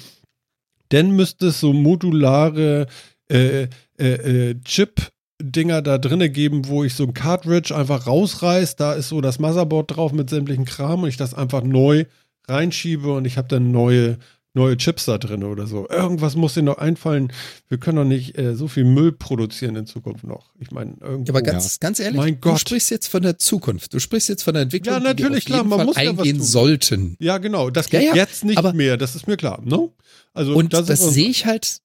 dann 0.91 1.11
müsste 1.13 1.49
es 1.49 1.61
so 1.61 1.73
modulare 1.73 2.87
äh, 3.31 3.69
äh, 3.99 4.51
äh, 4.51 4.55
Chip-Dinger 4.65 5.83
da 5.83 5.99
drinne 5.99 6.31
geben, 6.31 6.69
wo 6.69 6.85
ich 6.85 6.95
so 6.95 7.05
ein 7.05 7.15
Cartridge 7.15 7.75
einfach 7.75 8.07
rausreiß. 8.07 8.77
Da 8.77 8.93
ist 8.93 9.09
so 9.09 9.21
das 9.21 9.39
Motherboard 9.39 9.97
drauf 9.97 10.13
mit 10.13 10.31
sämtlichen 10.31 10.65
Kram 10.65 11.03
und 11.03 11.09
ich 11.09 11.17
das 11.17 11.35
einfach 11.35 11.63
neu 11.63 12.05
reinschiebe 12.49 13.13
und 13.13 13.25
ich 13.25 13.37
habe 13.37 13.49
dann 13.49 13.73
neue 13.73 14.19
neue 14.57 14.77
Chips 14.77 15.05
da 15.05 15.19
drin 15.19 15.45
oder 15.45 15.67
so. 15.69 15.89
Irgendwas 15.89 16.35
muss 16.35 16.55
dir 16.55 16.63
noch 16.63 16.79
einfallen. 16.79 17.33
Wir 17.69 17.79
können 17.79 17.97
doch 17.99 18.05
nicht 18.05 18.37
äh, 18.37 18.57
so 18.57 18.67
viel 18.67 18.85
Müll 18.85 19.13
produzieren 19.13 19.77
in 19.77 19.87
Zukunft 19.87 20.25
noch. 20.25 20.53
Ich 20.59 20.73
meine, 20.73 20.97
irgendwo. 21.01 21.25
Ja, 21.33 21.39
aber 21.39 21.43
ganz, 21.43 21.79
ganz 21.79 22.01
ehrlich, 22.01 22.17
Mein 22.17 22.35
du 22.41 22.51
Gott. 22.51 22.61
sprichst 22.61 22.91
jetzt 22.91 23.07
von 23.07 23.23
der 23.23 23.39
Zukunft. 23.39 23.95
Du 23.95 24.01
sprichst 24.01 24.29
jetzt 24.29 24.43
von 24.43 24.55
der 24.55 24.65
Entwicklung, 24.65 24.95
Ja, 24.95 24.99
die 25.01 25.05
wir 25.23 25.29
natürlich, 25.31 25.45
auf 25.45 25.47
klar, 25.47 25.59
jeden 25.59 25.69
man 25.69 25.79
Fall 25.79 25.87
muss 25.87 25.97
ja 25.97 26.03
was 26.13 26.19
eingehen 26.27 26.43
sollten. 26.43 27.17
Ja, 27.21 27.39
genau. 27.39 27.71
Das 27.71 27.91
Ja, 27.91 28.01
geht 28.01 28.09
ja, 28.09 28.15
jetzt 28.17 28.45
nicht 28.45 28.59
aber- 28.59 28.73
mehr. 28.73 28.97
Das 28.97 29.15
ist 29.15 29.29
mir 29.29 29.37
klar. 29.37 29.61
Ne? 29.65 29.91
Also, 30.35 30.55
Und 30.57 30.73
das 30.73 30.89
uns- 30.89 31.15
sehe 31.15 31.29
ich 31.29 31.47
halt, 31.47 31.81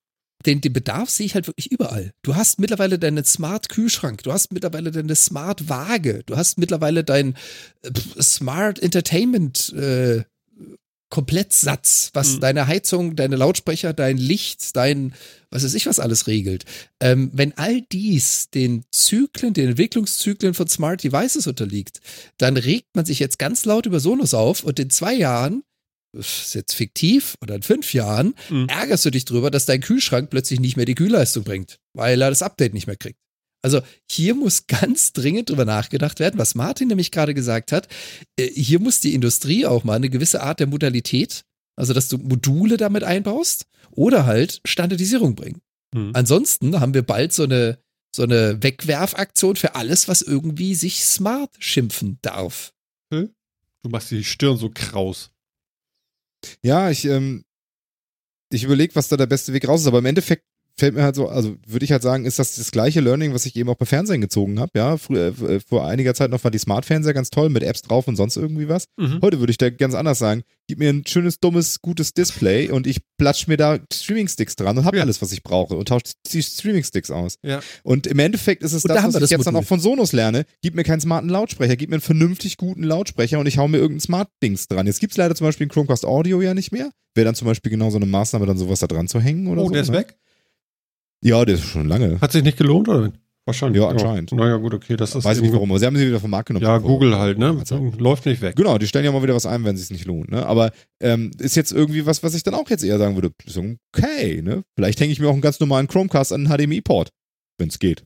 den, 0.45 0.59
den 0.59 0.73
Bedarf 0.73 1.09
sehe 1.09 1.25
ich 1.27 1.35
halt 1.35 1.45
wirklich 1.47 1.71
überall. 1.71 2.13
Du 2.23 2.35
hast 2.35 2.59
mittlerweile 2.59 2.97
deinen 2.97 3.23
Smart 3.25 3.69
Kühlschrank, 3.69 4.23
du 4.23 4.31
hast 4.33 4.51
mittlerweile 4.51 4.89
deine 4.89 5.15
Smart 5.15 5.69
Waage, 5.69 6.23
du 6.25 6.35
hast 6.35 6.57
mittlerweile 6.57 7.03
dein 7.03 7.35
äh, 7.83 7.91
Smart 8.21 8.79
Entertainment 8.81 9.71
äh, 9.73 10.23
Komplettsatz, 11.11 12.09
was 12.13 12.35
Mhm. 12.35 12.39
deine 12.39 12.67
Heizung, 12.67 13.15
deine 13.15 13.35
Lautsprecher, 13.35 13.93
dein 13.93 14.17
Licht, 14.17 14.75
dein, 14.75 15.13
was 15.51 15.63
weiß 15.63 15.75
ich, 15.75 15.85
was 15.85 15.99
alles 15.99 16.25
regelt. 16.25 16.65
Ähm, 16.99 17.29
wenn 17.33 17.55
all 17.57 17.81
dies 17.91 18.49
den 18.49 18.83
Zyklen, 18.91 19.53
den 19.53 19.69
Entwicklungszyklen 19.69 20.53
von 20.55 20.67
Smart 20.67 21.03
Devices 21.03 21.45
unterliegt, 21.45 21.99
dann 22.37 22.57
regt 22.57 22.95
man 22.95 23.05
sich 23.05 23.19
jetzt 23.19 23.37
ganz 23.37 23.65
laut 23.65 23.85
über 23.85 23.99
Sonos 23.99 24.33
auf 24.33 24.63
und 24.63 24.79
in 24.79 24.89
zwei 24.89 25.13
Jahren, 25.13 25.63
ist 26.17 26.55
jetzt 26.55 26.73
fiktiv, 26.73 27.35
oder 27.41 27.55
in 27.55 27.61
fünf 27.61 27.93
Jahren, 27.93 28.33
Mhm. 28.49 28.67
ärgerst 28.67 29.05
du 29.05 29.11
dich 29.11 29.25
drüber, 29.25 29.51
dass 29.51 29.65
dein 29.65 29.81
Kühlschrank 29.81 30.29
plötzlich 30.29 30.59
nicht 30.59 30.75
mehr 30.75 30.85
die 30.85 30.95
Kühlleistung 30.95 31.43
bringt, 31.43 31.77
weil 31.93 32.21
er 32.21 32.29
das 32.29 32.41
Update 32.41 32.73
nicht 32.73 32.87
mehr 32.87 32.97
kriegt. 32.97 33.19
Also 33.61 33.81
hier 34.09 34.35
muss 34.35 34.67
ganz 34.67 35.13
dringend 35.13 35.49
drüber 35.49 35.65
nachgedacht 35.65 36.19
werden, 36.19 36.37
was 36.37 36.55
Martin 36.55 36.87
nämlich 36.87 37.11
gerade 37.11 37.33
gesagt 37.33 37.71
hat. 37.71 37.87
Äh, 38.37 38.47
Hier 38.47 38.79
muss 38.79 38.99
die 38.99 39.13
Industrie 39.13 39.65
auch 39.65 39.83
mal 39.83 39.95
eine 39.95 40.09
gewisse 40.09 40.41
Art 40.41 40.59
der 40.59 40.67
Modalität, 40.67 41.45
also 41.75 41.93
dass 41.93 42.09
du 42.09 42.17
Module 42.17 42.77
damit 42.77 43.03
einbaust 43.03 43.65
oder 43.91 44.25
halt 44.25 44.61
Standardisierung 44.65 45.35
bringen. 45.35 45.61
Mhm. 45.93 46.11
Ansonsten 46.13 46.79
haben 46.79 46.93
wir 46.93 47.03
bald 47.03 47.33
so 47.33 47.43
eine, 47.43 47.79
so 48.15 48.23
eine 48.23 48.61
Wegwerfaktion 48.63 49.55
für 49.55 49.75
alles, 49.75 50.07
was 50.07 50.21
irgendwie 50.21 50.75
sich 50.75 51.03
smart 51.05 51.51
schimpfen 51.59 52.19
darf. 52.21 52.73
Du 53.83 53.89
machst 53.89 54.11
die 54.11 54.23
Stirn 54.23 54.57
so 54.57 54.69
kraus. 54.69 55.31
Ja, 56.63 56.89
ich, 56.89 57.05
ähm, 57.05 57.43
ich 58.51 58.63
überlege, 58.63 58.95
was 58.95 59.07
da 59.07 59.17
der 59.17 59.27
beste 59.27 59.53
Weg 59.53 59.67
raus 59.67 59.81
ist, 59.81 59.87
aber 59.87 59.99
im 59.99 60.05
Endeffekt 60.05 60.45
fällt 60.81 60.95
mir 60.95 61.03
halt 61.03 61.15
so, 61.15 61.27
also 61.29 61.55
würde 61.65 61.85
ich 61.85 61.91
halt 61.91 62.01
sagen, 62.01 62.25
ist 62.25 62.39
das 62.39 62.55
das 62.55 62.71
gleiche 62.71 62.99
Learning, 62.99 63.33
was 63.33 63.45
ich 63.45 63.55
eben 63.55 63.69
auch 63.69 63.75
bei 63.75 63.85
Fernsehen 63.85 64.19
gezogen 64.19 64.59
habe, 64.59 64.71
ja. 64.75 64.97
Früher, 64.97 65.27
äh, 65.49 65.59
vor 65.61 65.87
einiger 65.87 66.13
Zeit 66.13 66.31
noch 66.31 66.43
war 66.43 66.51
die 66.51 66.57
Smart-Fernseher 66.57 67.13
ganz 67.13 67.29
toll 67.29 67.49
mit 67.49 67.63
Apps 67.63 67.81
drauf 67.83 68.07
und 68.07 68.15
sonst 68.15 68.35
irgendwie 68.35 68.67
was. 68.67 68.85
Mhm. 68.97 69.19
Heute 69.21 69.39
würde 69.39 69.51
ich 69.51 69.57
da 69.57 69.69
ganz 69.69 69.93
anders 69.95 70.19
sagen, 70.19 70.41
gib 70.67 70.79
mir 70.79 70.89
ein 70.89 71.03
schönes, 71.07 71.39
dummes, 71.39 71.81
gutes 71.81 72.13
Display 72.13 72.69
und 72.69 72.87
ich 72.87 72.97
platsch 73.17 73.47
mir 73.47 73.57
da 73.57 73.79
Streaming-Sticks 73.93 74.55
dran 74.55 74.77
und 74.77 74.85
habe 74.85 74.97
Ja. 74.97 75.03
alles, 75.03 75.21
was 75.21 75.31
ich 75.31 75.43
brauche 75.43 75.75
und 75.75 75.87
tausche 75.87 76.03
die 76.31 76.41
Streaming-Sticks 76.41 77.11
aus. 77.11 77.35
Ja. 77.43 77.61
Und 77.83 78.07
im 78.07 78.19
Endeffekt 78.19 78.63
ist 78.63 78.73
es 78.73 78.83
Und 78.83 78.89
da 78.89 78.95
das, 78.95 79.03
haben 79.03 79.09
was 79.09 79.13
wir 79.15 79.17
ich 79.19 79.21
das 79.29 79.31
jetzt 79.31 79.45
dann 79.45 79.53
Modul. 79.53 79.65
auch 79.65 79.67
von 79.67 79.79
Sonos 79.79 80.11
lerne. 80.13 80.45
Gib 80.61 80.75
mir 80.75 80.83
keinen 80.83 80.99
smarten 81.01 81.29
Lautsprecher, 81.29 81.75
gib 81.75 81.89
mir 81.91 81.95
einen 81.97 82.01
vernünftig 82.01 82.57
guten 82.57 82.83
Lautsprecher 82.83 83.39
und 83.39 83.45
ich 83.47 83.57
hau 83.57 83.67
mir 83.67 83.77
irgendein 83.77 84.01
Smart-Dings 84.01 84.67
dran. 84.67 84.87
Jetzt 84.87 84.99
gibt's 84.99 85.17
leider 85.17 85.35
zum 85.35 85.45
Beispiel 85.45 85.65
einen 85.65 85.71
Chromecast 85.71 86.05
Audio 86.05 86.41
ja 86.41 86.53
nicht 86.53 86.71
mehr. 86.71 86.89
Wäre 87.13 87.25
dann 87.25 87.35
zum 87.35 87.45
Beispiel 87.47 87.69
genau 87.69 87.89
so 87.89 87.97
eine 87.97 88.05
Maßnahme, 88.05 88.45
dann 88.45 88.57
sowas 88.57 88.79
da 88.79 88.87
dran 88.87 89.07
zu 89.07 89.19
hängen 89.19 89.47
oder 89.47 89.61
Oh, 89.61 89.67
so. 89.67 89.73
der 89.73 89.81
ist 89.83 89.89
ne? 89.91 89.97
weg? 89.97 90.15
Ja, 91.23 91.45
der 91.45 91.55
ist 91.55 91.65
schon 91.65 91.87
lange. 91.87 92.19
Hat 92.19 92.31
sich 92.31 92.43
nicht 92.43 92.57
gelohnt, 92.57 92.87
oder? 92.87 93.11
Wahrscheinlich. 93.45 93.81
Ja, 93.81 93.89
anscheinend. 93.89 94.31
Naja, 94.33 94.57
gut, 94.57 94.73
okay. 94.73 94.95
Das 94.95 95.15
ist 95.15 95.25
Weiß 95.25 95.37
ich 95.37 95.43
nicht 95.43 95.53
warum, 95.53 95.71
aber 95.71 95.79
sie 95.79 95.85
haben 95.87 95.97
sie 95.97 96.07
wieder 96.07 96.19
vom 96.19 96.29
Markt 96.29 96.47
genommen. 96.47 96.63
Ja, 96.63 96.77
Google 96.77 97.17
halt, 97.17 97.39
ne? 97.39 97.63
Läuft 97.97 98.25
nicht 98.27 98.41
weg. 98.41 98.55
Genau, 98.55 98.77
die 98.77 98.85
stellen 98.85 99.03
ja 99.03 99.11
mal 99.11 99.23
wieder 99.23 99.33
was 99.33 99.47
ein, 99.47 99.63
wenn 99.65 99.75
es 99.75 99.81
sich 99.81 99.89
nicht 99.89 100.05
lohnt. 100.05 100.29
Ne? 100.29 100.45
Aber 100.45 100.71
ähm, 101.01 101.31
ist 101.39 101.55
jetzt 101.55 101.71
irgendwie 101.71 102.05
was, 102.05 102.21
was 102.21 102.35
ich 102.35 102.43
dann 102.43 102.53
auch 102.53 102.69
jetzt 102.69 102.83
eher 102.83 102.99
sagen 102.99 103.15
würde, 103.15 103.31
so, 103.45 103.63
okay, 103.95 104.41
ne? 104.43 104.63
Vielleicht 104.75 104.99
hänge 104.99 105.11
ich 105.11 105.19
mir 105.19 105.27
auch 105.27 105.33
einen 105.33 105.41
ganz 105.41 105.59
normalen 105.59 105.87
Chromecast 105.87 106.33
an 106.33 106.45
einen 106.45 106.55
HDMI-Port, 106.55 107.09
wenn 107.57 107.69
es 107.69 107.79
geht. 107.79 108.05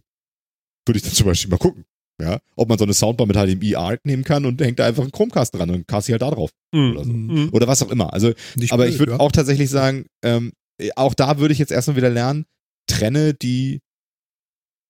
Würde 0.88 0.98
ich 0.98 1.04
dann 1.04 1.14
zum 1.14 1.28
Beispiel 1.28 1.52
mal 1.52 1.58
gucken. 1.58 1.84
Ja, 2.22 2.40
ob 2.56 2.70
man 2.70 2.78
so 2.78 2.86
eine 2.86 2.94
Soundbar 2.94 3.28
mit 3.28 3.36
HDMI-Art 3.36 4.06
nehmen 4.06 4.24
kann 4.24 4.46
und 4.46 4.62
hängt 4.62 4.80
da 4.80 4.86
einfach 4.86 5.04
einen 5.04 5.12
Chromecast 5.12 5.54
dran 5.54 5.70
und 5.70 5.86
cast 5.86 6.08
sie 6.08 6.14
halt 6.14 6.22
da 6.22 6.32
drauf. 6.32 6.50
Mhm. 6.74 6.92
Oder 6.92 7.04
so. 7.04 7.12
Mhm. 7.12 7.50
Oder 7.52 7.68
was 7.68 7.84
auch 7.84 7.92
immer. 7.92 8.14
Also, 8.14 8.32
Nicht 8.56 8.72
aber 8.72 8.84
blöd, 8.84 8.94
ich 8.94 9.00
würde 9.00 9.12
ja. 9.14 9.20
auch 9.20 9.34
tatsächlich 9.34 9.70
sagen, 9.70 10.06
ähm, 10.24 10.54
auch 10.96 11.14
da 11.14 11.40
würde 11.40 11.52
ich 11.52 11.60
jetzt 11.60 11.74
erstmal 11.74 11.98
wieder 11.98 12.10
lernen, 12.10 12.46
trenne 12.88 13.34
die 13.34 13.82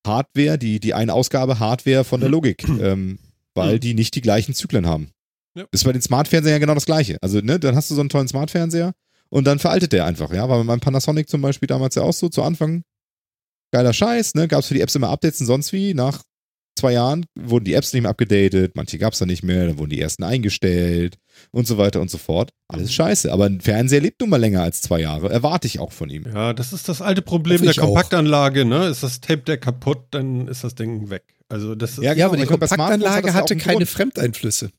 Hardware, 0.05 0.57
die, 0.57 0.79
die 0.79 0.93
eine 0.93 1.13
Ausgabe 1.13 1.59
Hardware 1.59 2.03
von 2.03 2.19
der 2.19 2.29
Logik, 2.29 2.67
ähm, 2.67 3.19
weil 3.55 3.75
Mhm. 3.75 3.79
die 3.79 3.93
nicht 3.93 4.15
die 4.15 4.21
gleichen 4.21 4.53
Zyklen 4.53 4.85
haben. 4.85 5.11
Ja. 5.55 5.65
Ist 5.71 5.83
bei 5.85 5.93
den 5.93 6.01
Smart-Fernsehern 6.01 6.55
ja 6.55 6.59
genau 6.59 6.73
das 6.75 6.85
gleiche. 6.85 7.17
Also, 7.21 7.39
ne, 7.39 7.59
dann 7.59 7.75
hast 7.75 7.89
du 7.89 7.95
so 7.95 8.01
einen 8.01 8.09
tollen 8.09 8.27
Smart-Fernseher 8.27 8.93
und 9.29 9.45
dann 9.47 9.57
veraltet 9.59 9.93
der 9.93 10.05
einfach, 10.05 10.31
ja. 10.33 10.47
War 10.49 10.57
bei 10.57 10.63
meinem 10.63 10.81
Panasonic 10.81 11.29
zum 11.29 11.41
Beispiel 11.41 11.67
damals 11.67 11.95
ja 11.95 12.03
auch 12.03 12.13
so 12.13 12.29
zu 12.29 12.43
Anfang. 12.43 12.83
Geiler 13.71 13.93
Scheiß, 13.93 14.35
ne? 14.35 14.47
Gab 14.47 14.59
es 14.59 14.67
für 14.67 14.73
die 14.73 14.81
Apps 14.81 14.95
immer 14.95 15.09
Updates 15.09 15.39
und 15.41 15.47
sonst 15.47 15.73
wie. 15.73 15.93
Nach 15.93 16.21
zwei 16.76 16.93
Jahren 16.93 17.26
wurden 17.36 17.65
die 17.65 17.73
Apps 17.73 17.93
nicht 17.93 18.01
mehr 18.03 18.11
abgedatet, 18.11 18.73
manche 18.76 18.97
gab 18.97 19.13
es 19.13 19.19
dann 19.19 19.28
nicht 19.30 19.43
mehr, 19.43 19.67
dann 19.67 19.78
wurden 19.78 19.89
die 19.91 19.99
ersten 20.01 20.23
eingestellt 20.23 21.17
und 21.51 21.67
so 21.67 21.78
weiter 21.78 22.01
und 22.01 22.09
so 22.11 22.17
fort. 22.17 22.51
Alles 22.67 22.93
scheiße. 22.93 23.32
Aber 23.32 23.45
ein 23.45 23.61
Fernseher 23.61 24.01
lebt 24.01 24.21
nun 24.21 24.30
mal 24.30 24.38
länger 24.39 24.61
als 24.61 24.82
zwei 24.82 25.01
Jahre. 25.01 25.30
Erwarte 25.30 25.67
ich 25.67 25.80
auch 25.80 25.91
von 25.91 26.09
ihm. 26.09 26.26
Ja, 26.26 26.53
das 26.53 26.73
ist 26.73 26.89
das 26.89 27.01
alte 27.01 27.21
Problem 27.21 27.61
der 27.61 27.71
ich 27.71 27.80
auch. 27.80 27.86
Kompaktanlage, 27.88 28.65
ne? 28.65 28.88
Ist 28.88 29.03
das 29.03 29.21
Tape 29.21 29.41
Deck 29.43 29.61
kaputt, 29.61 29.99
dann 30.11 30.47
ist 30.47 30.63
das 30.63 30.76
Ding 30.76 31.09
weg. 31.09 31.23
Also 31.49 31.76
das 31.76 31.91
ist 31.97 32.03
Ja, 32.03 32.13
Ja, 32.13 32.26
aber 32.28 32.38
die 32.38 32.43
Smartphones 32.45 32.71
hat 32.71 32.78
Kompaktanlage 32.78 33.28
ja 33.28 33.34
auch 33.34 33.38
hatte 33.38 33.55
keine 33.57 33.78
Grund. 33.78 33.89
Fremdeinflüsse. 33.89 34.71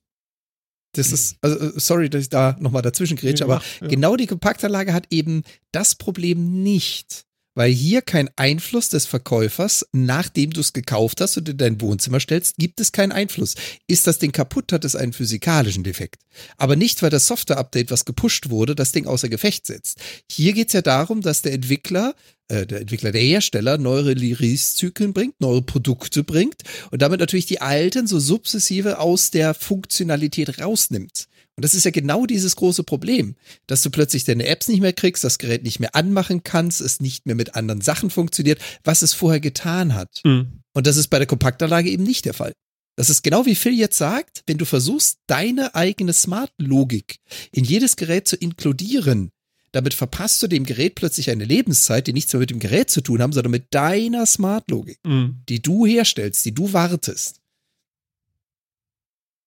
Das 0.93 1.13
ist, 1.13 1.37
also 1.43 1.59
äh, 1.59 1.73
sorry, 1.77 2.09
dass 2.09 2.23
ich 2.23 2.29
da 2.31 2.57
nochmal 2.59 2.81
dazwischen 2.83 3.17
grätsche, 3.19 3.45
aber 3.45 3.63
Ja. 3.83 3.89
genau 3.89 4.17
die 4.17 4.27
Kompaktanlage 4.27 4.95
hat 4.95 5.07
eben 5.11 5.43
das 5.71 5.95
Problem 5.95 6.63
nicht. 6.63 7.26
Weil 7.57 7.73
hier 7.73 8.03
kein 8.03 8.29
Einfluss 8.37 8.91
des 8.91 9.07
Verkäufers, 9.07 9.87
nachdem 9.93 10.51
du 10.51 10.61
es 10.61 10.75
gekauft 10.75 11.23
hast 11.23 11.39
und 11.39 11.49
in 11.49 11.57
dein 11.57 11.81
Wohnzimmer 11.81 12.21
stellst, 12.21 12.57
gibt 12.59 12.81
es 12.81 12.93
keinen 12.93 13.13
Einfluss. 13.13 13.55
Ist 13.87 14.07
das 14.07 14.19
Ding 14.19 14.31
kaputt, 14.31 14.73
hat 14.73 14.85
es 14.85 14.95
einen 14.95 15.15
physikalischen 15.15 15.83
Defekt. 15.83 16.21
Aber 16.59 16.77
nicht, 16.77 17.01
weil 17.03 17.09
das 17.09 17.27
Software-Update, 17.27 17.91
was 17.91 18.05
gepusht 18.05 18.51
wurde, 18.51 18.75
das 18.75 18.93
Ding 18.93 19.07
außer 19.07 19.31
Gefecht 19.31 19.65
setzt. 19.65 19.99
Hier 20.31 20.53
geht 20.53 20.69
es 20.69 20.75
ja 20.75 20.83
darum, 20.83 21.23
dass 21.23 21.41
der 21.41 21.55
Entwickler, 21.55 22.15
äh, 22.49 22.67
der 22.67 22.83
Entwickler, 22.83 23.11
der 23.11 23.23
Hersteller 23.23 23.79
neue 23.79 24.05
Release-Zyklen 24.05 25.15
bringt, 25.15 25.41
neue 25.41 25.63
Produkte 25.63 26.25
bringt 26.25 26.63
und 26.91 27.01
damit 27.01 27.21
natürlich 27.21 27.47
die 27.47 27.63
alten 27.63 28.07
so 28.07 28.21
sukzessive 28.21 28.99
aus 28.99 29.31
der 29.31 29.55
Funktionalität 29.55 30.61
rausnimmt. 30.61 31.27
Und 31.57 31.65
das 31.65 31.75
ist 31.75 31.85
ja 31.85 31.91
genau 31.91 32.27
dieses 32.27 32.55
große 32.57 32.85
Problem, 32.85 33.35
dass 33.67 33.81
du 33.83 33.91
plötzlich 33.91 34.25
deine 34.25 34.47
Apps 34.47 34.69
nicht 34.69 34.81
mehr 34.81 34.93
kriegst, 34.93 35.25
das 35.25 35.39
Gerät 35.39 35.63
nicht 35.63 35.81
mehr 35.81 35.95
anmachen 35.95 36.45
kannst, 36.45 36.83
es 36.83 37.01
nicht 37.01 37.25
mehr 37.25 37.35
mit 37.35 37.55
anderen 37.55 37.81
Sachen 37.81 38.11
funktioniert, 38.11 38.61
was 38.85 39.01
es 39.01 39.15
vorher 39.15 39.41
getan 39.41 39.95
hat. 39.95 40.21
Mhm. 40.25 40.61
Und 40.75 40.87
das 40.87 40.99
ist 40.99 41.09
bei 41.09 41.19
der 41.19 41.27
Kompaktanlage 41.27 41.89
eben 41.89 42.03
nicht 42.03 42.27
der 42.27 42.35
Fall. 42.35 42.53
Das 42.97 43.11
ist 43.11 43.23
genau 43.23 43.47
wie 43.47 43.55
Phil 43.55 43.75
jetzt 43.75 43.99
sagt, 43.99 44.43
wenn 44.47 44.59
du 44.59 44.65
versuchst, 44.67 45.19
deine 45.27 45.75
eigene 45.75 46.13
Smart-Logik 46.13 47.17
in 47.53 47.65
jedes 47.65 47.97
Gerät 47.97 48.29
zu 48.29 48.37
inkludieren, 48.37 49.31
damit 49.73 49.95
verpasst 49.95 50.43
du 50.43 50.47
dem 50.47 50.65
Gerät 50.65 50.95
plötzlich 50.95 51.29
eine 51.31 51.45
Lebenszeit, 51.45 52.07
die 52.07 52.15
nichts 52.15 52.33
mehr 52.33 52.41
mit 52.41 52.51
dem 52.51 52.59
Gerät 52.59 52.91
zu 52.91 53.03
tun 53.03 53.21
haben, 53.21 53.33
sondern 53.33 53.51
mit 53.51 53.67
deiner 53.71 54.25
Smart-Logik 54.25 54.99
Mhm. 55.07 55.43
die 55.49 55.61
du 55.61 55.87
herstellst, 55.87 56.45
die 56.45 56.55
du 56.55 56.73
wartest. 56.73 57.41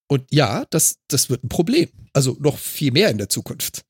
Und 0.10 0.26
ja, 0.32 0.66
das, 0.70 1.00
das 1.08 1.30
wird 1.30 1.44
ein 1.44 1.50
Problem. 1.50 1.90
Also 2.14 2.36
noch 2.40 2.58
viel 2.58 2.92
mehr 2.92 3.10
in 3.10 3.18
der 3.18 3.30
Zukunft. 3.30 3.84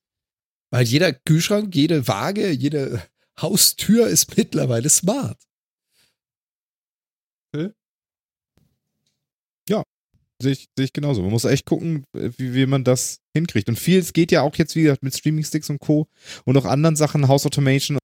Weil 0.72 0.86
jeder 0.86 1.14
Kühlschrank, 1.14 1.76
jede 1.76 2.08
Waage, 2.08 2.52
jede 2.52 3.02
Haustür 3.40 4.08
ist 4.08 4.36
mittlerweile 4.38 4.90
smart. 4.90 5.38
Sehe 10.42 10.54
ich, 10.54 10.70
sehe 10.78 10.86
ich 10.86 10.94
genauso. 10.94 11.22
Man 11.22 11.32
muss 11.32 11.44
echt 11.44 11.66
gucken, 11.66 12.06
äh, 12.16 12.30
wie, 12.38 12.54
wie 12.54 12.66
man 12.66 12.86
das 12.86 13.20
hinkriegt. 13.34 13.68
Und 13.68 13.78
viel, 13.78 14.00
es 14.00 14.14
geht 14.14 14.32
ja 14.32 14.42
auch 14.42 14.56
jetzt 14.56 14.76
wieder 14.76 14.98
mit 15.02 15.14
Streaming-Sticks 15.14 15.70
und 15.70 15.80
Co. 15.80 16.08
und 16.46 16.56
auch 16.56 16.66
anderen 16.66 16.96
Sachen, 16.96 17.28
House 17.28 17.46
Automation. 17.46 17.98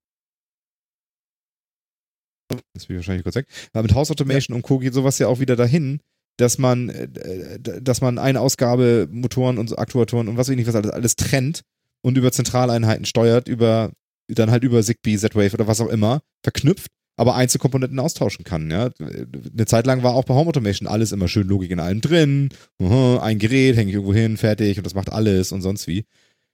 Das 2.73 2.89
will 2.89 2.95
ich 2.95 2.99
wahrscheinlich 2.99 3.23
kurz 3.23 3.35
weg. 3.35 3.47
Aber 3.71 3.83
mit 3.83 3.93
House 3.93 4.11
Automation 4.11 4.55
und 4.55 4.63
Co. 4.63 4.79
geht 4.79 4.93
sowas 4.93 5.17
ja 5.17 5.27
auch 5.27 5.39
wieder 5.39 5.55
dahin, 5.55 6.01
dass 6.37 6.57
man, 6.57 6.89
äh, 6.89 7.59
dass 7.59 8.01
man 8.01 8.17
eine 8.17 8.41
Ausgabe 8.41 9.07
Motoren 9.11 9.57
und 9.57 9.77
Aktuatoren 9.77 10.27
und 10.27 10.37
was 10.37 10.47
weiß 10.47 10.51
ich 10.51 10.57
nicht, 10.57 10.67
was 10.67 10.75
alles, 10.75 10.91
alles 10.91 11.15
trennt 11.15 11.61
und 12.01 12.17
über 12.17 12.31
Zentraleinheiten 12.31 13.05
steuert, 13.05 13.47
über, 13.47 13.91
dann 14.27 14.51
halt 14.51 14.63
über 14.63 14.81
Zigbee, 14.83 15.17
Z-Wave 15.17 15.53
oder 15.53 15.67
was 15.67 15.81
auch 15.81 15.89
immer, 15.89 16.21
verknüpft 16.43 16.91
aber 17.17 17.35
Einzelkomponenten 17.35 17.99
austauschen 17.99 18.43
kann. 18.43 18.69
Ja? 18.69 18.89
Eine 18.99 19.65
Zeit 19.65 19.85
lang 19.85 20.03
war 20.03 20.15
auch 20.15 20.25
bei 20.25 20.33
Home 20.33 20.49
Automation 20.49 20.87
alles 20.87 21.11
immer 21.11 21.27
schön 21.27 21.47
Logik 21.47 21.71
in 21.71 21.79
allem 21.79 22.01
drin. 22.01 22.49
Ein 22.79 23.39
Gerät 23.39 23.77
hänge 23.77 23.89
ich 23.89 23.95
irgendwo 23.95 24.13
hin, 24.13 24.37
fertig 24.37 24.77
und 24.77 24.85
das 24.85 24.95
macht 24.95 25.11
alles 25.11 25.51
und 25.51 25.61
sonst 25.61 25.87
wie. 25.87 26.05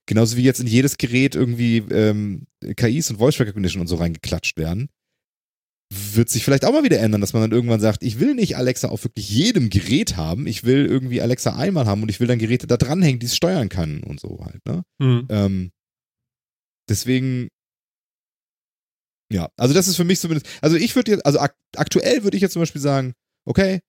Genauso 0.05 0.37
wie 0.37 0.43
jetzt 0.43 0.59
in 0.59 0.67
jedes 0.67 0.97
Gerät 0.97 1.35
irgendwie 1.35 1.77
ähm, 1.77 2.43
KIs 2.75 3.11
und 3.11 3.17
Voice 3.17 3.39
Recognition 3.39 3.81
und 3.81 3.87
so 3.87 3.95
reingeklatscht 3.95 4.57
werden. 4.57 4.89
Wird 5.93 6.29
sich 6.29 6.45
vielleicht 6.45 6.63
auch 6.63 6.71
mal 6.71 6.85
wieder 6.85 6.99
ändern, 7.01 7.19
dass 7.19 7.33
man 7.33 7.41
dann 7.41 7.51
irgendwann 7.51 7.81
sagt, 7.81 8.01
ich 8.01 8.19
will 8.19 8.33
nicht 8.33 8.55
Alexa 8.55 8.87
auf 8.87 9.03
wirklich 9.03 9.29
jedem 9.29 9.69
Gerät 9.69 10.15
haben, 10.15 10.47
ich 10.47 10.63
will 10.63 10.85
irgendwie 10.85 11.21
Alexa 11.21 11.57
einmal 11.57 11.85
haben 11.85 12.01
und 12.01 12.09
ich 12.09 12.21
will 12.21 12.27
dann 12.27 12.39
Geräte 12.39 12.65
da 12.65 12.77
dranhängen, 12.77 13.19
die 13.19 13.25
es 13.25 13.35
steuern 13.35 13.67
kann 13.67 14.01
und 14.01 14.19
so 14.21 14.39
halt. 14.41 14.65
Ne? 14.65 14.83
Mhm. 14.99 15.27
Ähm, 15.29 15.71
deswegen, 16.87 17.49
ja, 19.33 19.49
also 19.57 19.73
das 19.73 19.89
ist 19.89 19.97
für 19.97 20.05
mich 20.05 20.21
zumindest, 20.21 20.47
also 20.61 20.77
ich 20.77 20.95
würde 20.95 21.11
jetzt, 21.11 21.25
also 21.25 21.39
ak 21.39 21.55
aktuell 21.75 22.23
würde 22.23 22.37
ich 22.37 22.41
jetzt 22.41 22.53
zum 22.53 22.61
Beispiel 22.61 22.81
sagen, 22.81 23.13
okay, 23.45 23.81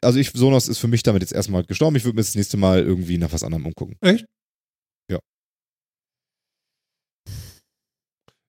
also 0.00 0.18
ich, 0.18 0.30
Sonos 0.32 0.66
ist 0.66 0.78
für 0.78 0.88
mich 0.88 1.04
damit 1.04 1.22
jetzt 1.22 1.32
erstmal 1.32 1.62
gestorben, 1.62 1.94
ich 1.94 2.04
würde 2.04 2.16
mir 2.16 2.22
das 2.22 2.34
nächste 2.34 2.56
Mal 2.56 2.80
irgendwie 2.80 3.18
nach 3.18 3.32
was 3.32 3.44
anderem 3.44 3.66
umgucken. 3.66 3.96
Echt? 4.00 4.26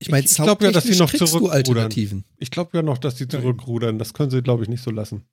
Ich 0.04 0.12
meine, 0.12 0.26
Ich 0.26 0.36
glaub 0.36 0.62
ja, 0.62 0.72
dass 0.72 0.84
die 0.84 0.98
noch 0.98 1.14
zurückrudern. 1.14 2.24
Ich 2.38 2.52
glaube 2.52 2.72
ja 2.74 2.84
noch, 2.84 2.98
dass 2.98 3.16
die 3.16 3.26
zurückrudern. 3.26 3.98
Das 3.98 4.14
können 4.14 4.30
sie, 4.32 4.42
glaube 4.42 4.64
ich, 4.64 4.70
nicht 4.70 4.84
so 4.84 4.92
lassen. 4.92 5.24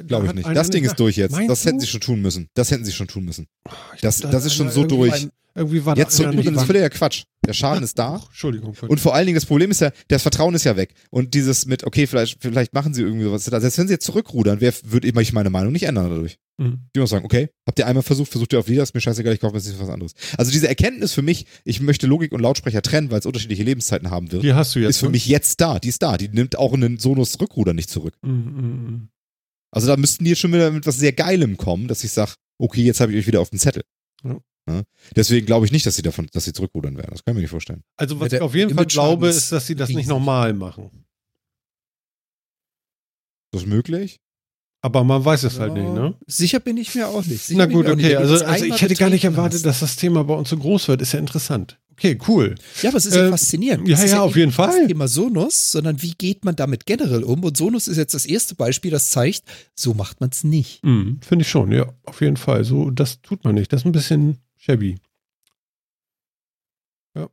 Äh, 0.00 0.04
Glaube 0.04 0.26
ich 0.26 0.34
nicht. 0.34 0.48
Das 0.48 0.70
Ding 0.70 0.84
ist 0.84 0.96
durch 0.96 1.16
jetzt. 1.16 1.36
Das 1.48 1.64
hätten 1.64 1.78
du? 1.78 1.84
sie 1.84 1.90
schon 1.90 2.00
tun 2.00 2.20
müssen. 2.22 2.48
Das 2.54 2.70
hätten 2.70 2.84
sie 2.84 2.92
schon 2.92 3.08
tun 3.08 3.24
müssen. 3.24 3.46
Ich 3.94 4.00
Das- 4.00 4.20
glaub, 4.20 4.32
das 4.32 4.42
da 4.42 4.46
ist 4.46 4.54
schon 4.54 4.70
so 4.70 4.84
durch. 4.84 5.28
Irgendwie 5.54 5.84
war 5.84 5.96
Jetzt 5.98 6.18
da 6.18 6.24
zurückrudern 6.24 6.54
ist 6.54 6.64
völliger 6.64 6.88
Quatsch. 6.88 7.24
Der 7.46 7.52
Schaden 7.52 7.84
ist 7.84 7.98
da. 7.98 8.22
Entschuldigung. 8.28 8.74
Und 8.88 9.00
vor 9.00 9.14
allen 9.14 9.26
Dingen, 9.26 9.34
das 9.34 9.44
Problem 9.44 9.70
ist 9.70 9.82
ja, 9.82 9.90
das 10.08 10.22
Vertrauen 10.22 10.54
ist 10.54 10.64
ja 10.64 10.76
weg. 10.78 10.94
Und 11.10 11.34
dieses 11.34 11.66
mit, 11.66 11.84
okay, 11.84 12.06
vielleicht, 12.06 12.38
vielleicht 12.40 12.72
machen 12.72 12.94
sie 12.94 13.02
irgendwie 13.02 13.30
was. 13.30 13.44
Selbst 13.44 13.76
wenn 13.76 13.86
sie 13.86 13.92
jetzt 13.92 14.06
zurückrudern, 14.06 14.62
wer 14.62 14.72
würde 14.84 15.06
ich 15.08 15.32
meine 15.34 15.50
Meinung 15.50 15.72
nicht 15.72 15.82
ändern 15.82 16.08
dadurch. 16.08 16.38
Mhm. 16.56 16.80
Die 16.96 17.00
muss 17.00 17.10
sagen, 17.10 17.24
okay, 17.26 17.50
habt 17.66 17.78
ihr 17.78 17.86
einmal 17.86 18.02
versucht, 18.02 18.30
versucht 18.30 18.52
ihr 18.54 18.60
auf 18.60 18.68
wieder, 18.68 18.82
ist 18.82 18.94
mir 18.94 19.00
scheißegal, 19.02 19.34
ich 19.34 19.40
kaufe 19.40 19.54
mir 19.54 19.60
jetzt 19.60 19.78
was 19.78 19.88
anderes. 19.90 20.12
Also 20.38 20.50
diese 20.52 20.68
Erkenntnis 20.68 21.12
für 21.12 21.22
mich, 21.22 21.44
ich 21.64 21.80
möchte 21.80 22.06
Logik 22.06 22.32
und 22.32 22.40
Lautsprecher 22.40 22.80
trennen, 22.80 23.10
weil 23.10 23.18
es 23.18 23.26
unterschiedliche 23.26 23.62
Lebenszeiten 23.62 24.10
haben 24.10 24.32
wird, 24.32 24.42
Die 24.44 24.54
hast 24.54 24.74
du 24.74 24.78
jetzt. 24.78 24.90
ist 24.90 24.98
für 24.98 25.06
ne? 25.06 25.12
mich 25.12 25.26
jetzt 25.26 25.60
da. 25.60 25.78
Die 25.78 25.88
ist 25.88 26.02
da. 26.02 26.16
Die 26.16 26.28
nimmt 26.28 26.56
auch 26.58 26.72
einen 26.72 26.98
Sonos 26.98 27.38
Rückruder 27.40 27.74
nicht 27.74 27.90
zurück. 27.90 28.14
Mhm, 28.22 28.32
mhm, 28.32 29.08
Also 29.72 29.86
da 29.88 29.96
müssten 29.96 30.24
die 30.24 30.30
jetzt 30.30 30.40
schon 30.40 30.52
wieder 30.52 30.70
mit 30.70 30.86
was 30.86 30.96
sehr 30.98 31.12
Geilem 31.12 31.56
kommen, 31.56 31.88
dass 31.88 32.04
ich 32.04 32.12
sage, 32.12 32.34
okay, 32.58 32.82
jetzt 32.82 33.00
habe 33.00 33.12
ich 33.12 33.18
euch 33.18 33.26
wieder 33.26 33.40
auf 33.40 33.50
dem 33.50 33.58
Zettel. 33.58 33.82
Ja. 34.22 34.38
Ja? 34.68 34.82
Deswegen 35.16 35.46
glaube 35.46 35.66
ich 35.66 35.72
nicht, 35.72 35.86
dass 35.86 35.96
sie 35.96 36.02
davon, 36.02 36.28
dass 36.32 36.44
sie 36.44 36.52
zurückrudern 36.52 36.96
werden. 36.96 37.10
Das 37.10 37.24
kann 37.24 37.32
ich 37.32 37.36
mir 37.36 37.40
nicht 37.42 37.50
vorstellen. 37.50 37.82
Also 37.96 38.14
Ja, 38.16 38.20
was 38.20 38.28
der 38.28 38.38
ich 38.40 38.42
auf 38.44 38.54
jeden 38.54 38.74
Fall 38.74 38.86
glaube, 38.86 39.28
ist 39.28 39.50
dass 39.50 39.66
sie 39.66 39.74
das 39.74 39.88
nicht 39.88 40.08
normal 40.08 40.52
machen. 40.52 41.04
Ist 43.52 43.62
das 43.62 43.66
möglich? 43.66 44.20
Aber 44.84 45.04
man 45.04 45.24
weiß 45.24 45.44
es 45.44 45.58
halt 45.58 45.76
Ja, 45.76 45.82
nicht, 45.82 45.94
ne? 45.94 46.14
Sicher 46.26 46.58
bin 46.60 46.76
ich 46.76 46.94
mir 46.94 47.08
auch 47.08 47.24
nicht. 47.24 47.42
Sicher 47.44 47.58
Na 47.58 47.66
gut, 47.66 47.86
okay. 47.88 48.16
Also, 48.16 48.34
das 48.34 48.42
also 48.42 48.64
ich 48.64 48.82
hätte 48.82 48.94
gar 48.96 49.10
nicht 49.10 49.24
erwartet, 49.24 49.58
hast. 49.58 49.66
dass 49.66 49.80
das 49.80 49.96
Thema 49.96 50.24
bei 50.24 50.34
uns 50.34 50.48
so 50.50 50.56
groß 50.56 50.88
wird. 50.88 51.02
Ist 51.02 51.12
ja 51.12 51.20
interessant. 51.20 51.80
Okay, 51.92 52.18
cool. 52.26 52.54
Ja, 52.82 52.88
aber 52.90 52.98
es 52.98 53.06
ist 53.06 53.14
ja 53.14 53.26
Äh, 53.26 53.30
faszinierend. 53.30 53.86
ja, 53.86 53.94
Es 53.94 54.02
ist 54.04 54.10
ja, 54.12 54.22
auf 54.22 54.34
jeden 54.34 54.50
Fall. 54.52 54.78
Das 54.80 54.88
Thema 54.88 55.08
Sonos, 55.08 55.70
sondern 55.72 56.00
wie 56.02 56.12
geht 56.14 56.44
man 56.44 56.56
damit 56.56 56.86
generell 56.86 57.22
um? 57.22 57.44
Und 57.44 57.56
Sonos 57.56 57.86
ist 57.86 57.96
jetzt 57.96 58.14
das 58.14 58.26
erste 58.26 58.54
Beispiel, 58.54 58.90
das 58.90 59.10
zeigt, 59.10 59.44
so 59.74 59.94
macht 59.94 60.20
man 60.20 60.30
es 60.30 60.42
nicht. 60.42 60.82
Mhm, 60.84 61.20
Finde 61.22 61.42
ich 61.44 61.48
schon, 61.50 61.70
ja, 61.70 61.92
auf 62.04 62.20
jeden 62.20 62.36
Fall. 62.36 62.64
So, 62.64 62.90
das 62.90 63.20
tut 63.22 63.44
man 63.44 63.54
nicht. 63.54 63.72
Das 63.72 63.82
ist 63.82 63.84
ein 63.86 63.92
bisschen 63.92 64.38
shabby. 64.56 64.98
Ja. 67.14 67.28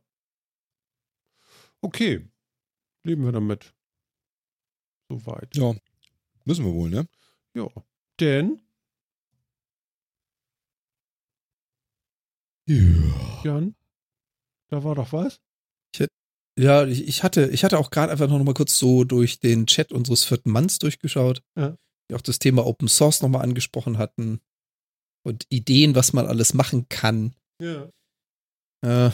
Okay. 1.80 2.28
Leben 3.02 3.24
wir 3.24 3.32
damit. 3.32 3.72
Soweit. 5.08 5.56
Ja. 5.56 5.74
Müssen 6.44 6.64
wir 6.64 6.72
wohl, 6.74 6.90
ne? 6.90 7.08
Ja. 7.54 7.66
Denn, 8.20 8.60
Ja. 12.66 12.76
Jan, 13.42 13.74
da 14.70 14.82
war 14.84 14.94
doch 14.94 15.12
was? 15.12 15.40
Ja, 16.58 16.84
ich, 16.86 17.06
ich 17.06 17.22
hatte, 17.22 17.46
ich 17.46 17.64
hatte 17.64 17.78
auch 17.78 17.90
gerade 17.90 18.12
einfach 18.12 18.28
noch 18.28 18.42
mal 18.42 18.52
kurz 18.54 18.76
so 18.76 19.04
durch 19.04 19.38
den 19.40 19.66
Chat 19.66 19.92
unseres 19.92 20.24
vierten 20.24 20.50
Manns 20.50 20.78
durchgeschaut, 20.78 21.42
Ja. 21.56 21.76
die 22.10 22.14
auch 22.16 22.20
das 22.20 22.38
Thema 22.38 22.66
Open 22.66 22.88
Source 22.88 23.22
nochmal 23.22 23.42
angesprochen 23.42 23.96
hatten 23.98 24.40
und 25.24 25.46
Ideen, 25.48 25.94
was 25.94 26.12
man 26.12 26.26
alles 26.26 26.52
machen 26.52 26.88
kann. 26.90 27.34
Ja. 27.62 27.88
Äh, 28.84 29.10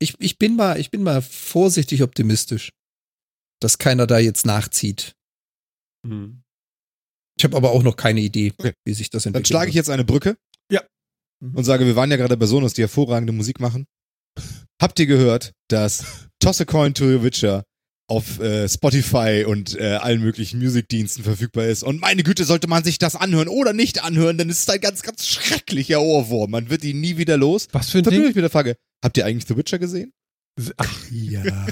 ich, 0.00 0.14
ich 0.20 0.38
bin 0.38 0.56
mal, 0.56 0.80
ich 0.80 0.90
bin 0.90 1.02
mal 1.02 1.22
vorsichtig 1.22 2.02
optimistisch, 2.02 2.72
dass 3.60 3.78
keiner 3.78 4.06
da 4.08 4.18
jetzt 4.18 4.46
nachzieht. 4.46 5.14
Mhm. 6.04 6.42
Ich 7.36 7.44
habe 7.44 7.56
aber 7.56 7.70
auch 7.70 7.82
noch 7.84 7.94
keine 7.96 8.20
Idee, 8.20 8.52
Okay. 8.58 8.72
wie 8.84 8.94
sich 8.94 9.10
das 9.10 9.24
Dann 9.24 9.30
entwickelt. 9.30 9.48
schlage 9.48 9.68
ich 9.68 9.76
jetzt 9.76 9.90
eine 9.90 10.04
Brücke. 10.04 10.36
Mhm. 11.40 11.54
Und 11.54 11.64
sage, 11.64 11.86
wir 11.86 11.96
waren 11.96 12.10
ja 12.10 12.16
gerade 12.16 12.36
bei 12.36 12.46
Sonos, 12.46 12.74
die 12.74 12.82
hervorragende 12.82 13.32
Musik 13.32 13.60
machen. 13.60 13.86
Habt 14.80 14.98
ihr 15.00 15.06
gehört, 15.06 15.52
dass 15.68 16.28
Toss 16.40 16.60
a 16.60 16.64
Coin 16.64 16.94
to 16.94 17.06
the 17.08 17.22
Witcher 17.22 17.64
auf 18.10 18.40
äh, 18.40 18.68
Spotify 18.68 19.44
und 19.46 19.78
äh, 19.78 19.96
allen 19.96 20.22
möglichen 20.22 20.60
Musikdiensten 20.60 21.24
verfügbar 21.24 21.66
ist? 21.66 21.82
Und 21.82 22.00
meine 22.00 22.22
Güte, 22.22 22.44
sollte 22.44 22.68
man 22.68 22.84
sich 22.84 22.98
das 22.98 23.16
anhören 23.16 23.48
oder 23.48 23.72
nicht 23.72 24.02
anhören, 24.02 24.38
dann 24.38 24.48
ist 24.48 24.60
es 24.60 24.68
ein 24.68 24.80
ganz, 24.80 25.02
ganz 25.02 25.26
schrecklicher 25.26 26.00
Ohrwurm. 26.00 26.50
Man 26.50 26.70
wird 26.70 26.84
ihn 26.84 27.00
nie 27.00 27.16
wieder 27.18 27.36
los. 27.36 27.66
Was 27.72 27.90
für 27.90 27.98
ein 27.98 28.04
Ding? 28.04 28.26
ich 28.28 28.34
mit 28.34 28.42
der 28.44 28.50
Frage, 28.50 28.76
habt 29.04 29.16
ihr 29.16 29.26
eigentlich 29.26 29.46
The 29.46 29.56
Witcher 29.56 29.78
gesehen? 29.78 30.12
Ach, 30.76 31.10
Ja. 31.10 31.42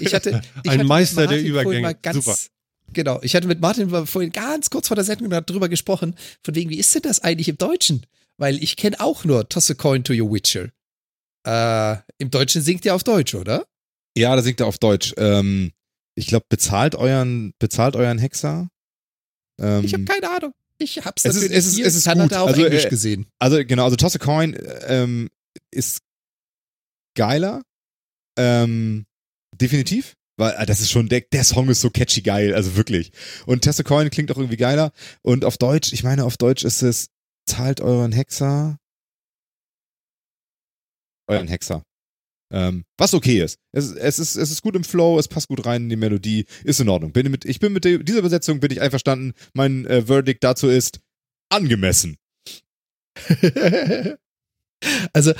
Ich 0.00 0.14
hatte, 0.14 0.42
ich 0.62 0.70
Ein 0.70 0.78
hatte 0.80 0.84
Meister 0.84 1.22
mit 1.22 1.30
der 1.30 1.36
Martin 1.38 1.46
Übergänge. 1.46 1.94
ganz, 2.02 2.16
Super. 2.24 2.36
Genau. 2.92 3.20
Ich 3.22 3.34
hatte 3.34 3.46
mit 3.48 3.60
Martin 3.60 3.90
vorhin 4.06 4.32
ganz 4.32 4.70
kurz 4.70 4.88
vor 4.88 4.94
der 4.94 5.04
Sendung 5.04 5.28
darüber 5.30 5.68
gesprochen, 5.68 6.14
von 6.44 6.54
wegen, 6.54 6.70
wie 6.70 6.78
ist 6.78 6.94
denn 6.94 7.02
das 7.02 7.20
eigentlich 7.20 7.48
im 7.48 7.58
Deutschen? 7.58 8.06
Weil 8.38 8.62
ich 8.62 8.76
kenne 8.76 9.00
auch 9.00 9.24
nur 9.24 9.48
Toss 9.48 9.70
a 9.70 9.74
Coin 9.74 10.04
to 10.04 10.12
your 10.12 10.32
Witcher. 10.32 10.68
Äh, 11.46 11.96
Im 12.18 12.30
Deutschen 12.30 12.62
singt 12.62 12.84
ihr 12.84 12.94
auf 12.94 13.04
Deutsch, 13.04 13.34
oder? 13.34 13.66
Ja, 14.16 14.34
da 14.36 14.42
singt 14.42 14.60
er 14.60 14.66
auf 14.66 14.78
Deutsch. 14.78 15.14
Ähm, 15.16 15.72
ich 16.14 16.26
glaube, 16.26 16.46
bezahlt 16.48 16.94
euren, 16.94 17.54
bezahlt 17.58 17.96
euren 17.96 18.18
Hexer. 18.18 18.68
Ähm, 19.60 19.84
Ich 19.84 19.92
habe 19.94 20.04
keine 20.04 20.30
Ahnung. 20.30 20.52
Ich 20.78 20.98
hab's 21.04 21.24
Es 21.24 21.36
ist- 21.36 21.42
natürlich 21.42 21.58
es 21.58 21.66
ist- 21.66 21.78
es 21.80 21.94
ist 21.96 22.04
Kanada 22.04 22.36
gut. 22.36 22.42
auf 22.44 22.48
Also, 22.48 22.64
Englisch 22.64 22.84
äh, 22.84 22.88
gesehen. 22.90 23.26
Also 23.38 23.56
genau, 23.64 23.84
also 23.84 23.96
Toss 23.96 24.14
a 24.16 24.18
Coin 24.18 24.56
ähm, 24.86 25.30
ist 25.70 26.00
geiler. 27.16 27.62
Ähm, 28.38 29.06
definitiv. 29.54 30.14
Weil 30.36 30.54
äh, 30.58 30.66
das 30.66 30.80
ist 30.80 30.90
schon, 30.90 31.08
der, 31.08 31.22
der 31.22 31.44
Song 31.44 31.68
ist 31.68 31.80
so 31.80 31.90
catchy 31.90 32.22
geil, 32.22 32.54
also 32.54 32.76
wirklich. 32.76 33.12
Und 33.46 33.64
Toss 33.64 33.80
a 33.80 33.82
Coin 33.82 34.10
klingt 34.10 34.30
auch 34.30 34.36
irgendwie 34.36 34.56
geiler. 34.56 34.92
Und 35.22 35.44
auf 35.44 35.56
Deutsch, 35.58 35.92
ich 35.92 36.02
meine, 36.02 36.24
auf 36.24 36.36
Deutsch 36.36 36.64
ist 36.64 36.82
es, 36.82 37.08
zahlt 37.46 37.80
euren 37.80 38.12
Hexer. 38.12 38.78
Euren 41.28 41.48
Hexer. 41.48 41.82
Ähm, 42.52 42.84
was 42.96 43.12
okay 43.14 43.42
ist. 43.42 43.58
Es, 43.72 43.90
es 43.90 44.18
ist. 44.20 44.36
es 44.36 44.50
ist 44.52 44.62
gut 44.62 44.76
im 44.76 44.84
Flow, 44.84 45.18
es 45.18 45.26
passt 45.26 45.48
gut 45.48 45.66
rein 45.66 45.84
in 45.84 45.88
die 45.88 45.96
Melodie, 45.96 46.46
ist 46.62 46.80
in 46.80 46.88
Ordnung. 46.88 47.12
Bin 47.12 47.28
mit, 47.30 47.44
ich 47.44 47.58
bin 47.58 47.72
mit 47.72 47.84
der, 47.84 47.98
dieser 47.98 48.20
Übersetzung 48.20 48.60
bin 48.60 48.70
ich 48.70 48.80
einverstanden. 48.80 49.32
Mein 49.52 49.84
äh, 49.86 50.02
Verdict 50.02 50.44
dazu 50.44 50.68
ist 50.68 51.00
angemessen. 51.48 52.16
Also, 55.14 55.32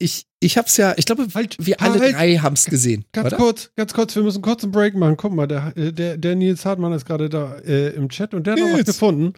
ich, 0.00 0.26
ich 0.40 0.56
hab's 0.58 0.76
ja, 0.78 0.94
ich 0.96 1.04
glaube, 1.04 1.26
Halt, 1.34 1.56
wir 1.60 1.80
alle 1.80 2.00
halt. 2.00 2.14
drei 2.14 2.36
haben's 2.36 2.64
gesehen. 2.64 3.04
Ganz 3.12 3.28
oder? 3.28 3.36
kurz, 3.36 3.70
ganz 3.76 3.92
kurz, 3.92 4.16
wir 4.16 4.22
müssen 4.22 4.42
kurz 4.42 4.64
einen 4.64 4.72
Break 4.72 4.96
machen. 4.96 5.16
Guck 5.16 5.32
mal, 5.32 5.46
der, 5.46 5.76
äh, 5.76 5.92
der, 5.92 6.16
der 6.16 6.34
Nils 6.34 6.64
Hartmann 6.64 6.92
ist 6.92 7.04
gerade 7.04 7.28
da 7.28 7.56
äh, 7.58 7.90
im 7.90 8.08
Chat 8.08 8.34
und 8.34 8.46
der 8.46 8.54
hat 8.54 8.60
noch 8.60 8.66
was 8.68 8.74
Nils. 8.76 8.86
gefunden. 8.86 9.34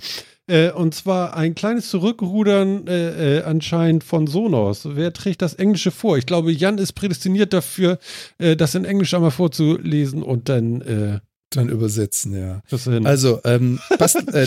Äh, 0.46 0.70
und 0.70 0.94
zwar 0.94 1.36
ein 1.36 1.54
kleines 1.54 1.88
Zurückrudern 1.90 2.86
äh, 2.86 3.38
äh, 3.38 3.42
anscheinend 3.42 4.04
von 4.04 4.26
Sonos. 4.26 4.88
Wer 4.94 5.12
trägt 5.12 5.42
das 5.42 5.54
Englische 5.54 5.90
vor? 5.90 6.16
Ich 6.16 6.26
glaube, 6.26 6.52
Jan 6.52 6.78
ist 6.78 6.92
prädestiniert 6.92 7.52
dafür, 7.52 7.98
äh, 8.38 8.56
das 8.56 8.74
in 8.74 8.84
Englisch 8.84 9.12
einmal 9.14 9.30
vorzulesen 9.32 10.22
und 10.22 10.48
dann 10.48 11.20
Dann 11.50 11.68
übersetzen, 11.68 12.34
ja. 12.34 12.62
Also, 13.04 13.40
ähm, 13.44 13.78
Bastel, 13.98 14.26
äh, 14.34 14.46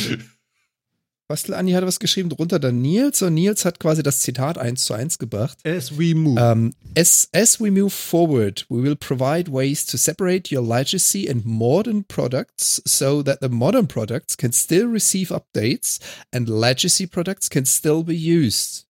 Bastel 1.28 1.56
Andi 1.56 1.74
hat 1.74 1.84
was 1.84 2.00
geschrieben, 2.00 2.30
drunter 2.30 2.60
dann 2.60 2.82
Nils 2.82 3.24
und 3.24 3.34
Nils 3.34 3.66
hat 3.66 3.80
quasi 3.80 4.04
das 4.04 4.20
Zitat 4.22 4.60
eins 4.60 4.86
zu 4.86 4.94
eins 4.94 5.18
gebracht. 5.18 5.58
As 5.66 5.98
we 5.98 6.14
move. 6.14 6.40
Um, 6.40 6.74
as, 6.96 7.28
as 7.34 7.60
we 7.60 7.72
move 7.72 7.90
forward, 7.90 8.66
we 8.70 8.84
will 8.84 8.96
provide 8.96 9.52
ways 9.52 9.86
to 9.88 9.98
separate 9.98 10.56
your 10.56 10.64
legacy 10.64 11.28
and 11.28 11.44
modern 11.44 12.04
products 12.04 12.80
so 12.86 13.24
that 13.24 13.40
the 13.42 13.50
modern 13.50 13.88
products 13.88 14.38
can 14.38 14.52
still 14.52 14.88
receive 14.88 15.30
updates 15.30 16.00
and 16.32 16.48
legacy 16.48 17.08
products 17.08 17.50
can 17.50 17.66
still 17.66 18.04
be 18.04 18.16
used. 18.16 18.86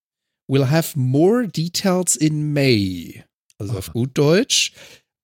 We'll 0.49 0.65
have 0.65 0.97
more 0.97 1.47
details 1.47 2.17
in 2.17 2.53
May. 2.53 3.23
Also 3.57 3.77
auf 3.77 3.93
gut 3.93 4.11
Deutsch. 4.13 4.73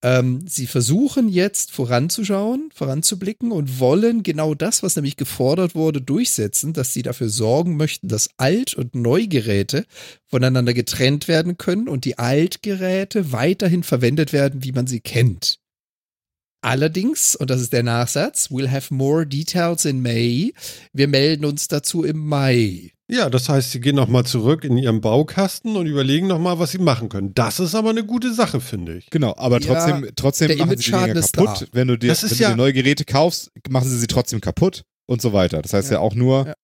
Ähm, 0.04 0.44
sie 0.48 0.66
versuchen 0.66 1.28
jetzt 1.28 1.70
voranzuschauen, 1.70 2.70
voranzublicken 2.74 3.52
und 3.52 3.78
wollen 3.78 4.24
genau 4.24 4.54
das, 4.54 4.82
was 4.82 4.96
nämlich 4.96 5.16
gefordert 5.16 5.76
wurde, 5.76 6.00
durchsetzen, 6.00 6.72
dass 6.72 6.92
sie 6.92 7.02
dafür 7.02 7.28
sorgen 7.28 7.76
möchten, 7.76 8.08
dass 8.08 8.30
Alt- 8.36 8.74
und 8.74 8.96
Neugeräte 8.96 9.84
voneinander 10.26 10.74
getrennt 10.74 11.28
werden 11.28 11.56
können 11.56 11.88
und 11.88 12.04
die 12.04 12.18
Altgeräte 12.18 13.30
weiterhin 13.30 13.84
verwendet 13.84 14.32
werden, 14.32 14.64
wie 14.64 14.72
man 14.72 14.88
sie 14.88 15.00
kennt. 15.00 15.60
Allerdings, 16.64 17.34
und 17.36 17.50
das 17.50 17.60
ist 17.60 17.72
der 17.72 17.82
Nachsatz, 17.82 18.48
we'll 18.50 18.70
have 18.70 18.92
more 18.94 19.26
details 19.26 19.84
in 19.84 20.00
May. 20.00 20.54
Wir 20.92 21.08
melden 21.08 21.44
uns 21.44 21.68
dazu 21.68 22.04
im 22.04 22.18
Mai. 22.18 22.92
Ja, 23.12 23.28
das 23.30 23.48
heißt, 23.48 23.72
sie 23.72 23.80
gehen 23.80 23.96
nochmal 23.96 24.24
zurück 24.24 24.64
in 24.64 24.78
ihren 24.78 25.00
Baukasten 25.00 25.76
und 25.76 25.86
überlegen 25.86 26.26
nochmal, 26.26 26.58
was 26.58 26.70
sie 26.72 26.78
machen 26.78 27.08
können. 27.08 27.34
Das 27.34 27.60
ist 27.60 27.74
aber 27.74 27.90
eine 27.90 28.04
gute 28.04 28.32
Sache, 28.32 28.60
finde 28.60 28.96
ich. 28.96 29.10
Genau, 29.10 29.34
aber 29.36 29.60
Ja, 29.60 29.66
trotzdem, 29.66 30.08
trotzdem 30.16 30.48
der 30.48 30.56
machen 30.58 30.70
sie 30.78 30.84
die 30.84 30.90
Dinger 30.90 31.14
kaputt. 31.20 31.60
da. 31.62 31.66
Wenn 31.72 31.88
du 31.88 31.96
dir, 31.98 32.08
wenn 32.08 32.12
ist 32.12 32.30
du 32.30 32.34
ja- 32.42 32.50
dir 32.50 32.56
neue 32.56 32.72
Geräte 32.72 33.04
kaufst, 33.04 33.50
machen 33.68 33.88
sie 33.88 33.98
sie 33.98 34.06
trotzdem 34.06 34.40
kaputt 34.40 34.82
und 35.06 35.20
so 35.20 35.32
weiter. 35.32 35.60
Das 35.62 35.72
heißt 35.72 35.90
ja, 35.90 35.96
Ja. 35.98 36.00
auch 36.00 36.14
nur, 36.14 36.46
Ja. 36.46 36.54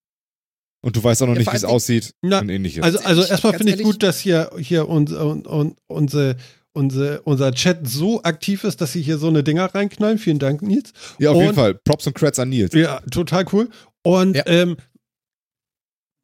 und 0.82 0.96
du 0.96 1.04
weißt 1.04 1.22
auch 1.22 1.26
noch 1.26 1.34
Ja, 1.34 1.40
nicht, 1.40 1.52
wie 1.52 1.56
es 1.56 1.64
aussieht 1.64 2.14
Na, 2.22 2.40
und 2.40 2.48
ähnliches. 2.48 2.82
Also, 2.82 2.98
also 3.00 3.22
erstmal 3.24 3.54
finde 3.54 3.74
ich 3.74 3.82
gut, 3.82 4.02
dass 4.02 4.18
hier, 4.18 4.50
hier 4.58 4.88
uns, 4.88 5.12
un, 5.12 5.46
un, 5.46 5.74
unsere, 5.86 6.36
unsere, 6.72 7.20
unser 7.22 7.52
Chat 7.52 7.88
so 7.88 8.22
aktiv 8.22 8.62
ist, 8.64 8.80
dass 8.80 8.92
sie 8.92 9.02
hier 9.02 9.18
so 9.18 9.26
eine 9.28 9.42
Dinger 9.42 9.74
reinknallen. 9.74 10.18
Vielen 10.18 10.38
Dank, 10.38 10.62
Nils. 10.62 10.92
ja, 11.18 11.30
auf 11.30 11.36
jeden 11.36 11.48
und- 11.50 11.54
Fall. 11.56 11.74
Props 11.74 12.06
und 12.06 12.14
Creds 12.14 12.38
an 12.38 12.48
Nils. 12.50 12.72
Ja, 12.74 13.00
total 13.10 13.44
cool. 13.52 13.68
Und 14.02 14.36
Ja. 14.36 14.44
ähm, 14.46 14.76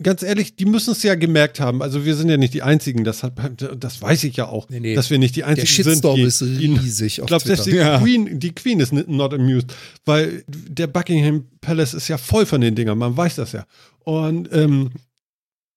ganz 0.05 0.23
ehrlich, 0.23 0.55
die 0.55 0.67
müssen 0.67 0.93
es 0.93 1.03
ja 1.03 1.17
gemerkt 1.17 1.59
haben. 1.59 1.83
Also 1.83 2.05
wir 2.05 2.15
sind 2.15 2.29
ja 2.29 2.37
nicht 2.37 2.55
die 2.55 2.63
Einzigen. 2.63 3.03
Das, 3.03 3.25
hat, 3.25 3.33
das 3.77 4.01
weiß 4.01 4.23
ich 4.25 4.37
ja 4.37 4.47
auch, 4.47 4.69
Nee, 4.69 4.79
nee. 4.79 4.95
dass 4.95 5.11
wir 5.11 5.19
nicht 5.19 5.35
die 5.35 5.41
Der 5.41 5.49
Einzigen 5.49 5.67
sind. 5.67 5.85
Shitstorm 5.95 6.17
die, 6.17 6.23
ist 6.23 6.43
riesig 6.43 7.19
ich 7.19 7.27
glaube, 7.27 7.45
selbst 7.45 7.67
die, 7.67 7.73
Ja. 7.73 7.99
Queen, 7.99 8.39
die 8.39 8.55
Queen 8.55 8.79
ist 8.79 8.93
not 8.93 9.35
amused, 9.35 9.75
weil 10.05 10.45
der 10.47 10.87
Buckingham 10.87 11.47
Palace 11.61 11.95
ist 11.95 12.07
ja 12.07 12.19
voll 12.19 12.47
von 12.47 12.61
den 12.61 12.77
Dingern. 12.77 12.99
Man 12.99 13.17
weiß 13.17 13.35
das 13.35 13.51
ja. 13.53 13.67
Und, 14.05 14.49
ähm, 14.53 14.93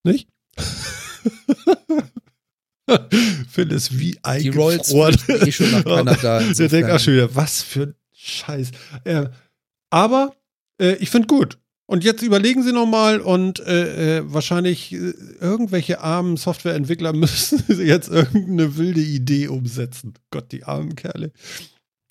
nicht? 0.04 0.28
Phil 3.50 3.72
ist 3.72 3.98
wie 3.98 4.12
Die 4.12 4.52
fliegen 4.52 5.46
eh 5.46 5.52
schon 5.52 5.70
nach 5.72 5.84
Kanada. 5.84 6.40
Der 6.40 6.68
denkt 6.68 6.90
auch 6.90 7.00
schon 7.00 7.14
wieder, 7.14 7.34
was 7.34 7.62
für 7.62 7.82
ein 7.82 7.94
Scheiß. 8.14 8.70
Äh, 9.04 9.26
aber 9.90 10.34
äh, 10.80 10.94
ich 10.94 11.10
finde 11.10 11.26
gut. 11.26 11.58
Und 11.90 12.04
jetzt 12.04 12.20
überlegen 12.22 12.62
Sie 12.62 12.72
nochmal 12.72 13.18
und 13.20 13.60
äh, 13.60 14.18
äh, 14.18 14.22
wahrscheinlich 14.26 14.92
äh, 14.92 15.14
irgendwelche 15.40 16.00
armen 16.00 16.36
Softwareentwickler 16.36 17.12
müssen 17.14 17.64
jetzt 17.80 18.08
irgendeine 18.10 18.76
wilde 18.76 19.00
Idee 19.00 19.48
umsetzen. 19.48 20.12
Gott, 20.30 20.52
die 20.52 20.64
armen 20.64 20.96
Kerle. 20.96 21.32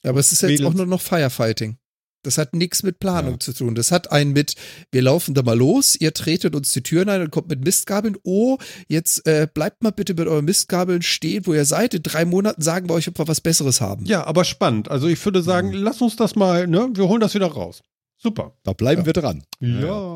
Aber 0.03 0.19
es 0.19 0.31
ist 0.31 0.41
jetzt 0.41 0.49
Mädels. 0.51 0.67
auch 0.69 0.73
nur 0.73 0.87
noch 0.87 1.01
Firefighting. 1.01 1.77
Das 2.23 2.39
hat 2.39 2.55
nichts 2.55 2.81
mit 2.81 2.97
Planung 2.99 3.33
Ja. 3.33 3.39
zu 3.39 3.53
tun. 3.53 3.75
Das 3.75 3.91
hat 3.91 4.11
einen 4.11 4.33
mit, 4.33 4.55
wir 4.91 5.03
laufen 5.03 5.35
da 5.35 5.43
mal 5.43 5.55
los, 5.55 5.95
ihr 5.95 6.11
tretet 6.11 6.55
uns 6.55 6.71
die 6.71 6.81
Türen 6.81 7.07
ein 7.09 7.21
und 7.21 7.29
kommt 7.31 7.47
mit 7.49 7.63
Mistgabeln. 7.63 8.17
Oh, 8.23 8.57
jetzt 8.87 9.27
äh, 9.27 9.47
bleibt 9.53 9.83
mal 9.83 9.91
bitte 9.91 10.15
mit 10.15 10.27
euren 10.27 10.43
Mistgabeln 10.45 11.03
stehen, 11.03 11.45
wo 11.45 11.53
ihr 11.53 11.65
seid. 11.65 11.93
In 11.93 12.01
drei 12.01 12.25
Monaten 12.25 12.63
sagen 12.63 12.89
wir 12.89 12.95
euch, 12.95 13.07
ob 13.07 13.19
wir 13.19 13.27
was 13.27 13.41
Besseres 13.41 13.79
haben. 13.79 14.05
Ja, 14.07 14.25
aber 14.25 14.43
spannend. 14.43 14.89
Also 14.89 15.07
ich 15.07 15.23
würde 15.23 15.43
sagen, 15.43 15.71
lass 15.71 16.01
uns 16.01 16.15
das 16.15 16.35
mal, 16.35 16.65
ne? 16.65 16.89
Wir 16.95 17.07
holen 17.07 17.21
das 17.21 17.35
wieder 17.35 17.45
raus. 17.47 17.81
Super. 18.17 18.57
Da 18.63 18.73
bleiben 18.73 19.01
Ja. 19.01 19.05
wir 19.05 19.13
dran. 19.13 19.43
Ja. 19.59 20.15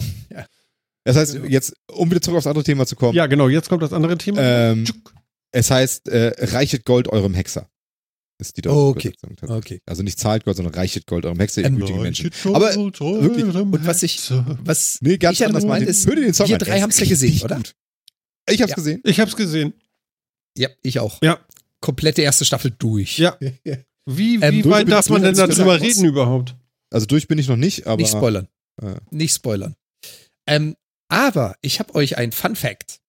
Das 1.03 1.15
heißt, 1.17 1.39
jetzt, 1.47 1.73
um 1.91 2.09
wieder 2.11 2.21
zurück 2.21 2.37
aufs 2.37 2.47
andere 2.47 2.63
Thema 2.63 2.85
zu 2.85 2.95
kommen, 2.95 3.15
Ja, 3.15 3.25
genau. 3.27 3.47
Jetzt 3.49 3.69
kommt 3.69 3.81
das 3.83 3.93
andere 3.93 4.17
Thema. 4.17 4.39
ähm, 4.41 4.85
es 5.51 5.71
heißt, 5.71 6.07
äh, 6.09 6.33
reichet 6.53 6.85
Gold 6.85 7.07
eurem 7.07 7.33
Hexer. 7.33 7.67
Ist 8.39 8.57
die 8.57 8.61
deutsche 8.61 9.09
Okay. 9.09 9.13
Okay. 9.47 9.81
Also 9.85 10.01
nicht 10.03 10.17
zahlt 10.19 10.45
Gold, 10.45 10.57
sondern 10.57 10.73
reichet 10.73 11.05
Gold 11.05 11.25
eurem 11.25 11.39
Hexer, 11.39 11.61
ihr 11.61 11.67
Ähm, 11.67 11.77
gütigen 11.77 12.01
Menschen. 12.01 12.31
Aber 12.45 12.73
wirklich, 12.75 13.45
und 13.45 13.85
was 13.85 14.01
ich- 14.03 14.19
Was 14.63 14.97
Nee, 15.01 15.17
ganz 15.17 15.39
ich 15.39 15.45
anders 15.45 15.63
meine, 15.65 15.85
ist, 15.85 16.07
den 16.07 16.33
Song 16.33 16.49
wir 16.49 16.57
drei 16.57 16.81
haben 16.81 16.89
es 16.89 16.99
ja 16.99 17.05
gesehen, 17.05 17.39
oder? 17.43 17.57
gut. 17.57 17.75
Ich 18.49 18.61
hab's 18.61 18.71
Ja. 18.71 18.75
gesehen. 18.75 19.01
Ich 19.03 19.19
hab's 19.19 19.35
gesehen. 19.35 19.73
Ja, 20.57 20.69
ich 20.81 20.99
auch. 20.99 21.21
Ja. 21.21 21.39
Komplette 21.81 22.21
erste 22.23 22.45
Staffel 22.45 22.71
durch. 22.77 23.17
Ja. 23.19 23.37
Wie, 24.07 24.35
Ähm, 24.41 24.55
wie 24.55 24.61
du- 24.63 24.69
weit 24.71 24.87
du- 24.87 24.91
darf 24.91 25.07
man 25.09 25.21
denn 25.21 25.35
darüber 25.35 25.79
reden 25.79 26.05
überhaupt? 26.05 26.55
Also 26.91 27.05
durch 27.05 27.27
bin 27.27 27.37
ich 27.37 27.47
noch 27.47 27.57
nicht, 27.57 27.87
aber. 27.87 28.01
Nicht 28.01 28.11
spoilern. 28.11 28.47
Äh. 28.81 28.95
Nicht 29.09 29.33
spoilern. 29.33 29.75
Ähm, 30.47 30.75
aber 31.09 31.55
ich 31.61 31.79
habe 31.79 31.95
euch 31.95 32.17
ein 32.17 32.31
Fun 32.31 32.55
Fact. 32.55 32.99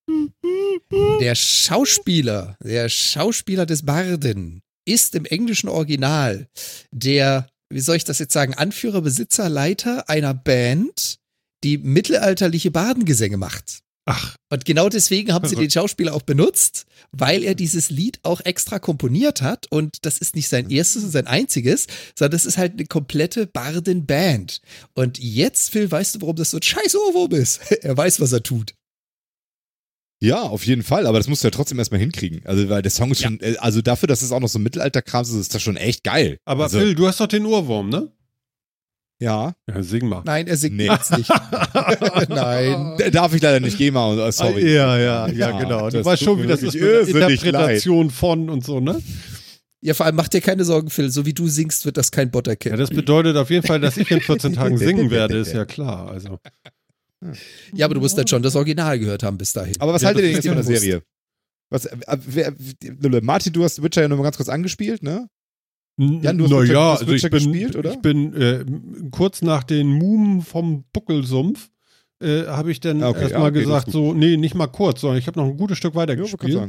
Der 1.20 1.34
Schauspieler, 1.34 2.56
der 2.62 2.88
Schauspieler 2.88 3.66
des 3.66 3.84
Barden 3.84 4.62
ist 4.84 5.14
im 5.14 5.24
englischen 5.24 5.68
Original 5.68 6.48
der, 6.90 7.48
wie 7.70 7.80
soll 7.80 7.96
ich 7.96 8.04
das 8.04 8.18
jetzt 8.18 8.32
sagen, 8.32 8.54
Anführer, 8.54 9.00
Besitzer, 9.00 9.48
Leiter 9.48 10.08
einer 10.08 10.34
Band, 10.34 11.18
die 11.62 11.78
mittelalterliche 11.78 12.72
Bardengesänge 12.72 13.36
macht. 13.36 13.81
Ach, 14.04 14.34
Und 14.50 14.64
genau 14.64 14.88
deswegen 14.88 15.32
haben 15.32 15.44
sie 15.46 15.54
Verrückt. 15.54 15.70
den 15.70 15.80
Schauspieler 15.80 16.12
auch 16.14 16.22
benutzt, 16.22 16.86
weil 17.12 17.44
er 17.44 17.54
dieses 17.54 17.88
Lied 17.88 18.18
auch 18.24 18.40
extra 18.40 18.80
komponiert 18.80 19.42
hat. 19.42 19.66
Und 19.70 19.98
das 20.02 20.18
ist 20.18 20.34
nicht 20.34 20.48
sein 20.48 20.70
erstes 20.70 21.04
und 21.04 21.10
sein 21.10 21.28
einziges, 21.28 21.86
sondern 22.18 22.32
das 22.32 22.44
ist 22.44 22.58
halt 22.58 22.72
eine 22.72 22.86
komplette 22.86 23.46
Barden-Band. 23.46 24.60
Und 24.94 25.18
jetzt, 25.20 25.70
Phil, 25.70 25.88
weißt 25.90 26.16
du, 26.16 26.20
warum 26.22 26.34
das 26.34 26.50
so 26.50 26.56
ein 26.58 26.62
scheiß 26.62 26.96
Ohrwurm 26.96 27.32
ist? 27.32 27.60
Er 27.82 27.96
weiß, 27.96 28.20
was 28.20 28.32
er 28.32 28.42
tut. 28.42 28.74
Ja, 30.20 30.42
auf 30.42 30.64
jeden 30.66 30.84
Fall, 30.84 31.06
aber 31.06 31.18
das 31.18 31.26
musst 31.26 31.42
du 31.42 31.48
ja 31.48 31.50
trotzdem 31.50 31.78
erstmal 31.80 31.98
hinkriegen. 32.00 32.42
Also, 32.44 32.68
weil 32.68 32.80
der 32.82 32.92
Song 32.92 33.10
ist 33.10 33.20
Ja. 33.22 33.28
schon, 33.28 33.40
äh, 33.40 33.56
also 33.58 33.82
dafür, 33.82 34.06
dass 34.06 34.22
es 34.22 34.30
auch 34.30 34.38
noch 34.38 34.48
so 34.48 34.60
Mittelalterkram 34.60 35.22
ist, 35.22 35.30
ist 35.32 35.54
das 35.54 35.62
schon 35.62 35.76
echt 35.76 36.04
geil. 36.04 36.38
aber 36.44 36.64
also, 36.64 36.78
Phil, 36.78 36.94
du 36.94 37.08
hast 37.08 37.18
doch 37.20 37.26
den 37.26 37.44
Ohrwurm, 37.44 37.88
ne? 37.88 38.12
Ja. 39.22 39.54
Ja, 39.68 39.82
sing 39.82 40.08
mal. 40.08 40.22
Nein, 40.24 40.48
er 40.48 40.56
singt 40.56 40.76
Nee. 40.76 40.86
jetzt 40.88 41.16
nicht. 41.16 41.30
Nein. 42.28 42.96
D- 42.98 43.10
Darf 43.10 43.32
ich 43.34 43.40
leider 43.42 43.60
nicht, 43.60 43.78
geh 43.78 43.90
mal, 43.90 44.18
äh, 44.18 44.32
sorry. 44.32 44.72
Ja, 44.74 44.98
ja, 44.98 45.26
ja, 45.28 45.32
Ja, 45.50 45.58
genau. 45.60 45.88
Du 45.90 45.98
das 45.98 46.06
weißt 46.06 46.22
schon, 46.24 46.42
wie 46.42 46.46
das 46.48 46.62
ist 46.62 46.74
mit 46.74 47.30
Interpretation 47.30 48.10
von 48.10 48.50
und 48.50 48.64
so, 48.64 48.80
ne? 48.80 49.00
Ja, 49.80 49.94
vor 49.94 50.06
allem 50.06 50.16
mach 50.16 50.28
dir 50.28 50.40
keine 50.40 50.64
Sorgen, 50.64 50.90
Phil. 50.90 51.10
So 51.10 51.24
wie 51.26 51.32
du 51.34 51.46
singst, 51.48 51.84
wird 51.84 51.96
das 51.96 52.10
kein 52.10 52.30
Bot 52.30 52.46
Ja, 52.46 52.52
erkennen. 52.52 52.78
das 52.78 52.90
bedeutet 52.90 53.36
auf 53.36 53.50
jeden 53.50 53.66
Fall, 53.66 53.80
dass 53.80 53.96
ich 53.96 54.10
in 54.10 54.20
14 54.20 54.54
Tagen 54.54 54.76
singen 54.78 55.10
werde, 55.10 55.38
ist 55.38 55.52
ja 55.52 55.64
klar. 55.64 56.08
Also. 56.10 56.38
Ja, 57.72 57.86
aber 57.86 57.94
du 57.94 58.00
musst 58.00 58.18
dann 58.18 58.26
schon 58.26 58.42
das 58.42 58.56
Original 58.56 58.98
gehört 58.98 59.22
haben 59.22 59.38
bis 59.38 59.52
dahin. 59.52 59.74
Aber 59.80 59.92
was 59.92 60.02
Ja, 60.02 60.08
haltet 60.08 60.22
ihr 60.24 60.28
denn 60.28 60.36
jetzt 60.36 60.46
von 60.48 60.56
der 60.56 60.64
ja 60.74 60.80
Serie? 60.80 61.02
Was, 61.70 61.86
äh, 61.86 61.96
wer, 62.26 63.22
Martin, 63.22 63.52
du 63.52 63.62
hast 63.64 63.82
Witcher 63.82 64.02
ja 64.02 64.08
nur 64.08 64.18
mal 64.18 64.24
ganz 64.24 64.36
kurz 64.36 64.48
angespielt, 64.48 65.02
ne? 65.02 65.28
Jan, 65.98 66.38
du 66.38 66.44
hast 66.44 66.50
du 66.68 66.76
hast 66.80 67.00
also 67.02 67.12
ich 67.12 67.22
bin, 67.22 67.30
gespielt, 67.32 67.76
oder? 67.76 67.92
ich 67.92 67.98
bin 68.00 68.34
äh, 68.34 68.64
kurz 69.10 69.42
nach 69.42 69.62
den 69.62 69.88
Mumen 69.88 70.40
vom 70.42 70.84
Buckelsumpf 70.92 71.68
äh, 72.22 72.46
habe 72.46 72.70
ich 72.70 72.80
dann 72.80 73.02
Ah, 73.02 73.08
okay, 73.10 73.22
erstmal 73.22 73.42
ja, 73.42 73.48
okay, 73.48 73.60
gesagt, 73.64 73.90
so, 73.90 74.14
nee, 74.14 74.36
nicht 74.36 74.54
mal 74.54 74.68
kurz, 74.68 75.00
sondern 75.00 75.18
ich 75.18 75.26
habe 75.26 75.38
noch 75.40 75.46
ein 75.46 75.56
gutes 75.56 75.76
Stück 75.78 75.94
weiter 75.94 76.14
Ja, 76.14 76.22
gespielt. 76.22 76.54
Ja, 76.54 76.68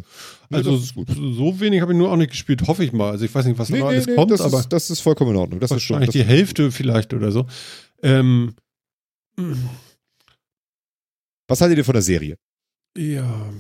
also 0.51 0.78
so 0.78 1.59
wenig 1.59 1.82
habe 1.82 1.93
ich 1.93 1.97
nur 1.97 2.11
auch 2.11 2.17
nicht 2.17 2.32
gespielt, 2.32 2.67
hoffe 2.67 2.84
ich 2.84 2.91
mal. 2.91 3.11
Also 3.11 3.26
ich 3.26 3.34
weiß 3.34 3.45
nicht, 3.45 3.59
was 3.59 3.69
Nee, 3.69 3.78
da 3.78 3.84
noch 3.86 3.91
nee, 3.91 3.95
alles 3.97 4.07
nee, 4.07 4.15
kommt, 4.15 4.32
das, 4.32 4.41
aber 4.41 4.59
ist, 4.59 4.74
das 4.74 4.89
ist 4.89 5.01
vollkommen 5.01 5.32
in 5.32 5.38
Ordnung. 5.38 5.59
Das 5.59 5.71
ist 5.71 5.84
schon. 5.84 5.95
wahrscheinlich 5.95 6.11
die 6.13 6.24
Hälfte 6.28 6.71
vielleicht 6.71 7.13
oder 7.13 7.32
so. 7.32 7.45
Ähm, 8.01 8.55
was 11.47 11.61
haltet 11.61 11.78
ihr 11.78 11.86
von 11.86 11.93
der 11.93 12.01
Serie? 12.01 12.38
Ja. 12.97 13.51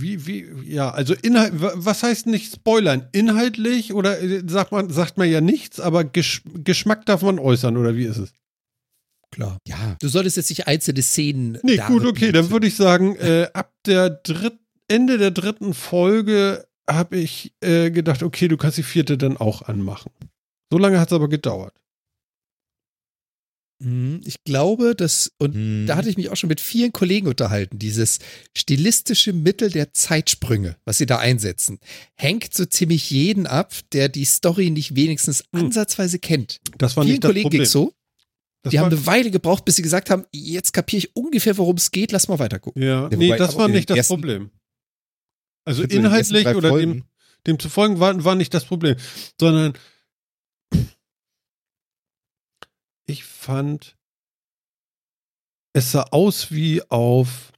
Wie, 0.00 0.26
wie, 0.26 0.46
ja, 0.64 0.90
also 0.90 1.14
Inhalt, 1.14 1.60
wa- 1.60 1.72
was 1.74 2.02
heißt 2.02 2.26
nicht 2.26 2.52
spoilern? 2.54 3.08
Inhaltlich 3.12 3.92
oder 3.92 4.20
äh, 4.20 4.42
sagt 4.46 4.72
man, 4.72 4.90
sagt 4.90 5.18
man 5.18 5.28
ja 5.30 5.40
nichts, 5.40 5.80
aber 5.80 6.04
Gesch 6.04 6.42
Geschmack 6.64 7.06
darf 7.06 7.22
man 7.22 7.38
äußern 7.38 7.76
oder 7.76 7.96
wie 7.96 8.04
ist 8.04 8.18
es? 8.18 8.32
Klar. 9.30 9.58
Ja. 9.66 9.96
Du 10.00 10.08
solltest 10.08 10.36
jetzt 10.36 10.48
nicht 10.50 10.66
einzelne 10.66 11.02
Szenen. 11.02 11.58
Nee, 11.62 11.76
gut, 11.86 12.04
okay, 12.04 12.32
dann 12.32 12.50
würde 12.50 12.66
ich 12.66 12.76
sagen, 12.76 13.16
äh, 13.16 13.48
ab 13.52 13.72
der 13.86 14.08
dritt, 14.10 14.58
Ende 14.88 15.18
der 15.18 15.30
dritten 15.30 15.74
Folge 15.74 16.66
habe 16.88 17.18
ich 17.18 17.52
äh, 17.60 17.90
gedacht, 17.90 18.22
okay, 18.22 18.48
du 18.48 18.56
kannst 18.56 18.78
die 18.78 18.82
vierte 18.82 19.18
dann 19.18 19.36
auch 19.36 19.62
anmachen. 19.62 20.10
So 20.72 20.78
lange 20.78 20.98
hat 20.98 21.08
es 21.08 21.12
aber 21.12 21.28
gedauert. 21.28 21.74
Mhm, 23.80 24.20
Ich 24.24 24.42
glaube, 24.44 24.94
dass, 24.96 25.30
und 25.38 25.54
Hm. 25.54 25.84
da 25.86 25.96
hatte 25.96 26.08
ich 26.08 26.16
mich 26.16 26.30
auch 26.30 26.36
schon 26.36 26.48
mit 26.48 26.60
vielen 26.60 26.92
Kollegen 26.92 27.28
unterhalten, 27.28 27.78
dieses 27.78 28.18
stilistische 28.56 29.32
Mittel 29.32 29.70
der 29.70 29.92
Zeitsprünge, 29.92 30.76
was 30.84 30.98
sie 30.98 31.06
da 31.06 31.18
einsetzen, 31.18 31.78
hängt 32.16 32.52
so 32.54 32.64
ziemlich 32.64 33.08
jeden 33.10 33.46
ab, 33.46 33.72
der 33.92 34.08
die 34.08 34.24
Story 34.24 34.70
nicht 34.70 34.96
wenigstens 34.96 35.44
Hm. 35.54 35.66
ansatzweise 35.66 36.18
kennt. 36.18 36.60
Das 36.78 36.96
war 36.96 37.04
Vielen 37.04 37.12
nicht 37.14 37.24
das 37.24 37.28
Kollegen 37.28 37.42
Problem. 37.44 37.62
ging 37.62 37.70
so, 37.70 37.92
Das 38.62 38.72
die 38.72 38.80
haben 38.80 38.86
eine 38.90 39.06
Weile 39.06 39.30
gebraucht, 39.30 39.64
bis 39.64 39.76
sie 39.76 39.82
gesagt 39.82 40.10
haben, 40.10 40.24
jetzt 40.32 40.72
kapiere 40.72 40.98
ich 40.98 41.14
ungefähr, 41.16 41.56
worum 41.56 41.76
es 41.76 41.92
geht, 41.92 42.10
lass 42.10 42.26
mal 42.26 42.40
weiter 42.40 42.58
gucken. 42.58 42.82
ja, 42.82 43.08
Ja, 43.08 43.16
nee, 43.16 43.36
das 43.36 43.56
war 43.56 43.68
nicht 43.68 43.88
das 43.90 43.96
ersten- 43.98 44.14
Problem. 44.14 44.50
Also 45.64 45.82
inhaltlich 45.84 46.46
oder 46.48 46.76
dem, 46.78 47.04
dem 47.46 47.58
zu 47.58 47.68
folgen 47.68 48.00
war, 48.00 48.24
war 48.24 48.34
nicht 48.34 48.52
das 48.54 48.64
Problem, 48.64 48.96
sondern 49.40 49.74
ich 53.08 53.24
fand, 53.24 53.96
es 55.72 55.92
sah 55.92 56.02
aus 56.10 56.52
wie 56.52 56.82
auf, 56.90 57.52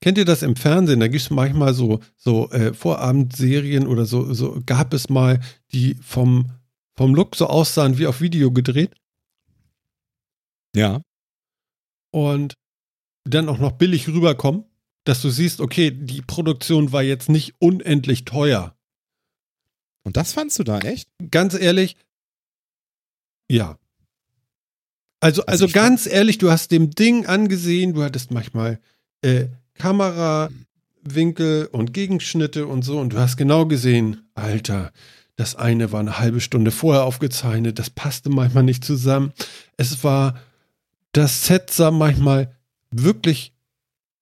kennt 0.00 0.18
ihr 0.18 0.24
das 0.24 0.42
im 0.42 0.56
Fernsehen? 0.56 1.00
Da 1.00 1.08
gibt 1.08 1.22
es 1.22 1.30
manchmal 1.30 1.72
so, 1.74 2.00
so 2.16 2.50
äh, 2.50 2.74
Vorabendserien 2.74 3.86
oder 3.86 4.04
so, 4.06 4.32
so 4.34 4.60
gab 4.66 4.92
es 4.92 5.08
mal, 5.08 5.40
die 5.72 5.94
vom, 5.94 6.50
vom 6.96 7.14
Look 7.14 7.36
so 7.36 7.46
aussahen 7.46 7.98
wie 7.98 8.06
auf 8.06 8.20
Video 8.20 8.50
gedreht 8.52 8.94
Ja. 10.74 11.02
und 12.12 12.54
dann 13.24 13.48
auch 13.48 13.58
noch 13.58 13.72
billig 13.72 14.08
rüberkommen, 14.08 14.64
dass 15.04 15.22
du 15.22 15.30
siehst, 15.30 15.60
okay, 15.60 15.90
die 15.92 16.22
Produktion 16.22 16.90
war 16.92 17.02
jetzt 17.02 17.28
nicht 17.28 17.54
unendlich 17.60 18.24
teuer. 18.24 18.76
Und 20.04 20.16
das 20.16 20.32
fandst 20.32 20.58
du 20.58 20.64
da 20.64 20.80
echt? 20.80 21.08
ganz 21.30 21.54
ehrlich, 21.54 21.96
ja. 23.48 23.78
Also, 25.22 25.42
Also 25.46 25.66
also, 25.66 25.68
ganz 25.72 26.06
ehrlich, 26.06 26.38
du 26.38 26.50
hast 26.50 26.72
dem 26.72 26.90
Ding 26.90 27.26
angesehen, 27.26 27.94
du 27.94 28.02
hattest 28.02 28.32
manchmal 28.32 28.80
äh, 29.22 29.46
Kamerawinkel 29.74 31.66
und 31.70 31.94
Gegenschnitte 31.94 32.66
und 32.66 32.82
so, 32.82 32.98
und 32.98 33.12
du 33.12 33.18
hast 33.18 33.36
genau 33.36 33.66
gesehen, 33.66 34.28
Alter, 34.34 34.92
das 35.36 35.54
eine 35.54 35.92
war 35.92 36.00
eine 36.00 36.18
halbe 36.18 36.40
Stunde 36.40 36.72
vorher 36.72 37.04
aufgezeichnet, 37.04 37.78
das 37.78 37.88
passte 37.88 38.30
manchmal 38.30 38.64
nicht 38.64 38.84
zusammen. 38.84 39.32
Es 39.76 40.02
war, 40.02 40.40
das 41.12 41.46
Set 41.46 41.70
sah 41.70 41.92
manchmal 41.92 42.56
wirklich 42.90 43.54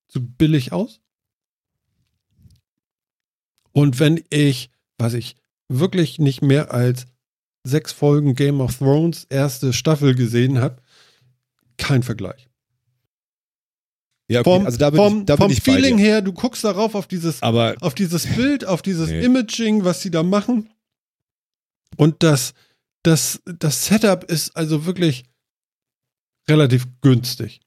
zu 0.06 0.20
billig 0.22 0.72
aus. 0.72 1.00
Und 3.72 3.98
wenn 4.00 4.22
ich, 4.28 4.68
was 4.98 5.14
ich 5.14 5.36
wirklich 5.68 6.18
nicht 6.18 6.42
mehr 6.42 6.74
als 6.74 7.06
sechs 7.64 7.90
Folgen 7.90 8.34
Game 8.34 8.60
of 8.60 8.76
Thrones 8.76 9.24
erste 9.30 9.72
Staffel 9.72 10.14
gesehen 10.14 10.60
habe, 10.60 10.82
kein 11.80 12.02
Vergleich. 12.02 12.48
Ja, 14.30 14.40
okay, 14.40 14.50
Vom, 14.50 14.66
also 14.66 14.78
da 14.78 14.90
bin 14.90 14.96
vom, 14.98 15.18
ich, 15.20 15.26
da 15.26 15.36
vom 15.36 15.50
Feeling 15.50 15.98
her, 15.98 16.22
du 16.22 16.32
guckst 16.32 16.62
darauf 16.62 16.94
auf 16.94 17.08
dieses, 17.08 17.42
Aber 17.42 17.74
auf 17.80 17.94
dieses 17.96 18.26
Bild, 18.36 18.64
auf 18.64 18.80
dieses 18.80 19.10
Nee. 19.10 19.24
Imaging, 19.24 19.84
was 19.84 20.02
sie 20.02 20.10
da 20.12 20.22
machen. 20.22 20.70
Und 21.96 22.22
das, 22.22 22.54
das, 23.02 23.40
das 23.44 23.86
Setup 23.86 24.22
ist 24.24 24.56
also 24.56 24.86
wirklich 24.86 25.24
relativ 26.48 26.86
günstig. 27.00 27.60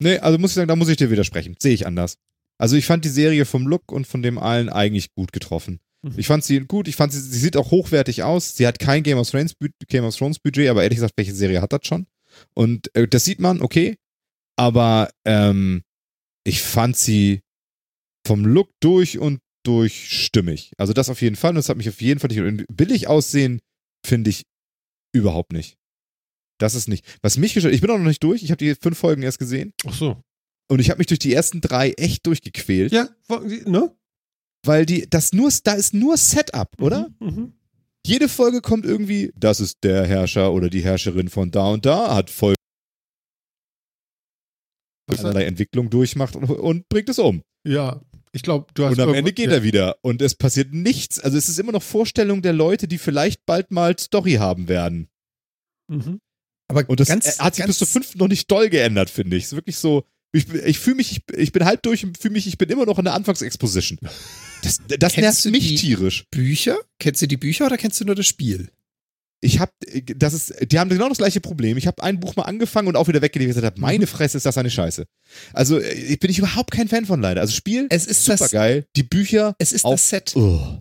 nee, 0.00 0.18
also 0.18 0.38
muss 0.38 0.50
ich 0.50 0.54
sagen, 0.56 0.68
da 0.68 0.76
muss 0.76 0.88
ich 0.88 0.96
dir 0.96 1.10
widersprechen. 1.10 1.54
Sehe 1.60 1.74
ich 1.74 1.86
anders. 1.86 2.18
Also 2.58 2.74
ich 2.74 2.86
fand 2.86 3.04
die 3.04 3.08
Serie 3.10 3.44
vom 3.44 3.66
Look 3.68 3.92
und 3.92 4.06
von 4.08 4.22
dem 4.22 4.38
allen 4.38 4.68
eigentlich 4.68 5.14
gut 5.14 5.32
getroffen. 5.32 5.78
Mhm. 6.02 6.14
Ich 6.16 6.26
fand 6.26 6.42
sie 6.42 6.60
gut, 6.60 6.88
ich 6.88 6.96
fand 6.96 7.12
sie, 7.12 7.20
sie 7.20 7.38
sieht 7.38 7.56
auch 7.56 7.70
hochwertig 7.70 8.24
aus. 8.24 8.56
Sie 8.56 8.66
hat 8.66 8.80
kein 8.80 9.04
Game 9.04 9.18
of 9.18 9.30
Thrones, 9.30 9.54
Game 9.86 10.04
of 10.04 10.16
Thrones 10.16 10.40
Budget, 10.40 10.68
aber 10.68 10.82
ehrlich 10.82 10.96
gesagt, 10.96 11.14
welche 11.16 11.34
Serie 11.34 11.60
hat 11.62 11.72
das 11.72 11.80
schon? 11.84 12.06
Und 12.54 12.94
äh, 12.94 13.08
das 13.08 13.24
sieht 13.24 13.40
man, 13.40 13.62
okay. 13.62 13.96
Aber 14.58 15.10
ähm, 15.24 15.82
ich 16.44 16.62
fand 16.62 16.96
sie 16.96 17.40
vom 18.26 18.44
Look 18.44 18.70
durch 18.80 19.18
und 19.18 19.40
durch 19.64 20.10
stimmig. 20.10 20.72
Also 20.78 20.92
das 20.92 21.10
auf 21.10 21.20
jeden 21.20 21.36
Fall. 21.36 21.50
Und 21.50 21.56
das 21.56 21.68
hat 21.68 21.76
mich 21.76 21.88
auf 21.88 22.00
jeden 22.00 22.20
Fall 22.20 22.30
nicht. 22.30 22.66
Billig 22.68 23.08
aussehen 23.08 23.60
finde 24.04 24.30
ich 24.30 24.44
überhaupt 25.12 25.52
nicht. 25.52 25.76
Das 26.58 26.74
ist 26.74 26.88
nicht. 26.88 27.04
Was 27.22 27.36
mich 27.36 27.54
gestört, 27.54 27.74
ich 27.74 27.80
bin 27.80 27.90
auch 27.90 27.98
noch 27.98 28.04
nicht 28.04 28.22
durch. 28.22 28.42
Ich 28.42 28.50
habe 28.50 28.58
die 28.58 28.74
fünf 28.74 28.98
Folgen 28.98 29.22
erst 29.22 29.38
gesehen. 29.38 29.72
Ach 29.86 29.94
so. 29.94 30.22
Und 30.68 30.80
ich 30.80 30.90
habe 30.90 30.98
mich 30.98 31.06
durch 31.06 31.18
die 31.18 31.34
ersten 31.34 31.60
drei 31.60 31.90
echt 31.92 32.26
durchgequält. 32.26 32.92
Ja, 32.92 33.08
ne? 33.28 33.94
Weil 34.64 34.86
die, 34.86 35.08
das 35.08 35.32
nur, 35.32 35.52
da 35.62 35.74
ist 35.74 35.94
nur 35.94 36.16
Setup, 36.16 36.70
oder? 36.80 37.10
Mhm. 37.20 37.26
mhm. 37.26 37.52
Jede 38.06 38.28
Folge 38.28 38.60
kommt 38.60 38.86
irgendwie, 38.86 39.32
das 39.36 39.58
ist 39.58 39.82
der 39.82 40.06
Herrscher 40.06 40.52
oder 40.52 40.70
die 40.70 40.84
Herrscherin 40.84 41.28
von 41.28 41.50
da 41.50 41.70
und 41.70 41.84
da, 41.84 42.14
hat 42.14 42.30
voll 42.30 42.54
allerlei 45.08 45.44
Entwicklung 45.44 45.90
durchmacht 45.90 46.36
und, 46.36 46.44
und 46.44 46.88
bringt 46.88 47.08
es 47.08 47.18
um. 47.18 47.42
Ja, 47.66 48.00
ich 48.30 48.42
glaube, 48.42 48.66
du 48.74 48.84
hast 48.84 48.92
Und 48.92 49.00
am 49.00 49.14
Ende 49.14 49.32
geht 49.32 49.50
er 49.50 49.64
wieder 49.64 49.96
und 50.02 50.22
es 50.22 50.36
passiert 50.36 50.72
nichts. 50.72 51.18
Also 51.18 51.36
es 51.36 51.48
ist 51.48 51.58
immer 51.58 51.72
noch 51.72 51.82
Vorstellung 51.82 52.42
der 52.42 52.52
Leute, 52.52 52.86
die 52.86 52.98
vielleicht 52.98 53.44
bald 53.44 53.72
mal 53.72 53.98
Story 53.98 54.34
haben 54.34 54.68
werden. 54.68 55.08
Mhm. 55.88 56.20
Aber 56.68 56.88
Und 56.88 57.00
das 57.00 57.08
ganz, 57.08 57.40
hat 57.40 57.56
sich 57.56 57.64
ganz, 57.64 57.70
bis 57.70 57.78
zur 57.78 57.88
fünften 57.88 58.18
noch 58.18 58.28
nicht 58.28 58.48
doll 58.48 58.68
geändert, 58.68 59.10
finde 59.10 59.36
ich. 59.36 59.44
Es 59.44 59.52
ist 59.52 59.56
wirklich 59.56 59.78
so, 59.78 60.04
ich, 60.32 60.52
ich 60.52 60.78
fühle 60.78 60.96
mich, 60.96 61.12
ich, 61.12 61.22
ich 61.38 61.52
bin 61.52 61.64
halb 61.64 61.82
durch 61.82 62.04
und 62.04 62.18
fühle 62.18 62.32
mich, 62.32 62.46
ich 62.46 62.58
bin 62.58 62.68
immer 62.68 62.84
noch 62.86 62.98
in 62.98 63.04
der 63.04 63.14
Anfangsexposition. 63.14 63.98
Das, 64.62 64.78
das 64.98 65.16
nervt 65.16 65.44
mich 65.46 65.76
tierisch. 65.80 66.24
Bücher? 66.30 66.76
Kennst 66.98 67.22
du 67.22 67.26
die 67.28 67.36
Bücher 67.36 67.66
oder 67.66 67.76
kennst 67.76 68.00
du 68.00 68.04
nur 68.04 68.14
das 68.14 68.26
Spiel? 68.26 68.70
Ich 69.42 69.60
habe, 69.60 69.70
das 70.16 70.32
ist, 70.32 70.54
die 70.72 70.78
haben 70.78 70.88
genau 70.88 71.08
das 71.10 71.18
gleiche 71.18 71.40
Problem. 71.40 71.76
Ich 71.76 71.86
habe 71.86 72.02
ein 72.02 72.18
Buch 72.20 72.36
mal 72.36 72.44
angefangen 72.44 72.88
und 72.88 72.96
auch 72.96 73.06
wieder 73.06 73.20
weggelegt 73.20 73.50
und 73.50 73.54
gesagt, 73.54 73.66
hab, 73.76 73.78
meine 73.78 74.06
Fresse 74.06 74.38
ist 74.38 74.46
das 74.46 74.56
eine 74.58 74.70
Scheiße. 74.70 75.04
Also 75.52 75.78
äh, 75.78 75.92
ich 75.92 76.18
bin 76.18 76.30
ich 76.30 76.38
überhaupt 76.38 76.70
kein 76.70 76.88
Fan 76.88 77.04
von 77.04 77.20
leider. 77.20 77.42
Also 77.42 77.52
Spiel, 77.52 77.86
Es 77.90 78.06
ist 78.06 78.24
super 78.24 78.38
das, 78.38 78.50
geil. 78.50 78.86
Die 78.96 79.02
Bücher, 79.02 79.54
es 79.58 79.72
ist 79.72 79.84
auch- 79.84 79.92
das 79.92 80.08
Set. 80.08 80.32
oh. 80.36 80.80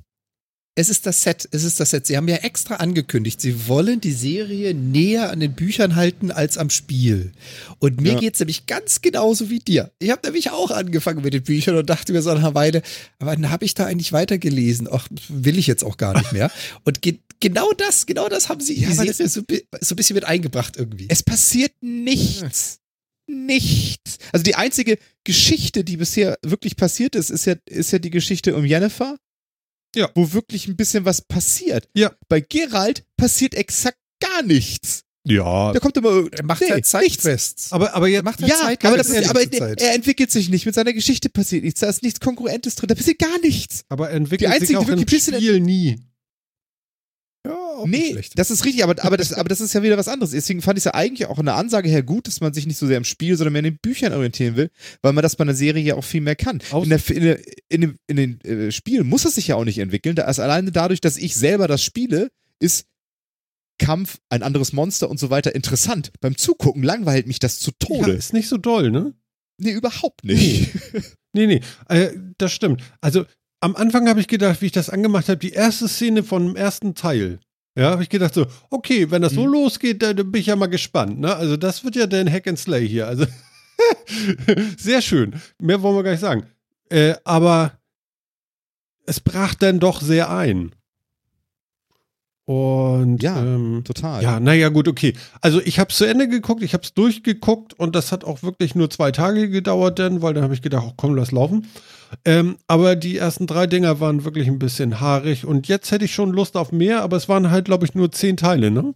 Es 0.77 0.89
ist 0.89 1.05
das 1.05 1.21
Set, 1.21 1.47
es 1.51 1.63
ist 1.63 1.79
das 1.79 1.91
Set. 1.91 2.05
Sie 2.05 2.17
haben 2.17 2.27
ja 2.27 2.35
extra 2.35 2.75
angekündigt, 2.75 3.39
sie 3.39 3.67
wollen 3.69 4.01
die 4.01 4.11
Serie 4.11 4.73
näher 4.73 5.31
an 5.31 5.39
den 5.39 5.53
Büchern 5.53 5.95
halten 5.95 6.31
als 6.31 6.57
am 6.57 6.69
Spiel. 6.69 7.31
Und 7.79 8.01
mir 8.01 8.13
Ja. 8.13 8.19
geht's 8.19 8.39
nämlich 8.39 8.65
ganz 8.65 8.99
genauso 9.01 9.49
wie 9.49 9.59
dir. 9.59 9.91
Ich 9.99 10.11
habe 10.11 10.21
nämlich 10.25 10.51
auch 10.51 10.71
angefangen 10.71 11.23
mit 11.23 11.33
den 11.33 11.43
Büchern 11.43 11.77
und 11.77 11.89
dachte 11.89 12.11
mir 12.11 12.21
so 12.21 12.31
nach 12.33 12.39
einer 12.39 12.55
Weile, 12.55 12.81
aber 13.19 13.33
dann 13.35 13.49
habe 13.51 13.63
ich 13.63 13.73
da 13.73 13.85
eigentlich 13.85 14.11
weitergelesen. 14.11 14.89
Ach, 14.91 15.07
will 15.29 15.57
ich 15.57 15.67
jetzt 15.67 15.83
auch 15.85 15.95
gar 15.95 16.13
nicht 16.17 16.33
mehr. 16.33 16.51
und 16.83 17.01
ge 17.01 17.19
genau 17.39 17.71
das, 17.71 18.05
genau 18.05 18.27
das 18.27 18.49
haben 18.49 18.59
sie 18.59 18.73
in 18.73 18.81
Ja, 18.83 18.89
die 19.01 19.07
das 19.07 19.17
Serie 19.17 19.29
so, 19.29 19.41
so 19.81 19.93
ein 19.93 19.95
bisschen 19.95 20.15
mit 20.15 20.25
eingebracht 20.25 20.75
irgendwie. 20.75 21.05
Es 21.09 21.23
passiert 21.23 21.71
nichts. 21.81 22.79
Nichts. 23.27 24.17
Also 24.31 24.43
die 24.43 24.55
einzige 24.55 24.97
Geschichte, 25.23 25.83
die 25.83 25.97
bisher 25.97 26.37
wirklich 26.43 26.75
passiert 26.75 27.15
ist, 27.15 27.29
ist 27.29 27.45
ja, 27.45 27.55
ist 27.65 27.91
ja 27.91 27.99
die 27.99 28.09
Geschichte 28.11 28.55
um 28.55 28.65
Jennifer. 28.65 29.17
Ja. 29.95 30.09
Wo 30.15 30.33
wirklich 30.33 30.67
ein 30.67 30.75
bisschen 30.75 31.05
was 31.05 31.21
passiert. 31.21 31.87
Ja. 31.95 32.11
Bei 32.27 32.39
Gerald 32.41 33.05
passiert 33.17 33.55
exakt 33.55 33.97
gar 34.21 34.43
nichts. 34.43 35.01
Ja, 35.27 35.73
Da 35.73 35.79
kommt 35.79 35.97
immer 35.97 36.27
er 36.31 36.43
macht 36.43 36.61
nee, 36.61 36.69
halt. 36.69 36.85
Zeitquests. 36.85 37.71
aber, 37.71 37.95
aber 37.95 38.07
jetzt, 38.07 38.23
macht 38.23 38.41
Ja, 38.41 38.55
Zeit, 38.55 38.85
aber, 38.85 38.97
das 38.97 39.09
ist 39.09 39.27
aber 39.27 39.43
der, 39.43 39.59
Zeit. 39.59 39.81
er 39.81 39.95
entwickelt 39.95 40.29
sich 40.29 40.49
nicht. 40.49 40.67
Mit 40.67 40.75
seiner 40.75 40.93
Geschichte 40.93 41.29
passiert 41.29 41.63
nichts. 41.63 41.79
Da 41.79 41.89
ist 41.89 42.03
nichts 42.03 42.19
Konkurrentes 42.19 42.75
drin. 42.75 42.87
Da 42.89 42.95
passiert 42.95 43.17
gar 43.17 43.39
nichts. 43.39 43.85
aber 43.89 44.11
entwickelt 44.11 44.41
Die 44.41 44.53
einzige, 44.53 44.67
sich 44.67 44.77
auch 44.77 44.83
die 44.83 44.89
wirklich 44.89 45.27
im 45.27 45.33
Spiel 45.35 45.59
nie. 45.61 45.99
Ja, 47.75 47.81
auch 47.81 47.87
nicht 47.87 47.99
Nee, 48.01 48.11
schlecht. 48.13 48.39
das 48.39 48.51
ist 48.51 48.65
richtig, 48.65 48.83
aber, 48.83 49.03
aber, 49.03 49.17
das, 49.17 49.33
aber 49.33 49.49
das 49.49 49.61
ist 49.61 49.73
ja 49.73 49.83
wieder 49.83 49.97
was 49.97 50.07
anderes. 50.07 50.31
Deswegen 50.31 50.61
fand 50.61 50.77
ich 50.77 50.81
es 50.81 50.85
ja 50.85 50.93
eigentlich 50.93 51.27
auch 51.27 51.39
in 51.39 51.45
der 51.45 51.55
Ansage 51.55 51.89
her 51.89 52.03
gut, 52.03 52.27
dass 52.27 52.41
man 52.41 52.53
sich 52.53 52.65
nicht 52.65 52.77
so 52.77 52.87
sehr 52.87 52.97
im 52.97 53.03
Spiel, 53.03 53.35
sondern 53.37 53.53
mehr 53.53 53.59
in 53.59 53.71
den 53.73 53.77
Büchern 53.81 54.13
orientieren 54.13 54.55
will, 54.55 54.69
weil 55.01 55.13
man 55.13 55.21
das 55.21 55.35
bei 55.35 55.43
einer 55.43 55.53
Serie 55.53 55.83
ja 55.83 55.95
auch 55.95 56.03
viel 56.03 56.21
mehr 56.21 56.35
kann. 56.35 56.61
In, 56.73 56.89
der, 56.89 56.99
in, 57.09 57.23
der, 57.23 57.39
in, 57.69 57.81
dem, 57.81 57.95
in 58.07 58.15
den 58.17 58.41
äh, 58.41 58.71
Spielen 58.71 59.07
muss 59.07 59.25
es 59.25 59.35
sich 59.35 59.47
ja 59.47 59.55
auch 59.55 59.65
nicht 59.65 59.77
entwickeln. 59.79 60.15
Da 60.15 60.29
ist 60.29 60.39
alleine 60.39 60.71
dadurch, 60.71 61.01
dass 61.01 61.17
ich 61.17 61.35
selber 61.35 61.67
das 61.67 61.83
spiele, 61.83 62.29
ist 62.59 62.85
Kampf, 63.77 64.19
ein 64.29 64.41
anderes 64.41 64.71
Monster 64.71 65.09
und 65.09 65.19
so 65.19 65.29
weiter 65.29 65.53
interessant. 65.53 66.11
Beim 66.21 66.37
Zugucken 66.37 66.81
langweilt 66.81 67.27
mich 67.27 67.39
das 67.39 67.59
zu 67.59 67.71
Ja, 67.71 67.87
Tode. 67.87 68.11
ist 68.13 68.31
nicht 68.33 68.47
so 68.47 68.57
doll, 68.57 68.89
ne? 68.91 69.13
nee, 69.57 69.71
überhaupt 69.71 70.23
nicht. 70.23 70.69
Nee, 71.33 71.47
nee, 71.47 71.61
äh, 71.89 72.11
das 72.37 72.53
stimmt. 72.53 72.81
Also 73.01 73.25
am 73.59 73.75
Anfang 73.75 74.07
habe 74.07 74.21
ich 74.21 74.27
gedacht, 74.29 74.61
wie 74.61 74.67
ich 74.67 74.71
das 74.71 74.89
angemacht 74.89 75.27
habe, 75.27 75.37
die 75.37 75.51
erste 75.51 75.87
Szene 75.89 76.23
von 76.23 76.45
dem 76.45 76.55
ersten 76.55 76.95
Teil. 76.95 77.39
Ja, 77.77 77.91
habe 77.91 78.03
ich 78.03 78.09
gedacht 78.09 78.33
so, 78.33 78.45
okay, 78.69 79.11
wenn 79.11 79.21
das 79.21 79.33
so 79.33 79.45
Mhm. 79.45 79.51
losgeht, 79.51 80.01
dann, 80.01 80.15
bin 80.15 80.35
ich 80.35 80.47
ja 80.47 80.55
mal 80.55 80.67
gespannt. 80.67 81.19
Ne? 81.19 81.35
Also 81.35 81.57
das 81.57 81.83
wird 81.83 81.95
ja 81.97 82.07
dann 82.07 82.31
Hack 82.31 82.47
and 82.47 82.57
Slay 82.57 82.87
hier. 82.87 83.07
Also 83.07 83.25
sehr 84.77 85.01
schön. 85.01 85.35
Mehr 85.59 85.81
wollen 85.81 85.95
wir 85.97 86.03
gar 86.03 86.11
nicht 86.11 86.21
sagen. 86.21 86.45
Äh, 86.89 87.15
aber 87.25 87.73
es 89.05 89.19
brach 89.19 89.55
dann 89.55 89.79
doch 89.79 90.01
sehr 90.01 90.29
ein. 90.29 90.73
Und 92.47 93.23
Ja, 93.23 93.41
ähm, 93.41 93.81
Total. 93.83 94.21
ja, 94.21 94.39
naja, 94.39 94.69
gut, 94.69 94.87
okay. 94.87 95.13
Also 95.41 95.59
ich 95.61 95.79
habe 95.79 95.89
es 95.89 95.97
zu 95.97 96.05
Ende 96.05 96.27
geguckt, 96.27 96.61
ich 96.61 96.73
habe 96.73 96.83
es 96.83 96.93
durchgeguckt 96.93 97.73
und 97.73 97.95
das 97.95 98.11
hat 98.11 98.23
auch 98.23 98.43
wirklich 98.43 98.75
nur 98.75 98.89
zwei 98.91 99.11
Tage 99.11 99.49
gedauert 99.49 99.97
dann, 99.97 100.21
weil 100.21 100.35
dann 100.35 100.43
habe 100.43 100.53
ich 100.53 100.61
gedacht, 100.61 100.85
ach, 100.87 100.93
komm, 100.95 101.15
lass 101.15 101.31
laufen. 101.31 101.67
Ähm, 102.23 102.57
aber 102.67 102.95
die 102.95 103.17
ersten 103.17 103.47
drei 103.47 103.65
Dinger 103.65 103.99
waren 103.99 104.25
wirklich 104.25 104.47
ein 104.47 104.59
bisschen 104.59 104.99
haarig 105.01 105.45
und 105.45 105.67
jetzt 105.67 105.89
hätte 105.91 106.05
ich 106.05 106.13
schon 106.13 106.31
Lust 106.31 106.55
auf 106.55 106.71
mehr, 106.71 107.01
aber 107.01 107.17
es 107.17 107.27
waren 107.27 107.49
halt, 107.49 107.65
glaube 107.65 107.85
ich, 107.85 107.95
nur 107.95 108.11
zehn 108.11 108.37
Teile, 108.37 108.69
ne? 108.69 108.93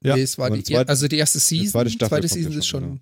Ja. 0.00 0.14
Nee, 0.14 0.22
es 0.22 0.38
war 0.38 0.50
die, 0.50 0.58
die 0.62 0.74
zweite- 0.74 0.88
also 0.90 1.08
die 1.08 1.16
erste 1.16 1.40
Season, 1.40 1.70
zweite 1.70 1.90
Staffel 1.90 2.20
kommt 2.20 2.30
Season 2.30 2.52
ja 2.52 2.58
ist 2.58 2.66
schon, 2.68 2.82
schon, 2.82 3.00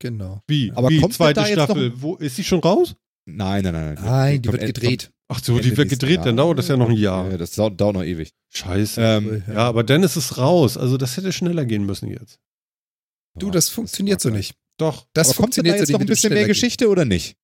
genau. 0.00 0.42
Wie? 0.48 0.70
Aber 0.74 0.90
Wie, 0.90 1.00
kommt 1.00 1.12
denn 1.14 1.16
zweite 1.16 1.40
da 1.40 1.46
jetzt 1.46 1.56
noch 1.56 1.64
Staffel? 1.66 1.92
Wo, 2.02 2.16
ist 2.16 2.36
sie 2.36 2.44
schon 2.44 2.58
raus? 2.60 2.94
Nein, 3.24 3.62
nein, 3.64 3.72
nein. 3.72 3.98
Nein, 4.02 4.42
die 4.42 4.48
kommt 4.48 4.60
wird 4.60 4.74
gedreht. 4.74 5.10
Ach 5.28 5.42
so, 5.42 5.56
Ende 5.56 5.70
die 5.70 5.76
wird 5.76 5.88
gedreht, 5.90 6.18
dann 6.20 6.26
Jahr. 6.26 6.36
dauert 6.36 6.58
das 6.58 6.68
ja 6.68 6.76
noch 6.76 6.86
ein 6.86 6.90
kommt- 6.92 7.00
Jahr. 7.00 7.30
Ja, 7.30 7.36
das 7.36 7.52
dauert, 7.52 7.80
dauert 7.80 7.94
noch 7.96 8.04
ewig. 8.04 8.32
Scheiße. 8.54 9.00
Ähm, 9.02 9.42
ja, 9.48 9.54
aber 9.68 9.82
dann 9.82 10.02
ist 10.04 10.16
es 10.16 10.38
raus. 10.38 10.76
Also 10.76 10.96
das 10.96 11.16
hätte 11.16 11.32
schneller 11.32 11.64
gehen 11.64 11.84
müssen 11.84 12.08
jetzt. 12.08 12.38
Du, 13.38 13.50
das 13.50 13.68
funktioniert 13.68 14.20
so 14.20 14.30
nicht. 14.30 14.54
Doch. 14.78 15.06
Das 15.14 15.30
aber 15.30 15.36
kommt 15.38 15.56
denn 15.56 15.64
da 15.64 15.70
funktioniert 15.72 15.78
jetzt 15.80 15.86
so 15.88 15.92
noch 15.94 16.00
ein 16.00 16.06
bisschen 16.06 16.28
mehr 16.30 16.36
schneller 16.38 16.46
gehen. 16.46 16.52
Geschichte 16.54 16.88
oder 16.88 17.04
nicht? 17.04 17.36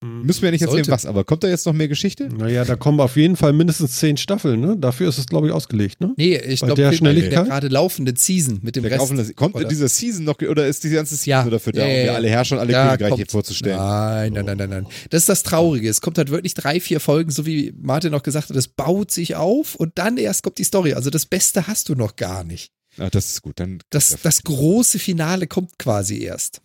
Müssen 0.00 0.42
wir 0.42 0.48
ja 0.48 0.52
nicht 0.52 0.62
erzählen, 0.62 0.84
Sollte. 0.84 0.92
was, 0.92 1.06
aber 1.06 1.24
kommt 1.24 1.42
da 1.42 1.48
jetzt 1.48 1.66
noch 1.66 1.72
mehr 1.72 1.88
Geschichte? 1.88 2.28
Naja, 2.28 2.64
da 2.64 2.76
kommen 2.76 3.00
auf 3.00 3.16
jeden 3.16 3.34
Fall 3.34 3.52
mindestens 3.52 3.96
zehn 3.96 4.16
Staffeln, 4.16 4.60
ne? 4.60 4.76
Dafür 4.78 5.08
ist 5.08 5.18
es, 5.18 5.26
glaube 5.26 5.48
ich, 5.48 5.52
ausgelegt, 5.52 6.00
ne? 6.00 6.14
Nee, 6.16 6.36
ich 6.36 6.60
glaube, 6.60 6.76
der 6.76 6.90
der, 6.90 6.96
Schnelligkeit? 6.96 7.32
der 7.32 7.42
gerade 7.44 7.66
laufenden 7.66 8.14
Season 8.14 8.60
mit 8.62 8.76
dem 8.76 8.84
Der 8.84 8.92
Rest. 8.92 9.00
laufende- 9.00 9.34
kommt 9.34 9.56
oder? 9.56 9.64
in 9.64 9.68
dieser 9.68 9.88
Season 9.88 10.24
noch, 10.24 10.40
oder 10.40 10.68
ist 10.68 10.84
die 10.84 10.90
ganze 10.90 11.16
Season 11.16 11.30
Ja. 11.30 11.42
nur 11.42 11.50
dafür 11.50 11.72
da, 11.72 11.80
Ja, 11.80 11.86
um 11.86 11.90
ja, 11.90 11.96
mir 11.98 12.06
ja. 12.06 12.14
alle 12.14 12.28
Herrscher 12.28 12.54
und 12.54 12.60
alle 12.60 12.72
Da 12.72 12.86
Königreiche 12.96 13.14
kommt- 13.22 13.30
vorzustellen? 13.32 13.76
Nein, 13.76 14.32
nein, 14.34 14.44
nein, 14.44 14.56
nein, 14.58 14.70
nein. 14.70 14.86
Das 15.10 15.22
ist 15.22 15.28
das 15.28 15.42
Traurige. 15.42 15.88
Es 15.88 16.00
kommt 16.00 16.16
halt 16.16 16.30
wirklich 16.30 16.54
drei, 16.54 16.78
vier 16.78 17.00
Folgen, 17.00 17.32
so 17.32 17.44
wie 17.44 17.74
Martin 17.76 18.12
noch 18.12 18.22
gesagt 18.22 18.50
hat, 18.50 18.56
das 18.56 18.68
baut 18.68 19.10
sich 19.10 19.34
auf 19.34 19.74
und 19.74 19.98
dann 19.98 20.16
erst 20.16 20.44
kommt 20.44 20.58
die 20.58 20.64
Story. 20.64 20.92
Also 20.94 21.10
das 21.10 21.26
Beste 21.26 21.66
hast 21.66 21.88
du 21.88 21.96
noch 21.96 22.14
gar 22.14 22.44
nicht. 22.44 22.70
Ah, 22.98 23.10
das 23.10 23.30
ist 23.32 23.42
gut, 23.42 23.58
dann. 23.58 23.78
Das, 23.90 24.16
das 24.22 24.44
große 24.44 25.00
Finale 25.00 25.48
kommt 25.48 25.76
quasi 25.78 26.22
erst. 26.22 26.60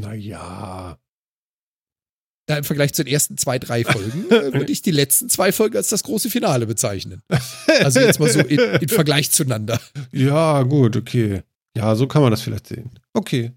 Naja. 0.00 0.98
Da 2.46 2.58
im 2.58 2.64
Vergleich 2.64 2.92
zu 2.92 3.04
den 3.04 3.12
ersten 3.12 3.38
zwei, 3.38 3.58
drei 3.58 3.84
Folgen 3.84 4.26
äh, 4.30 4.52
würde 4.52 4.70
ich 4.70 4.82
die 4.82 4.90
letzten 4.90 5.30
zwei 5.30 5.50
Folgen 5.52 5.76
als 5.76 5.88
das 5.88 6.02
große 6.02 6.28
Finale 6.28 6.66
bezeichnen. 6.66 7.22
Also 7.80 8.00
jetzt 8.00 8.20
mal 8.20 8.30
so 8.30 8.40
in, 8.40 8.58
in 8.58 8.88
Vergleich 8.88 9.30
zueinander. 9.30 9.80
Ja, 10.12 10.62
gut, 10.62 10.96
okay. 10.96 11.42
Ja, 11.76 11.94
so 11.94 12.06
kann 12.06 12.22
man 12.22 12.30
das 12.30 12.42
vielleicht 12.42 12.66
sehen. 12.66 12.90
Okay. 13.14 13.52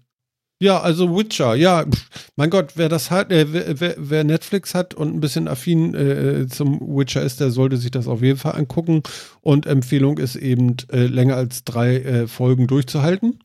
Ja, 0.60 0.80
also 0.80 1.16
Witcher, 1.16 1.54
ja, 1.54 1.84
pff, 1.84 2.08
mein 2.34 2.50
Gott, 2.50 2.72
wer 2.74 2.88
das 2.88 3.12
hat, 3.12 3.30
äh, 3.30 3.52
wer, 3.52 3.78
wer, 3.80 3.94
wer 3.96 4.24
Netflix 4.24 4.74
hat 4.74 4.92
und 4.92 5.14
ein 5.14 5.20
bisschen 5.20 5.46
affin 5.46 5.94
äh, 5.94 6.48
zum 6.48 6.80
Witcher 6.80 7.22
ist, 7.22 7.38
der 7.38 7.52
sollte 7.52 7.76
sich 7.76 7.92
das 7.92 8.08
auf 8.08 8.22
jeden 8.22 8.38
Fall 8.38 8.56
angucken. 8.56 9.04
Und 9.40 9.66
Empfehlung 9.66 10.18
ist 10.18 10.34
eben, 10.34 10.74
äh, 10.90 11.06
länger 11.06 11.36
als 11.36 11.62
drei 11.62 11.98
äh, 11.98 12.26
Folgen 12.26 12.66
durchzuhalten. 12.66 13.38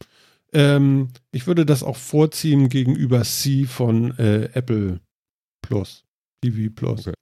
Ähm, 0.53 1.09
ich 1.31 1.45
würde 1.45 1.67
das 1.67 1.83
auch 1.83 1.97
vorziehen 1.97 2.69
gegenüber 2.69 3.21
C 3.21 3.65
von 3.65 4.17
äh, 4.17 4.49
Apple 4.53 4.99
Plus, 5.63 6.03
TV 6.43 6.71
Plus. 6.73 7.07
Okay. 7.07 7.13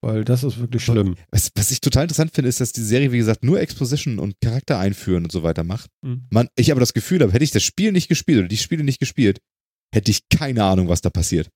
Weil 0.00 0.24
das 0.24 0.44
ist 0.44 0.58
wirklich 0.58 0.82
schlimm. 0.84 1.14
Was, 1.30 1.50
was 1.54 1.70
ich 1.70 1.80
total 1.80 2.04
interessant 2.04 2.32
finde, 2.34 2.48
ist, 2.48 2.60
dass 2.60 2.72
die 2.72 2.82
Serie, 2.82 3.12
wie 3.12 3.18
gesagt, 3.18 3.44
nur 3.44 3.60
Exposition 3.60 4.18
und 4.18 4.34
Charakter 4.40 4.78
einführen 4.78 5.24
und 5.24 5.32
so 5.32 5.42
weiter 5.42 5.62
macht. 5.64 5.90
Mhm. 6.02 6.26
Man, 6.30 6.48
ich 6.56 6.70
aber 6.70 6.80
das 6.80 6.94
Gefühl 6.94 7.20
habe, 7.20 7.32
hätte 7.32 7.44
ich 7.44 7.50
das 7.50 7.62
Spiel 7.64 7.92
nicht 7.92 8.08
gespielt 8.08 8.38
oder 8.38 8.48
die 8.48 8.56
Spiele 8.56 8.82
nicht 8.84 8.98
gespielt, 9.00 9.40
hätte 9.94 10.10
ich 10.10 10.28
keine 10.30 10.64
Ahnung, 10.64 10.88
was 10.88 11.02
da 11.02 11.10
passiert. 11.10 11.50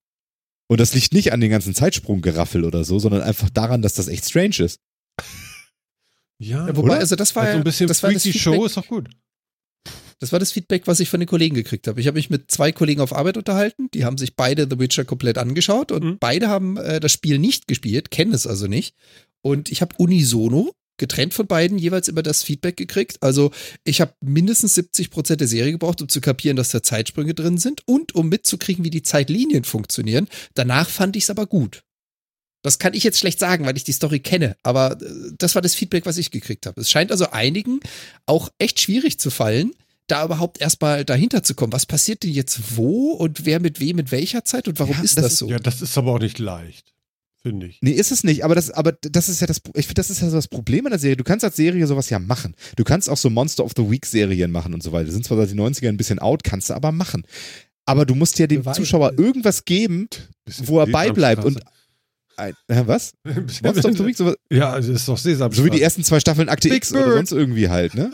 Und 0.71 0.79
das 0.81 0.95
liegt 0.95 1.13
nicht 1.15 1.33
an 1.33 1.41
den 1.41 1.51
ganzen 1.51 1.75
Zeitsprunggeraffel 1.75 2.65
oder 2.65 2.85
so, 2.85 2.99
sondern 2.99 3.23
einfach 3.23 3.49
daran, 3.51 3.81
dass 3.83 3.95
das 3.95 4.09
echt 4.09 4.27
strange 4.27 4.57
ist. 4.59 4.79
Ja, 6.41 6.67
Ja, 6.67 6.77
wobei, 6.77 6.91
Oder? 6.91 6.99
also 7.01 7.17
das 7.17 7.35
war 7.37 7.45
also 7.45 7.53
ja 7.55 7.61
ein 7.61 7.65
bisschen 7.65 7.89
das 7.89 8.03
war 8.03 8.13
das 8.13 8.23
freaky 8.25 8.39
Feedback- 8.39 8.55
Show 8.57 8.65
ist 8.67 8.77
doch 8.77 8.87
gut. 8.87 9.09
Das 10.23 10.31
war 10.31 10.39
das 10.39 10.53
Feedback, 10.53 10.87
was 10.87 11.01
ich 11.01 11.09
von 11.09 11.19
den 11.19 11.27
Kollegen 11.27 11.57
gekriegt 11.57 11.89
habe. 11.89 12.01
Ich 12.01 12.07
habe 12.07 12.15
mich 12.15 12.31
mit 12.31 12.49
zwei 12.49 12.71
Kollegen 12.71 13.01
auf 13.01 13.13
Arbeit 13.13 13.37
unterhalten, 13.37 13.91
die 13.93 14.05
haben 14.05 14.19
sich 14.19 14.37
beide 14.37 14.69
The 14.71 14.79
Witcher 14.79 15.05
komplett 15.05 15.37
angeschaut 15.37 15.91
und 15.91 16.05
Mhm. 16.05 16.19
beide 16.21 16.47
haben 16.47 16.77
äh, 16.77 17.01
das 17.01 17.11
Spiel 17.11 17.41
nicht 17.41 17.67
gespielt, 17.67 18.13
kennen 18.13 18.33
es 18.33 18.47
also 18.47 18.69
nicht. 18.69 18.95
Und 19.41 19.73
ich 19.73 19.81
habe 19.81 19.97
unisono 19.99 20.77
getrennt 20.97 21.35
von 21.35 21.49
beiden 21.49 21.77
jeweils 21.77 22.07
immer 22.07 22.23
das 22.23 22.45
Feedback 22.45 22.77
gekriegt. 22.77 23.21
Also 23.21 23.51
ich 23.83 24.01
habe 24.01 24.15
mindestens 24.21 24.77
70 24.77 25.11
Prozent 25.11 25.41
der 25.41 25.49
Serie 25.49 25.73
gebraucht, 25.73 26.01
um 26.01 26.09
zu 26.09 26.21
kapieren, 26.21 26.57
dass 26.57 26.69
da 26.69 26.85
Zeitsprünge 26.85 27.35
drin 27.35 27.59
sind 27.59 27.83
und 27.89 28.15
um 28.15 28.29
mitzukriegen, 28.29 28.85
wie 28.85 28.91
die 28.91 29.03
Zeitlinien 29.03 29.65
funktionieren. 29.65 30.29
Danach 30.55 30.89
fand 30.89 31.17
ich 31.17 31.25
es 31.25 31.31
aber 31.31 31.47
gut. 31.47 31.83
Das 32.63 32.79
kann 32.79 32.95
ich 32.95 33.03
jetzt 33.03 33.19
schlecht 33.19 33.41
sagen, 33.41 33.67
weil 33.67 33.77
ich 33.77 33.83
die 33.83 33.91
Story 33.91 34.21
kenne, 34.21 34.55
aber 34.63 35.03
äh, 35.03 35.33
das 35.37 35.57
war 35.57 35.63
das 35.63 35.75
Feedback, 35.75 36.07
was 36.07 36.17
ich 36.17 36.31
gekriegt 36.31 36.67
habe. 36.67 36.81
Es 36.81 36.93
scheint 36.93 37.11
also 37.11 37.31
einigen 37.33 37.81
auch 38.27 38.51
echt 38.59 38.81
schwierig 38.81 39.19
zu 39.19 39.31
fallen, 39.33 39.73
da 40.09 40.25
überhaupt 40.25 40.61
erstmal 40.61 41.05
dahinter 41.05 41.43
zu 41.43 41.55
kommen. 41.55 41.73
Was 41.73 41.87
passiert 41.87 42.23
denn 42.23 42.31
jetzt 42.33 42.77
wo 42.77 43.13
und 43.13 43.45
wer 43.47 43.61
mit 43.61 43.81
wem 43.81 43.99
in 43.99 44.11
welcher 44.11 44.45
Zeit 44.45 44.69
und 44.69 44.79
warum 44.79 44.97
Ja, 44.97 45.03
ist 45.03 45.17
das 45.17 45.25
das, 45.25 45.33
ist- 45.35 45.39
so? 45.39 45.49
Ja, 45.49 45.59
das 45.59 45.81
ist 45.83 45.97
aber 45.97 46.13
auch 46.13 46.19
nicht 46.19 46.39
leicht, 46.39 46.93
finde 47.43 47.67
ich. 47.69 47.79
Nee, 47.83 47.93
ist 47.93 48.13
es 48.13 48.25
nicht, 48.25 48.45
aber 48.45 48.55
das, 48.55 48.71
aber 48.71 48.93
das 48.93 49.29
ist 49.29 49.41
ja 49.41 49.47
das, 49.47 49.59
ich 49.75 49.87
finde, 49.87 49.95
das 49.95 50.11
ist 50.11 50.21
ja 50.21 50.29
so 50.29 50.37
das 50.37 50.49
Problem 50.49 50.87
an 50.87 50.91
der 50.91 50.99
Serie. 50.99 51.17
Du 51.17 51.25
kannst 51.25 51.45
als 51.45 51.57
Serie 51.57 51.87
sowas 51.87 52.11
ja 52.11 52.19
machen. 52.19 52.55
Du 52.77 52.85
kannst 52.85 53.09
auch 53.09 53.17
so 53.17 53.31
Monster 53.31 53.65
of 53.65 53.73
the 53.77 53.89
Week 53.91 54.05
Serien 54.05 54.51
machen 54.51 54.75
und 54.75 54.83
so 54.83 54.93
weiter. 54.93 55.05
Die 55.07 55.13
sind 55.13 55.25
zwar 55.25 55.39
seit 55.39 55.51
den 55.51 55.61
90ern 55.61 55.89
ein 55.89 55.97
bisschen 55.97 56.19
out, 56.19 56.45
kannst 56.45 56.71
du 56.71 56.75
aber 56.75 56.93
machen. 56.93 57.25
Aber 57.85 58.05
du 58.07 58.15
musst 58.15 58.39
ja 58.39 58.47
dem 58.47 58.61
Beweise. 58.63 58.81
Zuschauer 58.81 59.19
irgendwas 59.19 59.65
geben, 59.65 60.09
Bisschen 60.45 60.69
wo 60.69 60.79
er 60.81 60.87
beibleibt 60.87 61.45
und 61.45 61.61
ein, 62.37 62.55
was? 62.69 63.13
Monster 63.63 63.89
of 63.91 63.97
the 63.99 64.07
Week, 64.07 64.17
sowas, 64.17 64.37
Ja, 64.51 64.71
also 64.71 64.93
ist 64.93 65.07
doch 65.09 65.19
Sesamstraße. 65.19 65.61
so 65.61 65.65
wie 65.67 65.77
die 65.77 65.83
ersten 65.83 66.03
zwei 66.05 66.19
Staffeln 66.21 66.49
Akte 66.49 66.69
Big 66.69 66.79
X 66.79 66.93
oder 66.93 67.13
sonst 67.13 67.33
irgendwie 67.33 67.69
halt, 67.69 67.95
ne? 67.95 68.13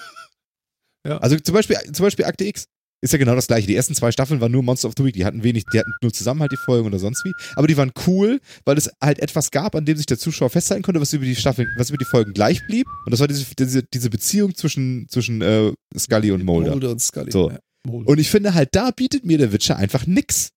Ja. 1.06 1.18
Also 1.18 1.38
zum 1.38 1.54
Beispiel, 1.54 1.76
zum 1.92 2.04
Beispiel 2.04 2.24
Akte 2.24 2.44
X 2.44 2.64
ist 3.00 3.12
ja 3.12 3.18
genau 3.18 3.34
das 3.34 3.46
gleiche. 3.46 3.66
Die 3.66 3.76
ersten 3.76 3.94
zwei 3.94 4.10
Staffeln 4.10 4.40
waren 4.40 4.50
nur 4.50 4.62
Monster 4.62 4.88
of 4.88 4.94
the 4.96 5.04
Week. 5.04 5.14
Die 5.14 5.24
hatten 5.24 5.44
wenig, 5.44 5.64
die 5.72 5.78
hatten 5.78 5.92
nur 6.02 6.12
zusammen 6.12 6.40
halt 6.40 6.50
die 6.50 6.56
Folgen 6.56 6.86
oder 6.86 6.98
sonst 6.98 7.24
wie. 7.24 7.32
Aber 7.54 7.68
die 7.68 7.76
waren 7.76 7.92
cool, 8.06 8.40
weil 8.64 8.76
es 8.76 8.90
halt 9.02 9.20
etwas 9.20 9.50
gab, 9.50 9.76
an 9.76 9.84
dem 9.84 9.96
sich 9.96 10.06
der 10.06 10.18
Zuschauer 10.18 10.50
festhalten 10.50 10.82
konnte, 10.82 11.00
was 11.00 11.12
über 11.12 11.24
die 11.24 11.36
Staffel, 11.36 11.68
was 11.76 11.90
über 11.90 11.98
die 11.98 12.04
Folgen 12.04 12.32
gleich 12.32 12.66
blieb. 12.66 12.86
Und 13.04 13.12
das 13.12 13.20
war 13.20 13.28
diese, 13.28 13.44
diese, 13.56 13.82
diese 13.84 14.10
Beziehung 14.10 14.54
zwischen, 14.54 15.06
zwischen 15.08 15.42
äh, 15.42 15.72
Scully 15.96 16.32
und 16.32 16.44
Mulder. 16.44 16.72
Mulder 16.72 16.90
und 16.90 17.00
Scully. 17.00 17.30
So. 17.30 17.50
Ja. 17.50 17.58
Und 17.86 18.18
ich 18.18 18.30
finde 18.30 18.54
halt, 18.54 18.70
da 18.72 18.90
bietet 18.90 19.24
mir 19.24 19.38
der 19.38 19.52
Witcher 19.52 19.76
einfach 19.76 20.06
nix. 20.06 20.50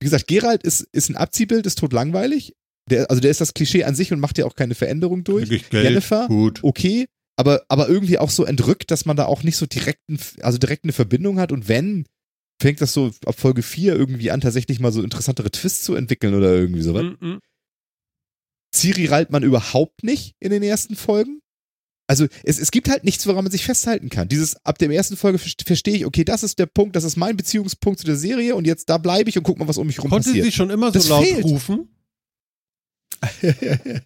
Wie 0.00 0.04
gesagt, 0.04 0.26
Geralt 0.26 0.62
ist, 0.62 0.86
ist 0.92 1.08
ein 1.08 1.16
Abziehbild, 1.16 1.66
ist 1.66 1.78
tot 1.78 1.92
langweilig. 1.92 2.52
Der, 2.90 3.10
also 3.10 3.20
der 3.20 3.30
ist 3.30 3.40
das 3.40 3.54
Klischee 3.54 3.84
an 3.84 3.94
sich 3.94 4.12
und 4.12 4.20
macht 4.20 4.36
ja 4.36 4.44
auch 4.44 4.54
keine 4.54 4.74
Veränderung 4.74 5.24
durch. 5.24 5.48
Jennifer, 5.70 6.26
Gut. 6.28 6.60
okay, 6.62 7.06
aber, 7.36 7.64
aber 7.68 7.88
irgendwie 7.88 8.18
auch 8.18 8.30
so 8.30 8.44
entrückt, 8.44 8.90
dass 8.90 9.06
man 9.06 9.16
da 9.16 9.26
auch 9.26 9.42
nicht 9.42 9.56
so 9.56 9.66
direkt, 9.66 10.02
also 10.40 10.58
direkt 10.58 10.84
eine 10.84 10.92
Verbindung 10.92 11.38
hat 11.40 11.52
und 11.52 11.68
wenn, 11.68 12.06
fängt 12.60 12.80
das 12.80 12.92
so 12.92 13.10
ab 13.26 13.38
Folge 13.38 13.62
4 13.62 13.94
irgendwie 13.96 14.30
an, 14.30 14.40
tatsächlich 14.40 14.78
mal 14.80 14.92
so 14.92 15.02
interessantere 15.02 15.50
Twists 15.50 15.82
zu 15.84 15.94
entwickeln 15.94 16.34
oder 16.34 16.52
irgendwie 16.54 16.82
sowas. 16.82 17.04
Mm, 17.20 17.26
mm. 17.26 17.38
Ciri 18.74 19.06
reilt 19.06 19.30
man 19.30 19.42
überhaupt 19.42 20.02
nicht 20.04 20.34
in 20.40 20.50
den 20.50 20.62
ersten 20.62 20.96
Folgen. 20.96 21.40
Also 22.06 22.26
es, 22.42 22.58
es 22.58 22.70
gibt 22.70 22.88
halt 22.90 23.02
nichts, 23.04 23.26
woran 23.26 23.44
man 23.44 23.50
sich 23.50 23.64
festhalten 23.64 24.10
kann. 24.10 24.28
Dieses 24.28 24.56
ab 24.64 24.78
der 24.78 24.90
ersten 24.90 25.16
Folge 25.16 25.38
ver- 25.38 25.50
verstehe 25.64 25.96
ich, 25.96 26.04
okay, 26.06 26.24
das 26.24 26.42
ist 26.42 26.58
der 26.58 26.66
Punkt, 26.66 26.96
das 26.96 27.04
ist 27.04 27.16
mein 27.16 27.36
Beziehungspunkt 27.36 27.98
zu 28.00 28.06
der 28.06 28.16
Serie 28.16 28.54
und 28.56 28.66
jetzt 28.66 28.88
da 28.90 28.98
bleibe 28.98 29.30
ich 29.30 29.38
und 29.38 29.44
guck 29.44 29.58
mal, 29.58 29.68
was 29.68 29.78
um 29.78 29.86
mich 29.86 30.02
rum 30.02 30.10
Konnte 30.10 30.28
passiert. 30.28 30.44
sie 30.44 30.52
schon 30.52 30.70
immer 30.70 30.88
so 30.88 30.92
Das 30.94 31.08
laut 31.08 31.24
fehlt. 31.24 31.44
rufen? 31.44 31.88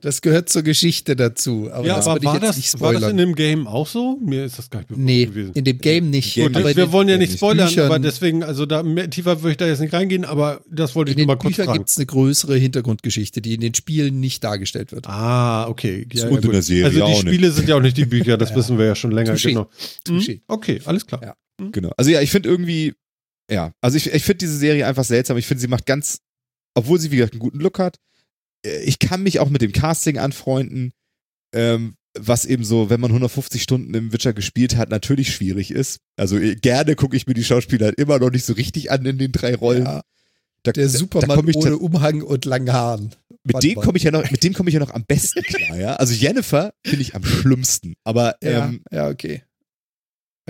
Das 0.00 0.20
gehört 0.20 0.48
zur 0.48 0.62
Geschichte 0.62 1.16
dazu. 1.16 1.68
Aber 1.72 1.86
ja, 1.86 1.96
das 1.96 2.06
aber 2.06 2.22
war 2.24 2.34
jetzt 2.34 2.42
das, 2.44 2.56
nicht 2.56 2.80
war 2.80 2.92
das 2.92 3.02
in 3.10 3.16
dem 3.16 3.34
Game 3.34 3.66
auch 3.66 3.86
so? 3.86 4.16
Mir 4.24 4.44
ist 4.44 4.58
das 4.58 4.70
gar 4.70 4.78
nicht 4.80 4.88
bewusst 4.88 5.04
nee, 5.04 5.26
gewesen. 5.26 5.52
in 5.54 5.64
dem 5.64 5.78
Game 5.78 6.10
nicht. 6.10 6.34
Game 6.34 6.46
Gut, 6.52 6.56
aber 6.56 6.70
in 6.70 6.76
wir 6.76 6.92
wollen 6.92 7.08
ja 7.08 7.14
in 7.14 7.20
nicht 7.20 7.32
spoilern, 7.34 7.68
Büchern- 7.68 7.86
aber 7.86 7.98
deswegen, 7.98 8.42
also 8.44 8.64
da 8.64 8.82
mehr, 8.82 9.10
tiefer 9.10 9.42
würde 9.42 9.50
ich 9.52 9.56
da 9.56 9.66
jetzt 9.66 9.80
nicht 9.80 9.92
reingehen, 9.92 10.24
aber 10.24 10.60
das 10.70 10.94
wollte 10.94 11.10
ich 11.10 11.16
in 11.16 11.22
nur 11.22 11.34
mal 11.34 11.36
kurz 11.36 11.52
Büchern 11.56 11.66
fragen. 11.66 11.78
gibt 11.78 11.90
es 11.90 11.96
eine 11.96 12.06
größere 12.06 12.56
Hintergrundgeschichte, 12.56 13.40
die 13.42 13.54
in 13.54 13.60
den 13.60 13.74
Spielen 13.74 14.20
nicht 14.20 14.44
dargestellt 14.44 14.92
wird. 14.92 15.08
Ah, 15.08 15.66
okay. 15.68 16.06
Ja, 16.12 16.24
Und 16.24 16.30
ja, 16.30 16.36
in 16.36 16.42
gut. 16.42 16.52
der 16.54 16.62
Serie 16.62 16.84
also 16.84 16.96
die 16.96 17.02
auch 17.02 17.08
nicht. 17.08 17.20
Spiele 17.34 17.50
sind 17.50 17.68
ja 17.68 17.74
auch 17.76 17.80
nicht 17.82 17.96
die 17.96 18.06
Bücher, 18.06 18.36
das 18.38 18.50
Ja. 18.50 18.56
wissen 18.56 18.78
wir 18.78 18.86
ja 18.86 18.94
schon 18.94 19.10
länger. 19.10 19.34
Touché. 19.34 19.48
Genau. 19.48 19.68
Hm? 20.06 20.18
Touché. 20.18 20.40
Okay, 20.46 20.80
alles 20.84 21.06
klar. 21.06 21.20
Ja. 21.24 21.34
Genau. 21.72 21.90
Also 21.96 22.10
ja, 22.12 22.20
ich 22.20 22.30
finde 22.30 22.48
irgendwie, 22.48 22.94
ja, 23.50 23.72
also 23.80 23.96
ich, 23.96 24.12
ich 24.12 24.22
finde 24.22 24.38
diese 24.38 24.56
Serie 24.56 24.86
einfach 24.86 25.04
seltsam. 25.04 25.36
Ich 25.38 25.46
finde, 25.46 25.60
sie 25.60 25.66
macht 25.68 25.86
ganz, 25.86 26.20
obwohl 26.74 27.00
sie 27.00 27.10
wie 27.10 27.16
gesagt 27.16 27.32
einen 27.32 27.40
guten 27.40 27.58
Look 27.58 27.78
hat, 27.80 27.96
ich 28.62 28.98
kann 28.98 29.22
mich 29.22 29.40
auch 29.40 29.50
mit 29.50 29.62
dem 29.62 29.72
Casting 29.72 30.18
anfreunden, 30.18 30.92
ähm, 31.54 31.94
was 32.18 32.44
eben 32.44 32.64
so, 32.64 32.90
wenn 32.90 33.00
man 33.00 33.10
150 33.10 33.62
Stunden 33.62 33.94
im 33.94 34.12
Witcher 34.12 34.32
gespielt 34.32 34.76
hat, 34.76 34.90
natürlich 34.90 35.32
schwierig 35.32 35.70
ist. 35.70 36.00
Also 36.16 36.36
äh, 36.38 36.56
gerne 36.56 36.96
gucke 36.96 37.16
ich 37.16 37.26
mir 37.26 37.34
die 37.34 37.44
Schauspieler 37.44 37.86
halt 37.86 37.98
immer 37.98 38.18
noch 38.18 38.30
nicht 38.30 38.44
so 38.44 38.54
richtig 38.54 38.90
an 38.90 39.04
in 39.06 39.18
den 39.18 39.30
drei 39.32 39.54
Rollen. 39.54 39.84
Ja, 39.84 40.02
da, 40.64 40.72
der 40.72 40.84
da- 40.86 40.90
Supermann 40.90 41.44
da 41.46 41.50
ich 41.50 41.56
ohne 41.56 41.76
Umhang 41.78 42.22
und 42.22 42.44
langen 42.44 42.72
Haaren. 42.72 43.14
mit 43.44 43.52
Mann, 43.54 43.60
dem 43.60 43.74
komme 43.76 43.96
ich 43.98 44.02
ja 44.04 44.10
noch, 44.10 44.28
mit 44.30 44.42
dem 44.42 44.52
komme 44.54 44.68
ich 44.70 44.74
ja 44.74 44.80
noch 44.80 44.90
am 44.92 45.04
besten 45.06 45.42
klar, 45.44 45.76
ja. 45.78 45.94
Also 45.96 46.12
Jennifer 46.14 46.72
finde 46.84 47.02
ich 47.02 47.14
am 47.14 47.24
schlimmsten. 47.24 47.94
Aber 48.04 48.34
Ja, 48.42 48.66
ähm, 48.66 48.82
ja, 48.90 49.08
okay. 49.08 49.44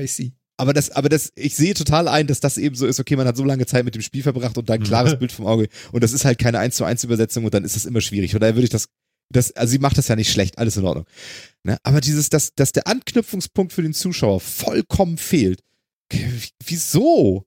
I 0.00 0.06
see. 0.06 0.32
Aber 0.60 0.72
das, 0.72 0.90
aber 0.90 1.08
das, 1.08 1.32
ich 1.36 1.54
sehe 1.54 1.72
total 1.72 2.08
ein, 2.08 2.26
dass 2.26 2.40
das 2.40 2.58
eben 2.58 2.74
so 2.74 2.86
ist, 2.86 2.98
okay, 2.98 3.14
man 3.14 3.28
hat 3.28 3.36
so 3.36 3.44
lange 3.44 3.64
Zeit 3.64 3.84
mit 3.84 3.94
dem 3.94 4.02
Spiel 4.02 4.24
verbracht 4.24 4.58
und 4.58 4.68
da 4.68 4.74
ein 4.74 4.82
klares 4.82 5.16
Bild 5.18 5.30
vom 5.30 5.46
Auge. 5.46 5.68
Und 5.92 6.02
das 6.02 6.12
ist 6.12 6.24
halt 6.24 6.38
keine 6.38 6.58
1 6.58 6.74
zu 6.74 6.84
1 6.84 7.04
Übersetzung 7.04 7.44
und 7.44 7.54
dann 7.54 7.64
ist 7.64 7.76
das 7.76 7.84
immer 7.84 8.00
schwierig. 8.00 8.32
Von 8.32 8.40
daher 8.40 8.56
würde 8.56 8.64
ich 8.64 8.70
das, 8.70 8.88
das, 9.32 9.52
also 9.52 9.70
sie 9.70 9.78
macht 9.78 9.96
das 9.98 10.08
ja 10.08 10.16
nicht 10.16 10.32
schlecht, 10.32 10.58
alles 10.58 10.76
in 10.76 10.84
Ordnung. 10.84 11.06
Ne? 11.62 11.78
Aber 11.84 12.00
dieses, 12.00 12.28
dass, 12.28 12.54
dass 12.56 12.72
der 12.72 12.88
Anknüpfungspunkt 12.88 13.72
für 13.72 13.82
den 13.82 13.94
Zuschauer 13.94 14.40
vollkommen 14.40 15.16
fehlt. 15.16 15.62
Wieso? 16.64 17.46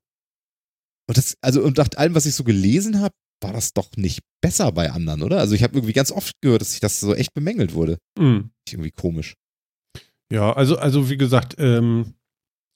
Und 1.07 1.17
das, 1.17 1.35
also, 1.41 1.61
und 1.63 1.77
nach 1.77 1.89
allem, 1.97 2.15
was 2.15 2.25
ich 2.25 2.35
so 2.35 2.45
gelesen 2.45 3.01
habe, 3.01 3.13
war 3.41 3.51
das 3.51 3.73
doch 3.73 3.89
nicht 3.97 4.21
besser 4.39 4.71
bei 4.71 4.91
anderen, 4.91 5.23
oder? 5.23 5.39
Also 5.39 5.55
ich 5.55 5.63
habe 5.63 5.75
irgendwie 5.75 5.93
ganz 5.93 6.11
oft 6.11 6.39
gehört, 6.41 6.61
dass 6.61 6.71
sich 6.71 6.79
das 6.79 6.99
so 6.99 7.13
echt 7.13 7.33
bemängelt 7.33 7.73
wurde. 7.73 7.97
Hm. 8.17 8.51
Irgendwie 8.69 8.91
komisch. 8.91 9.35
Ja, 10.31 10.53
also, 10.53 10.77
also 10.77 11.09
wie 11.09 11.17
gesagt, 11.17 11.55
ähm, 11.57 12.13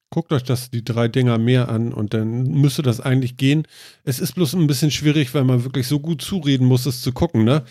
guckt 0.09 0.31
euch 0.31 0.43
das, 0.43 0.69
die 0.69 0.83
drei 0.83 1.07
Dinger 1.07 1.37
mehr 1.37 1.69
an 1.69 1.93
und 1.93 2.13
dann 2.13 2.43
müsste 2.43 2.81
das 2.81 3.01
eigentlich 3.01 3.37
gehen. 3.37 3.63
Es 4.03 4.19
ist 4.19 4.33
bloß 4.35 4.53
ein 4.53 4.67
bisschen 4.67 4.91
schwierig, 4.91 5.33
weil 5.33 5.43
man 5.43 5.63
wirklich 5.63 5.87
so 5.87 5.99
gut 5.99 6.21
zureden 6.21 6.67
muss, 6.67 6.85
es 6.85 7.01
zu 7.01 7.11
gucken, 7.11 7.43
ne? 7.43 7.63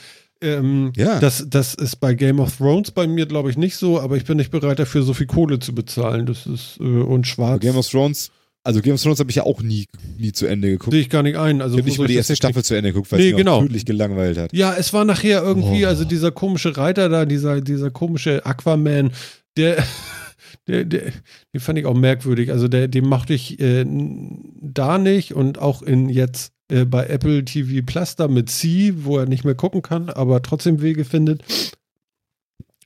Ähm, 0.42 0.92
Ja. 0.96 1.20
das, 1.20 1.46
das 1.48 1.74
ist 1.74 1.96
bei 2.00 2.12
Game 2.14 2.40
of 2.40 2.56
Thrones 2.58 2.90
bei 2.90 3.06
mir, 3.06 3.24
glaube 3.26 3.50
ich, 3.50 3.56
nicht 3.56 3.76
so, 3.76 4.00
aber 4.00 4.16
ich 4.16 4.24
bin 4.24 4.36
nicht 4.36 4.50
bereit 4.50 4.78
dafür, 4.78 5.02
so 5.02 5.14
viel 5.14 5.26
Kohle 5.26 5.58
zu 5.58 5.74
bezahlen. 5.74 6.26
Das 6.26 6.44
ist 6.46 6.76
äh, 6.80 6.82
und 6.84 7.26
schwarz. 7.26 7.60
Game 7.60 7.76
of 7.76 7.88
Thrones, 7.88 8.30
also 8.62 8.82
Game 8.82 8.94
of 8.94 9.02
Thrones 9.02 9.20
habe 9.20 9.30
ich 9.30 9.36
ja 9.36 9.44
auch 9.44 9.62
nie, 9.62 9.86
nie 10.18 10.32
zu 10.32 10.46
Ende 10.46 10.68
geguckt. 10.70 10.92
sehe 10.92 11.00
ich 11.00 11.08
gar 11.08 11.22
nicht 11.22 11.36
ein. 11.38 11.62
Also 11.62 11.76
Ich 11.76 11.80
habe 11.82 11.88
nicht 11.88 11.98
mal 11.98 12.08
die 12.08 12.16
erste? 12.16 12.36
Staffel 12.36 12.62
zu 12.64 12.74
Ende 12.74 12.92
geguckt, 12.92 13.10
weil 13.12 13.20
Nee, 13.20 13.26
es 13.28 13.32
mich 13.34 13.38
genau. 13.38 13.62
tödlich 13.62 13.86
gelangweilt 13.86 14.36
hat. 14.36 14.52
Ja, 14.52 14.74
es 14.74 14.92
war 14.92 15.04
nachher 15.06 15.42
irgendwie, 15.42 15.86
Oh. 15.86 15.88
also 15.88 16.04
dieser 16.04 16.32
komische 16.32 16.76
Reiter 16.76 17.08
da, 17.08 17.24
dieser, 17.24 17.60
dieser 17.62 17.90
komische 17.90 18.44
Aquaman, 18.44 19.12
der, 19.56 19.82
der, 20.66 20.84
der, 20.84 21.12
den 21.52 21.60
fand 21.60 21.78
ich 21.78 21.86
auch 21.86 21.94
merkwürdig. 21.94 22.50
Also 22.50 22.68
der, 22.68 22.88
den 22.88 23.06
mochte 23.06 23.34
ich 23.34 23.60
äh, 23.60 23.84
da 23.86 24.98
nicht 24.98 25.34
und 25.34 25.58
auch 25.58 25.82
in 25.82 26.08
jetzt 26.08 26.52
äh, 26.70 26.84
bei 26.84 27.06
Apple 27.06 27.44
TV 27.44 27.84
Plus 27.84 28.16
da 28.16 28.28
mit 28.28 28.50
C, 28.50 28.94
wo 29.04 29.18
er 29.18 29.26
nicht 29.26 29.44
mehr 29.44 29.54
gucken 29.54 29.82
kann, 29.82 30.08
aber 30.08 30.42
trotzdem 30.42 30.80
Wege 30.80 31.04
findet. 31.04 31.42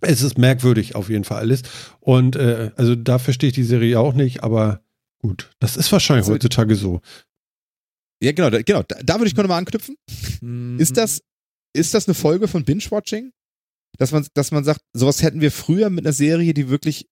Es 0.00 0.22
ist 0.22 0.38
merkwürdig 0.38 0.94
auf 0.94 1.08
jeden 1.10 1.24
Fall 1.24 1.38
alles. 1.38 1.62
Und 2.00 2.36
äh, 2.36 2.70
also 2.76 2.94
da 2.94 3.18
verstehe 3.18 3.48
ich 3.48 3.54
die 3.54 3.64
Serie 3.64 3.98
auch 3.98 4.14
nicht, 4.14 4.42
aber 4.44 4.80
gut, 5.20 5.50
das 5.58 5.76
ist 5.76 5.90
wahrscheinlich 5.92 6.24
Also- 6.24 6.34
heutzutage 6.34 6.74
so. 6.76 7.00
Ja, 8.20 8.32
genau, 8.32 8.50
da, 8.50 8.62
genau. 8.62 8.82
Da, 8.82 8.96
da 9.02 9.14
würde 9.14 9.28
ich 9.28 9.34
gerne 9.36 9.46
mal 9.48 9.58
anknüpfen. 9.58 9.94
Mhm. 10.40 10.78
Ist 10.80 10.96
das, 10.96 11.20
ist 11.72 11.94
das 11.94 12.08
eine 12.08 12.14
Folge 12.14 12.48
von 12.48 12.64
Binge-Watching? 12.64 13.30
Dass 13.98 14.10
man, 14.12 14.26
dass 14.34 14.50
man 14.50 14.64
sagt, 14.64 14.80
sowas 14.92 15.22
hätten 15.22 15.40
wir 15.40 15.52
früher 15.52 15.88
mit 15.88 16.04
einer 16.04 16.12
Serie, 16.12 16.52
die 16.52 16.68
wirklich 16.68 17.08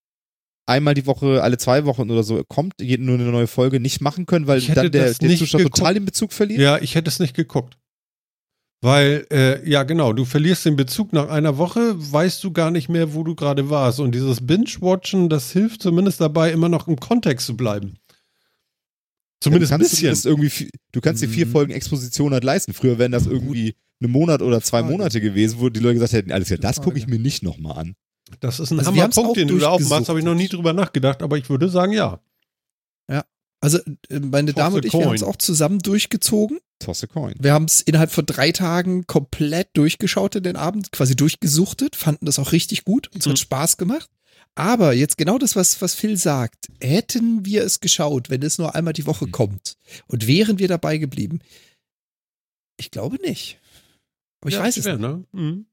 einmal 0.67 0.93
die 0.93 1.05
Woche, 1.07 1.41
alle 1.41 1.57
zwei 1.57 1.85
Wochen 1.85 2.11
oder 2.11 2.23
so 2.23 2.43
kommt, 2.47 2.75
nur 2.79 3.15
eine 3.15 3.31
neue 3.31 3.47
Folge 3.47 3.79
nicht 3.79 4.01
machen 4.01 4.25
können, 4.27 4.45
weil 4.47 4.59
Ich 4.59 4.69
hätte 4.69 4.83
dann 4.83 4.91
der, 4.91 5.05
das 5.07 5.17
der 5.17 5.29
nicht 5.29 5.39
Zuschauer 5.39 5.59
geguckt. 5.59 5.77
total 5.77 5.93
den 5.95 6.05
Bezug 6.05 6.33
verliert? 6.33 6.59
Ja, 6.59 6.77
ich 6.77 6.93
hätte 6.95 7.09
es 7.09 7.19
nicht 7.19 7.33
geguckt. 7.35 7.77
Weil, 8.81 9.25
äh, 9.31 9.67
ja, 9.67 9.81
genau, 9.81 10.13
du 10.13 10.23
verlierst 10.23 10.65
den 10.65 10.75
Bezug 10.75 11.11
nach 11.11 11.29
einer 11.29 11.57
Woche, 11.57 11.95
weißt 11.97 12.43
du 12.43 12.51
gar 12.51 12.69
nicht 12.69 12.89
mehr, 12.89 13.15
wo 13.15 13.23
du 13.23 13.33
gerade 13.33 13.71
warst. 13.71 13.99
Und 13.99 14.13
dieses 14.13 14.45
Binge-Watchen, 14.45 15.29
das 15.29 15.51
hilft 15.51 15.81
zumindest 15.81 16.21
dabei, 16.21 16.51
immer 16.51 16.69
noch 16.69 16.87
im 16.87 16.97
Kontext 16.97 17.47
zu 17.47 17.57
bleiben. 17.57 17.97
Zumindest 19.41 19.71
ja, 19.71 19.77
ein 19.77 19.79
du 19.81 19.85
kannst 19.87 20.01
bisschen. 20.01 20.29
irgendwie, 20.31 20.69
du 20.91 21.01
kannst 21.01 21.23
dir 21.23 21.29
vier 21.29 21.45
Mhm. 21.47 21.51
Folgen 21.51 21.71
Exposition 21.73 22.33
halt 22.33 22.43
leisten. 22.43 22.73
Früher 22.73 22.97
wären 22.99 23.11
das 23.11 23.25
irgendwie 23.25 23.75
einen 24.01 24.11
Monat 24.11 24.41
oder 24.43 24.61
zwei. 24.61 24.83
Monate 24.83 25.21
gewesen, 25.21 25.59
wo 25.59 25.69
die 25.69 25.79
Leute 25.79 25.95
gesagt 25.95 26.13
hätten, 26.13 26.31
alles 26.31 26.49
ja, 26.49 26.57
das 26.57 26.81
gucke 26.81 26.97
ich 26.99 27.07
mir 27.07 27.19
nicht 27.19 27.41
nochmal 27.43 27.79
an. 27.79 27.95
Das 28.39 28.59
ist 28.59 28.71
ein 28.71 28.79
Also 28.79 28.91
Hammerpunkt, 28.91 29.29
auch 29.29 29.33
den 29.33 29.47
du 29.47 29.57
da 29.57 29.69
aufmachst, 29.69 30.09
habe 30.09 30.19
ich 30.19 30.25
noch 30.25 30.35
nie 30.35 30.47
drüber 30.47 30.73
nachgedacht, 30.73 31.21
aber 31.23 31.37
ich 31.37 31.49
würde 31.49 31.69
sagen, 31.69 31.91
ja. 31.93 32.21
Also 33.59 33.79
äh, 34.09 34.19
meine 34.19 34.53
Toss 34.53 34.63
Dame 34.63 34.75
und 34.75 34.85
ich, 34.85 34.93
wir 34.93 35.03
haben 35.07 35.15
es 35.15 35.23
auch 35.23 35.35
zusammen 35.35 35.79
durchgezogen. 35.79 36.59
Toss 36.77 37.03
a 37.03 37.07
coin. 37.07 37.33
Wir 37.39 37.53
haben 37.53 37.65
es 37.65 37.81
innerhalb 37.81 38.11
von 38.11 38.23
drei 38.23 38.51
Tagen 38.51 39.07
komplett 39.07 39.69
durchgeschaut 39.75 40.35
in 40.35 40.43
den 40.43 40.55
Abend, 40.55 40.91
quasi 40.91 41.15
durchgesuchtet, 41.15 41.95
fanden 41.95 42.27
das 42.27 42.37
auch 42.37 42.51
richtig 42.51 42.85
gut. 42.85 43.09
Uns 43.15 43.25
Mhm. 43.25 43.31
hat 43.31 43.39
Spaß 43.39 43.77
gemacht. 43.77 44.11
Aber 44.53 44.93
jetzt 44.93 45.17
genau 45.17 45.39
das, 45.39 45.55
was, 45.55 45.81
was 45.81 45.95
Phil 45.95 46.17
sagt. 46.17 46.67
Hätten 46.79 47.45
wir 47.47 47.63
es 47.63 47.79
geschaut, 47.79 48.29
wenn 48.29 48.43
es 48.43 48.59
nur 48.59 48.75
einmal 48.75 48.93
die 48.93 49.07
Woche 49.07 49.25
Mhm. 49.25 49.31
kommt 49.31 49.77
und 50.05 50.27
wären 50.27 50.59
wir 50.59 50.67
dabei 50.67 50.99
geblieben? 50.99 51.39
Ich 52.79 52.91
glaube 52.91 53.15
nicht. 53.23 53.59
Aber 54.41 54.49
ich 54.49 54.55
Ja, 54.55 54.61
weiß 54.61 54.77
es 54.77 54.83
schwer, 54.83 54.97
nicht. 54.99 55.01
ne? 55.01 55.25
Mhm. 55.31 55.65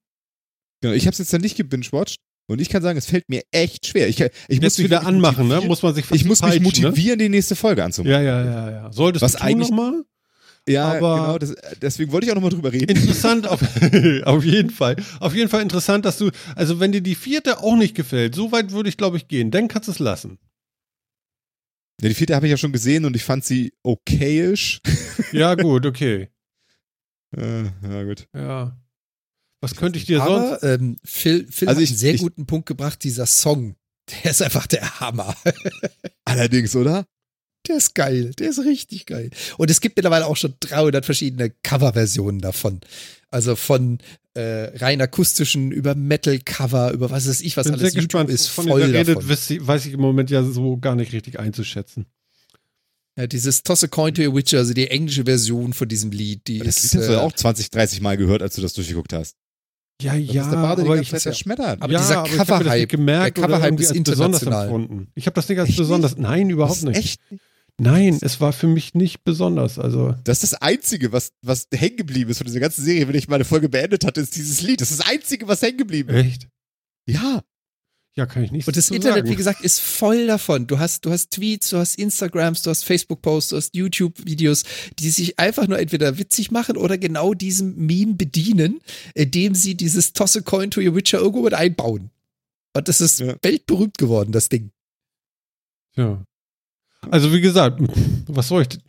Genau, 0.81 0.95
ich 0.95 1.05
habe 1.05 1.13
es 1.13 1.19
jetzt 1.19 1.35
dann 1.35 1.43
nicht 1.43 1.57
gebingewatcht 1.59 2.19
und 2.47 2.61
ich 2.61 2.69
kann 2.69 2.83
sagen, 2.83 2.99
es 2.99 3.07
fällt 3.07 3.29
mir 3.29 3.43
echt 3.51 3.87
schwer. 3.87 4.09
Ich, 4.09 4.21
ich 4.49 4.61
muss 4.61 4.77
mich 4.79 4.87
wieder 4.87 5.07
anmachen, 5.07 5.49
ne? 5.49 5.61
Muss 5.63 5.83
man 5.83 5.95
sich 5.95 6.05
Ich 6.11 6.25
muss 6.25 6.43
mich 6.43 6.51
peitschen, 6.63 6.63
motivieren, 6.85 7.19
die 7.19 7.29
nächste 7.29 7.57
Folge 7.57 7.81
Ne? 7.81 7.87
anzumachen. 7.87 8.13
Ja, 8.13 8.21
ja, 8.23 8.45
ja, 8.45 8.71
ja. 8.71 8.93
Solltest 8.93 9.23
Was 9.23 9.33
du 9.33 9.39
tun 9.39 9.47
eigentlich- 9.47 9.71
nochmal? 9.71 10.05
Ja, 10.67 10.93
Aber- 10.95 11.17
genau. 11.17 11.39
Das, 11.39 11.55
deswegen 11.83 12.11
wollte 12.13 12.25
ich 12.27 12.31
auch 12.33 12.37
nochmal 12.37 12.51
drüber 12.51 12.73
reden. 12.73 12.89
Interessant, 12.97 13.47
auf, 13.49 13.61
auf 14.25 14.45
jeden 14.45 14.71
Fall. 14.71 14.97
Auf 15.21 15.35
jeden 15.35 15.49
Fall 15.51 15.61
interessant, 15.63 16.05
dass 16.07 16.17
du, 16.19 16.31
also 16.57 16.81
wenn 16.81 16.91
dir 16.93 17.03
die 17.03 17.15
vierte 17.15 17.59
auch 17.63 17.77
nicht 17.77 17.95
gefällt, 17.95 18.35
so 18.35 18.51
weit 18.53 18.73
würde 18.73 18.89
ich, 18.89 18.97
glaube 18.97 19.17
ich, 19.19 19.29
gehen. 19.29 19.51
Dann 19.51 19.69
kannst 19.69 19.89
du 19.89 19.93
es 19.93 19.99
lassen. 19.99 20.39
Ja, 22.01 22.09
die 22.09 22.15
vierte 22.15 22.35
habe 22.35 22.47
ich 22.47 22.51
ja 22.51 22.57
schon 22.57 22.73
gesehen 22.73 23.05
und 23.05 23.15
ich 23.15 23.23
fand 23.25 23.45
sie 23.45 23.73
okayisch. 23.83 24.81
Ja, 25.33 25.55
gut, 25.55 25.85
okay. 25.87 26.29
Äh, 27.37 27.65
ja, 27.65 28.03
gut. 28.05 28.27
Ja. 28.35 28.77
Was 29.65 29.77
könnte 29.77 29.99
ich 29.99 30.05
dir 30.07 30.19
sonst? 30.19 30.29
Aber 30.29 30.63
ähm, 30.63 30.97
Phil, 31.05 31.47
Phil 31.51 31.69
Also 31.69 31.79
hat 31.79 31.85
ich- 31.85 31.91
einen 31.91 31.99
sehr 31.99 32.15
ich- 32.15 32.21
guten 32.21 32.47
Punkt 32.47 32.67
gebracht, 32.67 33.03
dieser 33.05 33.27
Song. 33.27 33.77
Der 34.23 34.31
ist 34.33 34.43
einfach 34.43 34.67
der 34.67 35.01
Hammer. 35.01 35.35
Allerdings, 36.25 36.77
oder? 36.77 37.07
Der 37.67 37.77
ist 37.79 37.95
geil, 37.95 38.33
der 38.39 38.51
ist 38.51 38.59
richtig 38.59 39.07
geil. 39.07 39.31
Und 39.57 39.71
es 39.71 39.81
gibt 39.81 39.97
mittlerweile 39.97 40.27
auch 40.27 40.37
schon 40.37 40.55
300 40.61 41.05
verschiedene 41.07 41.49
Coverversionen 41.63 42.41
davon. 42.41 42.81
Also 43.31 43.57
von 43.57 43.99
äh, 44.35 44.77
rein 44.77 45.01
akustischen 45.01 45.73
über 45.73 45.95
Metal-Cover, 45.95 46.91
über 46.93 47.11
was 47.11 47.27
weiß 47.27 47.41
ich, 47.41 47.57
was 47.57 47.65
Bin 47.67 47.75
sehr 47.79 47.85
alles. 47.85 47.95
gespannt. 47.95 48.29
YouTube 48.29 48.35
ist 48.35 48.49
Von 48.49 48.69
voll 48.69 48.83
redet, 48.83 49.17
davon. 49.17 49.29
weiß 49.31 49.51
ich, 49.51 49.67
weiß 49.67 49.87
ich 49.87 49.93
im 49.95 50.01
Moment 50.01 50.29
ja 50.31 50.43
so 50.45 50.77
gar 50.77 50.95
nicht 50.97 51.13
richtig 51.15 51.39
einzuschätzen. 51.39 52.05
Ja, 53.17 53.27
dieses 53.29 53.63
Toss 53.63 53.83
a 53.85 53.87
Coin 53.87 54.13
to 54.13 54.23
a 54.23 54.35
Witcher, 54.35 54.59
also 54.59 54.75
die 54.75 54.89
englische 54.89 55.25
Version 55.25 55.73
von 55.73 55.89
diesem 55.89 56.11
Lied, 56.11 56.47
die 56.49 56.59
Das 56.59 56.85
ist. 56.85 56.93
Lied 56.93 57.01
hast 57.03 57.09
du 57.09 57.13
äh, 57.13 57.17
ja 57.17 57.23
auch 57.23 57.33
20, 57.33 57.71
30 57.71 58.01
Mal 58.03 58.17
gehört, 58.17 58.43
als 58.43 58.57
du 58.57 58.61
das 58.61 58.73
durchgeguckt 58.75 59.13
hast. 59.15 59.37
Ja, 60.03 60.15
ja, 60.15 60.43
ist 60.43 60.51
der 60.51 60.57
Bade 60.57 60.83
aber 60.83 61.01
ich, 61.01 61.11
Zeit 61.11 61.21
zerschmettert. 61.21 61.81
aber 61.81 61.93
ja, 61.93 62.01
dieser 62.01 62.23
Cover-Hype, 62.25 62.79
nicht 62.81 62.89
gemerkt 62.91 63.37
der 63.37 63.45
Cover-Hype 63.45 63.79
ist 63.81 63.91
als 63.93 64.03
besonders 64.03 64.43
international. 64.43 64.65
empfunden. 64.65 65.13
Ich 65.15 65.27
habe 65.27 65.35
das 65.35 65.49
nicht 65.49 65.59
als 65.61 65.69
Echt 65.69 65.79
besonders, 65.79 66.17
nein, 66.17 66.51
überhaupt 66.51 66.83
nicht. 66.83 66.97
echt. 66.99 67.21
Nein, 67.79 68.19
es 68.21 68.41
war 68.41 68.53
für 68.53 68.67
mich 68.69 68.95
nicht 68.95 69.25
besonders. 69.25 69.79
Also, 69.79 70.15
Das 70.25 70.43
ist 70.45 70.53
das 70.53 70.63
Einzige, 70.63 71.13
was, 71.13 71.33
was 71.43 71.67
hängen 71.73 71.97
geblieben 71.97 72.31
ist 72.31 72.39
von 72.39 72.47
dieser 72.47 72.61
ganzen 72.61 72.85
Serie, 72.85 73.09
wenn 73.09 73.15
ich 73.17 73.29
meine 73.29 73.45
Folge 73.45 73.69
beendet 73.69 74.05
hatte, 74.05 74.21
ist 74.21 74.37
dieses 74.37 74.63
Lied. 74.63 74.81
Das 74.81 74.91
ist 74.93 75.01
das 75.01 75.09
Einzige, 75.09 75.49
was 75.49 75.61
hängen 75.63 75.79
geblieben 75.79 76.11
ist. 76.11 76.25
echt? 76.27 76.49
Ja. 77.09 77.41
Ja, 78.17 78.27
kann 78.27 78.45
ich 78.45 78.53
nicht 78.53 78.69
Und 78.69 78.77
das 78.77 78.87
zu 78.87 78.95
Internet, 78.95 79.25
sagen. 79.25 79.31
wie 79.31 79.35
gesagt, 79.37 79.61
ist 79.63 79.81
voll 79.81 80.29
davon. 80.29 80.69
Du 80.69 80.79
hast, 80.79 81.05
du 81.05 81.11
hast 81.11 81.33
Tweets, 81.33 81.71
du 81.71 81.79
hast 81.79 81.97
Instagrams, 81.99 82.63
du 82.63 82.71
hast 82.71 82.85
Facebook-Posts, 82.85 83.51
du 83.51 83.57
hast 83.57 83.75
YouTube-Videos, 83.75 84.63
die 85.01 85.11
sich 85.11 85.39
einfach 85.41 85.67
nur 85.67 85.81
entweder 85.81 86.17
witzig 86.17 86.53
machen 86.53 86.77
oder 86.77 86.97
genau 86.97 87.35
diesem 87.35 87.75
Meme 87.75 88.15
bedienen, 88.15 88.81
indem 89.15 89.57
sie 89.57 89.75
dieses 89.75 90.13
Toss 90.13 90.37
a 90.37 90.43
Coin 90.43 90.71
to 90.71 90.81
your 90.81 90.95
Witcher 90.95 91.19
irgendwo 91.19 91.43
mit 91.43 91.55
einbauen. 91.55 92.11
Und 92.77 92.87
das 92.89 93.01
ist 93.01 93.19
Ja. 93.19 93.35
weltberühmt 93.43 93.99
geworden, 93.99 94.31
das 94.31 94.49
Ding. 94.49 94.71
Ja. 95.97 96.25
Also, 97.11 97.33
wie 97.33 97.41
gesagt, 97.41 97.81
was 98.29 98.47
soll 98.47 98.63
ich. 98.63 98.69
denn? 98.69 98.83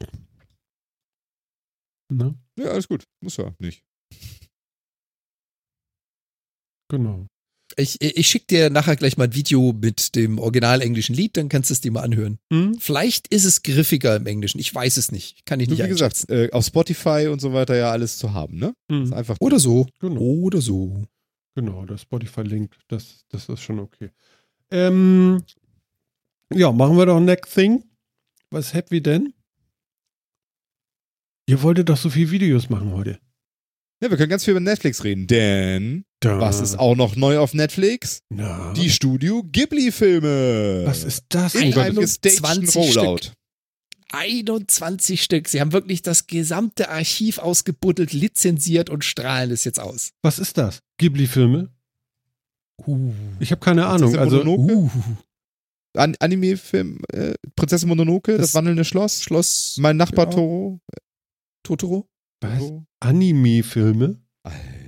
Ne? 2.09 2.35
Ja, 2.57 2.65
alles 2.67 2.87
gut. 2.87 3.05
Muss 3.21 3.37
ja 3.37 3.55
nicht. 3.57 3.83
Genau. 6.89 7.25
Ich, 7.77 8.01
ich 8.01 8.27
schicke 8.27 8.45
dir 8.47 8.69
nachher 8.69 8.95
gleich 8.95 9.17
mal 9.17 9.25
ein 9.25 9.35
Video 9.35 9.73
mit 9.73 10.15
dem 10.15 10.39
original 10.39 10.81
englischen 10.81 11.13
Lied, 11.13 11.35
dann 11.35 11.49
kannst 11.49 11.69
du 11.69 11.73
es 11.73 11.81
dir 11.81 11.91
mal 11.91 12.03
anhören. 12.03 12.39
Hm? 12.51 12.77
Vielleicht 12.79 13.27
ist 13.27 13.43
es 13.43 13.63
griffiger 13.63 14.15
im 14.15 14.27
Englischen, 14.27 14.59
ich 14.59 14.73
weiß 14.73 14.95
es 14.97 15.11
nicht. 15.11 15.45
Kann 15.45 15.59
ich 15.59 15.69
nicht 15.69 15.83
wie 15.83 15.87
gesagt, 15.89 16.29
äh, 16.29 16.49
auf 16.51 16.65
Spotify 16.65 17.27
und 17.29 17.41
so 17.41 17.51
weiter 17.53 17.75
ja 17.75 17.91
alles 17.91 18.17
zu 18.17 18.33
haben, 18.33 18.57
ne? 18.57 18.73
Ist 18.87 18.95
Hm. 19.09 19.13
einfach. 19.13 19.37
Oder 19.41 19.59
so. 19.59 19.87
Genau. 19.99 20.21
Oder 20.21 20.61
so. 20.61 21.03
Genau, 21.55 21.85
der 21.85 21.97
Spotify-Link, 21.97 22.75
das, 22.87 23.25
das 23.29 23.49
ist 23.49 23.61
schon 23.61 23.79
okay. 23.79 24.11
Ähm, 24.71 25.41
ja, 26.53 26.71
machen 26.71 26.97
wir 26.97 27.05
doch 27.05 27.19
Next 27.19 27.53
Thing. 27.53 27.83
Was 28.51 28.73
habt 28.73 28.91
wir 28.91 29.01
denn? 29.01 29.33
Ihr 31.47 31.61
wolltet 31.61 31.89
doch 31.89 31.97
so 31.97 32.09
viele 32.09 32.31
Videos 32.31 32.69
machen 32.69 32.93
heute. 32.93 33.19
Ja, 34.01 34.09
wir 34.09 34.17
können 34.17 34.29
ganz 34.29 34.43
viel 34.43 34.51
über 34.51 34.59
Netflix 34.59 35.03
reden, 35.03 35.27
denn 35.27 36.05
Da. 36.25 36.39
was 36.39 36.59
ist 36.59 36.77
auch 36.79 36.95
noch 36.95 37.15
neu 37.15 37.37
auf 37.39 37.53
Netflix? 37.53 38.19
Na, 38.29 38.73
Die 38.73 38.89
Studio 38.89 39.43
Ghibli-Filme. 39.43 40.83
was 40.85 41.03
ist 41.03 41.25
das? 41.29 41.55
in 41.55 41.71
denn? 41.71 41.79
einem 41.79 41.95
gestagten 41.97 42.65
20 42.67 42.75
Rollout. 42.97 43.19
21 44.11 45.21
Stück. 45.21 45.47
Sie 45.47 45.59
haben 45.61 45.71
wirklich 45.73 46.01
das 46.01 46.27
gesamte 46.27 46.89
Archiv 46.89 47.37
ausgebuddelt, 47.39 48.13
lizenziert 48.13 48.89
und 48.89 49.03
strahlen 49.03 49.51
es 49.51 49.63
jetzt 49.65 49.79
aus. 49.79 50.11
Was 50.21 50.39
ist 50.39 50.57
das? 50.57 50.79
Ghibli-Filme? 50.97 51.69
Uh. 52.85 53.11
Ich 53.39 53.51
habe 53.51 53.61
keine 53.61 53.85
Ahnung. 53.87 54.15
Also? 54.17 54.43
Uh. 54.45 54.89
An 55.95 56.15
Anime-Film 56.19 56.99
äh, 57.13 57.33
Prinzessin 57.55 57.87
Mononoke, 57.87 58.33
das, 58.33 58.47
Das- 58.47 58.53
wandelnde 58.55 58.83
Schloss. 58.83 59.21
Schloss 59.21 59.77
Mein 59.79 59.97
Nachbar 59.97 60.25
Genau. 60.25 60.35
Toro. 60.37 60.79
Totoro? 61.63 62.07
was? 62.41 62.63
Anime-Filme? 62.99 64.19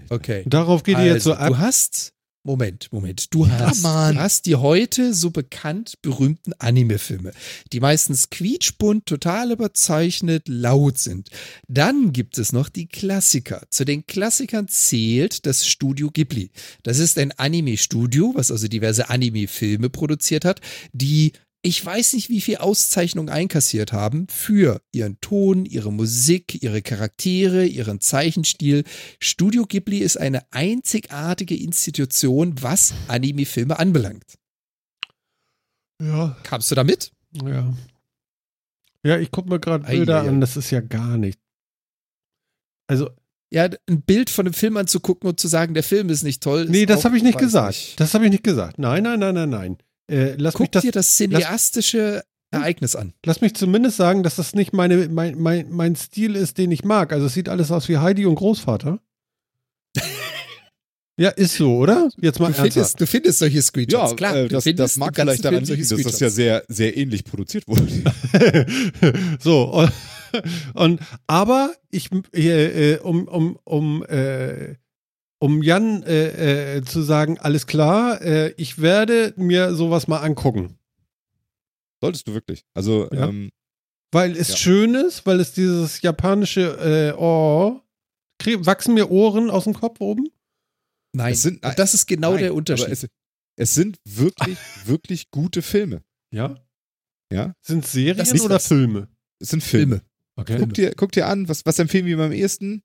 Okay. 0.10 0.44
Darauf 0.46 0.84
geht 0.84 0.98
ihr 0.98 1.06
jetzt 1.06 1.24
so 1.24 1.34
Also, 1.34 1.44
ab. 1.44 1.50
Du 1.50 1.58
hast, 1.58 2.14
Moment, 2.44 2.88
Moment, 2.94 3.34
du 3.34 3.46
Ja, 3.46 3.60
hast, 3.60 3.82
Mann. 3.84 4.16
du 4.16 4.22
hast 4.22 4.46
die 4.46 4.56
heute 4.56 5.14
so 5.14 5.32
bekannt 5.32 5.96
berühmten 6.02 6.54
Anime-Filme, 6.60 7.34
die 7.74 7.82
meistens 7.82 8.30
quietschbunt, 8.30 9.06
total 9.06 9.52
überzeichnet, 9.52 10.44
laut 10.48 10.98
sind. 10.98 11.30
Dann 11.68 12.14
gibt 12.14 12.38
es 12.38 12.54
noch 12.54 12.70
die 12.70 12.88
Klassiker. 12.88 13.64
Zu 13.70 13.84
den 13.84 14.06
Klassikern 14.08 14.70
zählt 14.70 15.46
das 15.46 15.68
Studio 15.68 16.10
Ghibli. 16.10 16.52
Das 16.84 17.00
ist 17.00 17.18
ein 17.18 17.34
Anime-Studio, 17.34 18.32
was 18.34 18.50
also 18.50 18.68
diverse 18.70 19.10
Anime-Filme 19.10 19.90
produziert 19.90 20.46
hat, 20.46 20.62
die 20.94 21.34
ich 21.64 21.84
weiß 21.86 22.14
nicht, 22.14 22.30
wie 22.30 22.40
viel 22.42 22.58
Auszeichnungen 22.58 23.30
einkassiert 23.30 23.92
haben 23.92 24.28
für 24.30 24.82
ihren 24.92 25.20
Ton, 25.22 25.66
ihre 25.66 25.92
Musik, 25.92 26.62
ihre 26.64 26.82
Charaktere, 26.82 27.66
ihren 27.66 28.00
Zeichenstil. 28.00 28.84
Studio 29.20 29.66
Ghibli 29.66 29.98
ist 30.00 30.18
eine 30.18 30.46
einzigartige 30.52 31.56
Institution, 31.58 32.56
was 32.62 32.94
Anime-Filme 33.08 33.78
anbelangt. 33.80 34.36
Ja, 36.02 36.38
Kamst 36.44 36.70
du 36.72 36.76
damit? 36.76 37.12
ja. 37.44 37.74
Ja, 39.04 39.18
ich 39.20 39.32
gucke 39.32 39.50
mir 39.50 39.60
gerade 39.60 39.86
Bilder 39.86 40.22
ei, 40.22 40.26
ei. 40.26 40.30
an, 40.30 40.42
das 40.42 40.58
ist 40.58 40.70
ja 40.72 40.82
gar 40.82 41.18
nicht. 41.18 41.40
Also, 42.88 43.10
Ja, 43.52 43.70
ein 43.88 44.02
Bild 44.02 44.30
von 44.30 44.46
einem 44.46 44.54
Film 44.54 44.76
anzugucken 44.76 45.30
und 45.30 45.40
zu 45.40 45.48
sagen, 45.48 45.74
der 45.74 45.84
Film 45.84 46.10
ist 46.10 46.24
nicht 46.24 46.44
toll. 46.44 46.66
nee, 46.70 46.86
das 46.86 47.06
habe 47.06 47.16
ich 47.16 47.24
nicht 47.24 47.38
gesagt. 47.38 47.94
Das 47.98 48.14
habe 48.14 48.26
ich 48.26 48.32
nicht 48.32 48.44
gesagt. 48.44 48.80
Nein, 48.80 49.04
nein, 49.04 49.20
nein, 49.20 49.36
nein, 49.36 49.50
nein. 49.50 49.78
Äh, 50.10 50.36
lass, 50.38 50.54
mich 50.58 50.68
Guck 50.68 50.72
das, 50.74 50.84
dir 50.84 50.92
das 50.92 51.16
cineastische 51.16 52.24
Ereignis 52.52 52.96
an. 52.96 53.14
lass 53.26 53.42
mich 53.42 53.56
zumindest 53.56 53.98
sagen, 53.98 54.24
dass 54.24 54.38
das 54.38 54.56
nicht 54.56 54.72
meine, 54.74 55.10
mein, 55.10 55.38
mein, 55.38 55.70
mein 55.70 55.96
Stil 55.98 56.36
ist, 56.36 56.58
den 56.58 56.72
ich 56.72 56.84
mag. 56.86 57.12
Also 57.12 57.26
es 57.26 57.34
sieht 57.34 57.50
alles 57.50 57.72
aus 57.72 57.90
wie 57.90 57.98
Heidi 57.98 58.26
und 58.26 58.36
Großvater. 58.36 59.00
ja, 61.18 61.30
ist 61.30 61.56
so, 61.56 61.76
oder? 61.78 62.10
Jetzt 62.22 62.40
mal 62.40 62.52
Du 62.52 62.58
ernsthaft. 62.58 62.74
findest, 62.74 63.02
du 63.02 63.08
findest 63.08 63.40
solche 63.40 63.62
Screenshots, 63.62 64.12
Ja, 64.12 64.16
klar. 64.16 64.36
äh, 64.36 64.44
du 64.44 64.50
das, 64.50 64.64
findest 64.64 64.94
das 64.94 64.98
mag 64.98 65.16
vielleicht 65.16 65.44
daran 65.44 65.64
liegen, 65.66 65.90
dass 65.90 66.02
das 66.04 66.20
ja 66.20 66.30
sehr, 66.30 66.64
sehr 66.68 66.96
ähnlich 66.96 67.26
produziert 67.26 67.68
wurde. 67.68 67.86
so, 69.40 69.64
und, 69.74 69.92
und 70.74 71.00
aber 71.26 71.74
ich, 71.92 72.10
äh, 72.34 72.94
äh, 72.94 73.00
um, 73.00 73.28
um, 73.28 73.58
um, 73.66 74.04
äh, 74.06 74.76
um 75.40 75.62
Jan 75.64 76.04
äh, 76.04 76.78
äh, 76.78 76.84
zu 76.84 77.02
sagen, 77.02 77.38
alles 77.40 77.68
klar, 77.68 78.22
äh, 78.22 78.50
ich 78.58 78.82
werde 78.82 79.34
mir 79.38 79.76
sowas 79.76 80.08
mal 80.08 80.20
angucken. 80.20 80.78
Solltest 82.02 82.28
du 82.28 82.34
wirklich. 82.34 82.64
Also, 82.74 83.10
Ja. 83.12 83.28
ähm, 83.30 83.50
Weil 84.14 84.38
es 84.38 84.48
Ja. 84.50 84.56
schön 84.56 84.96
ist, 84.96 85.26
weil 85.26 85.42
es 85.42 85.52
dieses 85.52 86.02
japanische, 86.02 86.62
äh, 87.12 87.20
oh, 87.20 87.82
krieg, 88.40 88.66
wachsen 88.66 88.94
mir 88.94 89.12
Ohren 89.12 89.50
aus 89.50 89.66
dem 89.66 89.74
Kopf 89.74 90.00
oben? 90.00 90.30
Nein, 91.14 91.34
Es 91.34 91.42
sind- 91.42 91.62
das 91.64 91.94
ist 91.94 92.06
genau 92.08 92.32
nein, 92.32 92.40
der 92.44 92.56
Unterschied. 92.56 92.88
Es, 92.88 93.06
es 93.58 93.74
sind 93.76 93.98
wirklich, 94.06 94.58
wirklich 94.86 95.30
gute 95.30 95.62
Filme. 95.62 96.04
Ja. 96.34 96.56
Ja. 97.34 97.54
Sind 97.62 97.86
Serien 97.86 98.40
oder 98.40 98.56
das. 98.56 98.68
Filme? 98.70 99.10
Es 99.40 99.50
sind 99.50 99.62
Filme. 99.62 99.98
Filme. 99.98 100.10
Okay. 100.38 100.58
Guck, 100.58 100.74
dir, 100.74 100.94
guck 100.96 101.12
dir 101.12 101.28
an, 101.28 101.50
was, 101.50 101.66
was 101.66 101.78
empfehlen 101.78 102.06
wir 102.06 102.16
beim 102.16 102.32
ersten? 102.32 102.84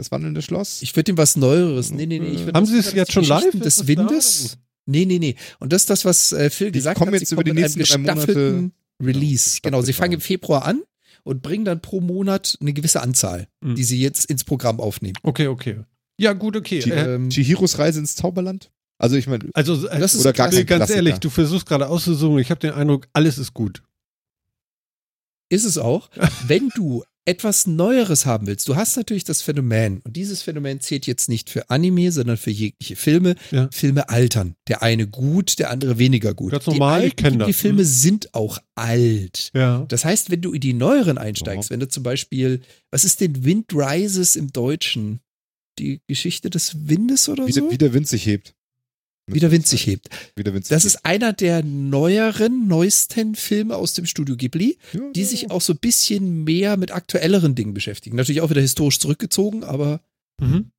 Das 0.00 0.10
wandelnde 0.10 0.40
Schloss? 0.40 0.80
Ich 0.80 0.96
würde 0.96 1.12
ihm 1.12 1.18
was 1.18 1.36
Neueres. 1.36 1.90
Nee, 1.90 2.06
nee, 2.06 2.18
nee. 2.18 2.28
Ich 2.30 2.46
Haben 2.54 2.64
Sie 2.64 2.78
es 2.78 2.92
jetzt 2.94 3.12
schon 3.12 3.24
live? 3.24 3.50
Des? 3.52 3.86
Windes? 3.86 4.56
Nee, 4.86 5.04
nee, 5.04 5.18
nee. 5.18 5.36
Und 5.58 5.72
das 5.74 5.82
ist 5.82 5.90
das, 5.90 6.04
was 6.06 6.32
äh, 6.32 6.48
Phil 6.48 6.68
Die 6.72 6.78
gesagt 6.78 6.98
kommen 6.98 7.12
hat. 7.12 7.20
jetzt 7.20 7.28
Sie 7.28 7.34
über 7.34 7.44
die 7.44 7.52
nächsten 7.52 7.80
drei 7.82 7.98
Monate- 7.98 8.16
gestaffelten 8.26 8.72
Release. 9.02 9.56
Ja, 9.56 9.60
genau, 9.70 9.82
sie 9.82 9.92
fangen 9.92 10.14
im. 10.14 10.20
Februar 10.22 10.64
an 10.64 10.82
und 11.22 11.42
bringen 11.42 11.66
dann 11.66 11.82
pro 11.82 12.00
Monat 12.00 12.56
eine 12.62 12.72
gewisse 12.72 13.02
Anzahl, 13.02 13.46
Mhm. 13.60 13.74
die 13.74 13.84
sie 13.84 14.00
jetzt 14.00 14.24
ins 14.30 14.44
Programm 14.44 14.80
aufnehmen. 14.80 15.16
Okay, 15.22 15.48
okay. 15.48 15.80
Ja, 16.18 16.32
gut, 16.32 16.56
okay. 16.56 16.80
Chi- 16.80 16.90
Äh, 16.92 17.14
Ähm, 17.16 17.28
Chihiros 17.28 17.78
Reise 17.78 18.00
ins 18.00 18.16
Zauberland? 18.16 18.70
Also 18.98 19.16
ich 19.16 19.26
meine, 19.26 19.50
Also, 19.52 19.86
äh, 19.86 19.98
Das 20.00 20.14
ist 20.14 20.20
Oder 20.22 20.32
gar 20.32 20.48
kein 20.48 20.64
ganz 20.66 20.78
Klassiker. 20.78 20.96
ehrlich, 20.96 21.14
du 21.18 21.28
versuchst 21.30 21.66
gerade 21.66 21.88
auszusuchen. 21.88 22.38
Ich 22.38 22.50
habe 22.50 22.60
den 22.60 22.72
Eindruck, 22.72 23.06
alles 23.12 23.36
ist 23.38 23.52
gut. 23.54 23.82
Ist 25.50 25.64
es 25.64 25.78
auch. 25.78 26.08
Wenn 26.46 26.70
du 26.74 27.04
etwas 27.30 27.68
Neueres 27.68 28.26
haben 28.26 28.48
willst, 28.48 28.68
du 28.68 28.74
hast 28.74 28.96
natürlich 28.96 29.22
das 29.22 29.40
Phänomen, 29.40 30.00
und 30.02 30.16
dieses 30.16 30.42
Phänomen 30.42 30.80
zählt 30.80 31.06
jetzt 31.06 31.28
nicht 31.28 31.48
für 31.48 31.70
Anime, 31.70 32.10
sondern 32.10 32.36
für 32.36 32.50
jegliche 32.50 32.96
Filme. 32.96 33.36
Ja. 33.52 33.68
Filme 33.72 34.08
altern. 34.08 34.56
Der 34.66 34.82
eine 34.82 35.06
gut, 35.06 35.60
der 35.60 35.70
andere 35.70 35.98
weniger 35.98 36.34
gut. 36.34 36.50
Ganz 36.50 36.66
normal, 36.66 37.02
die 37.02 37.06
ich 37.08 37.16
kenn 37.16 37.38
das. 37.38 37.46
Die 37.46 37.52
Filme 37.52 37.84
sind 37.84 38.34
auch 38.34 38.58
alt. 38.74 39.50
Ja. 39.54 39.84
Das 39.88 40.04
heißt, 40.04 40.30
wenn 40.30 40.40
du 40.40 40.52
in 40.52 40.60
die 40.60 40.72
neueren 40.72 41.18
einsteigst, 41.18 41.70
wenn 41.70 41.80
du 41.80 41.88
zum 41.88 42.02
Beispiel, 42.02 42.62
was 42.90 43.04
ist 43.04 43.20
denn 43.20 43.44
Wind 43.44 43.72
Rises 43.72 44.34
im 44.34 44.52
Deutschen? 44.52 45.20
Die 45.78 46.00
Geschichte 46.08 46.50
des 46.50 46.88
Windes 46.88 47.28
oder 47.28 47.46
wie, 47.46 47.52
so? 47.52 47.60
der, 47.60 47.70
wie 47.70 47.78
der 47.78 47.94
Wind 47.94 48.08
sich 48.08 48.26
hebt. 48.26 48.54
Wie 49.26 49.38
der 49.40 49.50
Wind 49.52 49.66
sich 49.66 49.86
hebt. 49.86 50.08
Wie 50.34 50.42
der 50.42 50.54
Wind 50.54 50.64
sich 50.66 50.74
Das 50.74 50.82
hebt. 50.84 50.94
ist 50.96 51.04
einer 51.04 51.32
der 51.32 51.62
neueren, 51.62 52.66
neuesten 52.66 53.34
Filme 53.36 53.76
aus 53.76 53.94
dem 53.94 54.06
Studio 54.06 54.36
Ghibli, 54.36 54.78
Ja, 54.92 55.00
die 55.14 55.20
ja, 55.22 55.26
sich 55.26 55.42
ja. 55.42 55.50
auch 55.50 55.60
so 55.60 55.72
ein 55.74 55.78
bisschen 55.78 56.42
mehr 56.44 56.76
mit 56.76 56.90
aktuelleren 56.90 57.54
Dingen 57.54 57.72
beschäftigen. 57.74 58.16
Natürlich 58.16 58.40
auch 58.40 58.50
wieder 58.50 58.60
historisch 58.60 58.98
zurückgezogen, 58.98 59.62
aber 59.64 60.00
Mhm. 60.40 60.72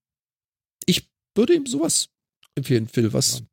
ich 0.85 1.09
würde 1.35 1.53
ihm 1.53 1.65
sowas 1.65 2.09
empfehlen. 2.55 2.87
Phil, 2.89 3.13
was 3.13 3.43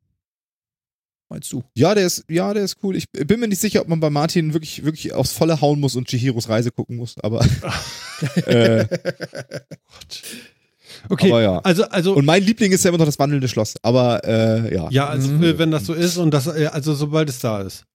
meinst 1.29 1.53
du? 1.53 1.63
Ja, 1.77 1.93
der 1.95 2.05
ist, 2.07 2.25
ja, 2.27 2.53
der 2.53 2.63
ist 2.65 2.77
cool. 2.83 2.95
Ich 2.97 3.09
bin 3.11 3.39
mir 3.39 3.47
nicht 3.47 3.61
sicher, 3.61 3.81
ob 3.81 3.87
man 3.87 3.99
bei 4.01 4.09
Martin 4.09 4.51
wirklich, 4.53 4.83
wirklich 4.83 5.13
aufs 5.13 5.31
Volle 5.31 5.61
hauen 5.61 5.79
muss 5.79 5.95
und 5.95 6.07
Chihiros 6.09 6.49
Reise 6.49 6.71
gucken 6.71 6.97
muss, 6.97 7.17
aber, 7.19 7.45
äh, 8.47 8.85
Okay, 11.07 11.29
aber 11.31 11.41
ja. 11.41 11.59
also, 11.59 11.83
also 11.85 12.13
Und 12.15 12.25
mein 12.25 12.43
Liebling 12.43 12.71
ist 12.71 12.83
ja 12.83 12.89
immer 12.89 12.97
noch 12.97 13.05
das 13.05 13.19
wandelnde 13.19 13.47
Schloss, 13.47 13.75
aber 13.81 14.23
äh, 14.25 14.73
ja. 14.73 14.87
ja, 14.91 15.07
also 15.07 15.31
Mhm. 15.31 15.57
wenn 15.57 15.71
das 15.71 15.85
so 15.85 15.93
ist 15.93 16.17
und 16.17 16.31
das, 16.31 16.47
äh, 16.47 16.67
also 16.71 16.93
sobald 16.93 17.29
es 17.29 17.39
da 17.39 17.61
ist. 17.61 17.85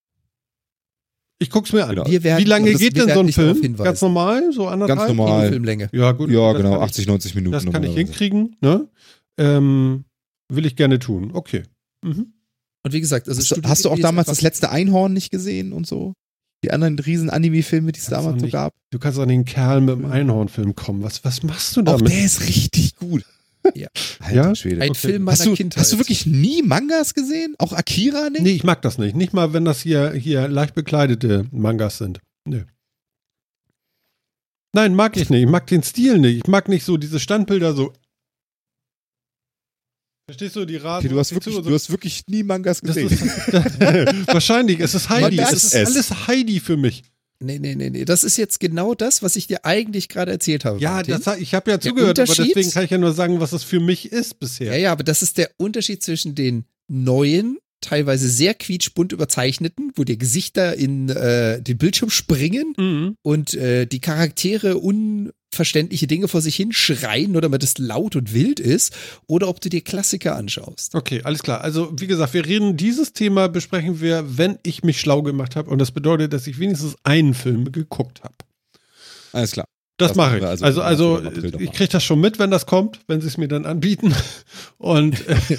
Ich 1.37 1.49
guck's 1.49 1.73
mir 1.73 1.83
an. 1.83 1.89
Genau. 1.95 2.05
Wir 2.09 2.23
werden, 2.23 2.39
Wie 2.43 2.47
lange 2.47 2.71
das- 2.71 2.79
geht 2.79 2.95
denn 2.95 3.09
so 3.13 3.19
ein 3.19 3.31
Film? 3.31 3.75
Ganz 3.77 4.01
normal, 4.01 4.51
so 4.53 4.67
anderthalb? 4.67 4.99
Ganz 4.99 5.09
normal. 5.15 5.39
Kinofilmlänge. 5.41 5.89
Ja, 5.91 6.11
gut. 6.13 6.29
Ja, 6.31 6.53
genau, 6.53 6.71
kann 6.71 6.79
ich- 6.79 6.85
80, 6.85 7.07
90 7.07 7.35
Minuten. 7.35 7.51
Das 7.51 7.65
kann 7.65 7.83
ich 7.83 7.93
hinkriegen, 7.93 8.55
ne? 8.61 8.87
Ähm, 9.37 10.05
will 10.47 10.65
ich 10.65 10.75
gerne 10.77 10.97
tun. 10.99 11.31
Okay. 11.33 11.63
Mhm. 12.03 12.33
Und 12.83 12.93
wie 12.93 13.01
gesagt, 13.01 13.27
also 13.27 13.41
Hast, 13.41 13.51
du- 13.57 13.67
hast 13.69 13.85
du 13.85 13.89
auch 13.89 13.99
damals 13.99 14.27
das 14.27 14.41
letzte 14.41 14.69
Einhorn 14.69 15.11
nicht 15.11 15.29
gesehen 15.31 15.73
und 15.73 15.85
so? 15.87 16.13
Die 16.63 16.71
anderen 16.71 16.97
riesen 16.97 17.29
Anime-Filme, 17.29 17.91
die 17.91 17.99
es 17.99 18.07
damals 18.07 18.39
so 18.39 18.45
nicht. 18.45 18.53
gab? 18.53 18.73
Du 18.91 18.97
kannst 18.99 19.19
an 19.19 19.29
den 19.29 19.45
Kerl 19.45 19.81
mit 19.81 19.95
dem 19.95 20.05
Einhornfilm 20.05 20.75
kommen. 20.75 21.03
Was, 21.03 21.23
was 21.23 21.43
machst 21.43 21.75
du 21.75 21.81
Auch 21.81 21.97
damit? 21.97 22.09
der 22.11 22.25
ist 22.25 22.41
richtig 22.47 22.95
gut. 22.95 23.23
Ja. 23.73 23.87
Alter 24.19 24.35
Ja? 24.35 24.53
Schwede. 24.55 24.81
ein 24.83 24.91
Okay. 24.91 24.99
Film 25.07 25.23
meiner 25.23 25.37
Hast 25.39 25.45
du, 25.47 25.55
Kindheit. 25.55 25.81
hast 25.81 25.91
du 25.93 25.97
wirklich 25.97 26.27
nie 26.27 26.61
Mangas 26.61 27.15
gesehen? 27.15 27.55
Auch 27.57 27.73
Akira 27.73 28.29
nicht? 28.29 28.43
Nee, 28.43 28.51
ich 28.51 28.63
mag 28.63 28.83
das 28.83 28.99
nicht. 28.99 29.15
Nicht 29.15 29.33
mal, 29.33 29.53
wenn 29.53 29.65
das 29.65 29.81
hier, 29.81 30.11
hier 30.13 30.47
leicht 30.47 30.75
bekleidete 30.75 31.47
Mangas 31.51 31.97
sind. 31.97 32.19
Nee. 32.47 32.65
Nein, 34.73 34.93
mag 34.93 35.17
ich 35.17 35.29
nicht. 35.31 35.41
Ich 35.43 35.49
mag 35.49 35.65
den 35.67 35.81
Stil 35.81 36.19
nicht. 36.19 36.37
Ich 36.37 36.47
mag 36.47 36.67
nicht 36.69 36.83
so 36.85 36.97
diese 36.97 37.19
Standbilder 37.19 37.73
so. 37.73 37.91
Verstehst 40.27 40.55
du 40.55 40.65
die 40.65 40.77
Rasen? 40.77 41.05
Okay, 41.05 41.13
du, 41.13 41.19
hast 41.19 41.33
wirklich, 41.33 41.55
du 41.55 41.73
hast 41.73 41.89
wirklich 41.91 42.23
nie 42.27 42.41
Mangas 42.43 42.81
gesehen. 42.81 43.09
ist, 43.09 43.21
wahrscheinlich. 44.27 44.79
Es 44.79 44.95
ist 44.95 45.09
Heidi. 45.09 45.35
Man 45.37 45.45
Es 45.45 45.53
ist 45.63 45.73
es. 45.75 45.87
alles 45.87 46.27
Heidi 46.27 46.59
für 46.59 46.77
mich. 46.77 47.03
Nee, 47.39 47.59
nee, 47.59 47.75
nee, 47.75 47.89
nee. 47.91 48.05
Das 48.05 48.23
ist 48.23 48.37
jetzt 48.37 48.59
genau 48.59 48.95
das, 48.95 49.21
was 49.21 49.35
ich 49.35 49.45
dir 49.45 49.65
eigentlich 49.65 50.09
gerade 50.09 50.31
erzählt 50.31 50.65
habe. 50.65 50.79
Ja, 50.79 51.03
das, 51.03 51.37
ich 51.37 51.53
habe 51.53 51.69
ja 51.69 51.79
zugehört, 51.79 52.17
aber 52.17 52.33
deswegen 52.33 52.71
kann 52.71 52.85
ich 52.85 52.91
ja 52.91 52.97
nur 52.97 53.13
sagen, 53.13 53.39
was 53.39 53.51
es 53.51 53.63
für 53.63 53.79
mich 53.79 54.11
ist 54.11 54.39
bisher. 54.39 54.71
Ja, 54.73 54.77
ja, 54.77 54.91
aber 54.93 55.03
das 55.03 55.21
ist 55.21 55.37
der 55.37 55.51
Unterschied 55.57 56.01
zwischen 56.01 56.33
den 56.33 56.63
neuen, 56.87 57.57
teilweise 57.81 58.29
sehr 58.29 58.53
quietschbunt 58.55 59.11
überzeichneten, 59.11 59.91
wo 59.95 60.05
die 60.05 60.17
Gesichter 60.17 60.75
in 60.75 61.09
äh, 61.09 61.61
den 61.61 61.77
Bildschirm 61.77 62.09
springen 62.09 62.73
Mhm. 62.77 63.15
und 63.21 63.53
äh, 63.53 63.85
die 63.85 63.99
Charaktere 63.99 64.77
unverständliche 65.55 66.05
Dinge 66.05 66.27
vor 66.27 66.41
sich 66.41 66.55
hin 66.55 66.73
schreien, 66.73 67.31
nur 67.31 67.41
damit 67.41 67.63
es 67.63 67.77
laut 67.77 68.17
und 68.17 68.33
wild 68.33 68.59
ist, 68.59 68.93
oder 69.27 69.47
ob 69.47 69.61
du 69.61 69.69
dir 69.69 69.81
Klassiker 69.81 70.35
anschaust. 70.35 70.93
Okay, 70.93 71.21
alles 71.23 71.43
klar. 71.43 71.61
Also, 71.61 71.93
wie 71.97 72.07
gesagt, 72.07 72.33
wir 72.33 72.45
reden, 72.45 72.75
dieses 72.75 73.13
Thema 73.13 73.47
besprechen 73.47 74.01
wir, 74.01 74.37
wenn 74.37 74.59
ich 74.63 74.83
mich 74.83 74.99
schlau 74.99 75.21
gemacht 75.21 75.55
habe. 75.55 75.69
Und 75.69 75.79
das 75.79 75.91
bedeutet, 75.91 76.33
dass 76.33 76.45
ich 76.45 76.59
wenigstens 76.59 76.95
einen 77.03 77.33
Film 77.33 77.71
geguckt 77.71 78.21
habe. 78.23 78.35
Alles 79.31 79.51
klar. 79.51 79.65
Das, 79.97 80.09
Das 80.09 80.17
mache 80.17 80.39
ich. 80.39 80.43
Also, 80.45 80.65
also 80.65 80.81
also, 80.81 81.21
ich 81.57 81.71
kriege 81.71 81.89
das 81.89 82.03
schon 82.03 82.19
mit, 82.19 82.37
wenn 82.37 82.51
das 82.51 82.65
kommt, 82.65 82.99
wenn 83.07 83.21
sie 83.21 83.27
es 83.27 83.37
mir 83.37 83.47
dann 83.47 83.65
anbieten. 83.65 84.13
Und 84.77 85.25
äh, 85.29 85.35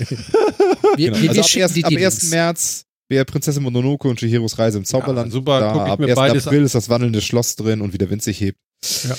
Wir, 0.97 1.11
Genau. 1.11 1.23
wir, 1.23 1.31
Also 1.31 1.35
wir 1.35 1.41
ab, 1.43 1.49
schicken 1.49 1.61
erst, 1.61 1.85
ab 1.85 1.91
die 1.91 1.97
1. 1.97 2.01
Links. 2.23 2.31
März 2.31 2.85
wäre 3.09 3.25
Prinzessin 3.25 3.63
Mononoke 3.63 4.09
und 4.09 4.19
Chihiros 4.19 4.59
Reise 4.59 4.79
im 4.79 4.85
Zauberland. 4.85 5.29
Ja, 5.29 5.33
super, 5.33 5.61
Da, 5.61 5.73
guck 5.73 5.87
ich 5.87 5.93
ab 5.93 5.99
mir 6.01 6.07
1. 6.09 6.17
beides 6.17 6.47
April 6.47 6.63
ist 6.65 6.75
das 6.75 6.89
wandelnde 6.89 7.21
Schloss 7.23 7.57
drin 7.57 7.81
und 7.81 7.93
wie 7.93 7.99
der 7.99 8.11
Wind 8.11 8.23
sich 8.23 8.41
hebt. 8.41 8.59
Ja. 9.09 9.17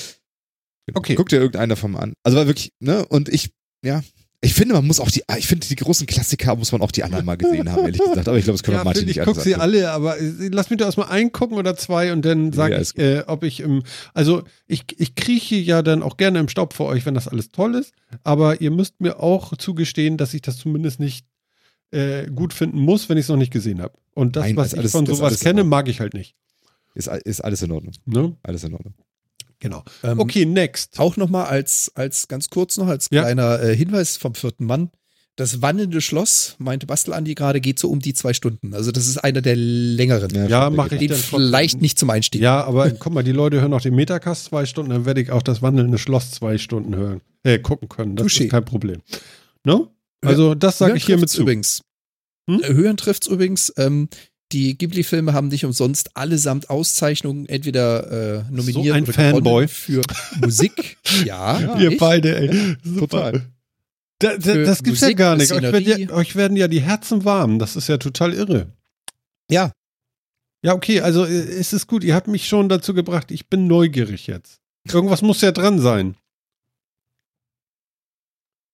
Genau. 0.87 0.97
Okay. 0.99 1.15
Guck 1.15 1.29
dir 1.29 1.37
irgendeinen 1.37 1.69
davon 1.69 1.95
an. 1.95 2.13
Also 2.23 2.37
war 2.37 2.47
wirklich, 2.47 2.71
ne? 2.79 3.05
Und 3.05 3.29
ich, 3.29 3.51
ja. 3.83 4.01
Ich 4.39 4.53
finde, 4.53 4.75
man 4.75 4.85
muss 4.85 4.99
auch 4.99 5.09
die, 5.09 5.23
ich 5.39 5.47
finde, 5.47 5.65
die 5.67 5.75
großen 5.75 6.05
Klassiker 6.05 6.55
muss 6.55 6.71
man 6.71 6.81
auch 6.81 6.91
die 6.91 7.03
anderen 7.03 7.25
mal 7.25 7.37
gesehen 7.37 7.71
haben, 7.71 7.85
ehrlich 7.85 7.99
gesagt. 7.99 8.27
Aber 8.27 8.37
ich 8.37 8.43
glaube, 8.43 8.57
das 8.57 8.63
können 8.63 8.75
wir 8.75 8.81
ja, 8.81 8.83
Martin 8.83 9.01
Phil, 9.01 9.09
ich 9.09 9.15
nicht 9.17 9.25
gucke 9.25 9.39
alles 9.39 9.43
sie 9.43 9.55
alle, 9.55 9.91
aber 9.91 10.19
äh, 10.19 10.49
lass 10.51 10.69
mich 10.69 10.77
doch 10.77 10.85
erstmal 10.85 11.09
einen 11.09 11.31
gucken 11.31 11.57
oder 11.57 11.75
zwei 11.75 12.13
und 12.13 12.23
dann 12.23 12.53
sage 12.53 12.75
Ja, 12.75 12.81
ich, 12.81 12.95
äh, 12.99 13.23
ob 13.25 13.43
ich 13.43 13.61
im. 13.61 13.81
Also, 14.13 14.43
ich, 14.67 14.83
ich 14.99 15.15
krieche 15.15 15.55
ja 15.55 15.81
dann 15.81 16.03
auch 16.03 16.17
gerne 16.17 16.39
im 16.39 16.49
Staub 16.49 16.73
für 16.73 16.83
euch, 16.85 17.05
wenn 17.07 17.15
das 17.15 17.27
alles 17.27 17.49
toll 17.49 17.73
ist. 17.73 17.93
Aber 18.23 18.61
ihr 18.61 18.69
müsst 18.69 19.01
mir 19.01 19.19
auch 19.19 19.57
zugestehen, 19.57 20.17
dass 20.17 20.35
ich 20.35 20.43
das 20.43 20.57
zumindest 20.57 20.99
nicht 20.99 21.25
äh, 21.89 22.27
gut 22.27 22.53
finden 22.53 22.79
muss, 22.79 23.09
wenn 23.09 23.17
ich 23.17 23.23
es 23.25 23.29
noch 23.29 23.37
nicht 23.37 23.51
gesehen 23.51 23.81
habe. 23.81 23.93
Und 24.13 24.35
das, 24.35 24.45
Nein, 24.45 24.55
was 24.55 24.73
ich 24.73 24.79
alles- 24.79 24.91
von 24.91 25.07
sowas 25.07 25.39
kenne, 25.39 25.63
mag 25.63 25.87
ich 25.87 25.99
halt 25.99 26.13
nicht. 26.13 26.35
Ist, 26.93 27.07
ist 27.07 27.41
alles 27.43 27.63
in 27.63 27.71
Ordnung. 27.71 27.93
Ne? 28.05 28.37
Alles 28.43 28.63
in 28.63 28.73
Ordnung. 28.73 28.93
Genau. 29.59 29.83
Ähm, 30.03 30.19
Okay, 30.19 30.45
next. 30.45 30.99
Auch 30.99 31.17
nochmal 31.17 31.45
als, 31.47 31.91
als 31.95 32.27
ganz 32.27 32.49
kurz 32.49 32.77
noch, 32.77 32.87
als 32.87 33.07
Ja. 33.11 33.23
kleiner 33.23 33.61
äh, 33.61 33.75
Hinweis 33.75 34.17
vom 34.17 34.35
vierten 34.35 34.65
Mann. 34.65 34.91
Das 35.35 35.61
wandelnde 35.61 36.01
Schloss, 36.01 36.55
meinte 36.57 36.87
Bastel 36.87 37.13
Andi 37.13 37.35
gerade, 37.35 37.61
geht 37.61 37.77
so 37.77 37.89
um 37.89 37.99
die 37.99 38.15
zwei 38.15 38.33
Stunden. 38.33 38.73
Also 38.73 38.91
das 38.91 39.05
ist 39.07 39.19
einer 39.19 39.41
der 39.41 39.55
längeren. 39.55 40.31
Ja, 40.33 40.65
schon, 40.65 40.75
mach 40.75 40.87
denke 40.89 41.05
ich 41.05 41.09
Den 41.11 41.17
trotzdem. 41.19 41.39
vielleicht 41.39 41.81
nicht 41.81 41.99
zum 41.99 42.09
Einstieg. 42.09 42.41
Ja, 42.41 42.63
aber 42.63 42.89
guck 42.89 43.13
mal, 43.13 43.23
die 43.23 43.33
Leute 43.33 43.61
hören 43.61 43.71
auch 43.73 43.81
den 43.81 43.93
Metacast 43.93 44.45
zwei 44.45 44.65
Stunden, 44.65 44.89
dann 44.91 45.05
werde 45.05 45.21
ich 45.21 45.31
auch 45.31 45.43
das 45.43 45.61
wandelnde 45.61 45.99
Schloss 45.99 46.31
zwei 46.31 46.57
Stunden 46.57 46.95
hören, 46.95 47.21
äh, 47.43 47.59
gucken 47.59 47.87
können. 47.87 48.15
Das 48.15 48.25
Touché. 48.25 48.45
ist 48.45 48.49
kein 48.51 48.65
Problem. 48.65 49.01
Ne? 49.63 49.87
Also, 50.21 50.55
das 50.55 50.79
sage 50.79 50.97
ich 50.97 51.05
hiermit 51.05 51.29
zu. 51.29 51.41
übrigens. 51.43 51.81
Hm? 52.49 52.61
Hören 52.63 52.97
trifft's 52.97 53.27
übrigens. 53.27 53.71
Ähm, 53.77 54.09
die 54.51 54.77
Ghibli-Filme 54.77 55.33
haben 55.33 55.49
nicht 55.49 55.65
umsonst 55.65 56.15
allesamt 56.15 56.69
Auszeichnungen 56.69 57.47
entweder 57.49 58.39
äh, 58.39 58.43
nominiert 58.51 58.95
ein 58.95 59.03
oder 59.03 59.13
Fanboy. 59.13 59.67
für 59.67 60.01
Musik. 60.41 60.97
Ja, 61.25 61.59
Ja, 61.59 61.77
Ihr 61.79 61.97
beide, 61.97 62.37
ey. 62.37 62.77
Super. 62.83 63.31
Total. 63.31 63.45
Da, 64.19 64.37
da, 64.37 64.55
das 64.63 64.81
gibt's 64.83 65.01
ja 65.01 65.07
Musik, 65.07 65.17
gar 65.17 65.35
nicht. 65.35 65.51
Euch 65.51 65.61
werden, 65.61 65.85
ja, 66.09 66.09
euch 66.15 66.35
werden 66.35 66.57
ja 66.57 66.67
die 66.67 66.81
Herzen 66.81 67.23
warm. 67.25 67.59
Das 67.59 67.75
ist 67.75 67.87
ja 67.87 67.97
total 67.97 68.33
irre. 68.33 68.71
Ja. 69.49 69.71
Ja, 70.63 70.73
okay, 70.73 71.01
also 71.01 71.23
äh, 71.25 71.29
es 71.37 71.71
ist 71.73 71.85
gut. 71.87 72.03
Ihr 72.03 72.15
habt 72.15 72.27
mich 72.27 72.47
schon 72.47 72.67
dazu 72.69 72.93
gebracht. 72.93 73.29
Ich 73.31 73.47
bin 73.47 73.67
neugierig 73.67 74.27
jetzt. 74.27 74.59
Irgendwas 74.91 75.21
muss 75.21 75.41
ja 75.41 75.51
dran 75.51 75.79
sein. 75.79 76.15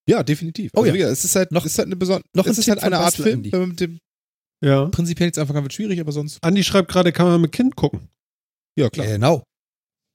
Ja, 0.06 0.22
definitiv. 0.22 0.70
Oh 0.74 0.80
also, 0.82 0.88
ja. 0.94 0.96
gesagt, 1.08 1.12
Es 1.12 1.24
ist 1.24 1.36
halt, 1.36 1.52
Noch- 1.52 1.64
ist 1.66 1.78
halt 1.78 1.86
eine 1.86 1.96
besondere, 1.96 2.28
noch 2.34 2.46
es 2.46 2.56
ein 2.56 2.60
ist 2.60 2.68
halt 2.68 2.82
eine 2.82 2.96
von 2.96 3.04
Art 3.04 3.14
Film, 3.14 3.34
Andy. 3.38 3.52
wenn 3.52 3.60
man 3.60 3.68
mit 3.70 3.80
dem 3.80 3.98
Ja. 4.62 4.86
prinzipiell 4.86 5.28
jetzt 5.28 5.38
einfach 5.38 5.54
wird 5.54 5.72
schwierig, 5.72 6.00
aber 6.00 6.12
sonst. 6.12 6.42
Andi 6.42 6.62
schreibt 6.64 6.90
gerade, 6.90 7.12
kann 7.12 7.26
man 7.26 7.40
mit 7.40 7.52
Kind 7.52 7.76
gucken. 7.76 8.08
Ja, 8.78 8.90
klar. 8.90 9.06
Genau. 9.06 9.42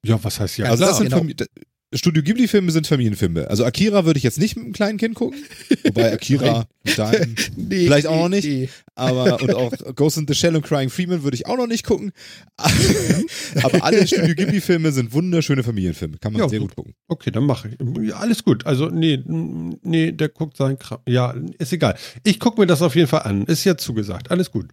Ja, 0.06 0.22
was 0.24 0.40
heißt 0.40 0.57
ja? 0.57 0.68
Also 0.70 0.86
das 0.86 0.98
sind 0.98 1.10
genau. 1.10 1.18
Famili- 1.22 1.48
Studio 1.91 2.22
Ghibli-Filme 2.22 2.72
sind 2.72 2.86
Familienfilme. 2.86 3.49
Also 3.49 3.66
Akira 3.66 4.06
würde 4.06 4.20
ich 4.20 4.24
jetzt 4.24 4.38
nicht 4.38 4.56
mit 4.56 4.64
einem 4.66 4.74
kleinen 4.74 4.98
Kind 4.99 5.16
gucken. 5.16 5.44
Wobei 5.84 6.11
Akira 6.14 6.68
deinem, 6.95 7.36
Nee, 7.56 7.86
Vielleicht 7.86 8.06
auch 8.06 8.16
noch 8.22 8.30
nicht. 8.30 8.45
nee. 8.48 8.70
aber 8.94 9.41
und 9.41 9.56
auch 9.56 9.74
Ghost 9.95 10.18
in 10.20 10.28
the 10.28 10.36
Shell 10.36 10.56
und 10.56 10.61
Crying 10.64 10.90
Freeman 10.91 11.24
würde 11.24 11.34
ich 11.36 11.48
auch 11.48 11.57
noch 11.57 11.66
nicht 11.66 11.86
gucken. 11.86 12.11
aber 12.57 13.84
alle 13.84 14.06
Studio 14.06 14.36
Ghibli-Filme 14.36 14.91
sind 14.91 15.14
wunderschöne 15.14 15.64
Familienfilme. 15.64 16.18
Kann 16.20 16.34
man 16.34 16.44
Ja, 16.44 16.49
sehr 16.49 16.60
gut. 16.60 16.76
gucken. 16.76 16.94
Okay, 17.07 17.32
dann 17.32 17.45
mache 17.45 17.70
ich. 17.70 18.14
Alles 18.16 18.44
gut. 18.44 18.68
Also, 18.68 18.90
nee, 18.90 19.24
nee, 19.26 20.11
der 20.11 20.30
guckt 20.30 20.57
sein 20.57 20.78
Kram. 20.78 20.99
Ja, 21.07 21.34
ist 21.57 21.74
egal. 21.74 21.98
Ich 22.24 22.40
gucke 22.40 22.61
mir 22.61 22.68
das 22.68 22.84
auf 22.84 22.95
jeden 22.95 23.07
Fall 23.07 23.24
an. 23.24 23.45
Ist 23.45 23.64
ja 23.64 23.76
zugesagt. 23.78 24.30
Alles 24.30 24.52
gut. 24.52 24.68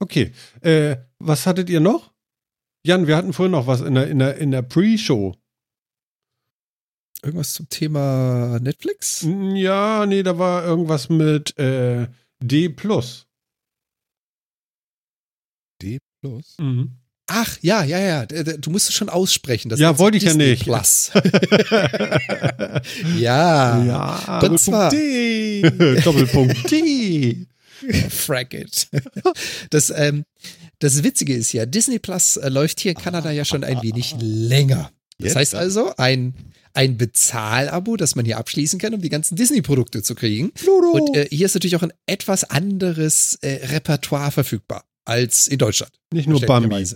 Okay. 0.00 0.32
Äh, 0.60 0.96
was 1.18 1.46
hattet 1.46 1.70
ihr 1.70 1.80
noch? 1.80 2.12
Jan, 2.86 3.06
wir 3.06 3.16
hatten 3.16 3.32
vorhin 3.32 3.52
noch 3.52 3.66
was 3.66 3.80
in 3.82 3.94
der, 3.94 4.08
in 4.08 4.18
der, 4.18 4.36
in 4.38 4.50
der 4.50 4.62
Pre-Show. 4.62 5.34
Irgendwas 7.22 7.52
zum 7.52 7.68
Thema 7.68 8.58
Netflix? 8.60 9.26
Ja, 9.54 10.06
nee, 10.06 10.22
da 10.22 10.38
war 10.38 10.64
irgendwas 10.64 11.10
mit 11.10 11.58
äh, 11.58 12.06
D. 12.42 12.68
D 15.82 15.98
plus. 16.22 16.56
Mhm. 16.58 16.92
Ach, 17.26 17.58
ja, 17.60 17.84
ja, 17.84 17.98
ja. 17.98 18.26
D- 18.26 18.42
d- 18.42 18.56
Du 18.58 18.70
musst 18.70 18.88
es 18.88 18.94
schon 18.94 19.08
aussprechen. 19.10 19.68
Das 19.68 19.78
Ja, 19.78 19.98
wollte 19.98 20.16
ich 20.16 20.24
ja 20.24 20.30
Disney 20.30 20.50
nicht. 20.50 20.62
Plus. 20.64 21.12
ja. 23.18 23.84
ja. 23.84 24.40
Und 24.40 24.58
zwar, 24.58 24.90
Doppelpunkt 26.04 26.70
D. 26.70 27.46
frack 28.08 28.54
it. 28.54 28.88
Das, 29.70 29.90
ähm, 29.90 30.24
das 30.80 31.02
Witzige 31.04 31.34
ist 31.34 31.52
ja, 31.52 31.66
Disney 31.66 31.98
Plus 31.98 32.36
äh, 32.36 32.48
läuft 32.48 32.80
hier 32.80 32.92
in 32.92 32.98
Kanada 32.98 33.30
ja 33.30 33.44
schon 33.44 33.64
ein 33.64 33.82
wenig 33.82 34.16
länger. 34.18 34.90
Das 35.18 35.36
heißt 35.36 35.54
also, 35.54 35.94
ein, 35.96 36.34
ein 36.72 36.96
Bezahlabo, 36.96 37.96
das 37.96 38.16
man 38.16 38.24
hier 38.24 38.38
abschließen 38.38 38.78
kann, 38.78 38.94
um 38.94 39.02
die 39.02 39.10
ganzen 39.10 39.36
Disney-Produkte 39.36 40.02
zu 40.02 40.14
kriegen. 40.14 40.50
Und 40.92 41.14
äh, 41.16 41.28
hier 41.30 41.46
ist 41.46 41.54
natürlich 41.54 41.76
auch 41.76 41.82
ein 41.82 41.92
etwas 42.06 42.44
anderes 42.44 43.38
äh, 43.42 43.66
Repertoire 43.66 44.30
verfügbar 44.30 44.84
als 45.04 45.46
in 45.46 45.58
Deutschland. 45.58 45.92
Nicht 46.12 46.28
nur 46.28 46.40
Bambi. 46.40 46.86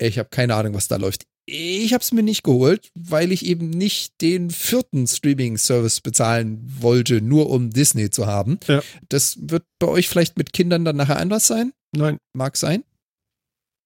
Ich 0.00 0.18
habe 0.18 0.28
keine 0.30 0.54
Ahnung, 0.54 0.74
was 0.74 0.88
da 0.88 0.96
läuft. 0.96 1.24
Ich 1.46 1.92
habe 1.92 2.02
es 2.02 2.12
mir 2.12 2.22
nicht 2.22 2.44
geholt, 2.44 2.90
weil 2.94 3.32
ich 3.32 3.44
eben 3.44 3.70
nicht 3.70 4.20
den 4.20 4.50
vierten 4.50 5.08
Streaming-Service 5.08 6.00
bezahlen 6.00 6.60
wollte, 6.78 7.20
nur 7.20 7.50
um 7.50 7.70
Disney 7.70 8.10
zu 8.10 8.26
haben. 8.26 8.60
Ja. 8.68 8.82
Das 9.08 9.36
wird 9.40 9.64
bei 9.80 9.88
euch 9.88 10.08
vielleicht 10.08 10.38
mit 10.38 10.52
Kindern 10.52 10.84
dann 10.84 10.96
nachher 10.96 11.18
anders 11.18 11.48
sein. 11.48 11.72
Nein. 11.92 12.18
Mag 12.32 12.56
sein. 12.56 12.84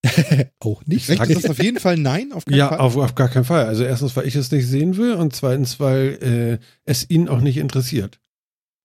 Auch 0.61 0.85
nicht. 0.85 1.09
Recht 1.09 1.23
ist 1.27 1.45
das 1.45 1.51
auf 1.51 1.63
jeden 1.63 1.81
Fall 1.81 1.97
nein, 1.97 2.33
auf 2.33 2.45
keinen 2.45 2.59
Ja, 2.59 2.69
Fall. 2.69 2.79
auf, 2.79 2.97
auf 2.97 3.15
gar 3.15 3.29
keinen 3.31 3.45
Fall. 3.45 3.65
Also 3.67 3.85
erstens, 3.85 4.15
weil 4.17 4.27
ich 4.27 4.35
es 4.37 4.51
nicht 4.51 4.67
sehen 4.67 4.97
will 4.99 5.15
und 5.15 5.35
zweitens, 5.35 5.81
weil 5.81 6.59
äh, 6.61 6.65
es 6.85 7.09
ihn 7.09 7.29
auch 7.29 7.41
nicht 7.41 7.57
interessiert. 7.57 8.21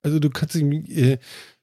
Also 0.01 0.19
du 0.19 0.29
kannst 0.29 0.55
ihm, 0.55 0.71
äh, 0.71 1.17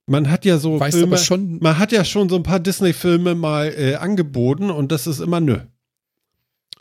man 0.06 0.30
hat 0.30 0.44
ja 0.44 0.58
so 0.58 0.78
Weißt 0.78 0.96
Filme, 0.98 1.16
aber 1.16 1.24
schon, 1.24 1.58
man 1.60 1.78
hat 1.78 1.90
ja 1.90 2.04
schon 2.04 2.28
so 2.28 2.36
ein 2.36 2.42
paar 2.42 2.60
Disney-Filme 2.60 3.34
mal 3.34 3.72
äh, 3.74 3.94
angeboten 3.94 4.70
und 4.70 4.92
das 4.92 5.06
ist 5.06 5.20
immer 5.20 5.40
nö. 5.40 5.60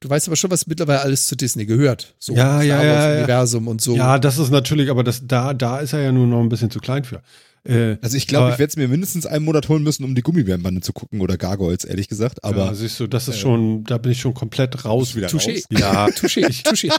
du 0.02 0.10
weißt 0.10 0.28
aber 0.28 0.36
schon, 0.36 0.52
was 0.52 0.68
mittlerweile 0.68 1.00
alles 1.00 1.28
zu 1.28 1.38
Disney 1.38 1.66
gehört. 1.66 2.14
So 2.20 2.36
Ja, 2.36 2.62
ja, 2.62 2.84
ja. 2.84 3.18
Universum 3.20 3.70
und 3.70 3.80
so. 3.80 3.96
Ja, 3.96 4.20
das 4.20 4.38
ist 4.38 4.52
natürlich, 4.52 4.90
aber 4.90 5.06
das, 5.06 5.26
da, 5.26 5.54
da 5.54 5.80
ist 5.80 5.94
er 5.94 6.02
ja 6.02 6.12
nur 6.12 6.28
noch 6.28 6.42
ein 6.42 6.50
bisschen 6.50 6.70
zu 6.72 6.80
klein 6.80 7.06
für. 7.06 7.22
Äh, 7.68 7.98
Also 8.02 8.16
ich 8.16 8.28
glaube, 8.28 8.52
ich 8.54 8.60
werde 8.60 8.70
es 8.70 8.76
mir 8.78 8.88
mindestens 8.88 9.26
einen 9.26 9.44
Monat 9.44 9.70
holen 9.70 9.82
müssen, 9.84 10.04
um 10.04 10.14
die 10.14 10.22
Gummibärenbande 10.22 10.82
zu 10.82 10.94
gucken 10.94 11.20
oder 11.22 11.36
Gargoyles, 11.38 11.84
ehrlich 11.84 12.08
gesagt. 12.08 12.44
Aber 12.44 12.66
ja, 12.66 12.74
siehst 12.76 13.00
du, 13.00 13.08
das 13.08 13.28
ist 13.28 13.36
äh, 13.36 13.40
schon, 13.40 13.84
da 13.86 13.98
bin 13.98 14.12
ich 14.12 14.20
schon 14.22 14.34
komplett 14.36 14.86
raus. 14.86 15.16
wieder 15.16 15.28
Touché. 15.30 15.56
raus. 15.56 15.64
Ja, 15.72 16.06
Touché, 16.10 16.46
touché. 16.64 16.94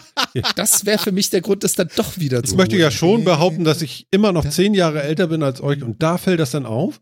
Das 0.57 0.85
wäre 0.85 0.99
für 0.99 1.13
mich 1.13 1.31
der 1.31 1.41
Grund, 1.41 1.63
das 1.65 1.75
dann 1.75 1.89
doch 1.97 2.19
wieder 2.19 2.41
ich 2.43 2.51
zu 2.51 2.57
möchte 2.57 2.75
holen. 2.75 2.83
ja 2.83 2.91
schon 2.91 3.25
behaupten, 3.25 3.63
dass 3.65 3.81
ich 3.83 4.07
immer 4.11 4.33
noch 4.33 4.49
zehn 4.49 4.75
Jahre 4.75 5.03
älter 5.03 5.29
bin 5.29 5.43
als 5.43 5.61
euch 5.61 5.83
und 5.83 6.03
da 6.03 6.19
fällt 6.19 6.41
das 6.41 6.51
dann 6.51 6.67
auf. 6.67 7.01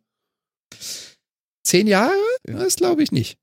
Zehn 1.66 1.86
Jahre? 1.86 2.12
Ja. 2.46 2.58
Das 2.58 2.76
glaube 2.76 3.02
ich 3.02 3.12
nicht. 3.12 3.38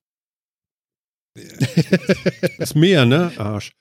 Ist 2.59 2.75
mehr, 2.75 3.05
ne? 3.05 3.31
Arsch. 3.37 3.71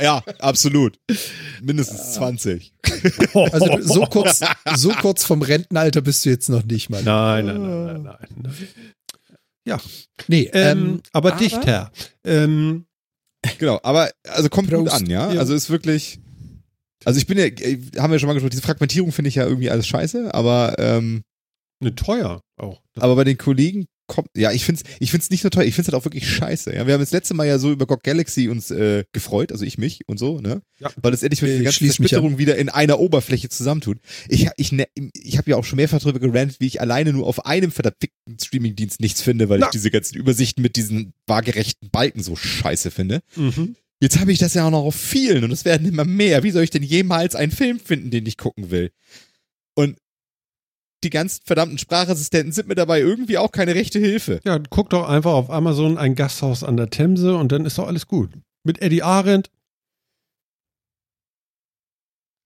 Ja, 0.00 0.22
absolut. 0.38 0.98
Mindestens 1.62 2.14
20. 2.14 2.72
Also 3.34 3.78
so 3.82 4.00
kurz, 4.10 4.40
so 4.76 4.90
kurz 4.90 5.24
vom 5.24 5.42
Rentenalter 5.42 6.00
bist 6.00 6.24
du 6.24 6.30
jetzt 6.30 6.48
noch 6.48 6.64
nicht 6.64 6.90
mal. 6.90 7.02
Nein, 7.02 7.46
nein, 7.46 7.60
nein, 7.62 8.02
nein, 8.02 8.26
nein. 9.64 9.80
Nee, 10.28 10.50
Ähm, 10.52 10.78
ähm, 10.78 11.02
aber, 11.12 11.32
aber- 11.32 11.38
dicht, 11.40 11.64
Herr. 11.66 11.92
Ähm, 12.24 12.84
Genau, 13.58 13.78
aber 13.84 14.10
also 14.28 14.48
kommt 14.48 14.68
gut 14.70 14.86
Prost. 14.86 14.96
an, 15.02 15.06
ja? 15.06 15.32
Ja. 15.32 15.38
Also 15.40 15.54
ist 15.54 15.70
wirklich. 15.70 16.18
Also 17.04 17.18
ich 17.20 17.26
bin 17.28 17.38
ja, 17.38 17.44
äh, 17.44 17.78
haben 17.98 18.10
wir 18.10 18.18
schon 18.18 18.26
mal 18.26 18.32
gesprochen, 18.34 18.50
diese 18.50 18.62
Fragmentierung 18.62 19.12
finde 19.12 19.28
ich 19.28 19.36
ja 19.36 19.46
irgendwie 19.46 19.70
alles 19.70 19.86
scheiße, 19.86 20.34
aber 20.34 20.74
ähm, 20.78 21.22
ne, 21.80 21.94
teuer 21.94 22.40
auch. 22.60 22.82
Das- 22.94 23.04
aber 23.04 23.14
bei 23.14 23.22
den 23.24 23.38
Kollegen 23.38 23.86
kommt, 24.08 24.28
ja, 24.36 24.50
ich 24.50 24.64
find's, 24.64 24.82
ich 24.98 25.12
find's 25.12 25.30
nicht 25.30 25.44
nur 25.44 25.52
toll, 25.52 25.64
ich 25.64 25.74
find's 25.74 25.88
halt 25.88 25.94
auch 25.94 26.04
wirklich 26.04 26.28
scheiße. 26.28 26.74
Ja, 26.74 26.86
wir 26.86 26.94
haben 26.94 27.00
das 27.00 27.12
letzte 27.12 27.34
Mal 27.34 27.46
ja 27.46 27.58
so 27.58 27.70
über 27.70 27.86
GOG 27.86 28.02
Galaxy 28.02 28.48
uns 28.48 28.72
äh, 28.72 29.04
gefreut, 29.12 29.52
also 29.52 29.64
ich 29.64 29.78
mich 29.78 30.00
und 30.08 30.18
so, 30.18 30.40
ne? 30.40 30.62
Ja. 30.80 30.90
Weil 31.00 31.14
es 31.14 31.22
endlich 31.22 31.42
mit 31.42 31.52
der 31.52 31.62
ganzen 31.62 31.84
Zersplitterung 31.86 32.38
wieder 32.38 32.56
in 32.56 32.68
einer 32.68 32.98
Oberfläche 32.98 33.48
zusammentut. 33.48 33.98
Ich, 34.28 34.48
ich, 34.56 34.72
ne, 34.72 34.88
ich 35.12 35.38
habe 35.38 35.50
ja 35.50 35.56
auch 35.56 35.64
schon 35.64 35.76
mehrfach 35.76 36.00
drüber 36.00 36.18
gerannt, 36.18 36.56
wie 36.58 36.66
ich 36.66 36.80
alleine 36.80 37.12
nur 37.12 37.26
auf 37.26 37.46
einem 37.46 37.70
verdammten 37.70 38.08
Streamingdienst 38.40 39.00
nichts 39.00 39.20
finde, 39.22 39.48
weil 39.48 39.60
Na. 39.60 39.66
ich 39.66 39.72
diese 39.72 39.90
ganzen 39.90 40.16
Übersichten 40.16 40.62
mit 40.62 40.76
diesen 40.76 41.12
waagerechten 41.26 41.90
Balken 41.90 42.22
so 42.22 42.34
scheiße 42.34 42.90
finde. 42.90 43.20
Mhm. 43.36 43.76
Jetzt 44.00 44.20
habe 44.20 44.32
ich 44.32 44.38
das 44.38 44.54
ja 44.54 44.66
auch 44.66 44.70
noch 44.70 44.84
auf 44.84 44.94
vielen 44.94 45.44
und 45.44 45.50
es 45.50 45.64
werden 45.64 45.86
immer 45.86 46.04
mehr. 46.04 46.42
Wie 46.44 46.52
soll 46.52 46.62
ich 46.62 46.70
denn 46.70 46.82
jemals 46.82 47.34
einen 47.34 47.52
Film 47.52 47.80
finden, 47.80 48.10
den 48.10 48.26
ich 48.26 48.36
gucken 48.36 48.70
will? 48.70 48.90
Und 49.74 49.98
die 51.04 51.10
ganzen 51.10 51.42
verdammten 51.44 51.78
Sprachassistenten 51.78 52.52
sind 52.52 52.68
mir 52.68 52.74
dabei 52.74 53.00
irgendwie 53.00 53.38
auch 53.38 53.52
keine 53.52 53.74
rechte 53.74 53.98
Hilfe. 53.98 54.40
Ja, 54.44 54.58
guck 54.70 54.90
doch 54.90 55.08
einfach 55.08 55.32
auf 55.32 55.50
Amazon 55.50 55.98
ein 55.98 56.14
Gasthaus 56.14 56.64
an 56.64 56.76
der 56.76 56.90
Themse 56.90 57.36
und 57.36 57.52
dann 57.52 57.64
ist 57.64 57.78
doch 57.78 57.86
alles 57.86 58.06
gut. 58.06 58.30
Mit 58.64 58.82
Eddie 58.82 59.02
Arendt. 59.02 59.50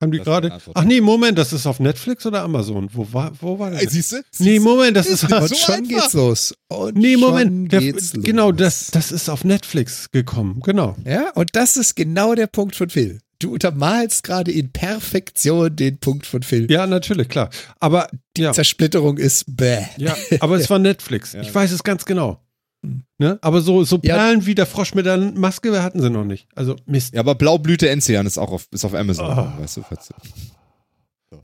Haben 0.03 0.11
die 0.11 0.19
gerade. 0.19 0.59
Ach 0.75 0.85
nee, 0.85 1.01
Moment, 1.01 1.39
das 1.39 1.53
ist 1.53 1.65
auf 1.65 1.79
Netflix 1.79 2.27
oder 2.27 2.43
Amazon? 2.43 2.91
Wo 2.93 3.07
war, 3.13 3.31
wo 3.41 3.61
war 3.61 3.71
das? 3.71 3.83
Siehst 3.83 4.13
du? 4.13 4.23
Nee, 4.41 4.59
Moment, 4.59 4.97
das 4.97 5.07
ist. 5.07 5.23
und 5.23 5.49
so 5.49 5.55
schon 5.55 5.75
einfach. 5.77 5.89
geht's 5.89 6.13
los. 6.13 6.55
Und 6.67 6.97
Nee, 6.97 7.17
Moment. 7.17 7.71
Der, 7.71 7.93
genau, 8.15 8.51
das, 8.51 8.91
das 8.91 9.13
ist 9.13 9.29
auf 9.29 9.45
Netflix 9.45 10.11
gekommen. 10.11 10.61
Genau. 10.65 10.97
Ja, 11.05 11.31
und 11.31 11.51
das 11.53 11.77
ist 11.77 11.95
genau 11.95 12.35
der 12.35 12.49
Punkt 12.49 12.75
von 12.75 12.91
Phil. 12.91 13.21
Du 13.43 13.53
untermalst 13.53 14.23
gerade 14.23 14.53
in 14.53 14.71
Perfektion 14.71 15.75
den 15.75 15.99
Punkt 15.99 16.27
von 16.27 16.43
Phil. 16.43 16.71
Ja, 16.71 16.87
natürlich, 16.87 17.29
klar. 17.29 17.51
Aber, 17.81 18.09
ja, 18.37 18.53
Zersplitterung 18.53 19.19
ist 19.19 19.57
bäh. 19.57 19.85
ja, 19.97 20.17
aber 20.41 20.57
es 20.57 20.71
war 20.71 20.79
Netflix. 20.79 21.33
Ja. 21.33 21.41
Ich 21.41 21.53
weiß 21.53 21.73
es 21.73 21.83
ganz 21.83 22.05
genau. 22.05 22.41
Hm. 22.85 23.03
Ne? 23.19 23.39
Aber 23.43 23.61
so, 23.61 23.83
so 23.85 23.99
Ja. 24.03 24.17
Perlen 24.17 24.47
wie 24.47 24.55
der 24.55 24.67
Frosch 24.67 24.95
mit 24.95 25.07
der 25.07 25.17
Maske 25.17 25.83
hatten 25.83 26.01
sie 26.01 26.11
noch 26.11 26.25
nicht. 26.25 26.47
Also 26.55 26.77
Mist. 26.87 27.15
Ja, 27.15 27.21
aber 27.21 27.35
Blaublüte 27.35 27.89
Enzian 27.89 28.27
ist 28.27 28.39
auch 28.39 28.53
auf, 28.53 28.69
ist 28.71 28.85
auf 28.85 28.95
Amazon. 28.95 29.27
Ah. 29.27 29.55
Weißt 29.59 29.79
du, 29.79 29.83
falls 29.83 30.09
du. 30.09 31.39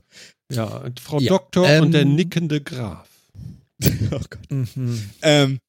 Ja, 0.51 0.65
und 0.65 0.99
Frau 0.99 1.19
Ja, 1.19 1.29
Doktor 1.29 1.67
ähm, 1.67 1.83
und 1.83 1.91
der 1.91 2.05
nickende 2.05 2.61
Graf. 2.61 3.07
oh 3.83 3.89
Gott. 4.09 4.39
Mhm. 4.49 5.09
Ähm, 5.21 5.59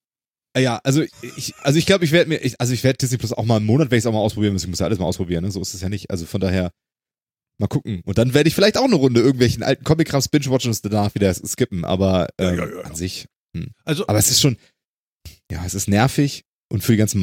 ja, 0.59 0.81
also 0.83 1.03
ich, 1.23 1.55
also 1.63 1.79
ich 1.79 1.87
glaube, 1.87 2.05
ich 2.05 2.13
werde 2.13 2.29
mir, 2.29 2.39
ich, 2.39 2.61
also 2.61 2.73
ich 2.73 2.83
werde 2.83 2.99
Disney 2.99 3.19
Plus 3.19 3.33
auch 3.33 3.45
mal 3.45 3.57
einen 3.57 3.67
Monat, 3.67 3.87
werde 3.87 3.97
ich 3.97 4.03
es 4.03 4.07
auch 4.07 4.13
mal 4.13 4.19
ausprobieren 4.19 4.53
müssen. 4.53 4.67
Ich 4.67 4.71
muss 4.71 4.81
ja 4.81 4.87
alles 4.87 4.99
mal 4.99 5.05
ausprobieren, 5.07 5.45
ne? 5.45 5.51
So 5.51 5.61
ist 5.61 5.75
es 5.75 5.81
ja 5.81 5.89
nicht. 5.89 6.11
Also 6.11 6.27
von 6.27 6.41
daher, 6.41 6.73
mal 7.59 7.69
gucken. 7.69 8.03
Und 8.05 8.19
dann 8.19 8.35
werde 8.35 8.49
ich 8.49 8.55
vielleicht 8.55 8.79
auch 8.79 8.85
eine 8.85 8.97
Runde 8.97 9.21
irgendwelchen 9.21 9.63
alten 9.63 9.85
Comic-Krams 9.85 10.29
binge-watchen 10.29 10.71
und 10.73 10.85
danach 10.85 11.15
wieder 11.15 11.33
skippen. 11.35 11.85
Aber 11.85 12.29
ähm, 12.39 12.59
Ja, 12.59 12.67
ja, 12.67 12.77
ja. 12.77 12.81
an 12.83 12.95
sich. 12.95 13.27
Also, 13.85 14.07
Aber 14.07 14.19
es 14.19 14.31
ist 14.31 14.41
schon, 14.41 14.57
ja, 15.51 15.65
es 15.65 15.75
ist 15.75 15.89
nervig. 15.89 16.45
Und 16.73 16.85
für 16.85 16.93
die 16.93 16.99
ganzen 16.99 17.19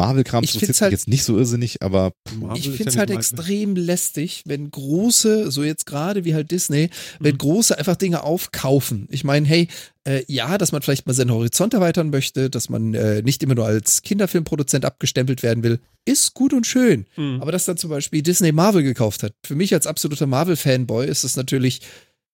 interessiert 0.56 0.60
find's 0.68 0.80
mich 0.80 0.82
halt- 0.82 0.92
jetzt 0.92 1.08
nicht 1.08 1.24
so 1.24 1.38
irrsinnig, 1.38 1.82
aber 1.82 2.12
Marvel 2.38 2.58
Ich 2.58 2.68
ist 2.68 2.76
finde 2.76 2.90
es 2.90 2.96
ja 2.96 3.00
halt 3.00 3.12
extrem 3.12 3.78
lästig, 3.78 4.44
wenn 4.46 4.70
große, 4.70 5.52
so 5.52 5.64
jetzt 5.64 5.86
gerade 5.86 6.26
wie 6.26 6.34
halt 6.36 6.52
Disney, 6.52 6.90
wenn 7.22 7.36
Mhm. 7.36 7.38
große 7.38 7.78
einfach 7.78 7.96
Dinge 7.96 8.24
aufkaufen. 8.24 9.08
Ich 9.10 9.24
meine, 9.24 9.48
hey, 9.48 9.70
äh, 10.04 10.24
ja, 10.28 10.58
dass 10.58 10.74
man 10.74 10.82
vielleicht 10.82 11.08
mal 11.08 11.14
seinen 11.14 11.32
Horizont 11.32 11.74
erweitern 11.74 12.10
möchte, 12.10 12.50
dass 12.50 12.68
man 12.70 12.94
äh, 12.94 13.22
nicht 13.22 13.42
immer 13.42 13.56
nur 13.56 13.66
als 13.66 14.02
Kinderfilmproduzent 14.02 14.84
abgestempelt 14.84 15.44
werden 15.44 15.64
will, 15.64 15.80
ist 16.04 16.34
gut 16.34 16.52
und 16.54 16.68
schön. 16.68 17.06
Mhm. 17.16 17.40
Aber 17.42 17.54
dass 17.54 17.64
dann 17.66 17.78
zum 17.78 17.90
Beispiel 17.90 18.22
Disney 18.22 18.52
Marvel 18.52 18.84
gekauft 18.84 19.24
hat, 19.24 19.34
für 19.46 19.56
mich 19.56 19.74
als 19.74 19.88
absoluter 19.88 20.28
Marvel-Fanboy 20.28 21.08
ist 21.08 21.24
es 21.24 21.38
natürlich 21.38 21.82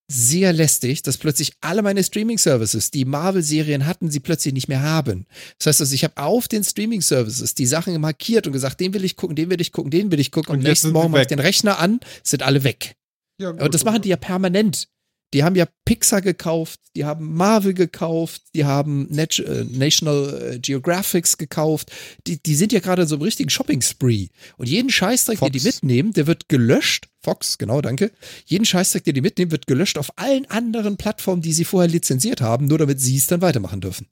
sehr 0.07 0.53
lästig, 0.53 1.01
dass 1.01 1.17
plötzlich 1.17 1.53
alle 1.61 1.81
meine 1.81 2.03
Streaming-Services, 2.03 2.91
die 2.91 3.05
Marvel-Serien 3.05 3.85
hatten, 3.85 4.11
sie 4.11 4.19
plötzlich 4.19 4.53
nicht 4.53 4.67
mehr 4.67 4.81
haben. 4.81 5.25
Das 5.57 5.67
heißt 5.67 5.81
also, 5.81 5.93
ich 5.93 6.03
habe 6.03 6.17
auf 6.17 6.47
den 6.47 6.63
Streaming-Services 6.63 7.55
die 7.55 7.65
Sachen 7.65 7.99
markiert 7.99 8.45
und 8.45 8.53
gesagt, 8.53 8.79
den 8.79 8.93
will 8.93 9.05
ich 9.05 9.15
gucken, 9.15 9.35
den 9.35 9.49
will 9.49 9.61
ich 9.61 9.71
gucken, 9.71 9.91
den 9.91 10.11
will 10.11 10.19
ich 10.19 10.31
gucken. 10.31 10.51
Und, 10.51 10.59
Und 10.59 10.63
nächsten 10.63 10.91
Morgen 10.91 11.11
mache 11.11 11.21
ich 11.21 11.27
den 11.27 11.39
Rechner 11.39 11.79
an, 11.79 11.99
sind 12.23 12.43
alle 12.43 12.63
weg. 12.63 12.95
Ja, 13.39 13.51
gut. 13.51 13.61
Aber 13.61 13.69
das 13.69 13.83
machen 13.83 14.01
die 14.01 14.09
ja 14.09 14.17
permanent. 14.17 14.87
Die 15.33 15.43
haben 15.43 15.55
ja 15.55 15.65
Pixar 15.85 16.21
gekauft, 16.21 16.79
die 16.95 17.05
haben 17.05 17.33
Marvel 17.33 17.73
gekauft, 17.73 18.43
die 18.53 18.65
haben 18.65 19.07
Nat 19.09 19.39
äh, 19.39 19.65
National 19.65 20.53
äh, 20.53 20.59
Geographics 20.59 21.37
gekauft. 21.37 21.91
Die, 22.27 22.41
die 22.41 22.55
sind 22.55 22.71
ja 22.71 22.79
gerade 22.79 23.07
so 23.07 23.15
im 23.15 23.21
richtigen 23.23 23.49
Shopping-Spree. 23.49 24.27
Und 24.57 24.69
jeden 24.69 24.91
Scheißdreck, 24.91 25.39
den 25.39 25.51
die 25.51 25.59
Fox. 25.59 25.81
mitnehmen, 25.81 26.13
der 26.13 26.27
wird 26.27 26.49
gelöscht. 26.49 27.07
Fox, 27.23 27.57
genau, 27.57 27.81
danke. 27.81 28.11
Jeden 28.45 28.65
Scheißdreck, 28.65 29.03
den 29.05 29.15
die 29.15 29.21
mitnehmen, 29.21 29.51
wird 29.51 29.65
gelöscht 29.65 29.97
auf 29.97 30.17
allen 30.17 30.45
anderen 30.51 30.97
Plattformen, 30.97 31.41
die 31.41 31.53
sie 31.53 31.65
vorher 31.65 31.89
lizenziert 31.89 32.41
haben, 32.41 32.67
nur 32.67 32.77
damit 32.77 33.01
sie 33.01 33.17
es 33.17 33.25
dann 33.25 33.41
weitermachen 33.41 33.81
dürfen. 33.81 34.07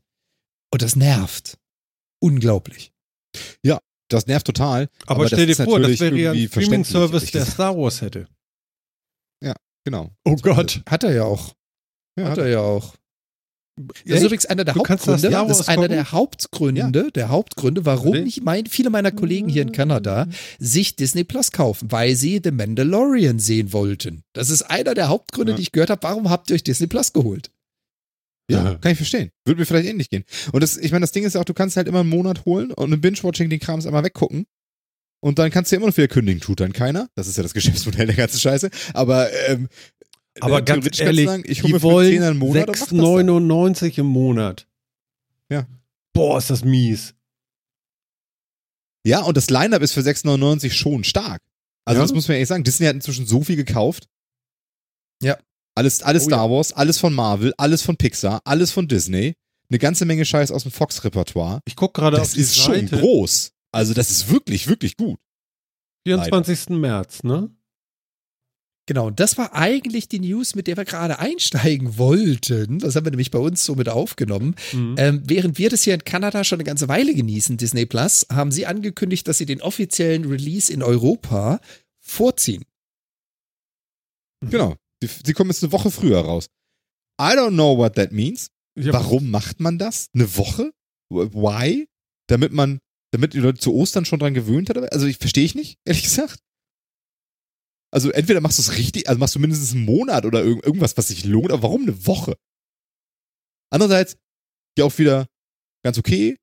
Und 0.72 0.82
das 0.82 0.96
nervt. 0.96 1.58
Unglaublich. 2.20 2.92
das 4.10 4.26
nervt 4.26 4.48
total. 4.48 4.90
aber, 5.06 5.24
das 5.24 5.34
stell 5.34 5.46
dir 5.46 5.56
vor, 5.56 5.80
das 5.80 6.00
wäre 6.00 6.18
ja 6.18 6.32
ein 6.32 6.48
Streaming-Service, 6.48 7.32
der. 7.32 7.46
Star 7.46 7.78
Wars 7.78 8.02
hätte. 8.02 8.28
Genau. 9.86 10.12
Oh 10.26 10.36
Gott. 10.36 10.82
Hat 10.90 11.04
er 11.04 11.14
ja 11.14 11.24
auch. 11.24 11.54
Ja, 12.18 12.30
Hat 12.30 12.38
er 12.38 12.48
ja 12.50 12.60
auch. 12.60 12.96
Das 14.06 14.20
ist 14.20 14.24
übrigens 14.26 14.46
einer 14.46 14.66
der 14.66 14.74
Du 14.76 14.82
das 14.84 14.90
Hauptgründe, 14.90 15.22
das 15.30 15.34
Wars 15.48 15.60
ist 15.62 15.70
einer 15.70 15.88
der 15.88 16.12
Hauptgründe, 16.12 17.12
der 17.14 17.30
Hauptgründe, 17.30 17.86
warum 17.86 18.14
ich 18.16 18.42
mein, 18.44 18.68
viele 18.68 18.90
meiner 18.90 19.12
Kollegen 19.12 19.48
hier 19.50 19.62
in 19.64 19.72
Kanada 19.72 20.28
sich 20.60 20.98
Disney 20.98 21.24
Plus 21.24 21.52
kaufen, 21.52 21.92
weil 21.92 22.16
sie 22.16 22.42
The 22.44 22.52
Mandalorian 22.52 23.40
sehen 23.40 23.72
wollten. 23.74 24.24
Das 24.34 24.50
ist 24.50 24.64
einer 24.64 24.94
der 24.94 25.08
Hauptgründe, 25.08 25.54
Ja. 25.54 25.56
die 25.56 25.64
ich 25.64 25.72
gehört 25.72 25.90
habe, 25.90 26.04
warum 26.04 26.30
habt 26.30 26.50
ihr 26.50 26.56
euch 26.56 26.64
Disney 26.64 26.88
Plus 26.88 27.14
geholt? 27.14 27.50
Ja, 28.52 28.64
Ja. 28.72 28.76
kann 28.76 28.92
ich 28.92 28.98
verstehen. 28.98 29.32
Würde 29.46 29.62
mir 29.62 29.66
vielleicht 29.66 29.88
ähnlich 29.88 30.10
gehen. 30.10 30.26
Und 30.52 30.62
das, 30.62 30.78
ich 30.78 30.92
meine, 30.92 31.02
das 31.02 31.14
Ding 31.14 31.24
ist 31.24 31.34
ja 31.34 31.42
auch, 31.42 31.46
du 31.46 31.54
kannst 31.54 31.78
halt 31.78 31.88
immer 31.88 32.02
einen 32.02 32.10
Monat 32.10 32.46
holen 32.46 32.72
und 32.72 32.92
im 32.92 33.00
Binge-Watching 33.02 33.50
den 33.50 33.60
Krams 33.62 33.86
einmal 33.88 34.04
weggucken. 34.04 34.46
Und 35.22 35.40
dann 35.40 35.52
kannst 35.52 35.72
du 35.72 35.76
ja 35.76 35.80
immer 35.80 35.88
noch 35.88 35.96
wieder 35.96 36.08
kündigen, 36.08 36.42
tut 36.42 36.60
dann 36.60 36.74
keiner. 36.74 37.08
Das 37.16 37.28
ist 37.28 37.38
ja 37.38 37.44
das 37.44 37.54
Geschäftsmodell 37.56 38.08
der 38.08 38.16
ganzen 38.16 38.40
Scheiße. 38.40 38.70
Aber, 38.94 39.32
ähm, 39.48 39.70
Aber 40.42 40.60
äh, 40.60 40.64
ganz 40.64 41.00
ehrlich, 41.00 41.28
sagen, 41.28 41.44
ich 41.46 41.64
hole 41.64 41.74
mir 41.74 41.80
für 41.80 41.88
einen 41.88 41.94
wollen 41.96 42.12
Zehner 42.12 42.28
einen 42.32 42.40
Monat 42.40 42.68
und 42.68 42.74
mach 42.80 42.80
das 42.80 42.90
dann. 42.90 43.00
6,99 43.00 44.00
im 44.00 44.06
Monat. 44.08 44.68
Ja. 45.50 45.68
Boah, 46.14 46.38
ist 46.40 46.50
das 46.50 46.64
mies. 46.66 47.14
Ja, 49.06 49.22
und 49.22 49.36
das 49.38 49.50
Line-Up 49.50 49.82
ist 49.82 49.94
für 49.94 50.02
6,99 50.02 50.72
schon 50.72 51.04
stark. 51.04 51.42
Also 51.86 52.00
Ja. 52.00 52.04
das 52.06 52.14
muss 52.14 52.28
man 52.28 52.36
ehrlich 52.36 52.50
sagen. 52.50 52.64
Disney 52.64 52.86
hat 52.88 52.96
inzwischen 52.96 53.26
so 53.26 53.44
viel 53.44 53.56
gekauft. 53.56 54.08
Ja. 55.24 55.38
Alles, 55.76 56.04
alles 56.04 56.26
Oh 56.26 56.30
ja. 56.30 56.36
Star 56.38 56.50
Wars, 56.52 56.74
alles 56.74 56.98
von 57.00 57.14
Marvel, 57.14 57.54
alles 57.58 57.82
von 57.82 57.96
Pixar, 57.98 58.42
alles 58.44 58.72
von 58.72 58.88
Disney. 58.88 59.34
Eine 59.70 59.80
ganze 59.80 60.06
Menge 60.06 60.26
Scheiß 60.26 60.52
aus 60.52 60.64
dem 60.64 60.72
Fox-Repertoire. 60.72 61.62
Ich 61.66 61.76
gucke 61.76 62.00
gerade 62.02 62.18
auf 62.18 62.24
Das 62.24 62.34
die 62.34 62.42
ist 62.42 62.58
schon 62.58 62.74
Seite. 62.88 62.98
groß. 63.00 63.52
Also 63.72 63.94
das 63.94 64.12
ist 64.12 64.30
wirklich, 64.30 64.68
wirklich 64.68 64.98
gut. 64.98 65.20
24. 66.06 66.70
März, 66.70 67.24
ne? 67.24 67.56
Genau, 68.88 69.08
und 69.08 69.20
das 69.20 69.38
war 69.38 69.54
eigentlich 69.54 70.10
die 70.10 70.20
News, 70.20 70.56
mit 70.56 70.68
der 70.68 70.76
wir 70.76 70.86
gerade 70.86 71.20
einsteigen 71.20 71.98
wollten. 71.98 72.80
Das 72.80 72.96
haben 72.96 73.06
wir 73.06 73.12
nämlich 73.12 73.32
bei 73.32 73.40
uns 73.40 73.64
so 73.64 73.76
mit 73.76 73.88
aufgenommen. 73.88 74.56
Mhm. 74.74 74.96
Ähm, 74.98 75.24
während 75.26 75.58
wir 75.60 75.70
das 75.70 75.84
hier 75.84 75.94
in 75.94 76.04
Kanada 76.04 76.44
schon 76.44 76.58
eine 76.58 76.66
ganze 76.66 76.88
Weile 76.88 77.14
genießen, 77.14 77.58
Disney 77.58 77.86
Plus, 77.86 78.26
haben 78.32 78.52
sie 78.52 78.66
angekündigt, 78.66 79.28
dass 79.28 79.38
sie 79.38 79.46
den 79.46 79.62
offiziellen 79.62 80.26
Release 80.26 80.74
in 80.74 80.82
Europa 80.84 81.62
vorziehen. 82.00 82.66
Genau. 84.42 84.76
Die, 85.02 85.08
sie 85.08 85.34
kommen 85.34 85.52
jetzt 85.52 85.64
eine 85.64 85.72
Woche 85.72 85.92
früher 85.92 86.20
raus. 86.20 86.48
I 87.22 87.36
don't 87.36 87.54
know 87.54 87.78
what 87.78 87.96
that 87.96 88.12
means. 88.12 88.50
Ja, 88.76 88.94
Warum 88.94 89.30
macht 89.30 89.60
man 89.60 89.78
das? 89.78 90.08
Eine 90.14 90.36
Woche? 90.38 90.72
Why? 91.10 91.88
Damit 92.28 92.52
man, 92.52 92.80
damit 93.12 93.34
die 93.34 93.40
Leute 93.40 93.60
zu 93.60 93.74
Ostern 93.74 94.06
schon 94.06 94.20
dran 94.20 94.34
gewöhnt 94.34 94.70
hat? 94.70 94.92
Also 94.92 95.06
ich 95.06 95.18
verstehe 95.18 95.46
ich 95.46 95.56
nicht, 95.56 95.80
ehrlich 95.86 96.04
gesagt. 96.04 96.40
Also 97.94 98.10
entweder 98.10 98.40
machst 98.40 98.58
du 98.58 98.62
es 98.62 98.78
richtig, 98.78 99.10
also 99.10 99.20
machst 99.20 99.36
du 99.36 99.40
mindestens 99.40 99.74
einen 99.74 99.86
Monat 99.86 100.26
oder 100.26 100.44
irg 100.44 100.66
irgendwas, 100.66 100.96
was 100.96 101.10
sich 101.10 101.26
lohnt, 101.26 101.52
aber 101.52 101.64
warum 101.64 101.82
eine 101.84 102.08
Woche? 102.08 102.36
Andererseits, 103.70 104.18
ja 104.78 104.86
auch 104.86 104.98
wieder 104.98 105.28
ganz 105.84 105.98
okay. 105.98 106.38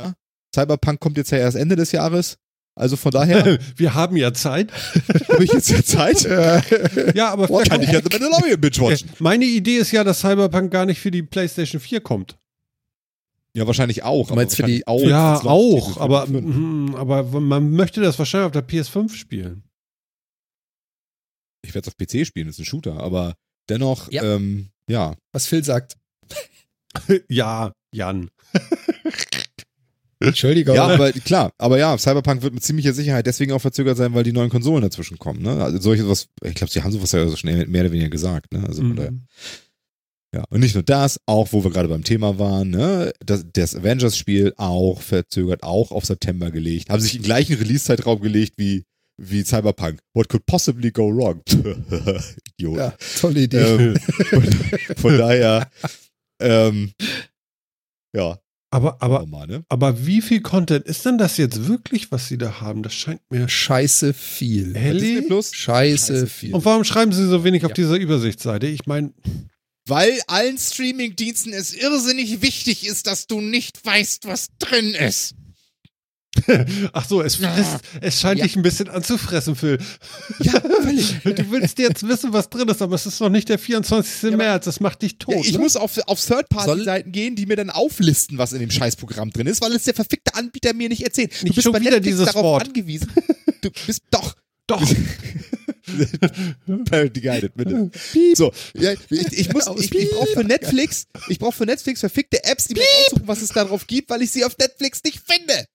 Ja. 0.00 0.14
Cyberpunk 0.54 1.00
kommt 1.00 1.16
jetzt 1.16 1.30
ja 1.30 1.38
erst 1.38 1.56
Ende 1.56 1.74
des 1.76 1.90
Jahres. 1.92 2.38
Also 2.76 2.96
von 2.96 3.10
daher 3.12 3.58
Wir 3.76 3.94
haben 3.94 4.16
ja 4.16 4.32
Zeit. 4.32 4.72
habe 5.28 5.44
ich 5.44 5.52
jetzt 5.52 5.70
ja 5.70 5.82
Zeit. 5.82 6.22
Ja, 7.14 7.30
aber 7.32 7.48
Boah, 7.48 7.62
kann 7.64 7.82
ich 7.82 7.90
ja 7.90 8.00
binge 8.00 8.30
watchen. 8.30 9.10
meine 9.18 9.44
Idee 9.44 9.78
ist 9.78 9.90
ja, 9.92 10.04
dass 10.04 10.20
Cyberpunk 10.20 10.70
gar 10.70 10.86
nicht 10.86 11.00
für 11.00 11.10
die 11.10 11.22
PlayStation 11.22 11.80
4 11.80 12.00
kommt. 12.00 12.36
Ja, 13.56 13.66
wahrscheinlich 13.66 14.02
auch. 14.02 14.28
Du 14.28 14.34
meinst 14.34 14.56
für 14.56 14.64
die- 14.64 14.82
wahrscheinlich 14.86 15.10
ja, 15.10 15.40
auch, 15.44 15.98
aber, 15.98 16.26
mm, 16.26 16.94
aber 16.96 17.22
man 17.40 17.70
möchte 17.70 18.00
das 18.00 18.18
wahrscheinlich 18.18 18.46
auf 18.46 18.52
der 18.52 18.66
PS5 18.66 19.14
spielen. 19.14 19.62
Ich 21.64 21.74
werde 21.74 21.88
es 21.88 21.94
auf 21.94 21.96
PC 21.96 22.26
spielen, 22.26 22.46
das 22.48 22.56
ist 22.56 22.60
ein 22.60 22.64
Shooter, 22.66 23.00
aber 23.00 23.34
dennoch, 23.68 24.10
Ja. 24.10 24.22
ähm, 24.24 24.70
ja. 24.90 25.14
Was 25.32 25.46
Phil 25.46 25.64
sagt. 25.64 25.96
ja, 27.28 27.72
Jan. 27.92 28.28
Entschuldigung. 30.20 30.74
Ja, 30.74 30.86
aber 30.88 31.12
klar, 31.12 31.52
aber 31.58 31.78
ja, 31.78 31.98
Cyberpunk 31.98 32.42
wird 32.42 32.54
mit 32.54 32.62
ziemlicher 32.62 32.92
Sicherheit 32.94 33.26
deswegen 33.26 33.52
auch 33.52 33.60
verzögert 33.60 33.96
sein, 33.98 34.14
weil 34.14 34.24
die 34.24 34.32
neuen 34.32 34.48
Konsolen 34.48 34.82
dazwischen 34.82 35.18
kommen. 35.18 35.42
Ne? 35.42 35.62
Also 35.62 35.80
solche 35.80 36.08
was, 36.08 36.28
ich 36.42 36.54
glaube, 36.54 36.72
sie 36.72 36.82
haben 36.82 36.92
sowas 36.92 37.12
ja 37.12 37.26
so 37.28 37.36
schnell 37.36 37.66
mehr 37.66 37.82
oder 37.82 37.92
weniger 37.92 38.08
gesagt. 38.10 38.52
Ne? 38.52 38.64
Also 38.66 38.82
Mhm. 38.82 39.26
Ja. 40.34 40.44
Und 40.50 40.60
nicht 40.60 40.74
nur 40.74 40.82
das, 40.82 41.18
auch 41.26 41.52
wo 41.52 41.62
wir 41.64 41.70
gerade 41.70 41.88
beim 41.88 42.04
Thema 42.04 42.38
waren, 42.38 42.70
ne? 42.70 43.12
das, 43.24 43.44
das 43.52 43.74
Avengers-Spiel 43.76 44.52
auch 44.56 45.00
verzögert, 45.00 45.62
auch 45.62 45.90
auf 45.92 46.04
September 46.04 46.50
gelegt. 46.50 46.90
Haben 46.90 47.00
sich 47.00 47.12
den 47.12 47.22
gleichen 47.22 47.56
Release-Zeitraum 47.56 48.20
gelegt 48.20 48.54
wie, 48.56 48.84
wie 49.16 49.44
Cyberpunk. 49.44 50.00
What 50.12 50.28
could 50.28 50.44
possibly 50.46 50.90
go 50.90 51.08
wrong? 51.14 51.40
Idiot. 52.58 52.76
Ja, 52.76 52.94
tolle 53.20 53.40
Idee. 53.42 53.58
Ähm, 53.58 53.96
von, 53.96 54.42
von 54.96 55.18
daher, 55.18 55.70
ähm, 56.40 56.92
ja, 58.16 58.38
Aber, 58.70 59.00
aber, 59.00 59.20
normal, 59.20 59.46
ne? 59.46 59.64
aber 59.68 60.04
wie 60.04 60.20
viel 60.20 60.40
Content 60.40 60.84
ist 60.86 61.06
denn 61.06 61.16
das 61.16 61.36
jetzt 61.36 61.68
wirklich, 61.68 62.10
was 62.10 62.26
sie 62.28 62.38
da 62.38 62.60
haben? 62.60 62.82
Das 62.82 62.92
scheint 62.94 63.20
mir. 63.30 63.48
Scheiße 63.48 64.12
viel. 64.12 64.72
Disney 64.72 65.22
Plus? 65.22 65.54
Scheiße 65.54 66.26
viel. 66.26 66.54
Und 66.54 66.64
warum 66.64 66.82
schreiben 66.82 67.12
sie 67.12 67.26
so 67.28 67.44
wenig 67.44 67.64
auf 67.64 67.70
Ja. 67.70 67.74
dieser 67.76 67.96
Übersichtsseite? 67.96 68.66
Ich 68.66 68.86
meine, 68.86 69.12
Weil 69.86 70.18
allen 70.28 70.56
Streaming-Diensten 70.56 71.52
es 71.52 71.74
irrsinnig 71.74 72.40
wichtig 72.40 72.86
ist, 72.86 73.06
dass 73.06 73.26
du 73.26 73.40
nicht 73.40 73.84
weißt, 73.84 74.26
was 74.26 74.48
drin 74.58 74.94
ist. 74.94 75.34
ach 76.92 77.08
so, 77.08 77.22
es, 77.22 77.36
frisst, 77.36 77.78
es 78.00 78.20
scheint 78.20 78.38
Ja. 78.40 78.44
dich 78.46 78.56
ein 78.56 78.62
bisschen 78.62 78.88
anzufressen, 78.88 79.54
Phil. 79.54 79.78
Ja, 80.40 80.60
völlig. 80.60 81.14
Du 81.24 81.50
willst 81.52 81.78
jetzt 81.78 82.08
wissen, 82.08 82.32
was 82.32 82.50
drin 82.50 82.68
ist, 82.68 82.82
aber 82.82 82.96
es 82.96 83.06
ist 83.06 83.20
noch 83.20 83.28
nicht 83.28 83.48
der 83.48 83.58
24. 83.58 84.28
aber- 84.32 84.36
März. 84.38 84.64
Das 84.64 84.80
macht 84.80 85.02
dich 85.02 85.18
tot. 85.18 85.34
Ja, 85.34 85.40
ich 85.42 85.52
ne? 85.52 85.58
muss 85.60 85.76
auf, 85.76 85.96
auf 86.08 86.20
Third-Party-Seiten 86.24 87.12
gehen, 87.12 87.36
die 87.36 87.46
mir 87.46 87.54
dann 87.56 87.70
auflisten, 87.70 88.36
was 88.36 88.52
in 88.52 88.58
dem 88.60 88.70
Scheißprogramm 88.72 89.30
drin 89.30 89.46
ist, 89.46 89.60
weil 89.60 89.72
es 89.72 89.84
der 89.84 89.94
verfickte 89.94 90.34
Anbieter 90.34 90.74
mir 90.74 90.88
nicht 90.88 91.04
erzählt. 91.04 91.32
Du 91.40 91.44
Nicht 91.44 91.54
bist 91.54 91.64
schon 91.66 91.72
wieder 91.74 91.90
Netflix 91.92 92.06
dieses 92.06 92.26
darauf 92.26 92.42
Wort. 92.42 92.66
angewiesen. 92.66 93.12
Du 93.60 93.70
bist 93.86 94.00
doch. 94.10 94.34
Doch. 94.66 94.82
Parody 96.88 97.20
guided, 97.20 97.54
bitte. 97.54 97.90
So, 98.34 98.52
ja, 98.74 98.92
ich, 98.92 99.00
ich 99.10 99.52
muss, 99.52 99.66
ich, 99.78 99.94
ich 99.94 100.10
brauche 100.10 100.26
für. 100.28 100.44
Netflix, 100.44 101.06
ich 101.28 101.38
brauche 101.38 101.52
für 101.52 101.66
Netflix 101.66 102.00
verfickte 102.00 102.42
Apps, 102.44 102.68
die 102.68 102.74
mir 102.74 102.84
aussuchen, 103.06 103.26
was 103.26 103.42
es 103.42 103.50
darauf 103.50 103.86
gibt, 103.86 104.10
weil 104.10 104.22
ich 104.22 104.30
sie 104.30 104.44
auf 104.44 104.56
Netflix 104.58 105.02
nicht 105.04 105.20
finde. 105.26 105.66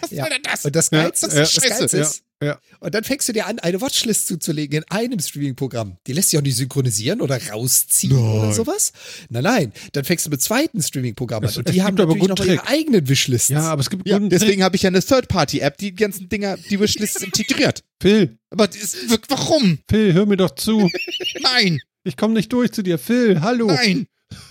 Was 0.00 0.10
Ja. 0.10 0.24
soll 0.24 0.30
denn 0.30 0.42
das? 0.42 0.64
Und 0.64 0.74
das 0.76 0.90
Geilste, 0.90 1.26
ja, 1.28 1.34
das 1.40 1.52
Scheiße, 1.52 1.68
Geilste 1.68 1.98
ist, 1.98 2.22
ja. 2.42 2.58
und 2.80 2.94
dann 2.94 3.04
fängst 3.04 3.28
du 3.28 3.32
dir 3.32 3.46
an, 3.46 3.58
eine 3.60 3.80
Watchlist 3.80 4.26
zuzulegen 4.28 4.78
in 4.82 4.84
einem 4.90 5.18
Streaming-Programm. 5.18 5.96
Die 6.06 6.12
lässt 6.12 6.30
sich 6.30 6.38
auch 6.38 6.42
nicht 6.42 6.56
synchronisieren 6.56 7.20
oder 7.20 7.40
rausziehen 7.50 8.16
oder 8.16 8.46
Nein. 8.46 8.54
sowas. 8.54 8.92
Nein, 9.30 9.42
nein. 9.44 9.72
Dann 9.92 10.04
fängst 10.04 10.26
du 10.26 10.30
mit 10.30 10.42
zweiten 10.42 10.82
Streaming-Programmen 10.82 11.48
Es- 11.48 11.56
an. 11.58 11.64
Und 11.64 11.74
die 11.74 11.82
haben 11.82 11.98
aber 11.98 12.14
natürlich 12.16 12.28
noch 12.38 12.44
ihre 12.46 12.66
eigenen 12.66 13.08
Wishlisten. 13.08 13.56
Ja, 13.56 13.62
aber 13.70 13.80
es 13.80 13.90
gibt 13.90 14.06
Ja, 14.08 14.18
deswegen 14.18 14.62
habe 14.62 14.76
ich 14.76 14.82
ja 14.82 14.88
eine 14.88 15.02
Third-Party-App, 15.02 15.78
die 15.78 15.90
die 15.92 15.96
ganzen 15.96 16.28
Dinger, 16.28 16.56
die 16.56 16.78
Wishlists 16.80 17.22
integriert. 17.22 17.82
Phil, 18.00 18.36
Aber 18.50 18.66
das 18.68 18.96
warum? 19.28 19.78
Phil, 19.88 20.12
hör 20.12 20.26
mir 20.26 20.36
doch 20.36 20.54
zu. 20.54 20.90
Nein, 21.42 21.80
Ich 22.04 22.16
komme 22.16 22.34
nicht 22.34 22.52
durch 22.52 22.72
zu 22.72 22.82
dir. 22.82 22.98
Phil, 22.98 23.40
hallo. 23.40 23.66
nein, 23.68 24.06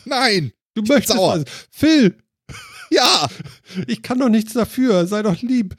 nein. 0.05 0.51
du 0.73 0.81
möchtest 0.84 1.14
sauer. 1.18 1.39
was. 1.39 1.45
Phil, 1.69 2.15
Ja, 2.94 3.28
ich 3.88 4.02
kann 4.02 4.20
doch 4.20 4.30
nichts 4.30 4.53
dafür. 4.53 5.07
Sei 5.07 5.22
doch 5.24 5.41
lieb. 5.41 5.76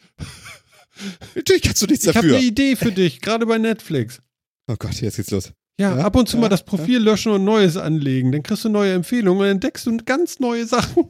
natürlich 1.35 1.63
kannst 1.63 1.83
du 1.83 1.87
nichts 1.87 2.05
Ich 2.05 2.09
habe 2.17 2.27
dafür. 2.27 2.37
eine 2.39 2.47
Idee 2.47 2.77
für 2.77 2.93
dich, 2.93 3.21
gerade 3.21 3.47
bei 3.47 3.59
Netflix. 3.59 4.21
Oh 4.69 4.77
Gott, 4.79 5.01
jetzt 5.01 5.17
geht's 5.17 5.31
los. 5.31 5.53
Ja, 5.79 5.97
Ja, 5.99 6.05
ab 6.05 6.17
und 6.17 6.29
zu 6.29 6.37
ja, 6.37 6.43
mal 6.43 6.49
das 6.49 6.65
Profil 6.65 6.99
löschen 6.99 7.33
und 7.33 7.45
Neues 7.45 7.77
anlegen. 7.77 8.33
Dann 8.33 8.43
kriegst 8.43 8.65
du 8.65 8.69
neue 8.69 8.93
Empfehlungen 8.95 9.43
und 9.43 9.49
entdeckst 9.49 9.87
du 9.87 9.97
ganz 10.05 10.39
neue 10.41 10.67
Sachen. 10.67 11.09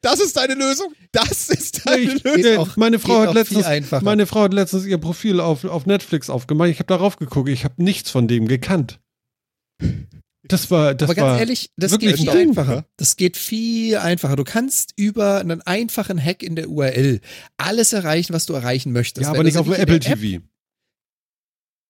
Das 0.00 0.20
ist 0.20 0.36
deine 0.36 0.54
Lösung? 0.54 0.92
Das 1.12 1.48
ist 1.48 1.86
deine 1.86 2.02
Ich, 2.14 2.22
Lösung? 2.24 2.58
auch- 2.58 2.76
meine, 2.76 2.98
Frau 2.98 3.20
hat 3.20 3.34
letztens, 3.34 3.66
meine 4.02 4.26
Frau 4.26 4.42
hat 4.42 4.52
letztens 4.52 4.84
ihr 4.84 4.98
Profil 4.98 5.40
auf, 5.40 5.64
auf 5.64 5.86
Netflix 5.86 6.28
aufgemacht. 6.28 6.68
Ich 6.70 6.78
habe 6.78 6.86
darauf 6.88 7.16
geguckt. 7.16 7.48
Ich 7.48 7.64
habe 7.64 7.82
nichts 7.82 8.10
von 8.10 8.26
dem 8.28 8.46
gekannt. 8.48 9.00
Das 10.46 10.70
war, 10.70 10.94
das 10.94 11.08
Aber 11.08 11.14
ganz 11.14 11.26
war 11.26 11.38
ehrlich, 11.38 11.70
das 11.76 11.90
wirklich 11.92 12.16
geht 12.16 12.20
viel 12.20 12.30
einfacher. 12.30 12.86
Das 12.98 13.16
geht 13.16 13.36
viel 13.38 13.96
einfacher. 13.96 14.36
Du 14.36 14.44
kannst 14.44 14.92
über 14.96 15.40
einen 15.40 15.62
einfachen 15.62 16.22
Hack 16.22 16.42
in 16.42 16.54
der 16.54 16.68
URL 16.68 17.20
alles 17.56 17.92
erreichen, 17.94 18.32
was 18.34 18.44
du 18.46 18.52
erreichen 18.52 18.92
möchtest. 18.92 19.24
ja, 19.24 19.30
aber 19.30 19.42
nicht 19.42 19.56
auf 19.56 19.64
dem 19.66 19.74
Apple 19.74 19.96
App- 19.96 20.02
TV. 20.20 20.44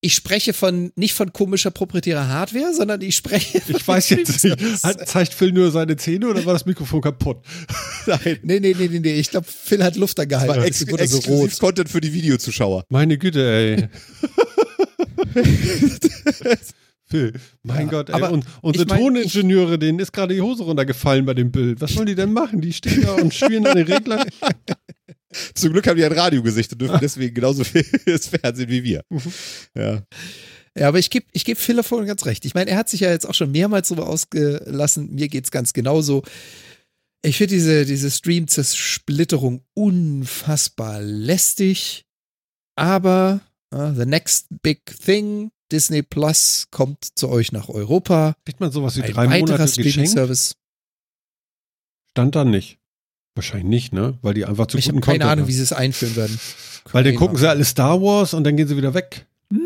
Ich 0.00 0.14
spreche 0.14 0.52
von 0.52 0.92
nicht 0.96 1.14
von 1.14 1.32
komischer 1.32 1.70
proprietärer 1.70 2.28
Hardware, 2.28 2.74
sondern 2.74 3.00
ich 3.00 3.16
spreche. 3.16 3.56
Ich 3.66 3.82
von 3.84 3.94
weiß 3.94 4.10
jetzt 4.10 4.44
nicht. 4.44 4.84
Hat, 4.84 5.08
zeigt 5.08 5.32
Phil 5.32 5.50
nur 5.50 5.70
seine 5.70 5.96
Zähne 5.96 6.28
oder 6.28 6.44
war 6.44 6.52
das 6.52 6.66
Mikrofon 6.66 7.00
kaputt? 7.00 7.38
Nein. 8.06 8.38
Nee, 8.42 8.60
nee, 8.60 8.74
nee, 8.78 8.88
nee, 8.88 9.00
nee. 9.00 9.14
Ich 9.14 9.30
glaube, 9.30 9.46
Phil 9.50 9.82
hat 9.82 9.96
Luft 9.96 10.18
Das 10.18 10.24
angehalten. 10.24 10.56
war 10.56 10.66
Deswegen 10.66 10.90
ex 10.90 10.92
wurde 10.92 11.06
so 11.08 11.16
exklusiv 11.16 11.52
rot. 11.54 11.58
Content 11.60 11.88
für 11.88 12.02
die 12.02 12.12
Videozuschauer. 12.12 12.84
Meine 12.90 13.16
Güte, 13.16 13.50
ey. 13.50 13.88
Phil, 17.14 17.32
mein 17.62 17.86
Ja, 17.86 17.90
Gott, 17.92 18.08
ey. 18.08 18.14
aber 18.16 18.32
Und 18.32 18.44
unsere 18.60 18.84
ich 18.84 18.90
mein, 18.90 18.98
Toningenieure, 18.98 19.78
denen 19.78 20.00
ist 20.00 20.12
gerade 20.12 20.34
die 20.34 20.40
Hose 20.40 20.64
runtergefallen 20.64 21.24
bei 21.24 21.34
dem 21.34 21.52
Bild. 21.52 21.80
Was 21.80 21.92
sollen 21.92 22.06
die 22.06 22.16
denn 22.16 22.32
machen? 22.32 22.60
Die 22.60 22.72
stehen 22.72 23.02
da 23.02 23.12
und 23.12 23.32
spielen 23.32 23.64
an 23.66 23.76
den 23.76 23.86
Reglern. 23.86 24.28
Zum 25.54 25.72
Glück 25.72 25.86
haben 25.86 25.96
die 25.96 26.04
ein 26.04 26.12
Radiogesicht 26.12 26.72
und 26.72 26.80
dürfen 26.82 26.98
deswegen 27.00 27.34
genauso 27.34 27.62
viel 27.62 27.84
das 28.06 28.26
Fernsehen 28.26 28.68
wie 28.68 28.82
wir. 28.82 29.02
Mhm. 29.10 29.32
Ja. 29.76 30.02
Ja, 30.76 30.88
aber 30.88 30.98
ich 30.98 31.08
gebe 31.10 31.26
ich 31.30 31.44
geb 31.44 31.56
Phil 31.56 31.76
davon 31.76 32.04
ganz 32.04 32.26
recht. 32.26 32.44
Ich 32.44 32.54
meine, 32.54 32.70
er 32.70 32.76
hat 32.78 32.88
sich 32.88 33.00
ja 33.00 33.10
jetzt 33.10 33.28
auch 33.28 33.34
schon 33.34 33.52
mehrmals 33.52 33.88
darüber 33.88 34.08
ausgelassen. 34.08 35.14
Mir 35.14 35.28
geht's 35.28 35.52
ganz 35.52 35.72
genauso. 35.72 36.24
Ich 37.22 37.38
finde 37.38 37.54
diese, 37.54 37.84
diese 37.84 38.10
Stream-Zersplitterung 38.10 39.62
unfassbar 39.74 41.00
lästig. 41.00 42.06
Aber 42.76 43.40
uh, 43.72 43.92
the 43.94 44.04
next 44.04 44.46
big 44.62 44.84
thing, 44.84 45.52
Disney 45.74 46.02
Plus 46.02 46.68
kommt 46.70 47.04
zu 47.16 47.28
euch 47.28 47.50
nach 47.50 47.68
Europa. 47.68 48.36
Kriegt 48.44 48.60
man 48.60 48.70
sowas 48.70 48.96
wie 48.96 49.02
Ein 49.02 49.12
drei 49.12 49.26
weiterer 49.28 49.40
Monate 49.58 49.64
geschenkt? 49.64 49.90
Streaming-Service. 49.90 50.54
Stand 52.10 52.36
da 52.36 52.44
nicht. 52.44 52.78
Wahrscheinlich 53.34 53.66
nicht, 53.68 53.92
ne? 53.92 54.16
Weil 54.22 54.34
die 54.34 54.44
einfach 54.44 54.68
zu 54.68 54.78
Ich 54.78 54.86
habe 54.86 54.94
guten 54.94 55.04
keine 55.04 55.18
Content 55.18 55.32
Ahnung, 55.32 55.42
haben. 55.42 55.48
wie 55.48 55.52
sie 55.54 55.62
es 55.62 55.72
einführen 55.72 56.14
werden. 56.14 56.38
Weil 56.92 57.02
dann 57.02 57.16
gucken 57.16 57.36
sie 57.36 57.48
alle 57.48 57.64
Star 57.64 58.00
Wars 58.00 58.34
und 58.34 58.44
dann 58.44 58.56
gehen 58.56 58.68
sie 58.68 58.76
wieder 58.76 58.94
weg. 58.94 59.26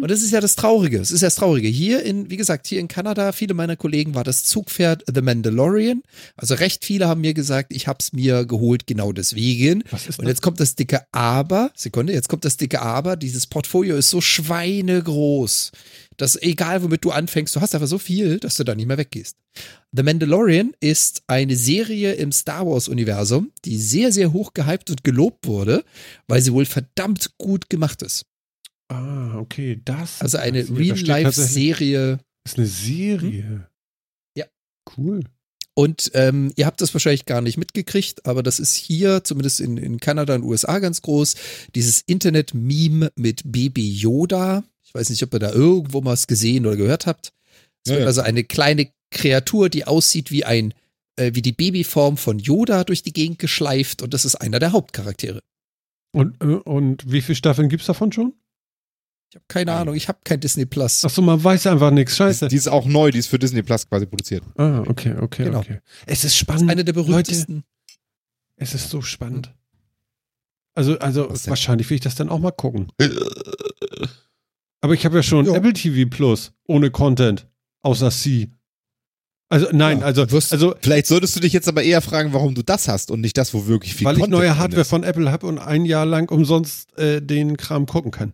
Und 0.00 0.10
das 0.10 0.22
ist 0.22 0.32
ja 0.32 0.40
das 0.40 0.56
Traurige. 0.56 0.98
Es 0.98 1.10
ist 1.10 1.22
ja 1.22 1.26
das 1.26 1.36
Traurige. 1.36 1.68
Hier 1.68 2.02
in, 2.02 2.30
wie 2.30 2.36
gesagt, 2.36 2.66
hier 2.66 2.80
in 2.80 2.88
Kanada, 2.88 3.32
viele 3.32 3.54
meiner 3.54 3.76
Kollegen 3.76 4.14
war 4.14 4.24
das 4.24 4.44
Zugpferd 4.44 5.04
The 5.12 5.22
Mandalorian. 5.22 6.02
Also 6.36 6.54
recht 6.54 6.84
viele 6.84 7.08
haben 7.08 7.20
mir 7.20 7.34
gesagt, 7.34 7.72
ich 7.74 7.88
hab's 7.88 8.12
mir 8.12 8.44
geholt 8.44 8.86
genau 8.86 9.12
deswegen. 9.12 9.82
Und 10.18 10.26
jetzt 10.28 10.42
kommt 10.42 10.60
das 10.60 10.74
dicke 10.74 11.02
Aber. 11.12 11.70
Sekunde, 11.74 12.12
jetzt 12.12 12.28
kommt 12.28 12.44
das 12.44 12.56
dicke 12.56 12.82
Aber. 12.82 13.16
Dieses 13.16 13.46
Portfolio 13.46 13.96
ist 13.96 14.10
so 14.10 14.20
schweinegroß, 14.20 15.72
dass 16.16 16.40
egal 16.40 16.82
womit 16.82 17.04
du 17.04 17.10
anfängst, 17.10 17.54
du 17.56 17.60
hast 17.60 17.74
einfach 17.74 17.88
so 17.88 17.98
viel, 17.98 18.38
dass 18.38 18.56
du 18.56 18.64
da 18.64 18.74
nicht 18.74 18.86
mehr 18.86 18.98
weggehst. 18.98 19.36
The 19.92 20.02
Mandalorian 20.02 20.72
ist 20.80 21.22
eine 21.26 21.56
Serie 21.56 22.12
im 22.14 22.32
Star 22.32 22.66
Wars 22.66 22.88
Universum, 22.88 23.52
die 23.64 23.78
sehr, 23.78 24.12
sehr 24.12 24.32
hoch 24.32 24.52
gehypt 24.52 24.90
und 24.90 25.04
gelobt 25.04 25.46
wurde, 25.46 25.84
weil 26.28 26.42
sie 26.42 26.52
wohl 26.52 26.66
verdammt 26.66 27.30
gut 27.38 27.70
gemacht 27.70 28.02
ist. 28.02 28.26
Ah, 28.88 29.36
okay, 29.38 29.80
das. 29.84 30.20
Also 30.20 30.38
eine 30.38 30.68
Real-Life-Serie. 30.68 32.18
Das 32.44 32.52
ist 32.52 32.58
eine 32.58 32.66
Serie. 32.66 33.68
Ja. 34.36 34.44
Cool. 34.96 35.24
Und 35.74 36.10
ähm, 36.14 36.52
ihr 36.56 36.64
habt 36.64 36.80
das 36.80 36.94
wahrscheinlich 36.94 37.26
gar 37.26 37.42
nicht 37.42 37.58
mitgekriegt, 37.58 38.24
aber 38.24 38.42
das 38.42 38.58
ist 38.60 38.74
hier, 38.74 39.24
zumindest 39.24 39.60
in, 39.60 39.76
in 39.76 40.00
Kanada 40.00 40.34
und 40.34 40.42
USA 40.42 40.78
ganz 40.78 41.02
groß, 41.02 41.34
dieses 41.74 42.00
Internet-Meme 42.00 43.12
mit 43.14 43.42
Baby 43.44 43.90
Yoda. 43.92 44.64
Ich 44.84 44.94
weiß 44.94 45.10
nicht, 45.10 45.22
ob 45.22 45.34
ihr 45.34 45.38
da 45.40 45.52
irgendwo 45.52 46.00
mal 46.00 46.12
was 46.12 46.28
gesehen 46.28 46.64
oder 46.64 46.76
gehört 46.76 47.06
habt. 47.06 47.32
Es 47.84 47.90
Ja, 47.90 47.96
wird 47.96 48.02
ja. 48.02 48.06
also 48.06 48.22
eine 48.22 48.44
kleine 48.44 48.88
Kreatur, 49.10 49.68
die 49.68 49.84
aussieht 49.86 50.30
wie 50.30 50.44
ein, 50.44 50.72
äh, 51.16 51.32
wie 51.34 51.42
die 51.42 51.52
Babyform 51.52 52.16
von 52.16 52.38
Yoda 52.38 52.84
durch 52.84 53.02
die 53.02 53.12
Gegend 53.12 53.38
geschleift 53.38 54.00
und 54.00 54.14
das 54.14 54.24
ist 54.24 54.36
einer 54.36 54.60
der 54.60 54.72
Hauptcharaktere. 54.72 55.40
Und, 56.14 56.40
äh, 56.40 56.46
und 56.46 57.10
wie 57.10 57.20
viele 57.20 57.36
Staffeln 57.36 57.68
gibt's 57.68 57.86
davon 57.86 58.12
schon? 58.12 58.32
Ich 59.30 59.34
habe 59.36 59.44
keine 59.48 59.72
Ahnung, 59.72 59.94
ich 59.94 60.08
habe 60.08 60.18
kein 60.24 60.40
Disney 60.40 60.66
Plus. 60.66 61.04
Achso, 61.04 61.20
man 61.20 61.42
weiß 61.42 61.66
einfach 61.66 61.90
nichts. 61.90 62.16
Scheiße. 62.16 62.48
Die 62.48 62.56
ist 62.56 62.68
auch 62.68 62.86
neu, 62.86 63.10
die 63.10 63.18
ist 63.18 63.26
für 63.26 63.38
Disney 63.38 63.62
Plus 63.62 63.88
quasi 63.88 64.06
produziert. 64.06 64.44
Ah, 64.56 64.82
okay, 64.86 65.14
okay, 65.20 65.44
Genau. 65.44 65.58
okay. 65.58 65.80
Es 66.06 66.24
ist 66.24 66.36
spannend. 66.36 66.70
eine 66.70 66.84
der 66.84 66.92
berühmtesten. 66.92 67.64
Es 68.56 68.72
ist 68.74 68.88
so 68.88 69.02
spannend. 69.02 69.52
Also, 70.74 70.98
also 70.98 71.28
wahrscheinlich 71.46 71.88
will 71.90 71.96
ich 71.96 72.02
das 72.02 72.14
dann 72.14 72.28
auch 72.28 72.38
mal 72.38 72.50
gucken. 72.52 72.88
Aber 74.80 74.94
ich 74.94 75.04
habe 75.04 75.16
ja 75.16 75.22
schon 75.22 75.46
Ja. 75.46 75.54
Apple 75.54 75.72
TV 75.72 76.08
Plus 76.08 76.52
ohne 76.66 76.90
Content, 76.90 77.46
außer 77.82 78.10
C. 78.10 78.50
Also 79.48 79.68
nein, 79.72 80.00
Ja, 80.00 80.06
also, 80.06 80.30
wirst- 80.30 80.52
also 80.52 80.74
Vielleicht 80.80 81.06
solltest 81.06 81.36
du 81.36 81.40
dich 81.40 81.52
jetzt 81.52 81.68
aber 81.68 81.82
eher 81.82 82.02
fragen, 82.02 82.32
warum 82.32 82.54
du 82.54 82.62
das 82.62 82.88
hast 82.88 83.10
und 83.12 83.20
nicht 83.20 83.36
das, 83.38 83.54
wo 83.54 83.66
wirklich 83.66 83.94
viel 83.94 84.04
weil 84.04 84.14
ich 84.14 84.20
Content 84.20 84.38
neue 84.38 84.48
drin 84.48 84.58
Hardware 84.58 84.82
ist. 84.82 84.88
von 84.90 85.02
Apple 85.04 85.30
habe 85.30 85.46
und 85.46 85.58
ein 85.58 85.84
Jahr 85.84 86.04
lang 86.04 86.30
umsonst 86.30 86.96
äh, 86.98 87.22
den 87.22 87.56
Kram 87.56 87.86
gucken 87.86 88.10
kann. 88.10 88.32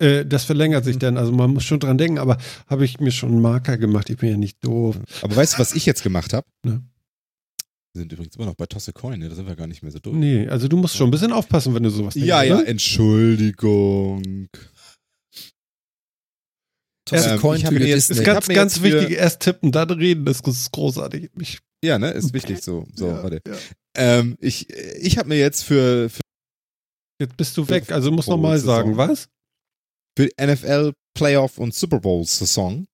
Äh, 0.00 0.26
das 0.26 0.44
verlängert 0.44 0.84
sich 0.84 0.96
Mhm. 0.96 1.00
dann, 1.00 1.16
also 1.18 1.30
man 1.32 1.52
muss 1.52 1.64
schon 1.64 1.78
dran 1.80 1.96
denken, 1.98 2.18
aber 2.18 2.36
habe 2.66 2.84
ich 2.84 2.98
mir 3.00 3.12
schon 3.12 3.30
einen 3.30 3.40
Marker 3.42 3.78
gemacht, 3.78 4.10
ich 4.10 4.16
bin 4.16 4.30
ja 4.30 4.36
nicht 4.36 4.62
doof. 4.64 4.96
Aber 5.22 5.36
weißt 5.36 5.54
du, 5.54 5.58
was 5.58 5.74
ich 5.74 5.86
jetzt 5.86 6.02
gemacht 6.02 6.32
habe? 6.32 6.46
Ne. 6.64 6.82
Wir 7.92 8.00
sind 8.00 8.12
übrigens 8.12 8.34
immer 8.34 8.46
noch 8.46 8.56
bei 8.56 8.66
Tosse 8.66 8.92
Coin, 8.92 9.20
ne? 9.20 9.28
da 9.28 9.36
sind 9.36 9.46
wir 9.46 9.54
gar 9.54 9.68
nicht 9.68 9.82
mehr 9.84 9.92
so 9.92 10.00
doof. 10.00 10.14
Nee, 10.16 10.48
also 10.48 10.66
du 10.66 10.76
musst 10.76 10.96
schon 10.96 11.06
ein 11.08 11.10
bisschen 11.12 11.32
aufpassen, 11.32 11.74
wenn 11.74 11.84
du 11.84 11.90
sowas 11.90 12.14
denkst. 12.14 12.26
Ja, 12.28 12.42
ja, 12.42 12.56
oder? 12.56 12.66
Entschuldigung. 12.66 14.48
Toss 17.06 17.26
a 17.26 17.34
Ähm, 17.34 17.40
coin 17.40 17.58
ich 17.60 17.70
mir 17.70 17.86
jetzt- 17.86 18.10
ich 18.10 18.24
Ganz, 18.24 18.48
ganz 18.48 18.82
wichtig, 18.82 19.10
erst 19.16 19.40
tippen, 19.40 19.70
dann 19.70 19.90
reden, 19.90 20.24
das 20.24 20.40
ist 20.40 20.72
großartig. 20.72 21.30
Ich, 21.38 21.58
Ja, 21.84 21.98
ne, 21.98 22.10
ist 22.10 22.32
wichtig 22.32 22.62
so. 22.62 22.86
So, 22.94 23.08
ja, 23.08 23.22
warte. 23.22 23.40
ja. 23.46 23.54
Ähm, 23.96 24.36
ich 24.40 24.68
ich 24.70 25.18
habe 25.18 25.28
mir 25.28 25.38
jetzt 25.38 25.62
für, 25.62 26.08
für, 26.08 26.20
Jetzt 27.20 27.36
bist 27.36 27.56
du 27.56 27.68
weg, 27.68 27.92
also 27.92 28.10
musst 28.10 28.28
Oh, 28.28 28.32
nochmal 28.32 28.58
sagen, 28.58 28.96
was? 28.96 29.28
Für 30.16 30.28
NFL 30.40 30.92
Playoff 31.14 31.58
und 31.58 31.74
Super 31.74 32.00
Bowl 32.00 32.24
Saison 32.24 32.86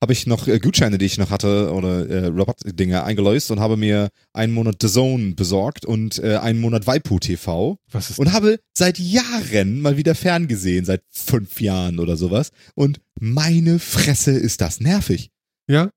habe 0.00 0.12
ich 0.12 0.26
noch 0.26 0.46
äh, 0.46 0.60
Gutscheine, 0.60 0.98
die 0.98 1.06
ich 1.06 1.18
noch 1.18 1.30
hatte 1.30 1.72
oder 1.72 2.08
äh, 2.08 2.26
Rabattdinger 2.26 3.04
eingelöst 3.04 3.50
und 3.50 3.58
habe 3.60 3.76
mir 3.76 4.10
einen 4.32 4.52
Monat 4.52 4.76
The 4.80 4.88
Zone 4.88 5.34
besorgt 5.34 5.84
und 5.84 6.18
äh, 6.22 6.36
einen 6.36 6.60
Monat 6.60 6.86
Waipu 6.86 7.18
TV 7.18 7.78
Was 7.90 8.10
ist 8.10 8.18
und 8.18 8.32
habe 8.32 8.60
seit 8.76 8.98
Jahren 8.98 9.80
mal 9.80 9.96
wieder 9.96 10.14
ferngesehen, 10.14 10.84
seit 10.84 11.02
fünf 11.10 11.60
Jahren 11.60 11.98
oder 11.98 12.16
sowas. 12.16 12.50
Und 12.74 13.00
meine 13.18 13.78
Fresse 13.80 14.32
ist 14.32 14.60
das 14.60 14.80
nervig. 14.80 15.30
Ja? 15.66 15.90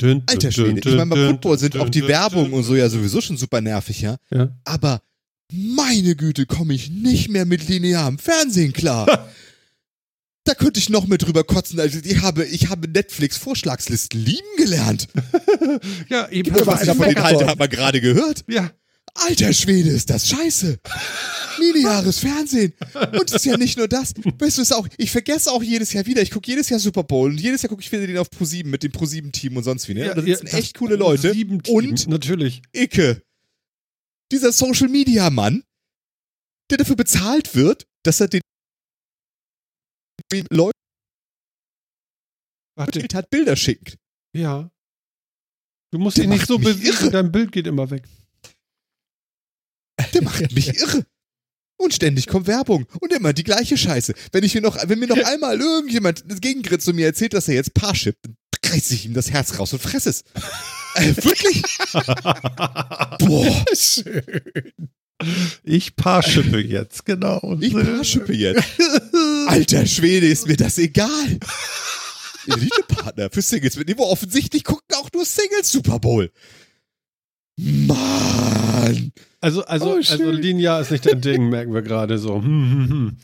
Dün, 0.00 0.20
dün, 0.20 0.22
Alter 0.26 0.50
Schwede. 0.50 0.80
dün, 0.80 0.92
Ich 0.92 0.98
meine, 0.98 1.10
bei 1.10 1.28
Football 1.28 1.58
sind 1.58 1.76
auch 1.76 1.90
die 1.90 2.08
Werbung 2.08 2.52
und 2.52 2.62
so 2.62 2.74
ja 2.74 2.88
sowieso 2.88 3.20
schon 3.20 3.36
super 3.36 3.60
nervig, 3.60 4.00
ja. 4.00 4.16
Ja. 4.30 4.56
Aber 4.64 5.02
meine 5.52 6.16
Güte, 6.16 6.46
komme 6.46 6.72
ich 6.72 6.90
nicht 6.90 7.28
mehr 7.28 7.44
mit 7.44 7.68
linearem 7.68 8.18
Fernsehen 8.18 8.72
klar. 8.72 9.28
da 10.44 10.54
könnte 10.54 10.78
ich 10.78 10.90
noch 10.90 11.06
mehr 11.06 11.18
drüber 11.18 11.42
kotzen. 11.42 11.80
Also 11.80 11.98
ich 12.04 12.20
habe, 12.20 12.44
ich 12.44 12.68
habe 12.68 12.88
Netflix 12.88 13.36
Vorschlagslisten 13.38 14.20
lieben 14.20 14.56
gelernt. 14.56 15.08
Ja, 16.08 16.28
eben. 16.28 16.44
Gib 16.44 16.54
mir 16.54 16.64
mal 16.64 16.74
Was 16.74 16.82
einer 16.82 16.92
ich 16.92 16.98
von 16.98 17.08
den 17.08 17.18
Alter 17.18 17.46
hat 17.46 17.58
man 17.58 17.68
gerade 17.68 18.00
gehört. 18.00 18.44
Ja. 18.48 18.70
Alter 19.14 19.52
Schwede, 19.52 19.90
ist 19.90 20.10
das 20.10 20.28
scheiße. 20.28 20.78
Lineares 21.58 22.18
Fernsehen. 22.18 22.74
Und 23.12 23.30
es 23.30 23.36
ist 23.36 23.44
ja 23.46 23.56
nicht 23.56 23.78
nur 23.78 23.88
das. 23.88 24.12
Weißt 24.38 24.58
du 24.58 24.62
es 24.62 24.72
auch? 24.72 24.86
Ich 24.98 25.10
vergesse 25.10 25.50
auch 25.50 25.62
jedes 25.62 25.92
Jahr 25.92 26.04
wieder. 26.06 26.20
Ich 26.20 26.30
gucke 26.30 26.50
jedes 26.50 26.68
Jahr 26.68 26.80
Super 26.80 27.04
Bowl 27.04 27.30
und 27.30 27.40
jedes 27.40 27.62
Jahr 27.62 27.68
gucke 27.70 27.82
ich 27.82 27.90
wieder 27.90 28.06
den 28.06 28.18
auf 28.18 28.28
Pro7 28.28 28.66
mit 28.66 28.82
dem 28.82 28.92
Pro7-Team 28.92 29.56
und 29.56 29.62
sonst 29.62 29.88
wie. 29.88 29.94
Ne? 29.94 30.06
ja, 30.06 30.10
und 30.10 30.18
da 30.18 30.22
ja, 30.22 30.36
sitzen 30.36 30.46
das 30.46 30.54
echt 30.54 30.76
coole 30.78 30.96
Leute. 30.96 31.28
Pro-7-Team, 31.28 31.74
Und 31.74 32.08
natürlich. 32.08 32.62
Icke. 32.72 33.22
Dieser 34.32 34.52
Social 34.52 34.88
Media 34.88 35.30
Mann, 35.30 35.62
der 36.70 36.78
dafür 36.78 36.96
bezahlt 36.96 37.54
wird, 37.54 37.86
dass 38.02 38.20
er 38.20 38.28
den 38.28 38.40
Leuten 40.50 40.78
Warte. 42.76 43.06
hat 43.14 43.30
Bilder 43.30 43.56
schickt. 43.56 43.98
Ja. 44.34 44.70
Du 45.92 45.98
musst 45.98 46.16
Der 46.16 46.24
dich 46.24 46.32
nicht 46.32 46.46
so 46.46 46.58
irre. 46.58 47.10
dein 47.10 47.30
Bild 47.30 47.52
geht 47.52 47.66
immer 47.66 47.90
weg. 47.90 48.08
Der 50.12 50.22
macht 50.22 50.52
mich 50.52 50.76
irre. 50.80 51.06
Und 51.76 51.94
ständig 51.94 52.26
kommt 52.26 52.46
Werbung. 52.46 52.86
Und 53.00 53.12
immer 53.12 53.32
die 53.32 53.44
gleiche 53.44 53.76
Scheiße. 53.76 54.14
Wenn 54.32 54.44
ich 54.44 54.54
mir 54.54 54.60
noch, 54.60 54.76
wenn 54.88 54.98
mir 54.98 55.08
noch 55.08 55.24
einmal 55.24 55.60
irgendjemand 55.60 56.24
gegengrinst 56.28 56.88
und 56.88 56.96
mir 56.96 57.06
erzählt, 57.06 57.34
dass 57.34 57.48
er 57.48 57.54
jetzt 57.54 57.74
Parship, 57.74 58.16
dann 58.22 58.36
reiß 58.64 58.90
ich 58.92 59.06
ihm 59.06 59.14
das 59.14 59.30
Herz 59.30 59.58
raus 59.58 59.72
und 59.72 59.80
fress 59.82 60.06
es. 60.06 60.22
Äh, 60.94 61.14
wirklich? 61.16 61.62
Boah. 63.18 63.64
Ich 65.62 65.96
paarschippe 65.96 66.60
jetzt, 66.60 67.06
genau. 67.06 67.56
Ich 67.60 67.72
Parshippe 67.72 68.34
jetzt. 68.34 68.62
Alter 69.46 69.86
Schwede, 69.86 70.26
ist 70.26 70.46
mir 70.48 70.56
das 70.56 70.78
egal. 70.78 71.38
Elite-Partner 72.46 73.30
für 73.30 73.42
Singles 73.42 73.76
mit 73.76 73.88
Niveau. 73.88 74.04
Offensichtlich 74.04 74.64
gucken 74.64 74.84
auch 74.96 75.08
nur 75.14 75.24
Singles 75.24 75.70
Super 75.70 75.98
Bowl. 75.98 76.30
Mann. 77.56 79.12
Also, 79.40 79.64
also, 79.64 79.92
Oh, 79.92 79.96
also 79.96 80.30
linear 80.30 80.80
ist 80.80 80.90
nicht 80.90 81.06
dein 81.06 81.20
Ding, 81.20 81.48
merken 81.48 81.72
wir 81.72 81.82
gerade 81.82 82.18
so. 82.18 82.36
Hm, 82.36 82.70
hm, 82.70 82.88
hm. 82.88 83.16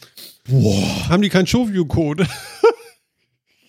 Boah. 0.49 1.09
Haben 1.09 1.23
die 1.23 1.29
keinen 1.29 1.47
Showview-Code? 1.47 2.27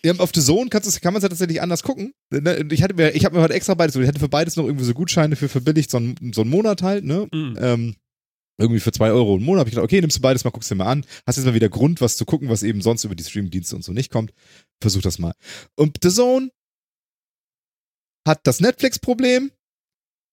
Ja, 0.04 0.14
auf 0.18 0.32
The 0.34 0.42
Zone 0.42 0.70
kannst 0.70 0.94
du, 0.96 1.00
kann 1.00 1.14
man 1.14 1.20
es 1.20 1.24
ja 1.24 1.30
tatsächlich 1.30 1.62
anders 1.62 1.84
gucken. 1.84 2.14
Ne, 2.32 2.66
Ich 2.72 2.82
hatte 2.82 2.96
mir, 2.96 3.12
ich 3.12 3.24
habe 3.24 3.36
mir 3.36 3.42
heute 3.44 3.54
extra 3.54 3.76
beides, 3.76 3.96
ich 3.96 4.08
hatte 4.08 4.20
für 4.20 4.30
beides 4.30 4.56
noch 4.56 4.66
irgendwie 4.66 4.86
so 4.86 4.94
Gutscheine 4.94 5.36
für 5.36 5.48
verbilligt, 5.48 5.92
so 5.92 5.98
einen, 5.98 6.16
so 6.34 6.42
einen 6.42 6.50
Monat 6.50 6.82
halt, 6.82 7.06
ne? 7.06 7.28
Mhm. 7.32 7.58
Ähm, 7.60 7.96
irgendwie 8.58 8.80
für 8.80 8.92
zwei 8.92 9.12
Euro 9.12 9.38
im 9.38 9.44
Monat. 9.44 9.62
Hab 9.62 9.68
ich 9.68 9.72
gedacht, 9.72 9.86
okay, 9.86 10.02
nimmst 10.02 10.18
du 10.18 10.22
beides 10.22 10.44
mal, 10.44 10.52
guckst 10.52 10.70
dir 10.70 10.76
mal 10.76 10.92
an. 10.92 11.06
Hast 11.26 11.38
jetzt 11.38 11.46
mal 11.46 11.54
wieder 11.54 11.70
Grund, 11.70 12.02
was 12.02 12.18
zu 12.18 12.26
gucken, 12.26 12.50
was 12.50 12.64
eben 12.64 12.82
sonst 12.82 13.04
über 13.04 13.16
die 13.16 13.24
Streamdienste 13.24 13.76
und 13.76 13.84
so 13.84 13.92
nicht 13.92 14.12
kommt. 14.12 14.34
Versuch 14.82 15.02
das 15.02 15.20
mal. 15.20 15.34
Und 15.76 15.98
The 16.02 16.10
Zone 16.10 16.52
hat 18.28 18.42
das 18.44 18.60
Netflix-Problem. 18.60 19.52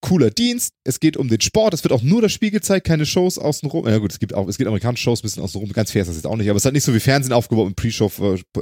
Cooler 0.01 0.31
Dienst. 0.31 0.75
Es 0.85 1.01
geht 1.01 1.17
um 1.17 1.29
den 1.29 1.41
Sport. 1.41 1.75
Es 1.75 1.83
wird 1.83 1.93
auch 1.93 2.03
nur 2.03 2.23
das 2.23 2.33
Spiel 2.33 2.51
gezeigt, 2.53 2.87
keine 2.87 3.05
Shows 3.05 3.37
außenrum. 3.37 3.87
Ja 3.89 3.99
gut, 3.99 4.13
es 4.13 4.21
gibt 4.21 4.33
auch, 4.33 4.47
es 4.49 4.57
gibt 4.57 4.69
amerikanische 4.69 5.03
Shows 5.03 5.21
ein 5.21 5.23
bisschen 5.23 5.43
außenrum. 5.43 5.73
Ganz 5.73 5.91
fair 5.91 6.03
ist 6.03 6.09
das 6.09 6.17
jetzt 6.17 6.27
auch 6.27 6.37
nicht. 6.37 6.49
Aber 6.49 6.57
es 6.57 6.63
ist 6.63 6.65
halt 6.67 6.75
nicht 6.75 6.85
so 6.85 6.95
wie 6.95 7.01
Fernsehen 7.01 7.33
aufgebaut 7.33 7.67
mit 7.67 7.77
Pre-Show, 7.77 8.11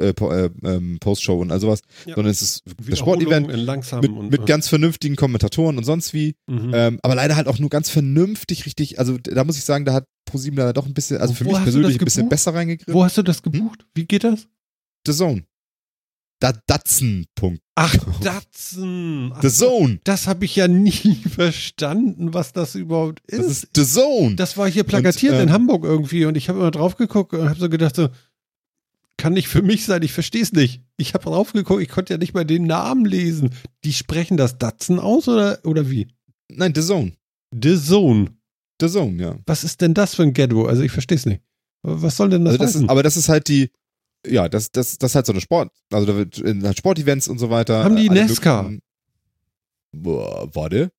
äh, 0.01 0.13
po- 0.15 0.31
äh, 0.33 0.51
ähm, 0.65 0.97
Post-Show 0.99 1.39
und 1.41 1.53
all 1.53 1.61
sowas. 1.61 1.81
Ja. 2.07 2.15
Sondern 2.15 2.31
es 2.31 2.41
ist 2.41 2.63
das 2.89 2.99
Sportevent 2.99 3.49
mit, 3.49 4.11
und, 4.11 4.31
mit 4.31 4.47
ganz 4.47 4.69
vernünftigen 4.69 5.17
Kommentatoren 5.17 5.77
und 5.77 5.85
sonst 5.85 6.15
wie. 6.15 6.35
Mhm. 6.47 6.73
Ähm, 6.75 7.01
aber 7.03 7.15
leider 7.15 7.37
halt 7.37 7.49
auch 7.49 7.59
nur 7.59 7.69
ganz 7.69 7.91
vernünftig, 7.91 8.65
richtig. 8.65 8.99
Also 8.99 9.19
da 9.19 9.45
muss 9.45 9.59
ich 9.59 9.65
sagen, 9.65 9.85
da 9.85 9.93
hat 9.93 10.07
ProSieben 10.25 10.59
leider 10.59 10.73
doch 10.73 10.87
ein 10.87 10.95
bisschen, 10.95 11.19
also 11.19 11.35
für 11.35 11.45
mich 11.45 11.63
persönlich 11.63 12.01
ein 12.01 12.05
bisschen 12.05 12.29
besser 12.29 12.55
reingegriffen. 12.55 12.95
Wo 12.95 13.05
hast 13.05 13.19
du 13.19 13.23
das 13.23 13.43
gebucht? 13.43 13.85
Wie 13.95 14.07
geht 14.07 14.25
das? 14.25 14.49
The 15.07 15.13
Zone. 15.13 15.45
Da. 16.39 16.53
Ach, 17.75 17.95
Datsen. 18.21 19.33
Ach, 19.35 19.43
The 19.43 19.49
Zone. 19.49 20.01
Das 20.05 20.27
habe 20.27 20.45
ich 20.45 20.57
ja 20.57 20.69
nie 20.69 20.91
verstanden, 21.31 22.35
was 22.35 22.53
das 22.53 22.75
überhaupt 22.75 23.21
ist. 23.27 23.39
Das 23.39 23.47
ist 23.47 23.69
The 23.75 23.85
Zone. 23.85 24.37
Das 24.37 24.57
war 24.57 24.69
hier 24.69 24.85
plakatiert 24.85 25.33
Und, 25.33 25.39
ähm, 25.41 25.49
in 25.49 25.53
Hamburg 25.53 25.85
irgendwie 25.85 26.25
und 26.25 26.37
ich 26.37 26.49
habe 26.49 26.59
immer 26.59 26.71
drauf 26.71 26.97
geguckt 26.97 27.33
und 27.33 27.49
habe 27.49 27.59
so 27.59 27.69
gedacht 27.69 27.97
so, 27.97 28.09
kann 29.17 29.33
nicht 29.33 29.49
für 29.49 29.63
mich 29.63 29.87
sein, 29.87 30.03
ich 30.03 30.13
verstehe 30.13 30.43
es 30.43 30.53
nicht. 30.53 30.83
Ich 30.99 31.15
habe 31.15 31.25
drauf 31.25 31.53
geguckt, 31.53 31.83
ich 31.83 31.89
konnte 31.89 32.13
ja 32.15 32.19
nicht 32.19 32.35
mal 32.35 32.45
den 32.45 32.65
Namen 32.65 33.07
lesen. 33.07 33.51
Die 33.85 33.93
sprechen 33.93 34.37
das 34.37 34.59
Datsen 34.59 34.99
aus 34.99 35.29
oder, 35.29 35.61
oder 35.65 35.91
wie? 35.91 36.09
Nein, 36.49 36.73
The 36.75 36.83
Zone. 36.83 37.13
The 37.53 37.79
Zone. 37.81 38.31
The 38.81 38.89
Zone, 38.89 39.23
ja. 39.23 39.37
Was 39.47 39.65
ist 39.65 39.81
denn 39.81 39.95
das 39.95 40.15
für 40.15 40.23
ein 40.23 40.35
Ghetto? 40.35 40.67
Also 40.67 40.83
ich 40.83 40.93
verstehe 40.93 41.17
es 41.17 41.25
nicht. 41.25 41.41
Was 41.83 42.17
soll 42.17 42.31
denn 42.31 42.45
das, 42.45 42.55
Also 42.55 42.65
das 42.65 42.75
ist, 42.75 42.91
aber 42.91 43.03
das 43.03 43.17
ist 43.17 43.29
halt 43.29 43.49
die, 43.49 43.71
ja, 44.29 44.49
das, 44.49 44.71
das, 44.73 44.99
das 44.99 45.11
ist 45.11 45.15
halt 45.15 45.27
so 45.27 45.33
eine 45.33 45.41
Sport, 45.41 45.71
also 45.93 46.07
da 46.07 46.17
wird 46.17 46.39
in 46.39 46.63
halt 46.65 46.77
Sportevents 46.79 47.29
und 47.29 47.39
so 47.39 47.51
weiter. 47.51 47.85
Haben 47.85 47.97
die 47.97 48.09
NASCAR? 48.11 48.63
möglichen- 48.65 48.83
Boah, 49.93 50.49
warte. 50.55 50.91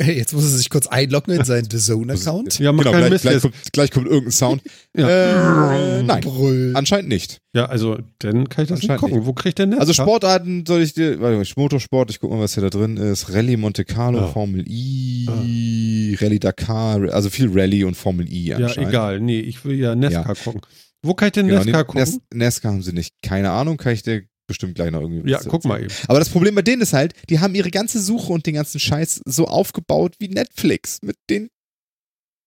Jetzt 0.00 0.32
muss 0.32 0.42
er 0.42 0.50
sich 0.50 0.70
kurz 0.70 0.88
einloggen 0.88 1.32
in 1.38 1.44
seinen 1.44 1.70
The 1.70 1.78
Zone-Account. 1.78 2.58
Ja, 2.58 2.72
genau, 2.72 2.90
gleich, 2.90 3.10
Mist 3.10 3.22
gleich, 3.22 3.34
jetzt. 3.34 3.42
kommt, 3.42 3.54
gleich 3.72 3.90
kommt 3.92 4.06
irgendein 4.08 4.32
Sound. 4.32 4.62
Ja. 4.96 5.08
Äh, 5.08 6.02
nein, 6.04 6.20
Brüll. 6.20 6.72
anscheinend 6.76 7.08
nicht. 7.08 7.38
Ja, 7.52 7.66
also 7.66 7.98
dann 8.20 8.48
kann 8.48 8.62
ich 8.64 8.68
das 8.68 8.80
nicht 8.80 8.90
Anscheinend 8.90 9.00
gucken. 9.12 9.26
Wo 9.26 9.32
kriegt 9.32 9.58
der 9.58 9.66
Netz? 9.66 9.80
Also 9.80 9.92
Sportarten 9.92 10.64
soll 10.66 10.82
ich 10.82 10.94
dir, 10.94 11.20
warte 11.20 11.36
mal, 11.36 11.44
Motorsport, 11.56 12.10
ich 12.10 12.20
guck 12.20 12.30
mal, 12.30 12.38
was 12.40 12.54
hier 12.54 12.62
da 12.62 12.70
drin 12.70 12.96
ist. 12.96 13.32
Rallye 13.32 13.56
Monte 13.56 13.84
Carlo, 13.84 14.20
Ah. 14.20 14.28
Formel 14.28 14.64
I, 14.68 16.16
Rallye 16.20 16.38
Dakar, 16.38 17.12
also 17.12 17.30
viel 17.30 17.50
Rallye 17.52 17.84
und 17.84 17.96
Formel 17.96 18.28
I 18.32 18.46
Ja, 18.50 18.56
anscheinend. 18.58 18.90
egal. 18.90 19.20
Nee, 19.20 19.40
ich 19.40 19.64
will 19.64 19.76
ja 19.78 19.94
NASCAR 19.96 20.34
gucken. 20.36 20.60
Wo 21.04 21.14
kann 21.14 21.28
ich 21.28 21.32
denn 21.32 21.46
Genau, 21.46 21.62
nee, 21.62 21.72
gucken? 21.72 22.20
NASCAR 22.32 22.72
haben 22.72 22.82
sie 22.82 22.92
nicht. 22.92 23.12
Keine 23.22 23.50
Ahnung, 23.50 23.76
kann 23.76 23.92
ich 23.92 24.02
dir 24.02 24.24
bestimmt 24.46 24.74
gleich 24.74 24.90
noch 24.90 25.00
irgendwie. 25.00 25.30
ja, 25.30 25.40
guck 25.46 25.64
mal 25.64 25.82
eben. 25.82 25.92
Aber 26.08 26.18
das 26.18 26.28
Problem 26.28 26.54
bei 26.54 26.62
denen 26.62 26.82
ist 26.82 26.92
halt, 26.92 27.14
die 27.30 27.40
haben 27.40 27.54
ihre 27.54 27.70
ganze 27.70 28.00
Suche 28.00 28.32
und 28.32 28.46
den 28.46 28.54
ganzen 28.54 28.78
Scheiß 28.80 29.20
so 29.26 29.46
aufgebaut 29.46 30.16
wie 30.18 30.28
Netflix 30.28 30.98
mit 31.02 31.16
den 31.30 31.48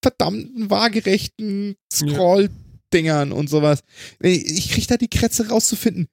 verdammten 0.04 0.70
waagerechten 0.70 1.76
Scroll-Dingern 1.92 3.32
und 3.32 3.50
sowas. 3.50 3.80
Ich 4.22 4.72
krieg 4.72 4.88
da 4.88 4.98
die 4.98 5.10
Krätze 5.10 5.50
rauszufinden. 5.50 6.08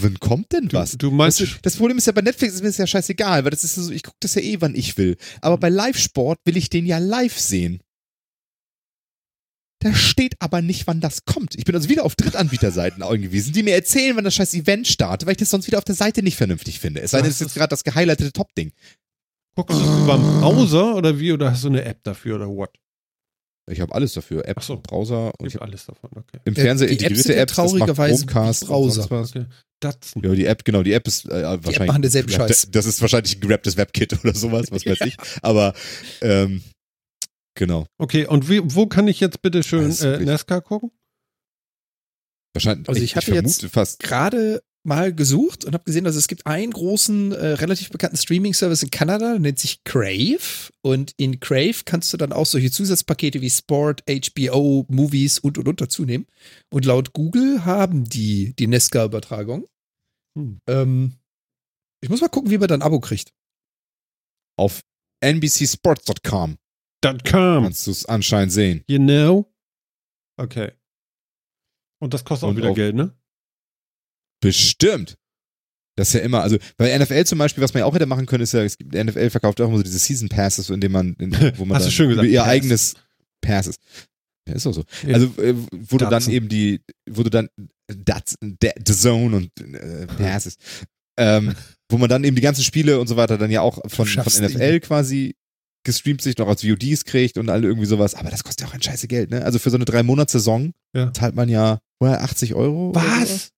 Wann 0.00 0.18
kommt 0.20 0.52
denn 0.52 0.68
Du, 0.68 0.76
was? 0.76 0.92
du 0.98 1.10
meinst, 1.10 1.40
Weißt 1.40 1.52
du, 1.54 1.58
das 1.62 1.76
Problem 1.76 1.98
ist 1.98 2.06
ja 2.06 2.12
bei 2.12 2.20
Netflix 2.20 2.54
ist 2.54 2.60
mir 2.62 2.68
das 2.68 2.76
ja 2.78 2.86
scheißegal, 2.86 3.44
weil 3.44 3.50
das 3.50 3.64
ist 3.64 3.76
ja 3.76 3.82
so, 3.82 3.92
ich 3.92 4.02
gucke 4.02 4.16
das 4.20 4.34
ja 4.34 4.42
eh, 4.42 4.60
wann 4.60 4.74
ich 4.74 4.96
will. 4.98 5.16
Aber 5.40 5.56
bei 5.58 5.68
Live-Sport 5.70 6.38
will 6.44 6.56
ich 6.56 6.68
den 6.70 6.86
ja 6.86 6.98
live 6.98 7.38
sehen. 7.38 7.80
Da 9.80 9.94
steht 9.94 10.34
aber 10.40 10.60
nicht, 10.60 10.86
wann 10.88 11.00
das 11.00 11.24
kommt. 11.24 11.54
Ich 11.56 11.64
bin 11.64 11.74
also 11.74 11.88
wieder 11.88 12.04
auf 12.04 12.16
Drittanbieterseiten 12.16 13.02
angewiesen, 13.02 13.52
die 13.52 13.62
mir 13.62 13.74
erzählen, 13.74 14.16
wann 14.16 14.24
das 14.24 14.34
scheiß 14.34 14.54
Event 14.54 14.88
startet, 14.88 15.26
weil 15.26 15.32
ich 15.32 15.38
das 15.38 15.50
sonst 15.50 15.66
wieder 15.68 15.78
auf 15.78 15.84
der 15.84 15.94
Seite 15.94 16.22
nicht 16.22 16.36
vernünftig 16.36 16.80
finde. 16.80 17.00
Es 17.00 17.12
sei 17.12 17.18
denn, 17.18 17.26
Das 17.26 17.34
es 17.36 17.40
ist 17.40 17.46
jetzt 17.48 17.54
gerade 17.54 17.70
das 17.70 17.84
gehighlightete 17.84 18.32
Top-Ding. 18.32 18.72
guckst 19.54 19.78
du 19.78 19.82
das 19.84 19.98
über 20.02 20.16
den 20.16 20.40
Browser 20.40 20.96
oder 20.96 21.18
wie? 21.20 21.32
Oder 21.32 21.52
hast 21.52 21.62
du 21.62 21.68
eine 21.68 21.84
App 21.84 22.02
dafür 22.02 22.36
oder 22.36 22.48
what? 22.48 22.70
Ich 23.70 23.80
habe 23.80 23.94
alles 23.94 24.14
dafür. 24.14 24.48
App, 24.48 24.62
so. 24.62 24.78
Browser 24.80 25.30
und 25.38 25.46
Ich 25.46 25.54
habe 25.54 25.66
alles 25.66 25.84
davon, 25.86 26.10
okay. 26.16 26.38
im 26.44 26.54
Äh, 26.56 26.60
Fernseher 26.60 26.88
die 26.88 26.94
Apps 26.94 27.02
integrierte 27.02 27.34
Apps, 27.36 27.54
das 27.54 27.58
macht 27.58 27.70
traurigerweise 27.78 28.26
Chromecast 28.26 28.66
Browser. 28.66 29.12
okay. 29.12 29.44
Datsen. 29.80 30.22
Ja, 30.24 30.34
die 30.34 30.46
App, 30.46 30.64
genau, 30.64 30.82
die 30.82 30.92
App 30.92 31.06
ist 31.06 31.26
äh, 31.26 31.42
wahrscheinlich. 31.44 31.86
machen 31.86 32.02
denselben 32.02 32.28
Ja, 32.32 32.38
Scheiß. 32.38 32.68
Das 32.72 32.86
ist 32.86 33.00
wahrscheinlich 33.00 33.36
ein 33.36 33.40
gerapptes 33.42 33.76
WebKit 33.76 34.24
oder 34.24 34.34
sowas, 34.34 34.72
was 34.72 34.84
weiß 34.86 35.02
ich. 35.02 35.16
Aber 35.42 35.72
ähm, 36.22 36.62
genau. 37.58 37.86
Okay, 37.98 38.26
und 38.26 38.48
wie, 38.48 38.60
wo 38.74 38.86
kann 38.86 39.08
ich 39.08 39.20
jetzt 39.20 39.42
bitte 39.42 39.62
schön 39.62 39.90
äh, 39.90 40.24
NASCAR 40.24 40.62
gucken? 40.62 40.90
Wahrscheinlich. 42.54 42.88
Also 42.88 43.02
ich 43.02 43.16
hatte 43.16 43.34
jetzt- 43.34 43.60
vermute 43.60 43.68
fast. 43.68 43.98
gerade 44.00 44.62
mal 44.84 45.12
gesucht 45.12 45.64
und 45.66 45.74
habe 45.74 45.84
gesehen, 45.84 46.04
dass 46.04 46.14
es 46.16 46.28
gibt 46.28 46.46
einen 46.46 46.72
großen, 46.72 47.32
äh, 47.32 47.46
relativ 47.48 47.90
bekannten 47.90 48.16
Streaming-Service 48.16 48.82
in 48.82 48.90
Kanada, 48.90 49.32
der 49.32 49.38
nennt 49.40 49.58
sich 49.58 49.84
Crave. 49.84 50.70
Und 50.82 51.12
in 51.18 51.40
Crave 51.40 51.82
kannst 51.84 52.12
du 52.12 52.16
dann 52.16 52.32
auch 52.32 52.46
solche 52.46 52.70
Zusatzpakete 52.70 53.40
wie 53.42 53.50
Sport, 53.50 54.02
HBO, 54.08 54.86
Movies 54.88 55.40
und 55.40 55.58
und 55.58 55.68
und 55.68 55.80
dazu 55.80 56.04
nehmen. 56.04 56.26
Und 56.70 56.86
laut 56.86 57.12
Google 57.12 57.64
haben 57.66 58.04
die 58.04 58.54
die 58.54 58.66
Nesca-Übertragung. 58.66 59.66
Hm. 60.38 60.60
Ähm, 60.66 61.16
ich 62.00 62.08
muss 62.08 62.20
mal 62.20 62.28
gucken, 62.28 62.50
wie 62.50 62.58
man 62.58 62.68
dann 62.68 62.80
ein 62.80 62.86
Abo 62.86 63.00
kriegt. 63.00 63.32
Auf 64.56 64.80
NBCSports.com 65.22 66.56
Dot 67.00 67.24
com. 67.24 67.64
kannst 67.64 67.86
du 67.86 67.90
es 67.92 68.06
anscheinend 68.06 68.52
sehen. 68.52 68.82
You 68.88 68.98
know? 68.98 69.52
Okay. 70.36 70.72
Und 72.00 72.14
das 72.14 72.24
kostet 72.24 72.44
auch 72.46 72.50
Und 72.50 72.56
wieder 72.56 72.70
auf- 72.70 72.76
Geld, 72.76 72.94
ne? 72.94 73.14
Bestimmt. 74.40 75.16
Das 75.96 76.08
ist 76.08 76.14
ja 76.14 76.20
immer, 76.20 76.42
also 76.42 76.58
bei 76.76 76.96
NFL 76.96 77.24
zum 77.24 77.38
Beispiel, 77.38 77.62
was 77.62 77.74
man 77.74 77.80
ja 77.80 77.86
auch 77.86 77.94
hätte 77.94 78.06
machen 78.06 78.26
können, 78.26 78.44
ist 78.44 78.52
ja, 78.52 78.62
es 78.62 78.78
gibt, 78.78 78.94
NFL 78.94 79.30
verkauft 79.30 79.60
auch 79.60 79.66
immer 79.66 79.78
so 79.78 79.82
diese 79.82 79.98
Season 79.98 80.28
Passes, 80.28 80.70
in 80.70 80.80
denen 80.80 80.92
man, 80.92 81.14
in, 81.14 81.32
wo 81.58 81.64
man 81.64 81.76
Hast 81.76 81.86
du 81.88 81.90
schön 81.90 82.08
gesagt, 82.10 82.28
ihr 82.28 82.38
Pass. 82.40 82.48
eigenes 82.48 82.94
Passes. 83.40 83.76
Ja, 84.48 84.54
ist 84.54 84.66
auch 84.66 84.72
so. 84.74 84.84
Ja. 85.04 85.14
Also, 85.14 85.26
äh, 85.42 85.54
wo 85.72 85.96
du 85.96 86.04
dann 86.04 86.10
Datsen. 86.10 86.32
eben 86.32 86.48
die, 86.48 86.80
wo 87.10 87.24
du 87.24 87.30
dann 87.30 87.48
The 87.88 88.92
Zone 88.92 89.36
und 89.36 89.60
äh, 89.60 90.06
Passes, 90.06 90.56
ähm, 91.18 91.54
wo 91.90 91.98
man 91.98 92.08
dann 92.08 92.22
eben 92.22 92.36
die 92.36 92.42
ganzen 92.42 92.62
Spiele 92.62 93.00
und 93.00 93.08
so 93.08 93.16
weiter 93.16 93.36
dann 93.36 93.50
ja 93.50 93.60
auch 93.62 93.80
von, 93.90 94.06
von 94.06 94.44
NFL 94.44 94.78
quasi 94.80 95.34
gestreamt 95.88 96.20
sich 96.20 96.36
noch 96.36 96.48
als 96.48 96.62
VODs 96.62 97.04
kriegt 97.06 97.38
und 97.38 97.48
alle 97.48 97.66
irgendwie 97.66 97.86
sowas, 97.86 98.14
aber 98.14 98.28
das 98.30 98.44
kostet 98.44 98.60
ja 98.60 98.68
auch 98.70 98.74
ein 98.74 98.82
scheiße 98.82 99.08
Geld, 99.08 99.30
ne? 99.30 99.42
Also 99.42 99.58
für 99.58 99.70
so 99.70 99.76
eine 99.76 99.86
drei 99.86 100.02
Monats 100.02 100.32
Saison 100.32 100.74
Ja. 100.94 101.10
zahlt 101.14 101.34
man 101.34 101.48
ja 101.48 101.78
vorher 101.98 102.22
80 102.22 102.54
Euro. 102.54 102.94
Was? 102.94 103.50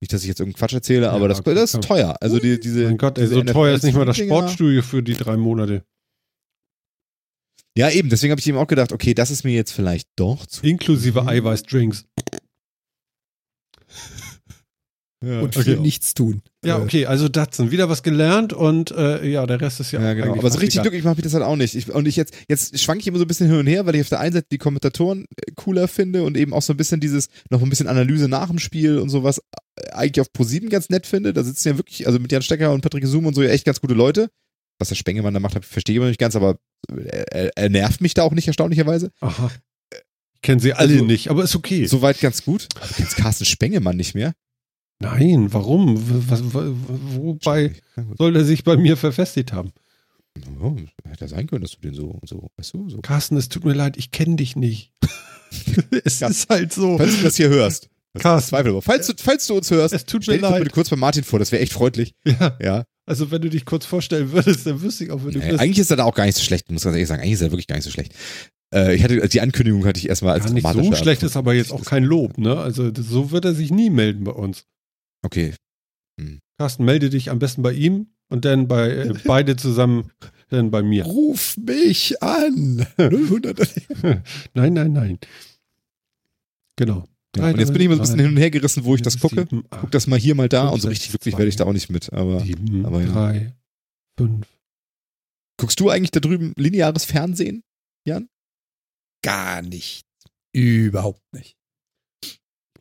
Nicht, 0.00 0.12
dass 0.12 0.22
ich 0.22 0.28
jetzt 0.28 0.40
irgendeinen 0.40 0.58
Quatsch 0.58 0.72
erzähle, 0.74 1.10
aber 1.10 1.22
Ja, 1.22 1.28
das, 1.28 1.38
okay, 1.40 1.54
das 1.54 1.74
ist 1.74 1.84
teuer. 1.84 2.16
Also 2.20 2.40
die, 2.40 2.58
diese. 2.58 2.86
Mein 2.86 2.98
Gott, 2.98 3.18
ey, 3.18 3.28
so 3.28 3.40
teuer 3.44 3.76
ist 3.76 3.84
nicht 3.84 3.94
mal 3.94 4.04
das. 4.04 4.16
Sportstudio 4.16 4.82
für 4.82 5.00
die 5.00 5.14
drei 5.14 5.36
Monate. 5.36 5.84
Ja, 7.78 7.88
eben, 7.88 8.08
deswegen 8.10 8.32
habe 8.32 8.40
ich 8.40 8.46
eben 8.48 8.58
auch 8.58 8.66
gedacht, 8.66 8.92
okay, 8.92 9.14
das 9.14 9.30
ist 9.30 9.44
mir 9.44 9.54
jetzt 9.54 9.70
vielleicht 9.72 10.08
doch 10.16 10.44
zu. 10.46 10.66
Inklusive. 10.66 11.24
Eiweißdrinks. 11.26 12.04
Ja, 15.24 15.40
Und 15.40 15.56
okay. 15.56 15.76
für 15.76 15.80
nichts 15.80 16.14
tun. 16.14 16.42
Ja, 16.64 16.78
Äh, 16.78 16.82
okay, 16.82 17.06
also 17.06 17.28
Datsen, 17.28 17.70
wieder 17.70 17.88
was 17.88 18.02
gelernt 18.02 18.52
und 18.52 18.90
äh, 18.90 19.24
ja, 19.28 19.46
der 19.46 19.60
Rest 19.60 19.78
ist 19.80 19.92
ja, 19.92 20.00
Ja, 20.02 20.14
genau. 20.14 20.32
Aber 20.36 20.50
so 20.50 20.58
richtig 20.58 20.82
glücklich 20.82 21.04
mache 21.04 21.16
ich 21.18 21.22
das 21.22 21.34
halt 21.34 21.44
auch 21.44 21.54
nicht. 21.56 21.74
Ich, 21.76 21.92
und 21.92 22.06
ich 22.08 22.16
jetzt, 22.16 22.34
jetzt 22.48 22.78
schwanke 22.80 23.00
ich 23.02 23.06
immer 23.06 23.18
so 23.18 23.24
ein 23.24 23.28
bisschen 23.28 23.48
hin 23.48 23.58
und 23.58 23.66
her, 23.66 23.86
weil 23.86 23.94
ich 23.94 24.00
auf 24.02 24.08
der 24.08 24.20
einen 24.20 24.32
Seite 24.32 24.46
die 24.50 24.58
Kommentatoren 24.58 25.26
äh, 25.36 25.52
cooler 25.54 25.86
finde 25.88 26.24
und 26.24 26.36
eben 26.36 26.52
auch 26.52 26.62
so 26.62 26.72
ein 26.72 26.76
bisschen 26.76 26.98
dieses, 27.00 27.28
noch 27.50 27.62
ein 27.62 27.70
bisschen 27.70 27.86
Analyse 27.88 28.28
nach 28.28 28.48
dem 28.48 28.58
Spiel 28.58 28.98
und 28.98 29.10
sowas 29.10 29.40
äh, 29.76 29.90
eigentlich 29.92 30.20
auf 30.20 30.28
Pro7 30.36 30.68
ganz 30.68 30.88
nett 30.88 31.06
finde. 31.06 31.32
Da 31.32 31.44
sitzen 31.44 31.68
ja 31.68 31.76
wirklich, 31.78 32.06
also 32.06 32.18
mit 32.18 32.32
Jan 32.32 32.42
Stecker 32.42 32.72
und 32.72 32.80
Patrick 32.80 33.06
Zoom 33.06 33.26
und 33.26 33.34
so 33.34 33.42
ja 33.42 33.50
echt 33.50 33.64
ganz 33.64 33.80
gute 33.80 33.94
Leute. 33.94 34.28
Was 34.80 34.88
der 34.88 34.96
Spengemann 34.96 35.34
da 35.34 35.38
macht, 35.38 35.64
verstehe 35.64 35.94
ich 35.94 35.96
immer 35.98 36.08
nicht 36.08 36.18
ganz, 36.18 36.34
aber 36.34 36.56
er, 36.88 37.32
er, 37.32 37.50
er 37.56 37.68
nervt 37.68 38.00
mich 38.00 38.14
da 38.14 38.22
auch 38.24 38.32
nicht, 38.32 38.48
erstaunlicherweise. 38.48 39.12
Aha. 39.20 39.50
Ich 40.34 40.42
kenne 40.42 40.60
sie 40.60 40.72
alle 40.72 40.94
Also- 40.94 41.04
nicht, 41.04 41.28
aber 41.30 41.44
ist 41.44 41.54
okay. 41.54 41.86
Soweit 41.86 42.18
ganz 42.20 42.44
gut. 42.44 42.66
Du 42.74 42.94
kennst 42.96 43.14
Carsten 43.16 43.44
Spengemann 43.44 43.96
nicht 43.96 44.16
mehr. 44.16 44.32
Nein, 45.00 45.52
warum? 45.52 46.00
Was, 46.30 46.42
wobei 46.54 47.72
soll 48.18 48.36
er 48.36 48.44
sich 48.44 48.62
bei 48.64 48.76
mir 48.76 48.96
verfestigt 48.96 49.52
haben? 49.52 49.72
Oh, 50.62 50.76
hätte 51.08 51.28
sein 51.28 51.46
können, 51.46 51.62
dass 51.62 51.72
du 51.72 51.80
den 51.80 51.94
so, 51.94 52.18
so, 52.24 52.50
weißt 52.56 52.74
du, 52.74 52.88
so. 52.88 52.98
Carsten, 53.00 53.36
es 53.36 53.48
tut 53.48 53.64
mir 53.64 53.74
leid, 53.74 53.96
ich 53.96 54.10
kenne 54.12 54.36
dich 54.36 54.56
nicht. 54.56 54.92
es 56.04 56.20
Ja. 56.20 56.28
ist 56.28 56.48
halt 56.48 56.72
so. 56.72 56.96
Falls 56.98 57.16
du 57.18 57.22
das 57.24 57.36
hier 57.36 57.48
hörst. 57.48 57.88
Das 58.14 58.22
Carsten. 58.22 58.50
Zweifel, 58.50 58.80
falls 58.82 59.06
du, 59.08 59.14
falls 59.18 59.46
du 59.46 59.54
uns 59.56 59.70
hörst, 59.70 59.94
Es 59.94 60.04
tut 60.04 60.20
mir 60.20 60.22
stell 60.24 60.34
dich 60.36 60.42
doch 60.42 60.50
leid. 60.50 60.62
bitte 60.62 60.74
kurz 60.74 60.88
bei 60.90 60.96
Martin 60.96 61.24
vor, 61.24 61.38
das 61.38 61.50
wäre 61.52 61.62
echt 61.62 61.72
freundlich. 61.72 62.14
Ja, 62.24 62.56
Ja. 62.62 62.84
also 63.06 63.30
wenn 63.30 63.42
du 63.42 63.50
dich 63.50 63.64
kurz 63.64 63.84
vorstellen 63.86 64.32
würdest, 64.32 64.66
dann 64.66 64.80
wüsste 64.82 65.04
ich 65.04 65.10
auch, 65.10 65.20
wer 65.24 65.32
du 65.32 65.40
Äh, 65.40 65.48
bist. 65.48 65.60
eigentlich 65.60 65.78
ist 65.78 65.90
er 65.90 65.96
da 65.96 66.04
auch 66.04 66.14
gar 66.14 66.26
nicht 66.26 66.36
so 66.36 66.42
schlecht, 66.44 66.70
muss 66.70 66.84
ganz 66.84 66.94
ehrlich 66.94 67.08
sagen. 67.08 67.20
Eigentlich 67.22 67.32
ist 67.34 67.42
er 67.42 67.50
wirklich 67.50 67.66
gar 67.66 67.76
nicht 67.76 67.84
so 67.84 67.90
schlecht. 67.90 68.14
Äh, 68.74 68.94
ich 68.94 69.02
hatte, 69.04 69.28
die 69.28 69.40
Ankündigung 69.40 69.84
hatte 69.84 69.98
ich 69.98 70.08
erstmal 70.08 70.34
als 70.34 70.44
Gar 70.44 70.52
nicht 70.54 70.66
so 70.66 70.94
schlecht 70.94 71.22
ist 71.22 71.36
aber 71.36 71.52
jetzt 71.54 71.72
auch 71.72 71.84
kein 71.84 72.04
Lob, 72.04 72.38
ne? 72.38 72.56
Also 72.58 72.90
so 72.94 73.30
wird 73.30 73.44
er 73.44 73.54
sich 73.54 73.70
nie 73.70 73.90
melden 73.90 74.24
bei 74.24 74.32
uns. 74.32 74.64
Okay. 75.22 75.54
Carsten, 76.62 76.84
melde 76.84 77.10
dich 77.10 77.28
am 77.30 77.40
besten 77.40 77.62
bei 77.62 77.72
ihm 77.72 78.06
und 78.28 78.44
dann 78.44 78.68
bei 78.68 78.90
äh, 78.90 79.14
beide 79.24 79.56
zusammen 79.56 80.12
dann 80.48 80.70
bei 80.70 80.82
mir. 80.82 81.04
Ruf 81.04 81.56
mich 81.56 82.22
an. 82.22 82.86
000. 82.98 83.54
Nein, 84.54 84.72
nein, 84.74 84.92
nein. 84.92 85.18
Genau. 86.76 87.08
Ja, 87.34 87.48
und 87.48 87.58
jetzt 87.58 87.72
bin 87.72 87.80
ich 87.80 87.86
immer 87.86 87.96
so 87.96 88.02
ein 88.02 88.04
bisschen 88.04 88.20
hin 88.20 88.28
und 88.28 88.36
her 88.36 88.50
gerissen, 88.50 88.84
wo 88.84 88.94
ich 88.94 89.02
das 89.02 89.18
gucke. 89.18 89.46
Guck 89.70 89.90
das 89.90 90.06
mal 90.06 90.18
hier, 90.18 90.34
mal 90.34 90.48
da. 90.48 90.68
Und 90.68 90.80
so 90.80 90.88
richtig 90.88 91.10
glücklich 91.10 91.36
werde 91.36 91.48
ich 91.48 91.56
da 91.56 91.64
auch 91.64 91.72
nicht 91.72 91.90
mit. 91.90 92.12
Aber 92.12 92.40
sieben, 92.40 92.86
aber 92.86 93.00
ja. 93.00 93.06
drei, 93.10 93.54
fünf. 94.18 94.46
guckst 95.56 95.80
du 95.80 95.88
eigentlich 95.88 96.10
da 96.12 96.20
drüben 96.20 96.52
lineares 96.56 97.06
Fernsehen? 97.06 97.64
Gar 99.24 99.62
nicht. 99.62 100.04
Überhaupt 100.52 101.22
nicht. 101.32 101.56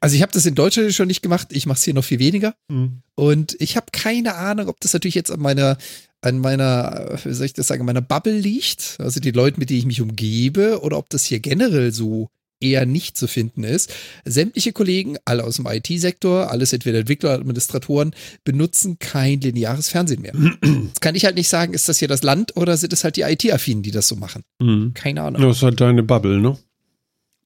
Also 0.01 0.15
ich 0.15 0.23
habe 0.23 0.31
das 0.31 0.45
in 0.47 0.55
Deutschland 0.55 0.93
schon 0.93 1.07
nicht 1.07 1.21
gemacht. 1.21 1.49
Ich 1.51 1.67
mache 1.67 1.77
es 1.77 1.83
hier 1.83 1.93
noch 1.93 2.03
viel 2.03 2.19
weniger. 2.19 2.55
Hm. 2.69 3.03
Und 3.15 3.55
ich 3.59 3.77
habe 3.77 3.87
keine 3.91 4.35
Ahnung, 4.35 4.67
ob 4.67 4.79
das 4.81 4.93
natürlich 4.93 5.15
jetzt 5.15 5.31
an 5.31 5.39
meiner, 5.39 5.77
an 6.21 6.39
meiner, 6.39 7.11
äh, 7.11 7.25
wie 7.25 7.33
soll 7.33 7.45
ich 7.45 7.53
das 7.53 7.67
sagen, 7.67 7.81
an 7.81 7.85
meiner 7.85 8.01
Bubble 8.01 8.37
liegt, 8.37 8.97
also 8.99 9.19
die 9.19 9.31
Leute, 9.31 9.59
mit 9.59 9.69
denen 9.69 9.79
ich 9.79 9.85
mich 9.85 10.01
umgebe, 10.01 10.81
oder 10.81 10.97
ob 10.97 11.09
das 11.09 11.23
hier 11.25 11.39
generell 11.39 11.91
so 11.91 12.29
eher 12.61 12.85
nicht 12.85 13.17
zu 13.17 13.27
finden 13.27 13.63
ist. 13.63 13.93
Sämtliche 14.25 14.71
Kollegen, 14.71 15.17
alle 15.25 15.43
aus 15.43 15.57
dem 15.57 15.65
IT-Sektor, 15.67 16.51
alles 16.51 16.73
entweder 16.73 16.99
Entwickler, 16.99 17.31
Administratoren, 17.31 18.15
benutzen 18.43 18.97
kein 18.99 19.41
lineares 19.41 19.89
Fernsehen 19.89 20.21
mehr. 20.21 20.33
Jetzt 20.63 21.01
kann 21.01 21.15
ich 21.15 21.25
halt 21.25 21.35
nicht 21.35 21.49
sagen, 21.49 21.73
ist 21.73 21.89
das 21.89 21.99
hier 21.99 22.07
das 22.07 22.23
Land 22.23 22.55
oder 22.55 22.77
sind 22.77 22.93
es 22.93 23.03
halt 23.03 23.17
die 23.17 23.21
IT-Affinen, 23.21 23.83
die 23.83 23.91
das 23.91 24.07
so 24.07 24.15
machen? 24.15 24.43
Hm. 24.61 24.93
Keine 24.93 25.23
Ahnung. 25.23 25.41
Das 25.41 25.57
ist 25.57 25.63
halt 25.63 25.81
deine 25.81 26.03
Bubble, 26.03 26.39
ne? 26.39 26.57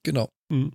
Genau. 0.03 0.29
Hm. 0.51 0.73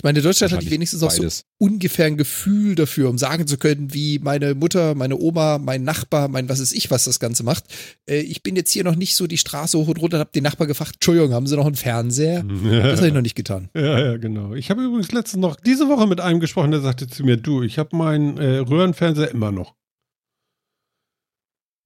Ich 0.00 0.04
meine, 0.04 0.22
Deutschland 0.22 0.50
hat 0.50 0.56
Wahrscheinlich 0.56 0.72
wenigstens 0.72 1.02
auch 1.02 1.10
so 1.10 1.28
ungefähr 1.58 2.06
ein 2.06 2.16
Gefühl 2.16 2.74
dafür, 2.74 3.10
um 3.10 3.18
sagen 3.18 3.46
zu 3.46 3.58
können, 3.58 3.92
wie 3.92 4.18
meine 4.18 4.54
Mutter, 4.54 4.94
meine 4.94 5.18
Oma, 5.18 5.58
mein 5.58 5.84
Nachbar, 5.84 6.28
mein 6.28 6.48
was 6.48 6.58
ist 6.58 6.72
ich, 6.72 6.90
was 6.90 7.04
das 7.04 7.20
Ganze 7.20 7.42
macht. 7.42 7.64
Äh, 8.08 8.20
ich 8.20 8.42
bin 8.42 8.56
jetzt 8.56 8.72
hier 8.72 8.82
noch 8.82 8.94
nicht 8.94 9.14
so 9.14 9.26
die 9.26 9.36
Straße 9.36 9.76
hoch 9.76 9.88
und 9.88 10.00
runter 10.00 10.16
und 10.16 10.20
habe 10.20 10.30
den 10.34 10.42
Nachbar 10.42 10.66
gefragt, 10.66 10.92
Entschuldigung, 10.94 11.34
haben 11.34 11.46
Sie 11.46 11.54
noch 11.54 11.66
einen 11.66 11.74
Fernseher? 11.74 12.42
Das 12.64 12.96
habe 12.96 13.08
ich 13.08 13.12
noch 13.12 13.20
nicht 13.20 13.34
getan. 13.34 13.68
Ja, 13.74 13.98
ja, 13.98 14.16
genau. 14.16 14.54
Ich 14.54 14.70
habe 14.70 14.82
übrigens 14.82 15.12
letztens 15.12 15.42
noch 15.42 15.56
diese 15.56 15.86
Woche 15.88 16.06
mit 16.06 16.18
einem 16.18 16.40
gesprochen, 16.40 16.70
der 16.70 16.80
sagte 16.80 17.06
zu 17.06 17.22
mir, 17.22 17.36
du, 17.36 17.62
ich 17.62 17.78
habe 17.78 17.94
meinen 17.94 18.38
äh, 18.38 18.56
Röhrenfernseher 18.56 19.30
immer 19.30 19.52
noch. 19.52 19.74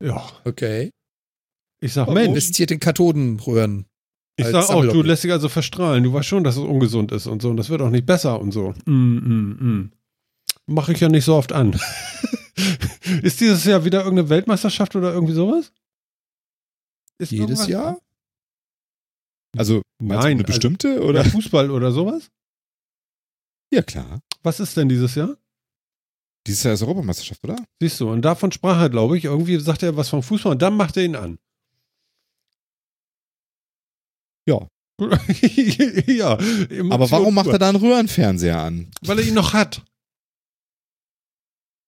Ja, 0.00 0.24
Okay. 0.44 0.90
ich 1.80 1.92
sag? 1.92 2.08
Mensch, 2.10 2.28
Investiert 2.28 2.70
in 2.70 2.78
Kathodenröhren. 2.78 3.86
Ich 4.36 4.46
sag 4.46 4.70
auch, 4.70 4.82
du 4.82 5.02
lässt 5.02 5.24
dich 5.24 5.32
also 5.32 5.48
verstrahlen. 5.48 6.04
Du 6.04 6.12
weißt 6.12 6.26
schon, 6.26 6.44
dass 6.44 6.56
es 6.56 6.62
ungesund 6.62 7.12
ist 7.12 7.26
und 7.26 7.40
so. 7.40 7.50
Und 7.50 7.56
das 7.56 7.70
wird 7.70 7.82
auch 7.82 7.90
nicht 7.90 8.06
besser 8.06 8.40
und 8.40 8.52
so. 8.52 8.74
Mm, 8.84 8.92
mm, 8.92 9.50
mm. 9.60 9.92
Mache 10.66 10.92
ich 10.92 11.00
ja 11.00 11.08
nicht 11.08 11.24
so 11.24 11.34
oft 11.36 11.52
an. 11.52 11.72
ist 13.22 13.40
dieses 13.40 13.64
Jahr 13.64 13.84
wieder 13.84 14.00
irgendeine 14.00 14.28
Weltmeisterschaft 14.28 14.96
oder 14.96 15.12
irgendwie 15.12 15.34
sowas? 15.34 15.72
Ist 17.18 17.30
Jedes 17.30 17.66
Jahr? 17.68 17.98
Also, 19.56 19.82
meinst 20.00 20.24
du 20.24 20.28
Nein, 20.28 20.36
eine 20.38 20.44
bestimmte 20.44 20.98
oder? 20.98 21.20
Oder 21.20 21.24
Fußball 21.24 21.70
oder 21.70 21.92
sowas? 21.92 22.30
Ja, 23.72 23.82
klar. 23.82 24.20
Was 24.42 24.58
ist 24.58 24.76
denn 24.76 24.88
dieses 24.88 25.14
Jahr? 25.14 25.36
Dieses 26.46 26.62
Jahr 26.64 26.74
ist 26.74 26.82
Europameisterschaft, 26.82 27.42
oder? 27.44 27.56
Siehst 27.80 28.00
du, 28.00 28.10
und 28.10 28.22
davon 28.22 28.50
sprach 28.50 28.80
er, 28.80 28.90
glaube 28.90 29.16
ich. 29.16 29.24
Irgendwie 29.24 29.58
sagt 29.60 29.82
er 29.82 29.96
was 29.96 30.08
vom 30.08 30.22
Fußball 30.22 30.52
und 30.52 30.62
dann 30.62 30.76
macht 30.76 30.96
er 30.96 31.04
ihn 31.04 31.16
an. 31.16 31.38
Ja. 34.48 34.68
ja. 36.06 36.32
Aber 36.90 37.10
warum 37.10 37.34
macht 37.34 37.48
er 37.48 37.58
da 37.58 37.68
einen 37.68 37.78
Röhrenfernseher 37.78 38.58
an? 38.60 38.90
Weil 39.02 39.18
er 39.18 39.26
ihn 39.26 39.34
noch 39.34 39.52
hat. 39.52 39.82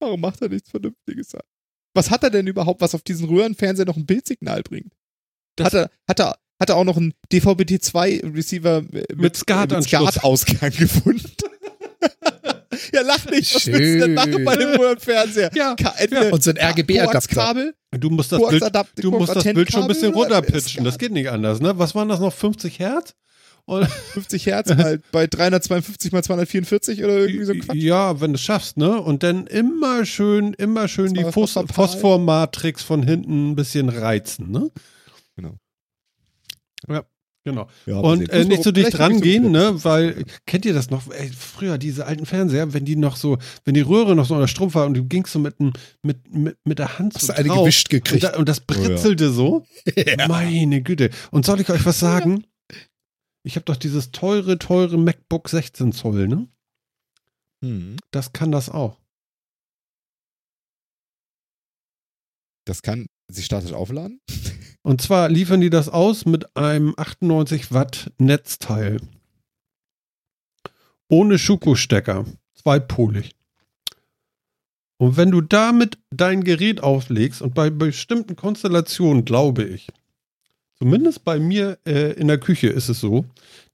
Warum 0.00 0.20
macht 0.20 0.42
er 0.42 0.48
nichts 0.48 0.70
Vernünftiges 0.70 1.34
an? 1.34 1.42
Was 1.94 2.10
hat 2.10 2.22
er 2.24 2.30
denn 2.30 2.46
überhaupt, 2.46 2.80
was 2.80 2.94
auf 2.94 3.02
diesen 3.02 3.28
Röhrenfernseher 3.28 3.86
noch 3.86 3.96
ein 3.96 4.06
Bildsignal 4.06 4.62
bringt? 4.62 4.92
Das- 5.56 5.66
hat, 5.66 5.74
er, 5.74 5.90
hat, 6.08 6.20
er, 6.20 6.38
hat 6.60 6.68
er 6.70 6.76
auch 6.76 6.84
noch 6.84 6.96
einen 6.96 7.14
DVB-T2-Receiver 7.32 8.82
mit, 8.82 9.16
Mit 9.16 9.36
SCART-Anschluss. 9.36 10.14
SCART-Ausgang 10.14 10.70
gefunden? 10.76 11.30
Ja, 12.92 13.02
lach 13.02 13.26
nicht. 13.26 13.54
Was 13.54 13.66
willst 13.66 13.80
du 13.80 13.98
denn 14.00 14.14
machen 14.14 14.44
bei 14.44 14.56
dem 14.56 14.70
Röhrenfernseher? 14.70 15.50
Ja, 15.54 15.74
Ka 15.74 15.94
entweder 15.98 16.32
Und 16.32 16.42
so 16.42 16.50
ein 16.50 16.58
RGB-Adapter. 16.58 17.72
Du 17.98 18.10
musst 18.10 18.32
das 18.32 18.40
Bild, 18.48 18.62
du 18.96 19.10
musst 19.10 19.34
das 19.34 19.44
Bild 19.44 19.72
schon 19.72 19.82
ein 19.82 19.88
bisschen 19.88 20.12
runterpitchen. 20.12 20.84
Das 20.84 20.98
geht 20.98 21.12
nicht 21.12 21.30
anders, 21.30 21.60
ne? 21.60 21.78
Was 21.78 21.94
waren 21.94 22.08
das 22.08 22.20
noch? 22.20 22.32
50 22.32 22.78
Hertz? 22.78 23.14
Und, 23.64 23.86
50 24.12 24.46
Hertz 24.46 24.70
halt 24.74 25.02
bei 25.10 25.26
352 25.26 26.12
mal 26.12 26.22
244 26.22 27.02
oder 27.02 27.18
irgendwie 27.18 27.44
so 27.44 27.52
ein 27.52 27.60
Quatsch. 27.60 27.76
ja, 27.76 28.20
wenn 28.20 28.32
du 28.32 28.36
es 28.36 28.42
schaffst, 28.42 28.76
ne? 28.76 29.00
Und 29.00 29.22
dann 29.22 29.46
immer 29.46 30.04
schön, 30.04 30.54
immer 30.54 30.86
schön 30.88 31.14
die 31.14 31.24
Phos 31.24 31.58
Phosphormatrix 31.72 32.82
von 32.82 33.02
hinten 33.02 33.50
ein 33.50 33.56
bisschen 33.56 33.88
reizen, 33.88 34.50
ne? 34.50 34.70
Genau. 35.34 35.56
Ja, 37.46 37.52
genau. 37.52 37.68
Ja, 37.86 37.98
Und 37.98 38.28
äh, 38.30 38.44
nicht 38.44 38.62
so 38.62 38.72
dicht 38.72 38.98
rangehen, 38.98 39.50
ne? 39.50 39.84
Weil, 39.84 40.24
kennt 40.46 40.64
ihr 40.64 40.74
das 40.74 40.90
noch? 40.90 41.08
Ey, 41.10 41.28
früher, 41.28 41.78
diese 41.78 42.06
alten 42.06 42.26
Fernseher, 42.26 42.72
wenn 42.74 42.84
die 42.84 42.96
noch 42.96 43.16
so, 43.16 43.38
wenn 43.64 43.74
die 43.74 43.80
Röhre 43.82 44.16
noch 44.16 44.26
so 44.26 44.34
unter 44.34 44.48
Strom 44.48 44.74
war 44.74 44.86
und 44.86 44.94
du 44.94 45.04
gingst 45.04 45.32
so 45.32 45.38
mit, 45.38 45.58
mit, 45.60 45.76
mit, 46.32 46.58
mit 46.64 46.78
der 46.78 46.98
Hand 46.98 47.14
Hast 47.14 47.26
so 47.26 47.32
du 47.32 47.38
eine 47.38 47.48
gewischt 47.48 47.86
und, 47.86 47.90
gekriegt. 47.90 48.24
da, 48.24 48.36
und 48.36 48.48
das 48.48 48.60
britzelte 48.60 49.30
so. 49.30 49.64
Ja. 49.96 50.28
Meine 50.28 50.82
Güte. 50.82 51.10
Und 51.30 51.46
soll 51.46 51.60
ich 51.60 51.70
euch 51.70 51.84
was 51.86 52.00
sagen? 52.00 52.44
Ich 53.44 53.54
habe 53.56 53.64
doch 53.64 53.76
dieses 53.76 54.10
teure, 54.10 54.58
teure 54.58 54.98
MacBook 54.98 55.48
16 55.48 55.92
Zoll, 55.92 56.26
ne? 56.28 56.48
Hm. 57.64 57.96
Das 58.10 58.32
kann 58.32 58.50
das 58.50 58.68
auch. 58.68 58.98
Das 62.66 62.82
kann, 62.82 63.06
sie 63.28 63.42
startet 63.42 63.72
aufladen. 63.72 64.20
Und 64.86 65.02
zwar 65.02 65.28
liefern 65.28 65.60
die 65.60 65.68
das 65.68 65.88
aus 65.88 66.26
mit 66.26 66.56
einem 66.56 66.94
98 66.96 67.72
Watt 67.72 68.12
Netzteil. 68.18 69.00
Ohne 71.08 71.40
Schuko-Stecker. 71.40 72.24
Zweipolig. 72.54 73.34
Und 74.96 75.16
wenn 75.16 75.32
du 75.32 75.40
damit 75.40 75.98
dein 76.10 76.44
Gerät 76.44 76.84
auflegst 76.84 77.42
und 77.42 77.52
bei 77.52 77.68
bestimmten 77.68 78.36
Konstellationen, 78.36 79.24
glaube 79.24 79.64
ich, 79.64 79.88
zumindest 80.78 81.24
bei 81.24 81.40
mir 81.40 81.80
äh, 81.84 82.12
in 82.12 82.28
der 82.28 82.38
Küche 82.38 82.68
ist 82.68 82.88
es 82.88 83.00
so, 83.00 83.24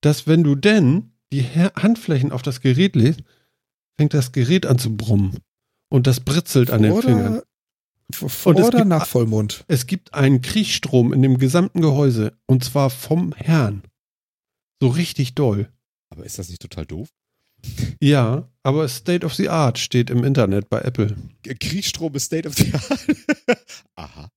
dass 0.01 0.27
wenn 0.27 0.43
du 0.43 0.55
denn 0.55 1.11
die 1.31 1.43
Handflächen 1.43 2.33
auf 2.33 2.41
das 2.41 2.63
Gerät 2.63 2.97
legst, 2.97 3.21
fängt 3.99 4.15
das 4.15 4.33
Gerät 4.33 4.65
an 4.65 4.79
zu 4.79 4.97
brummen. 4.97 5.37
Und 5.91 6.07
das 6.07 6.21
britzelt 6.21 6.71
an 6.71 6.81
den 6.81 7.03
Fingern. 7.03 7.43
Vor 8.13 8.55
Und 8.55 8.63
oder 8.63 8.79
gibt- 8.79 8.89
nach 8.89 9.07
Vollmond. 9.07 9.65
Es 9.69 9.87
gibt 9.87 10.15
einen 10.15 10.43
Kriechstrom 10.43 11.13
in 11.13 11.23
dem 11.23 11.39
gesamten 11.39 11.81
Gehäuse 11.81 12.37
und 12.47 12.65
zwar 12.65 12.91
vom 12.91 13.33
Herrn. 13.35 13.83
So 14.81 14.89
richtig 14.89 15.35
doll. 15.35 15.71
Aber 16.11 16.25
ist 16.25 16.39
das 16.39 16.49
nicht 16.49 16.61
total 16.63 16.85
doof? 16.87 17.09
Ja, 18.01 18.49
aber 18.65 18.89
State 18.89 19.25
of 19.25 19.35
the 19.35 19.49
Art 19.49 19.79
steht 19.79 20.11
im 20.11 20.25
Internet 20.25 20.69
bei 20.69 20.81
Apple. 20.81 21.17
Kriegstrom 21.61 22.15
ist 22.17 22.25
State 22.25 22.49
of 22.49 22.55
the 22.57 22.73
Art. 22.75 23.07
Aha. 23.95 24.29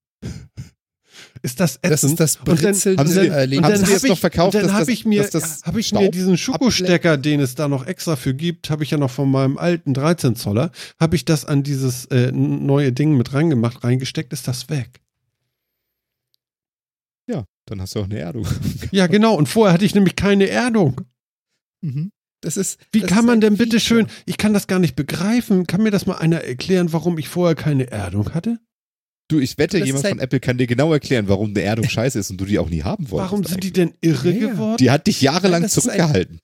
Ist 1.45 1.59
das 1.59 1.79
Das 1.81 1.91
ätzend? 2.03 2.13
ist 2.13 2.19
das 2.19 2.35
Und 2.37 2.47
dann- 2.63 2.73
haben 2.97 3.17
Erlebnis. 3.31 3.65
haben 3.71 3.81
dann 3.81 3.89
jetzt 3.91 4.03
ich, 4.03 4.09
noch 4.09 4.17
verkauft, 4.17 4.55
dann 4.55 4.71
habe 4.73 4.79
das- 4.79 4.87
ich 4.87 5.05
mir, 5.05 5.23
das 5.27 5.61
habe 5.63 5.79
ich 5.79 5.93
mir 5.93 6.09
diesen 6.09 6.37
Schuko-Stecker, 6.37 7.17
den 7.17 7.39
es 7.39 7.53
da 7.53 7.67
noch 7.67 7.85
extra 7.85 8.15
für 8.15 8.33
gibt, 8.33 8.71
habe 8.71 8.83
ich 8.83 8.89
ja 8.89 8.97
noch 8.97 9.11
von 9.11 9.29
meinem 9.29 9.57
alten 9.59 9.93
13 9.93 10.35
Zoller, 10.35 10.71
habe 10.99 11.15
ich 11.15 11.23
das 11.23 11.45
an 11.45 11.61
dieses 11.61 12.05
äh, 12.05 12.31
neue 12.31 12.91
Ding 12.91 13.15
mit 13.15 13.33
reingemacht, 13.33 13.83
reingesteckt, 13.83 14.33
ist 14.33 14.47
das 14.47 14.69
weg. 14.69 15.01
Ja, 17.27 17.45
dann 17.65 17.79
hast 17.81 17.95
du 17.95 17.99
auch 17.99 18.05
eine 18.05 18.17
Erdung. 18.19 18.47
Ja, 18.91 19.07
genau. 19.07 19.35
Und 19.35 19.47
vorher 19.47 19.73
hatte 19.73 19.85
ich 19.85 19.95
nämlich 19.95 20.15
keine 20.15 20.47
Erdung. 20.49 21.01
Mhm. 21.81 22.11
Das 22.41 22.57
ist, 22.57 22.79
Wie 22.91 22.99
das 23.01 23.09
kann 23.09 23.25
man 23.25 23.41
denn 23.41 23.57
bitte 23.57 23.79
schön, 23.79 24.07
ich 24.25 24.37
kann 24.37 24.53
das 24.53 24.67
gar 24.67 24.79
nicht 24.79 24.95
begreifen, 24.95 25.65
kann 25.67 25.81
mir 25.83 25.91
das 25.91 26.05
mal 26.05 26.17
einer 26.17 26.41
erklären, 26.41 26.91
warum 26.93 27.17
ich 27.17 27.27
vorher 27.27 27.55
keine 27.55 27.89
Erdung 27.91 28.33
hatte? 28.33 28.59
Du, 29.27 29.39
ich 29.39 29.57
wette, 29.57 29.77
jemand 29.79 29.95
ist 29.95 30.01
von 30.01 30.11
halt- 30.11 30.21
Apple 30.21 30.39
kann 30.39 30.59
dir 30.59 30.67
genau 30.67 30.93
erklären, 30.93 31.27
warum 31.27 31.49
eine 31.49 31.61
Erdung 31.61 31.89
scheiße 31.89 32.19
ist 32.19 32.29
und 32.29 32.37
du 32.37 32.45
die 32.45 32.59
auch 32.59 32.69
nie 32.69 32.83
haben 32.83 33.09
wolltest. 33.09 33.31
Warum 33.31 33.43
sind 33.43 33.63
die 33.63 33.69
eigentlich. 33.69 33.73
denn 33.73 33.93
irre 34.01 34.29
Ja, 34.31 34.49
geworden? 34.51 34.77
Die 34.77 34.91
hat 34.91 35.07
dich 35.07 35.19
jahrelang 35.21 35.61
Nein, 35.61 35.63
das 35.63 35.77
ist 35.77 35.87
ein- 35.89 35.97
zurückgehalten. 35.97 36.39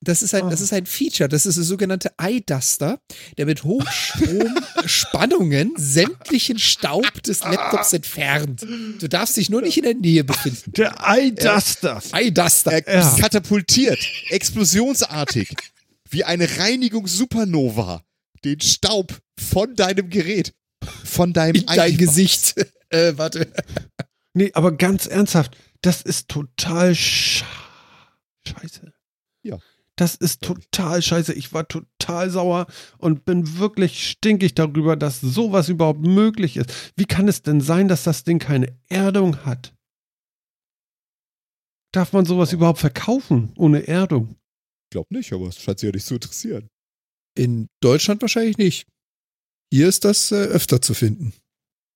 Das 0.00 0.22
ist, 0.22 0.32
ein, 0.32 0.44
Ah. 0.44 0.50
das 0.50 0.60
ist 0.60 0.72
ein 0.72 0.86
Feature, 0.86 1.28
das 1.28 1.44
ist 1.44 1.56
der 1.56 1.64
sogenannte 1.64 2.12
Eye-Duster, 2.18 3.00
der 3.36 3.46
mit 3.46 3.64
Hochstromspannungen 3.64 5.72
sämtlichen 5.76 6.58
Staub 6.60 7.20
des 7.24 7.40
Laptops 7.40 7.92
entfernt. 7.92 8.64
Du 9.00 9.08
darfst 9.08 9.36
dich 9.36 9.50
nur 9.50 9.60
nicht 9.60 9.76
in 9.76 9.82
der 9.82 9.94
Nähe 9.94 10.22
befinden. 10.24 10.70
Der 10.76 10.94
Eye-Duster. 11.04 12.00
Eye-Duster. 12.12 12.86
Er 12.86 13.00
Ja. 13.00 13.16
katapultiert, 13.18 13.98
explosionsartig, 14.30 15.48
wie 16.10 16.22
eine 16.24 16.48
Reinigungs-Supernova, 16.58 18.02
den 18.44 18.60
Staub 18.60 19.18
von 19.38 19.74
deinem 19.74 20.10
Gerät, 20.10 20.52
von 21.04 21.32
deinem 21.32 21.56
In 21.56 21.66
dein. 21.66 21.96
Gesicht. 21.96 22.54
Äh, 22.90 23.18
warte. 23.18 23.52
Nee, 24.32 24.50
aber 24.54 24.72
ganz 24.72 25.06
ernsthaft, 25.06 25.54
das 25.82 26.00
ist 26.00 26.28
total 26.28 26.94
scha 26.94 27.44
scheiße. 28.46 28.94
Ja. 29.42 29.58
Das 29.96 30.14
ist 30.14 30.42
total 30.42 31.02
scheiße. 31.02 31.34
Ich 31.34 31.52
war 31.52 31.66
total 31.66 32.30
sauer 32.30 32.66
und 32.98 33.24
bin 33.24 33.58
wirklich 33.58 34.08
stinkig 34.08 34.54
darüber, 34.54 34.96
dass 34.96 35.20
sowas 35.20 35.68
überhaupt 35.68 36.00
möglich 36.00 36.56
ist. 36.56 36.92
Wie 36.96 37.04
kann 37.04 37.28
es 37.28 37.42
denn 37.42 37.60
sein, 37.60 37.88
dass 37.88 38.04
das 38.04 38.24
Ding 38.24 38.38
keine 38.38 38.74
Erdung 38.88 39.44
hat? 39.44 39.74
Darf 41.92 42.12
man 42.12 42.24
sowas 42.26 42.52
überhaupt 42.52 42.78
verkaufen 42.78 43.52
ohne 43.56 43.88
Erdung? 43.88 44.36
Ich 44.84 44.90
glaube 44.90 45.14
nicht, 45.14 45.32
aber 45.32 45.48
es 45.48 45.58
scheint 45.58 45.80
sie 45.80 45.86
ja 45.86 45.92
nicht 45.92 46.06
zu 46.06 46.14
interessieren. 46.14 46.68
In 47.34 47.68
Deutschland 47.80 48.22
wahrscheinlich 48.22 48.56
nicht. 48.56 48.86
Hier 49.72 49.88
ist 49.88 50.04
das 50.04 50.32
äh, 50.32 50.36
öfter 50.36 50.80
zu 50.80 50.94
finden. 50.94 51.32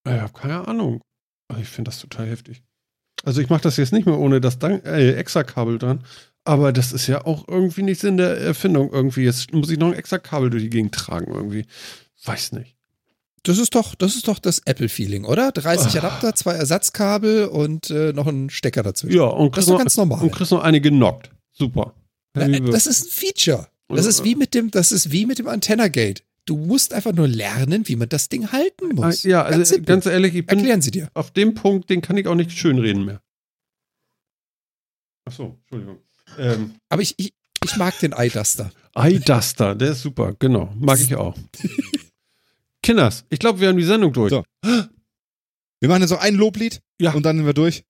Ich 0.06 0.12
habe 0.12 0.32
keine 0.32 0.66
Ahnung. 0.66 1.00
Aber 1.48 1.60
Ich 1.60 1.68
finde 1.68 1.90
das 1.90 2.00
total 2.00 2.26
heftig. 2.28 2.62
Also 3.24 3.40
ich 3.40 3.48
mache 3.48 3.62
das 3.62 3.76
jetzt 3.76 3.92
nicht 3.92 4.06
mehr 4.06 4.18
ohne 4.18 4.40
das 4.40 4.56
äh, 4.62 5.12
extra 5.12 5.44
Kabel 5.44 5.78
dran. 5.78 6.04
Aber 6.44 6.72
das 6.72 6.92
ist 6.92 7.06
ja 7.06 7.24
auch 7.24 7.46
irgendwie 7.46 7.82
nicht 7.82 8.00
Sinn 8.00 8.16
der 8.16 8.36
Erfindung 8.38 8.90
irgendwie. 8.92 9.22
Jetzt 9.22 9.52
muss 9.52 9.70
ich 9.70 9.78
noch 9.78 9.88
ein 9.88 9.92
extra 9.92 10.18
Kabel 10.18 10.50
durch 10.50 10.64
die 10.64 10.70
Gegend 10.70 10.94
tragen 10.94 11.32
irgendwie. 11.32 11.66
Weiß 12.24 12.52
nicht. 12.52 12.74
Das 13.44 13.58
ist 13.58 13.74
doch, 13.74 13.94
das 13.94 14.14
ist 14.16 14.28
doch 14.28 14.38
das 14.38 14.60
Apple-Feeling, 14.60 15.24
oder? 15.24 15.50
30 15.52 15.94
Ah. 15.94 15.98
Adapter, 15.98 16.34
zwei 16.34 16.54
Ersatzkabel 16.54 17.46
und 17.46 17.90
äh, 17.90 18.12
noch 18.12 18.26
ein 18.26 18.50
Stecker 18.50 18.82
dazwischen. 18.82 19.16
Ja, 19.16 19.24
und 19.24 19.56
das 19.56 19.64
ist 19.64 19.70
noch, 19.70 19.78
ganz 19.78 19.96
normal. 19.96 20.20
und 20.22 20.30
kriegst 20.32 20.52
noch 20.52 20.62
eine 20.62 20.80
genockt. 20.80 21.30
Super. 21.52 21.94
Na, 22.34 22.46
äh, 22.46 22.60
das 22.60 22.86
ist 22.86 23.06
ein 23.06 23.10
Feature. 23.10 23.68
Das 23.88 24.06
ist 24.06 24.24
wie 24.24 24.34
mit 24.36 24.54
dem, 24.54 24.70
das 24.70 24.90
ist 24.90 25.10
wie 25.12 25.26
mit 25.26 25.38
dem 25.38 25.48
Antenna-Gate. 25.48 26.22
Du 26.44 26.56
musst 26.56 26.92
einfach 26.92 27.12
nur 27.12 27.28
lernen, 27.28 27.86
wie 27.86 27.96
man 27.96 28.08
das 28.08 28.28
Ding 28.28 28.50
halten 28.50 28.94
muss. 28.94 29.24
Ah, 29.24 29.28
ja, 29.28 29.42
ganz, 29.44 29.52
also 29.54 29.64
simpel. 29.64 29.86
ganz 29.86 30.06
ehrlich, 30.06 30.34
ich 30.34 30.44
bin 30.46 30.58
Erklären 30.58 30.82
Sie 30.82 30.90
dir. 30.90 31.08
auf 31.14 31.30
dem 31.30 31.54
Punkt, 31.54 31.88
den 31.88 32.00
kann 32.00 32.16
ich 32.16 32.26
auch 32.26 32.34
nicht 32.34 32.50
schönreden 32.52 33.04
mehr. 33.04 33.22
Ach 35.24 35.32
so, 35.32 35.56
Entschuldigung. 35.62 35.98
Ähm, 36.38 36.74
Aber 36.88 37.02
ich, 37.02 37.14
ich, 37.18 37.32
Ich 37.64 37.76
mag 37.76 37.96
den 38.00 38.12
iDuster. 38.16 38.72
iDuster, 38.96 39.74
der 39.76 39.92
ist 39.92 40.02
super, 40.02 40.34
genau. 40.38 40.72
Mag 40.76 40.98
ich 41.00 41.14
auch. 41.14 41.36
Kinders, 42.82 43.24
ich 43.30 43.38
glaube, 43.38 43.60
wir 43.60 43.68
haben 43.68 43.76
die 43.76 43.84
Sendung 43.84 44.12
durch. 44.12 44.30
So. 44.30 44.44
Wir 44.64 45.88
machen 45.88 46.00
jetzt 46.02 46.10
noch 46.10 46.20
ein 46.20 46.34
Loblied 46.34 46.80
Ja. 47.00 47.12
und 47.12 47.22
dann 47.24 47.36
sind 47.36 47.46
wir 47.46 47.54
durch. 47.54 47.84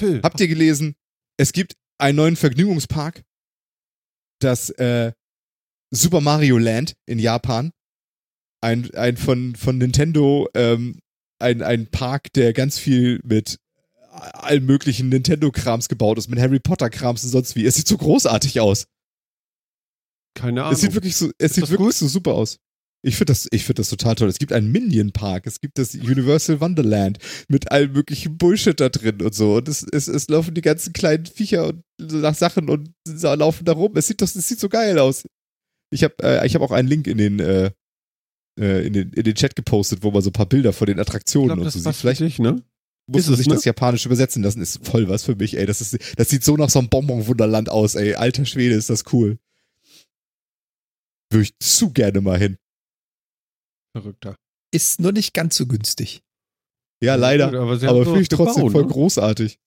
Phil. 0.00 0.20
Habt 0.22 0.38
ihr 0.40 0.46
gelesen, 0.48 0.94
es 1.36 1.52
gibt 1.52 1.74
einen 1.98 2.16
neuen 2.16 2.36
Vergnügungspark, 2.36 3.22
das 4.40 4.70
äh, 4.70 5.12
Super 5.90 6.20
Mario 6.20 6.58
Land 6.58 6.94
in 7.06 7.18
Japan. 7.18 7.72
Ein, 8.60 8.90
ein 8.94 9.16
von, 9.16 9.54
von 9.54 9.78
Nintendo, 9.78 10.48
ähm, 10.54 10.98
ein, 11.38 11.62
ein 11.62 11.86
Park, 11.88 12.32
der 12.32 12.52
ganz 12.52 12.78
viel 12.78 13.20
mit 13.22 13.58
allen 14.10 14.64
möglichen 14.64 15.08
Nintendo-Krams 15.10 15.88
gebaut 15.88 16.18
ist, 16.18 16.28
mit 16.28 16.38
Harry 16.38 16.58
Potter-Krams 16.58 17.22
und 17.24 17.30
sonst 17.30 17.54
wie. 17.54 17.66
Es 17.66 17.74
sieht 17.74 17.86
so 17.86 17.98
großartig 17.98 18.60
aus. 18.60 18.86
Keine 20.34 20.62
Ahnung. 20.62 20.72
Es 20.74 20.80
sieht 20.80 20.94
wirklich 20.94 21.16
so, 21.16 21.26
es 21.38 21.50
Ist 21.50 21.54
sieht 21.54 21.62
das 21.64 21.70
wirklich 21.70 21.88
gut? 21.88 21.94
so 21.94 22.08
super 22.08 22.34
aus. 22.34 22.58
Ich 23.02 23.16
finde 23.16 23.32
das, 23.32 23.46
ich 23.52 23.64
finde 23.64 23.80
das 23.80 23.90
total 23.90 24.14
toll. 24.16 24.28
Es 24.28 24.38
gibt 24.38 24.52
einen 24.52 24.72
Minion 24.72 25.12
Park, 25.12 25.46
es 25.46 25.60
gibt 25.60 25.78
das 25.78 25.94
Universal 25.94 26.60
Wonderland 26.60 27.18
mit 27.48 27.70
allem 27.70 27.92
möglichen 27.92 28.36
Bullshit 28.36 28.80
da 28.80 28.88
drin 28.88 29.22
und 29.22 29.34
so. 29.34 29.56
Und 29.56 29.68
es, 29.68 29.86
es, 29.92 30.08
es 30.08 30.28
laufen 30.28 30.54
die 30.54 30.62
ganzen 30.62 30.92
kleinen 30.92 31.26
Viecher 31.26 31.68
und 31.68 31.84
nach 31.98 32.34
Sachen 32.34 32.68
und 32.68 32.90
laufen 33.06 33.64
da 33.64 33.72
rum. 33.72 33.96
Es 33.96 34.08
sieht 34.08 34.20
doch, 34.22 34.26
es 34.26 34.48
sieht 34.48 34.58
so 34.58 34.68
geil 34.68 34.98
aus. 34.98 35.24
Ich 35.92 36.02
habe, 36.02 36.14
äh, 36.22 36.46
ich 36.46 36.54
habe 36.54 36.64
auch 36.64 36.72
einen 36.72 36.88
Link 36.88 37.06
in 37.06 37.18
den, 37.18 37.38
äh, 37.38 37.70
äh, 38.58 38.86
in 38.86 38.92
den, 38.92 39.12
in 39.12 39.22
den 39.24 39.34
Chat 39.34 39.56
gepostet, 39.56 40.02
wo 40.02 40.10
man 40.10 40.22
so 40.22 40.30
ein 40.30 40.32
paar 40.32 40.46
Bilder 40.46 40.72
von 40.72 40.86
den 40.86 40.98
Attraktionen 40.98 41.48
glaube, 41.48 41.62
und 41.62 41.70
so 41.70 41.78
sieht. 41.78 41.94
Vielleicht 41.94 42.20
dich, 42.20 42.38
ne? 42.38 42.62
muss 43.06 43.22
ist 43.22 43.26
man 43.26 43.34
es, 43.34 43.38
sich 43.38 43.48
ne? 43.48 43.54
das 43.54 43.64
Japanisch 43.64 44.06
übersetzen 44.06 44.42
lassen. 44.42 44.60
Ist 44.60 44.84
voll 44.86 45.08
was 45.08 45.24
für 45.24 45.36
mich, 45.36 45.56
ey. 45.56 45.66
Das 45.66 45.80
ist, 45.80 45.96
das 46.16 46.28
sieht 46.28 46.44
so 46.44 46.56
nach 46.56 46.70
so 46.70 46.78
einem 46.78 46.88
Bonbon-Wunderland 46.88 47.68
aus, 47.68 47.94
ey. 47.94 48.14
Alter 48.14 48.44
Schwede, 48.44 48.74
ist 48.74 48.90
das 48.90 49.04
cool. 49.12 49.38
Würde 51.30 51.44
ich 51.44 51.58
zu 51.58 51.90
gerne 51.90 52.20
mal 52.20 52.38
hin. 52.38 52.58
Verrückter. 53.92 54.36
Ist 54.72 55.00
nur 55.00 55.12
nicht 55.12 55.34
ganz 55.34 55.56
so 55.56 55.66
günstig. 55.66 56.22
Ja, 57.00 57.14
leider. 57.14 57.46
Gut, 57.50 57.56
aber 57.56 57.88
aber 57.88 58.04
finde 58.04 58.22
ich 58.22 58.28
trotzdem 58.28 58.66
gebaut, 58.66 58.72
voll 58.72 58.82
ne? 58.82 58.88
großartig. 58.88 59.58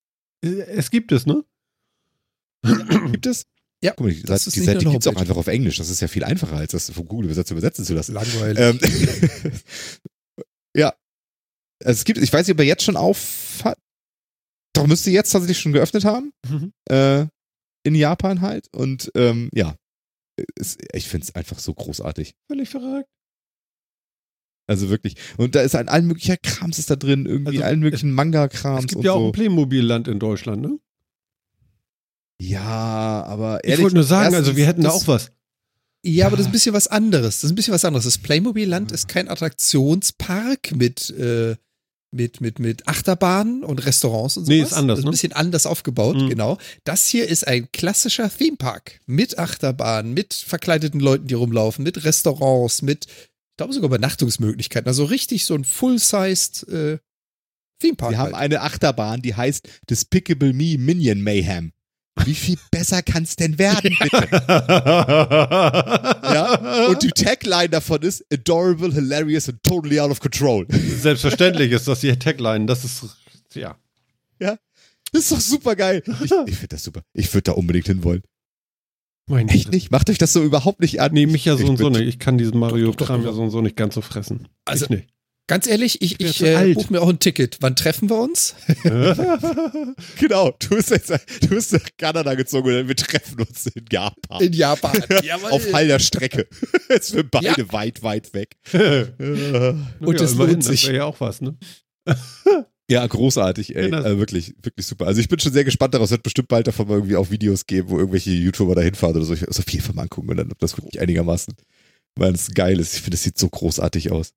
Es 0.42 0.90
gibt 0.90 1.12
es, 1.12 1.26
ne? 1.26 1.44
Gibt 3.12 3.26
es? 3.26 3.46
Ja, 3.82 3.94
Guck 3.96 4.08
mal, 4.08 4.14
die, 4.14 4.24
das 4.24 4.46
die 4.46 4.60
Seite 4.60 4.84
gibt 4.84 5.06
es 5.06 5.08
auch 5.08 5.16
einfach 5.16 5.38
auf 5.38 5.48
Englisch. 5.48 5.78
Das 5.78 5.90
ist 5.90 6.02
ja 6.02 6.08
viel 6.08 6.24
einfacher, 6.24 6.58
als 6.58 6.74
das 6.74 6.90
von 6.90 7.06
Google 7.06 7.26
übersetzt 7.26 7.52
übersetzen 7.52 7.86
zu 7.86 7.94
lassen. 7.94 8.14
Langweilig. 8.14 8.60
Ähm, 8.60 8.80
ja. 10.76 10.94
Also 11.84 12.00
es 12.00 12.04
gibt, 12.04 12.20
ich 12.20 12.32
weiß 12.32 12.46
nicht, 12.46 12.56
ob 12.56 12.60
er 12.60 12.66
jetzt 12.66 12.84
schon 12.84 12.98
auf 12.98 13.62
hat. 13.64 13.78
Doch, 14.74 14.86
müsste 14.86 15.12
jetzt 15.12 15.32
tatsächlich 15.32 15.60
schon 15.60 15.72
geöffnet 15.72 16.04
haben. 16.04 16.34
Mhm. 16.48 16.74
Äh, 16.90 17.28
in 17.84 17.96
Japan 17.96 18.42
halt. 18.42 18.68
Und 18.74 19.12
ähm, 19.16 19.50
ja. 19.54 19.76
Es, 20.56 20.78
ich 20.94 21.08
finde 21.08 21.26
es 21.26 21.36
einfach 21.36 21.60
so 21.60 21.74
großartig. 21.74 22.34
Völlig 22.50 22.70
verrückt. 22.70 23.10
Also 24.68 24.90
wirklich. 24.90 25.16
Und 25.38 25.56
da 25.56 25.62
ist 25.62 25.76
ein 25.76 25.90
allen 25.90 26.06
möglicher 26.06 26.38
Krams 26.38 26.80
ist 26.80 26.90
da 26.92 26.96
drin, 26.96 27.26
irgendwie 27.26 27.58
Also, 27.58 27.64
allen 27.64 27.80
möglichen 27.80 28.10
Es 28.10 28.16
Manga-Krams 28.16 28.88
gibt 28.88 28.98
und 28.98 29.04
ja 29.04 29.14
auch 29.14 29.20
so. 29.20 29.26
ein 29.28 29.32
Playmobil-Land 29.32 30.08
in 30.08 30.20
Deutschland, 30.20 30.62
ne? 30.62 30.80
Ja, 32.42 33.24
aber 33.28 33.60
Ich 33.64 33.70
ehrlich, 33.70 33.84
wollte 33.84 33.96
nur 33.96 34.04
sagen, 34.06 34.34
also 34.36 34.56
wir 34.56 34.66
hätten 34.66 34.82
da 34.82 34.90
das- 34.90 35.04
auch 35.04 35.08
was. 35.08 35.32
Ja, 36.06 36.28
aber 36.28 36.38
das 36.38 36.46
ist 36.46 36.50
ein 36.50 36.54
bisschen 36.54 36.74
was 36.74 36.88
anderes. 36.88 37.36
Das 37.42 37.44
ist 37.46 37.52
ein 37.52 37.56
bisschen 37.56 37.74
was 37.74 37.84
anderes. 37.84 38.06
Das 38.06 38.18
Playmobil-Land 38.20 38.94
ist 38.94 39.10
kein 39.10 39.28
Attraktionspark 39.28 40.72
mit, 40.74 41.10
äh, 41.10 41.58
mit, 42.12 42.40
mit, 42.40 42.58
mit 42.58 42.88
Achterbahnen 42.88 43.64
und 43.66 43.86
Restaurants 43.86 44.38
und 44.38 44.46
so. 44.46 44.52
Nee, 44.52 44.62
ist 44.62 44.72
anders, 44.74 44.96
Das 44.96 45.00
ist 45.00 45.06
ne? 45.06 45.10
ein 45.10 45.12
bisschen 45.12 45.34
anders 45.34 45.66
aufgebaut, 45.66 46.16
Mhm. 46.16 46.30
genau. 46.30 46.58
Das 46.86 47.06
hier 47.08 47.28
ist 47.28 47.46
ein 47.46 47.70
klassischer 47.74 48.30
Themepark 48.36 49.02
mit 49.08 49.38
Achterbahnen, 49.38 50.14
mit 50.14 50.34
verkleideten 50.34 51.02
Leuten, 51.02 51.28
die 51.28 51.34
rumlaufen, 51.36 51.84
mit 51.84 52.04
Restaurants, 52.06 52.82
mit, 52.82 53.06
ich 53.08 53.58
glaube 53.58 53.74
sogar 53.74 53.88
Übernachtungsmöglichkeiten. 53.90 54.88
Also 54.88 55.04
richtig 55.04 55.46
so 55.46 55.54
ein 55.54 55.66
full-sized 55.66 56.66
äh, 56.70 56.98
Themepark. 57.82 58.12
Wir 58.12 58.18
haben 58.20 58.26
halt. 58.34 58.36
eine 58.36 58.62
Achterbahn, 58.62 59.22
die 59.22 59.36
heißt 59.36 59.68
Despicable 59.90 60.54
Me 60.54 60.78
Minion 60.80 61.22
Mayhem. 61.22 61.74
Wie 62.26 62.36
viel 62.36 62.58
besser 62.72 63.02
kann's 63.02 63.36
denn 63.36 63.58
werden, 63.60 63.96
bitte? 64.00 64.28
Ja? 66.24 66.88
Und 66.88 67.02
die 67.04 67.10
Tagline 67.12 67.70
davon 67.70 68.02
ist 68.02 68.26
Adorable, 68.32 68.94
Hilarious 68.94 69.50
and 69.50 69.62
Totally 69.64 70.00
Out 70.00 70.12
of 70.12 70.20
Control. 70.20 70.66
Selbstverständlich 70.70 71.72
ist 71.72 71.88
das 71.88 72.02
die 72.02 72.16
Tagline. 72.18 72.66
Das 72.66 72.84
ist, 72.84 73.04
ja. 73.54 73.76
Das 75.12 75.24
ist 75.24 75.32
doch 75.32 75.40
super 75.40 75.76
geil. 75.76 76.04
Ich, 76.24 76.32
ich 76.46 76.56
finde 76.56 76.68
das 76.68 76.84
super. 76.84 77.02
Ich 77.14 77.34
würde 77.34 77.44
da 77.46 77.52
unbedingt 77.54 77.88
hinwollen. 77.88 78.22
Mein 79.28 79.48
Echt 79.50 79.66
Gott. 79.66 79.74
nicht? 79.74 79.92
Macht 79.92 80.10
euch 80.10 80.18
das 80.20 80.34
so 80.34 80.44
überhaupt 80.44 80.82
nicht 80.82 81.02
an? 81.02 81.14
Nee, 81.14 81.26
mich 81.26 81.46
ja 81.46 81.56
so 81.58 81.64
Ich 81.64 81.70
und 81.70 81.78
so 81.78 81.90
nicht. 81.90 82.02
Ich 82.08 82.20
kann 82.20 82.38
diesen 82.38 82.60
Mario-Kram 82.60 83.24
ja 83.26 83.32
so 83.32 83.42
und 83.42 83.50
so 83.50 83.62
nicht 83.62 83.76
ganz 83.76 83.96
so 83.96 84.02
fressen. 84.02 84.48
Also- 84.66 84.86
ich 84.86 84.90
nicht. 84.92 85.10
Ganz 85.50 85.66
ehrlich, 85.66 86.00
ich, 86.04 86.20
ich 86.20 86.38
zu 86.38 86.46
äh, 86.46 86.76
buche 86.76 86.94
mir 86.94 87.02
auch 87.02 87.10
ein 87.10 87.18
Ticket. 87.18 87.58
Wann 87.60 87.76
treffen 87.76 88.08
wir 88.08 88.18
uns? 88.20 88.54
Genau, 90.20 90.52
du 90.60 90.70
bist 90.70 90.92
jetzt 90.92 91.10
du 91.10 91.48
bist 91.48 91.74
nach 91.74 91.86
Kanada 91.98 92.36
gezogen 92.36 92.82
und 92.82 92.88
wir 92.88 92.96
treffen 92.96 93.42
uns 93.42 93.66
in 93.66 93.84
Japan. 93.92 94.44
In 94.44 94.54
Japan. 94.54 95.04
Jawohl. 95.24 95.50
Auf 95.50 95.74
halber 95.74 95.98
Strecke. 95.98 96.48
Jetzt 96.90 97.10
sind 97.10 97.32
beide 97.32 97.48
Ja. 97.62 97.74
weit, 97.74 98.04
weit 98.04 98.32
weg. 98.36 98.58
Und 98.74 100.20
das 100.20 100.34
immerhin, 100.34 100.54
lohnt 100.54 100.64
sich. 100.64 100.82
Das 100.82 100.90
wäre 100.90 100.98
ja 100.98 101.06
auch 101.06 101.20
was, 101.20 101.42
ne? 101.42 101.58
Ja, 102.90 103.08
großartig, 103.08 103.76
ey. 103.76 103.86
Genau. 103.86 104.04
Also 104.04 104.20
wirklich, 104.20 104.54
wirklich 104.62 104.86
super. 104.86 105.08
Also 105.08 105.20
ich 105.20 105.30
bin 105.30 105.40
schon 105.40 105.54
sehr 105.54 105.64
gespannt 105.64 105.96
daraus. 105.96 106.10
Es 106.10 106.12
wird 106.12 106.24
bestimmt 106.24 106.48
bald 106.50 106.68
davon 106.68 106.88
mal 106.88 106.96
irgendwie 106.96 107.16
auch 107.16 107.32
Videos 107.32 107.66
geben, 107.66 107.90
wo 107.90 107.98
irgendwelche 107.98 108.32
YouTuber 108.32 108.76
da 108.76 108.82
hinfahren 108.82 109.16
oder 109.16 109.26
so. 109.26 109.34
Ich 109.34 109.46
muss 109.48 109.60
auf 109.60 109.70
jeden 109.72 109.84
Fall 109.84 109.96
mal 109.96 110.04
angucken 110.04 110.36
dann, 110.38 110.52
ob 110.52 110.60
das 110.60 110.78
wirklich 110.78 111.02
einigermaßen, 111.02 111.56
weil 112.16 112.34
es 112.34 112.54
geil 112.54 112.80
ist. 112.80 112.94
Ich 112.94 113.02
finde, 113.02 113.16
es 113.16 113.24
sieht 113.24 113.38
so 113.40 113.50
großartig 113.50 114.12
aus. 114.12 114.34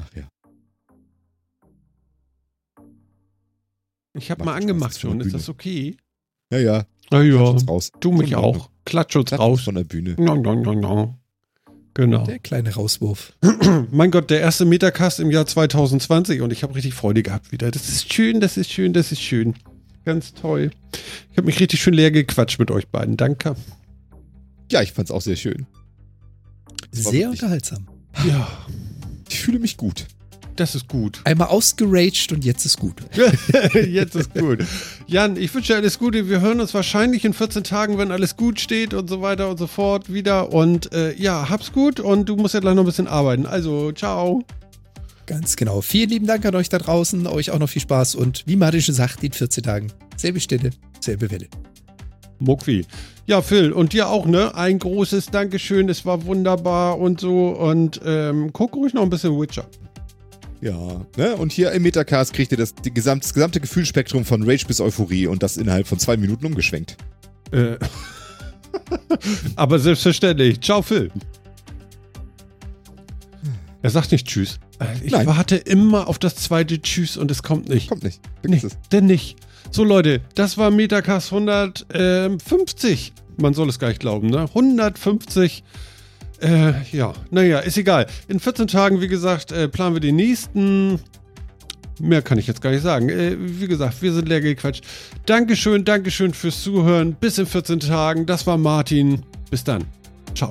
Ach 0.00 0.08
ja. 0.16 0.22
Ich 4.14 4.30
habe 4.30 4.44
mal 4.44 4.54
angemacht 4.54 4.98
schon. 4.98 5.20
Ist 5.20 5.34
das 5.34 5.48
okay? 5.48 5.96
Ja, 6.52 6.58
ja. 6.58 6.84
Na 7.10 7.22
ja. 7.22 7.36
Raus. 7.40 7.90
Du 8.00 8.12
mich 8.12 8.30
der- 8.30 8.38
auch. 8.40 8.70
Klatsch 8.84 9.14
uns 9.16 9.26
Klatsch 9.28 9.40
uns 9.40 9.40
raus. 9.40 9.60
von 9.62 9.74
der 9.76 9.84
Bühne. 9.84 10.14
No, 10.18 10.34
no, 10.34 10.54
no, 10.54 10.72
no. 10.74 11.14
Genau. 11.94 12.24
Der 12.24 12.38
kleine 12.38 12.74
Rauswurf. 12.74 13.32
Mein 13.90 14.10
Gott, 14.10 14.30
der 14.30 14.40
erste 14.40 14.64
Metacast 14.64 15.20
im 15.20 15.30
Jahr 15.30 15.46
2020 15.46 16.40
und 16.40 16.52
ich 16.52 16.62
habe 16.62 16.74
richtig 16.74 16.94
Freude 16.94 17.22
gehabt 17.22 17.52
wieder. 17.52 17.70
Das 17.70 17.88
ist 17.88 18.12
schön, 18.12 18.40
das 18.40 18.56
ist 18.56 18.70
schön, 18.70 18.92
das 18.92 19.12
ist 19.12 19.20
schön. 19.20 19.54
Ganz 20.04 20.32
toll. 20.34 20.70
Ich 21.30 21.36
habe 21.36 21.46
mich 21.46 21.60
richtig 21.60 21.82
schön 21.82 21.94
leer 21.94 22.10
gequatscht 22.10 22.58
mit 22.58 22.70
euch 22.70 22.88
beiden. 22.88 23.16
Danke. 23.16 23.54
Ja, 24.72 24.82
ich 24.82 24.92
fand's 24.92 25.10
auch 25.10 25.20
sehr 25.20 25.36
schön. 25.36 25.66
Sehr 26.92 27.30
unterhaltsam. 27.30 27.86
Ja, 28.26 28.48
Ich 29.30 29.40
fühle 29.40 29.60
mich 29.60 29.76
gut. 29.76 30.06
das 30.56 30.74
ist 30.74 30.88
gut. 30.88 31.20
Einmal 31.24 31.48
ausgeraged 31.48 32.32
und 32.32 32.44
jetzt 32.44 32.66
ist 32.66 32.78
gut. 32.78 32.96
Jetzt 33.74 34.14
ist 34.14 34.34
gut. 34.34 34.58
Jan, 35.06 35.36
ich 35.38 35.54
wünsche 35.54 35.72
dir 35.72 35.78
alles 35.78 35.98
Gute. 35.98 36.28
Wir 36.28 36.40
hören 36.42 36.60
uns 36.60 36.74
wahrscheinlich 36.74 37.24
in 37.24 37.32
14 37.32 37.64
Tagen, 37.64 37.96
wenn 37.96 38.10
alles 38.10 38.36
gut 38.36 38.60
steht 38.60 38.92
und 38.92 39.08
so 39.08 39.22
weiter 39.22 39.48
und 39.48 39.58
so 39.58 39.66
fort 39.66 40.12
wieder. 40.12 40.52
Und 40.52 40.92
äh, 40.92 41.14
ja, 41.14 41.48
hab's 41.48 41.72
gut 41.72 41.98
und 42.00 42.28
du 42.28 42.36
musst 42.36 42.52
ja 42.54 42.60
gleich 42.60 42.74
noch 42.74 42.82
ein 42.82 42.86
bisschen 42.86 43.06
arbeiten. 43.06 43.46
Also, 43.46 43.92
ciao. 43.92 44.42
Ganz 45.26 45.56
genau. 45.56 45.80
Vielen 45.80 46.10
lieben 46.10 46.26
Dank 46.26 46.44
an 46.44 46.54
euch 46.56 46.68
da 46.68 46.78
draußen. 46.78 47.26
Euch 47.28 47.52
auch 47.52 47.58
noch 47.58 47.70
viel 47.70 47.82
Spaß 47.82 48.16
und 48.16 48.42
wie 48.46 48.56
Martin 48.56 48.82
schon 48.82 48.94
sagt, 48.94 49.22
in 49.24 49.32
14 49.32 49.62
Tagen. 49.62 49.92
Selbe 50.16 50.40
Stelle, 50.40 50.70
selbe 51.00 51.30
Welle. 51.30 51.46
Muckwi. 52.40 52.84
Ja, 53.30 53.42
Phil, 53.42 53.70
und 53.72 53.92
dir 53.92 54.08
auch, 54.08 54.26
ne? 54.26 54.56
Ein 54.56 54.80
großes 54.80 55.26
Dankeschön. 55.26 55.88
Es 55.88 56.04
war 56.04 56.24
wunderbar 56.24 56.98
und 56.98 57.20
so. 57.20 57.50
Und 57.50 58.00
ähm, 58.04 58.50
guck 58.52 58.74
ruhig 58.74 58.92
noch 58.92 59.02
ein 59.04 59.08
bisschen 59.08 59.40
Witcher. 59.40 59.66
Ja, 60.60 61.06
ne? 61.16 61.36
Und 61.36 61.52
hier 61.52 61.70
im 61.70 61.84
Metacast 61.84 62.32
kriegt 62.32 62.50
ihr 62.50 62.58
das, 62.58 62.74
die 62.74 62.92
gesamt, 62.92 63.22
das 63.22 63.32
gesamte 63.32 63.60
Gefühlsspektrum 63.60 64.24
von 64.24 64.42
Rage 64.42 64.66
bis 64.66 64.80
Euphorie 64.80 65.28
und 65.28 65.44
das 65.44 65.58
innerhalb 65.58 65.86
von 65.86 66.00
zwei 66.00 66.16
Minuten 66.16 66.44
umgeschwenkt. 66.44 66.96
Äh, 67.52 67.76
aber 69.54 69.78
selbstverständlich. 69.78 70.60
Ciao, 70.60 70.82
Phil. 70.82 71.12
Er 73.82 73.90
sagt 73.90 74.10
nicht 74.10 74.26
Tschüss. 74.26 74.58
Äh, 74.80 74.86
Ich 75.06 75.12
Nein. 75.12 75.28
warte 75.28 75.54
immer 75.54 76.08
auf 76.08 76.18
das 76.18 76.34
zweite 76.34 76.82
Tschüss 76.82 77.16
und 77.16 77.30
es 77.30 77.44
kommt 77.44 77.68
nicht. 77.68 77.90
Kommt 77.90 78.02
nicht. 78.02 78.20
Nee, 78.42 78.58
Vergiss 78.58 78.64
es. 78.72 78.88
denn 78.90 79.06
nicht. 79.06 79.36
So, 79.72 79.84
Leute, 79.84 80.20
das 80.34 80.58
war 80.58 80.70
Metacast 80.72 81.32
150. 81.32 83.12
Man 83.36 83.54
soll 83.54 83.68
es 83.68 83.78
gar 83.78 83.88
nicht 83.88 84.00
glauben, 84.00 84.28
ne? 84.28 84.46
150. 84.48 85.62
Äh, 86.40 86.72
ja, 86.90 87.12
naja, 87.30 87.60
ist 87.60 87.78
egal. 87.78 88.06
In 88.26 88.40
14 88.40 88.66
Tagen, 88.66 89.00
wie 89.00 89.08
gesagt, 89.08 89.52
äh, 89.52 89.68
planen 89.68 89.94
wir 89.94 90.00
den 90.00 90.16
nächsten. 90.16 90.98
Mehr 92.00 92.22
kann 92.22 92.38
ich 92.38 92.46
jetzt 92.46 92.62
gar 92.62 92.70
nicht 92.70 92.82
sagen. 92.82 93.10
Äh, 93.10 93.36
wie 93.38 93.68
gesagt, 93.68 94.02
wir 94.02 94.12
sind 94.12 94.28
leer 94.28 94.40
gequatscht. 94.40 94.84
Dankeschön, 95.26 95.84
Dankeschön 95.84 96.34
fürs 96.34 96.62
Zuhören. 96.62 97.14
Bis 97.14 97.38
in 97.38 97.46
14 97.46 97.80
Tagen. 97.80 98.26
Das 98.26 98.46
war 98.46 98.56
Martin. 98.56 99.22
Bis 99.50 99.62
dann. 99.62 99.84
Ciao. 100.34 100.50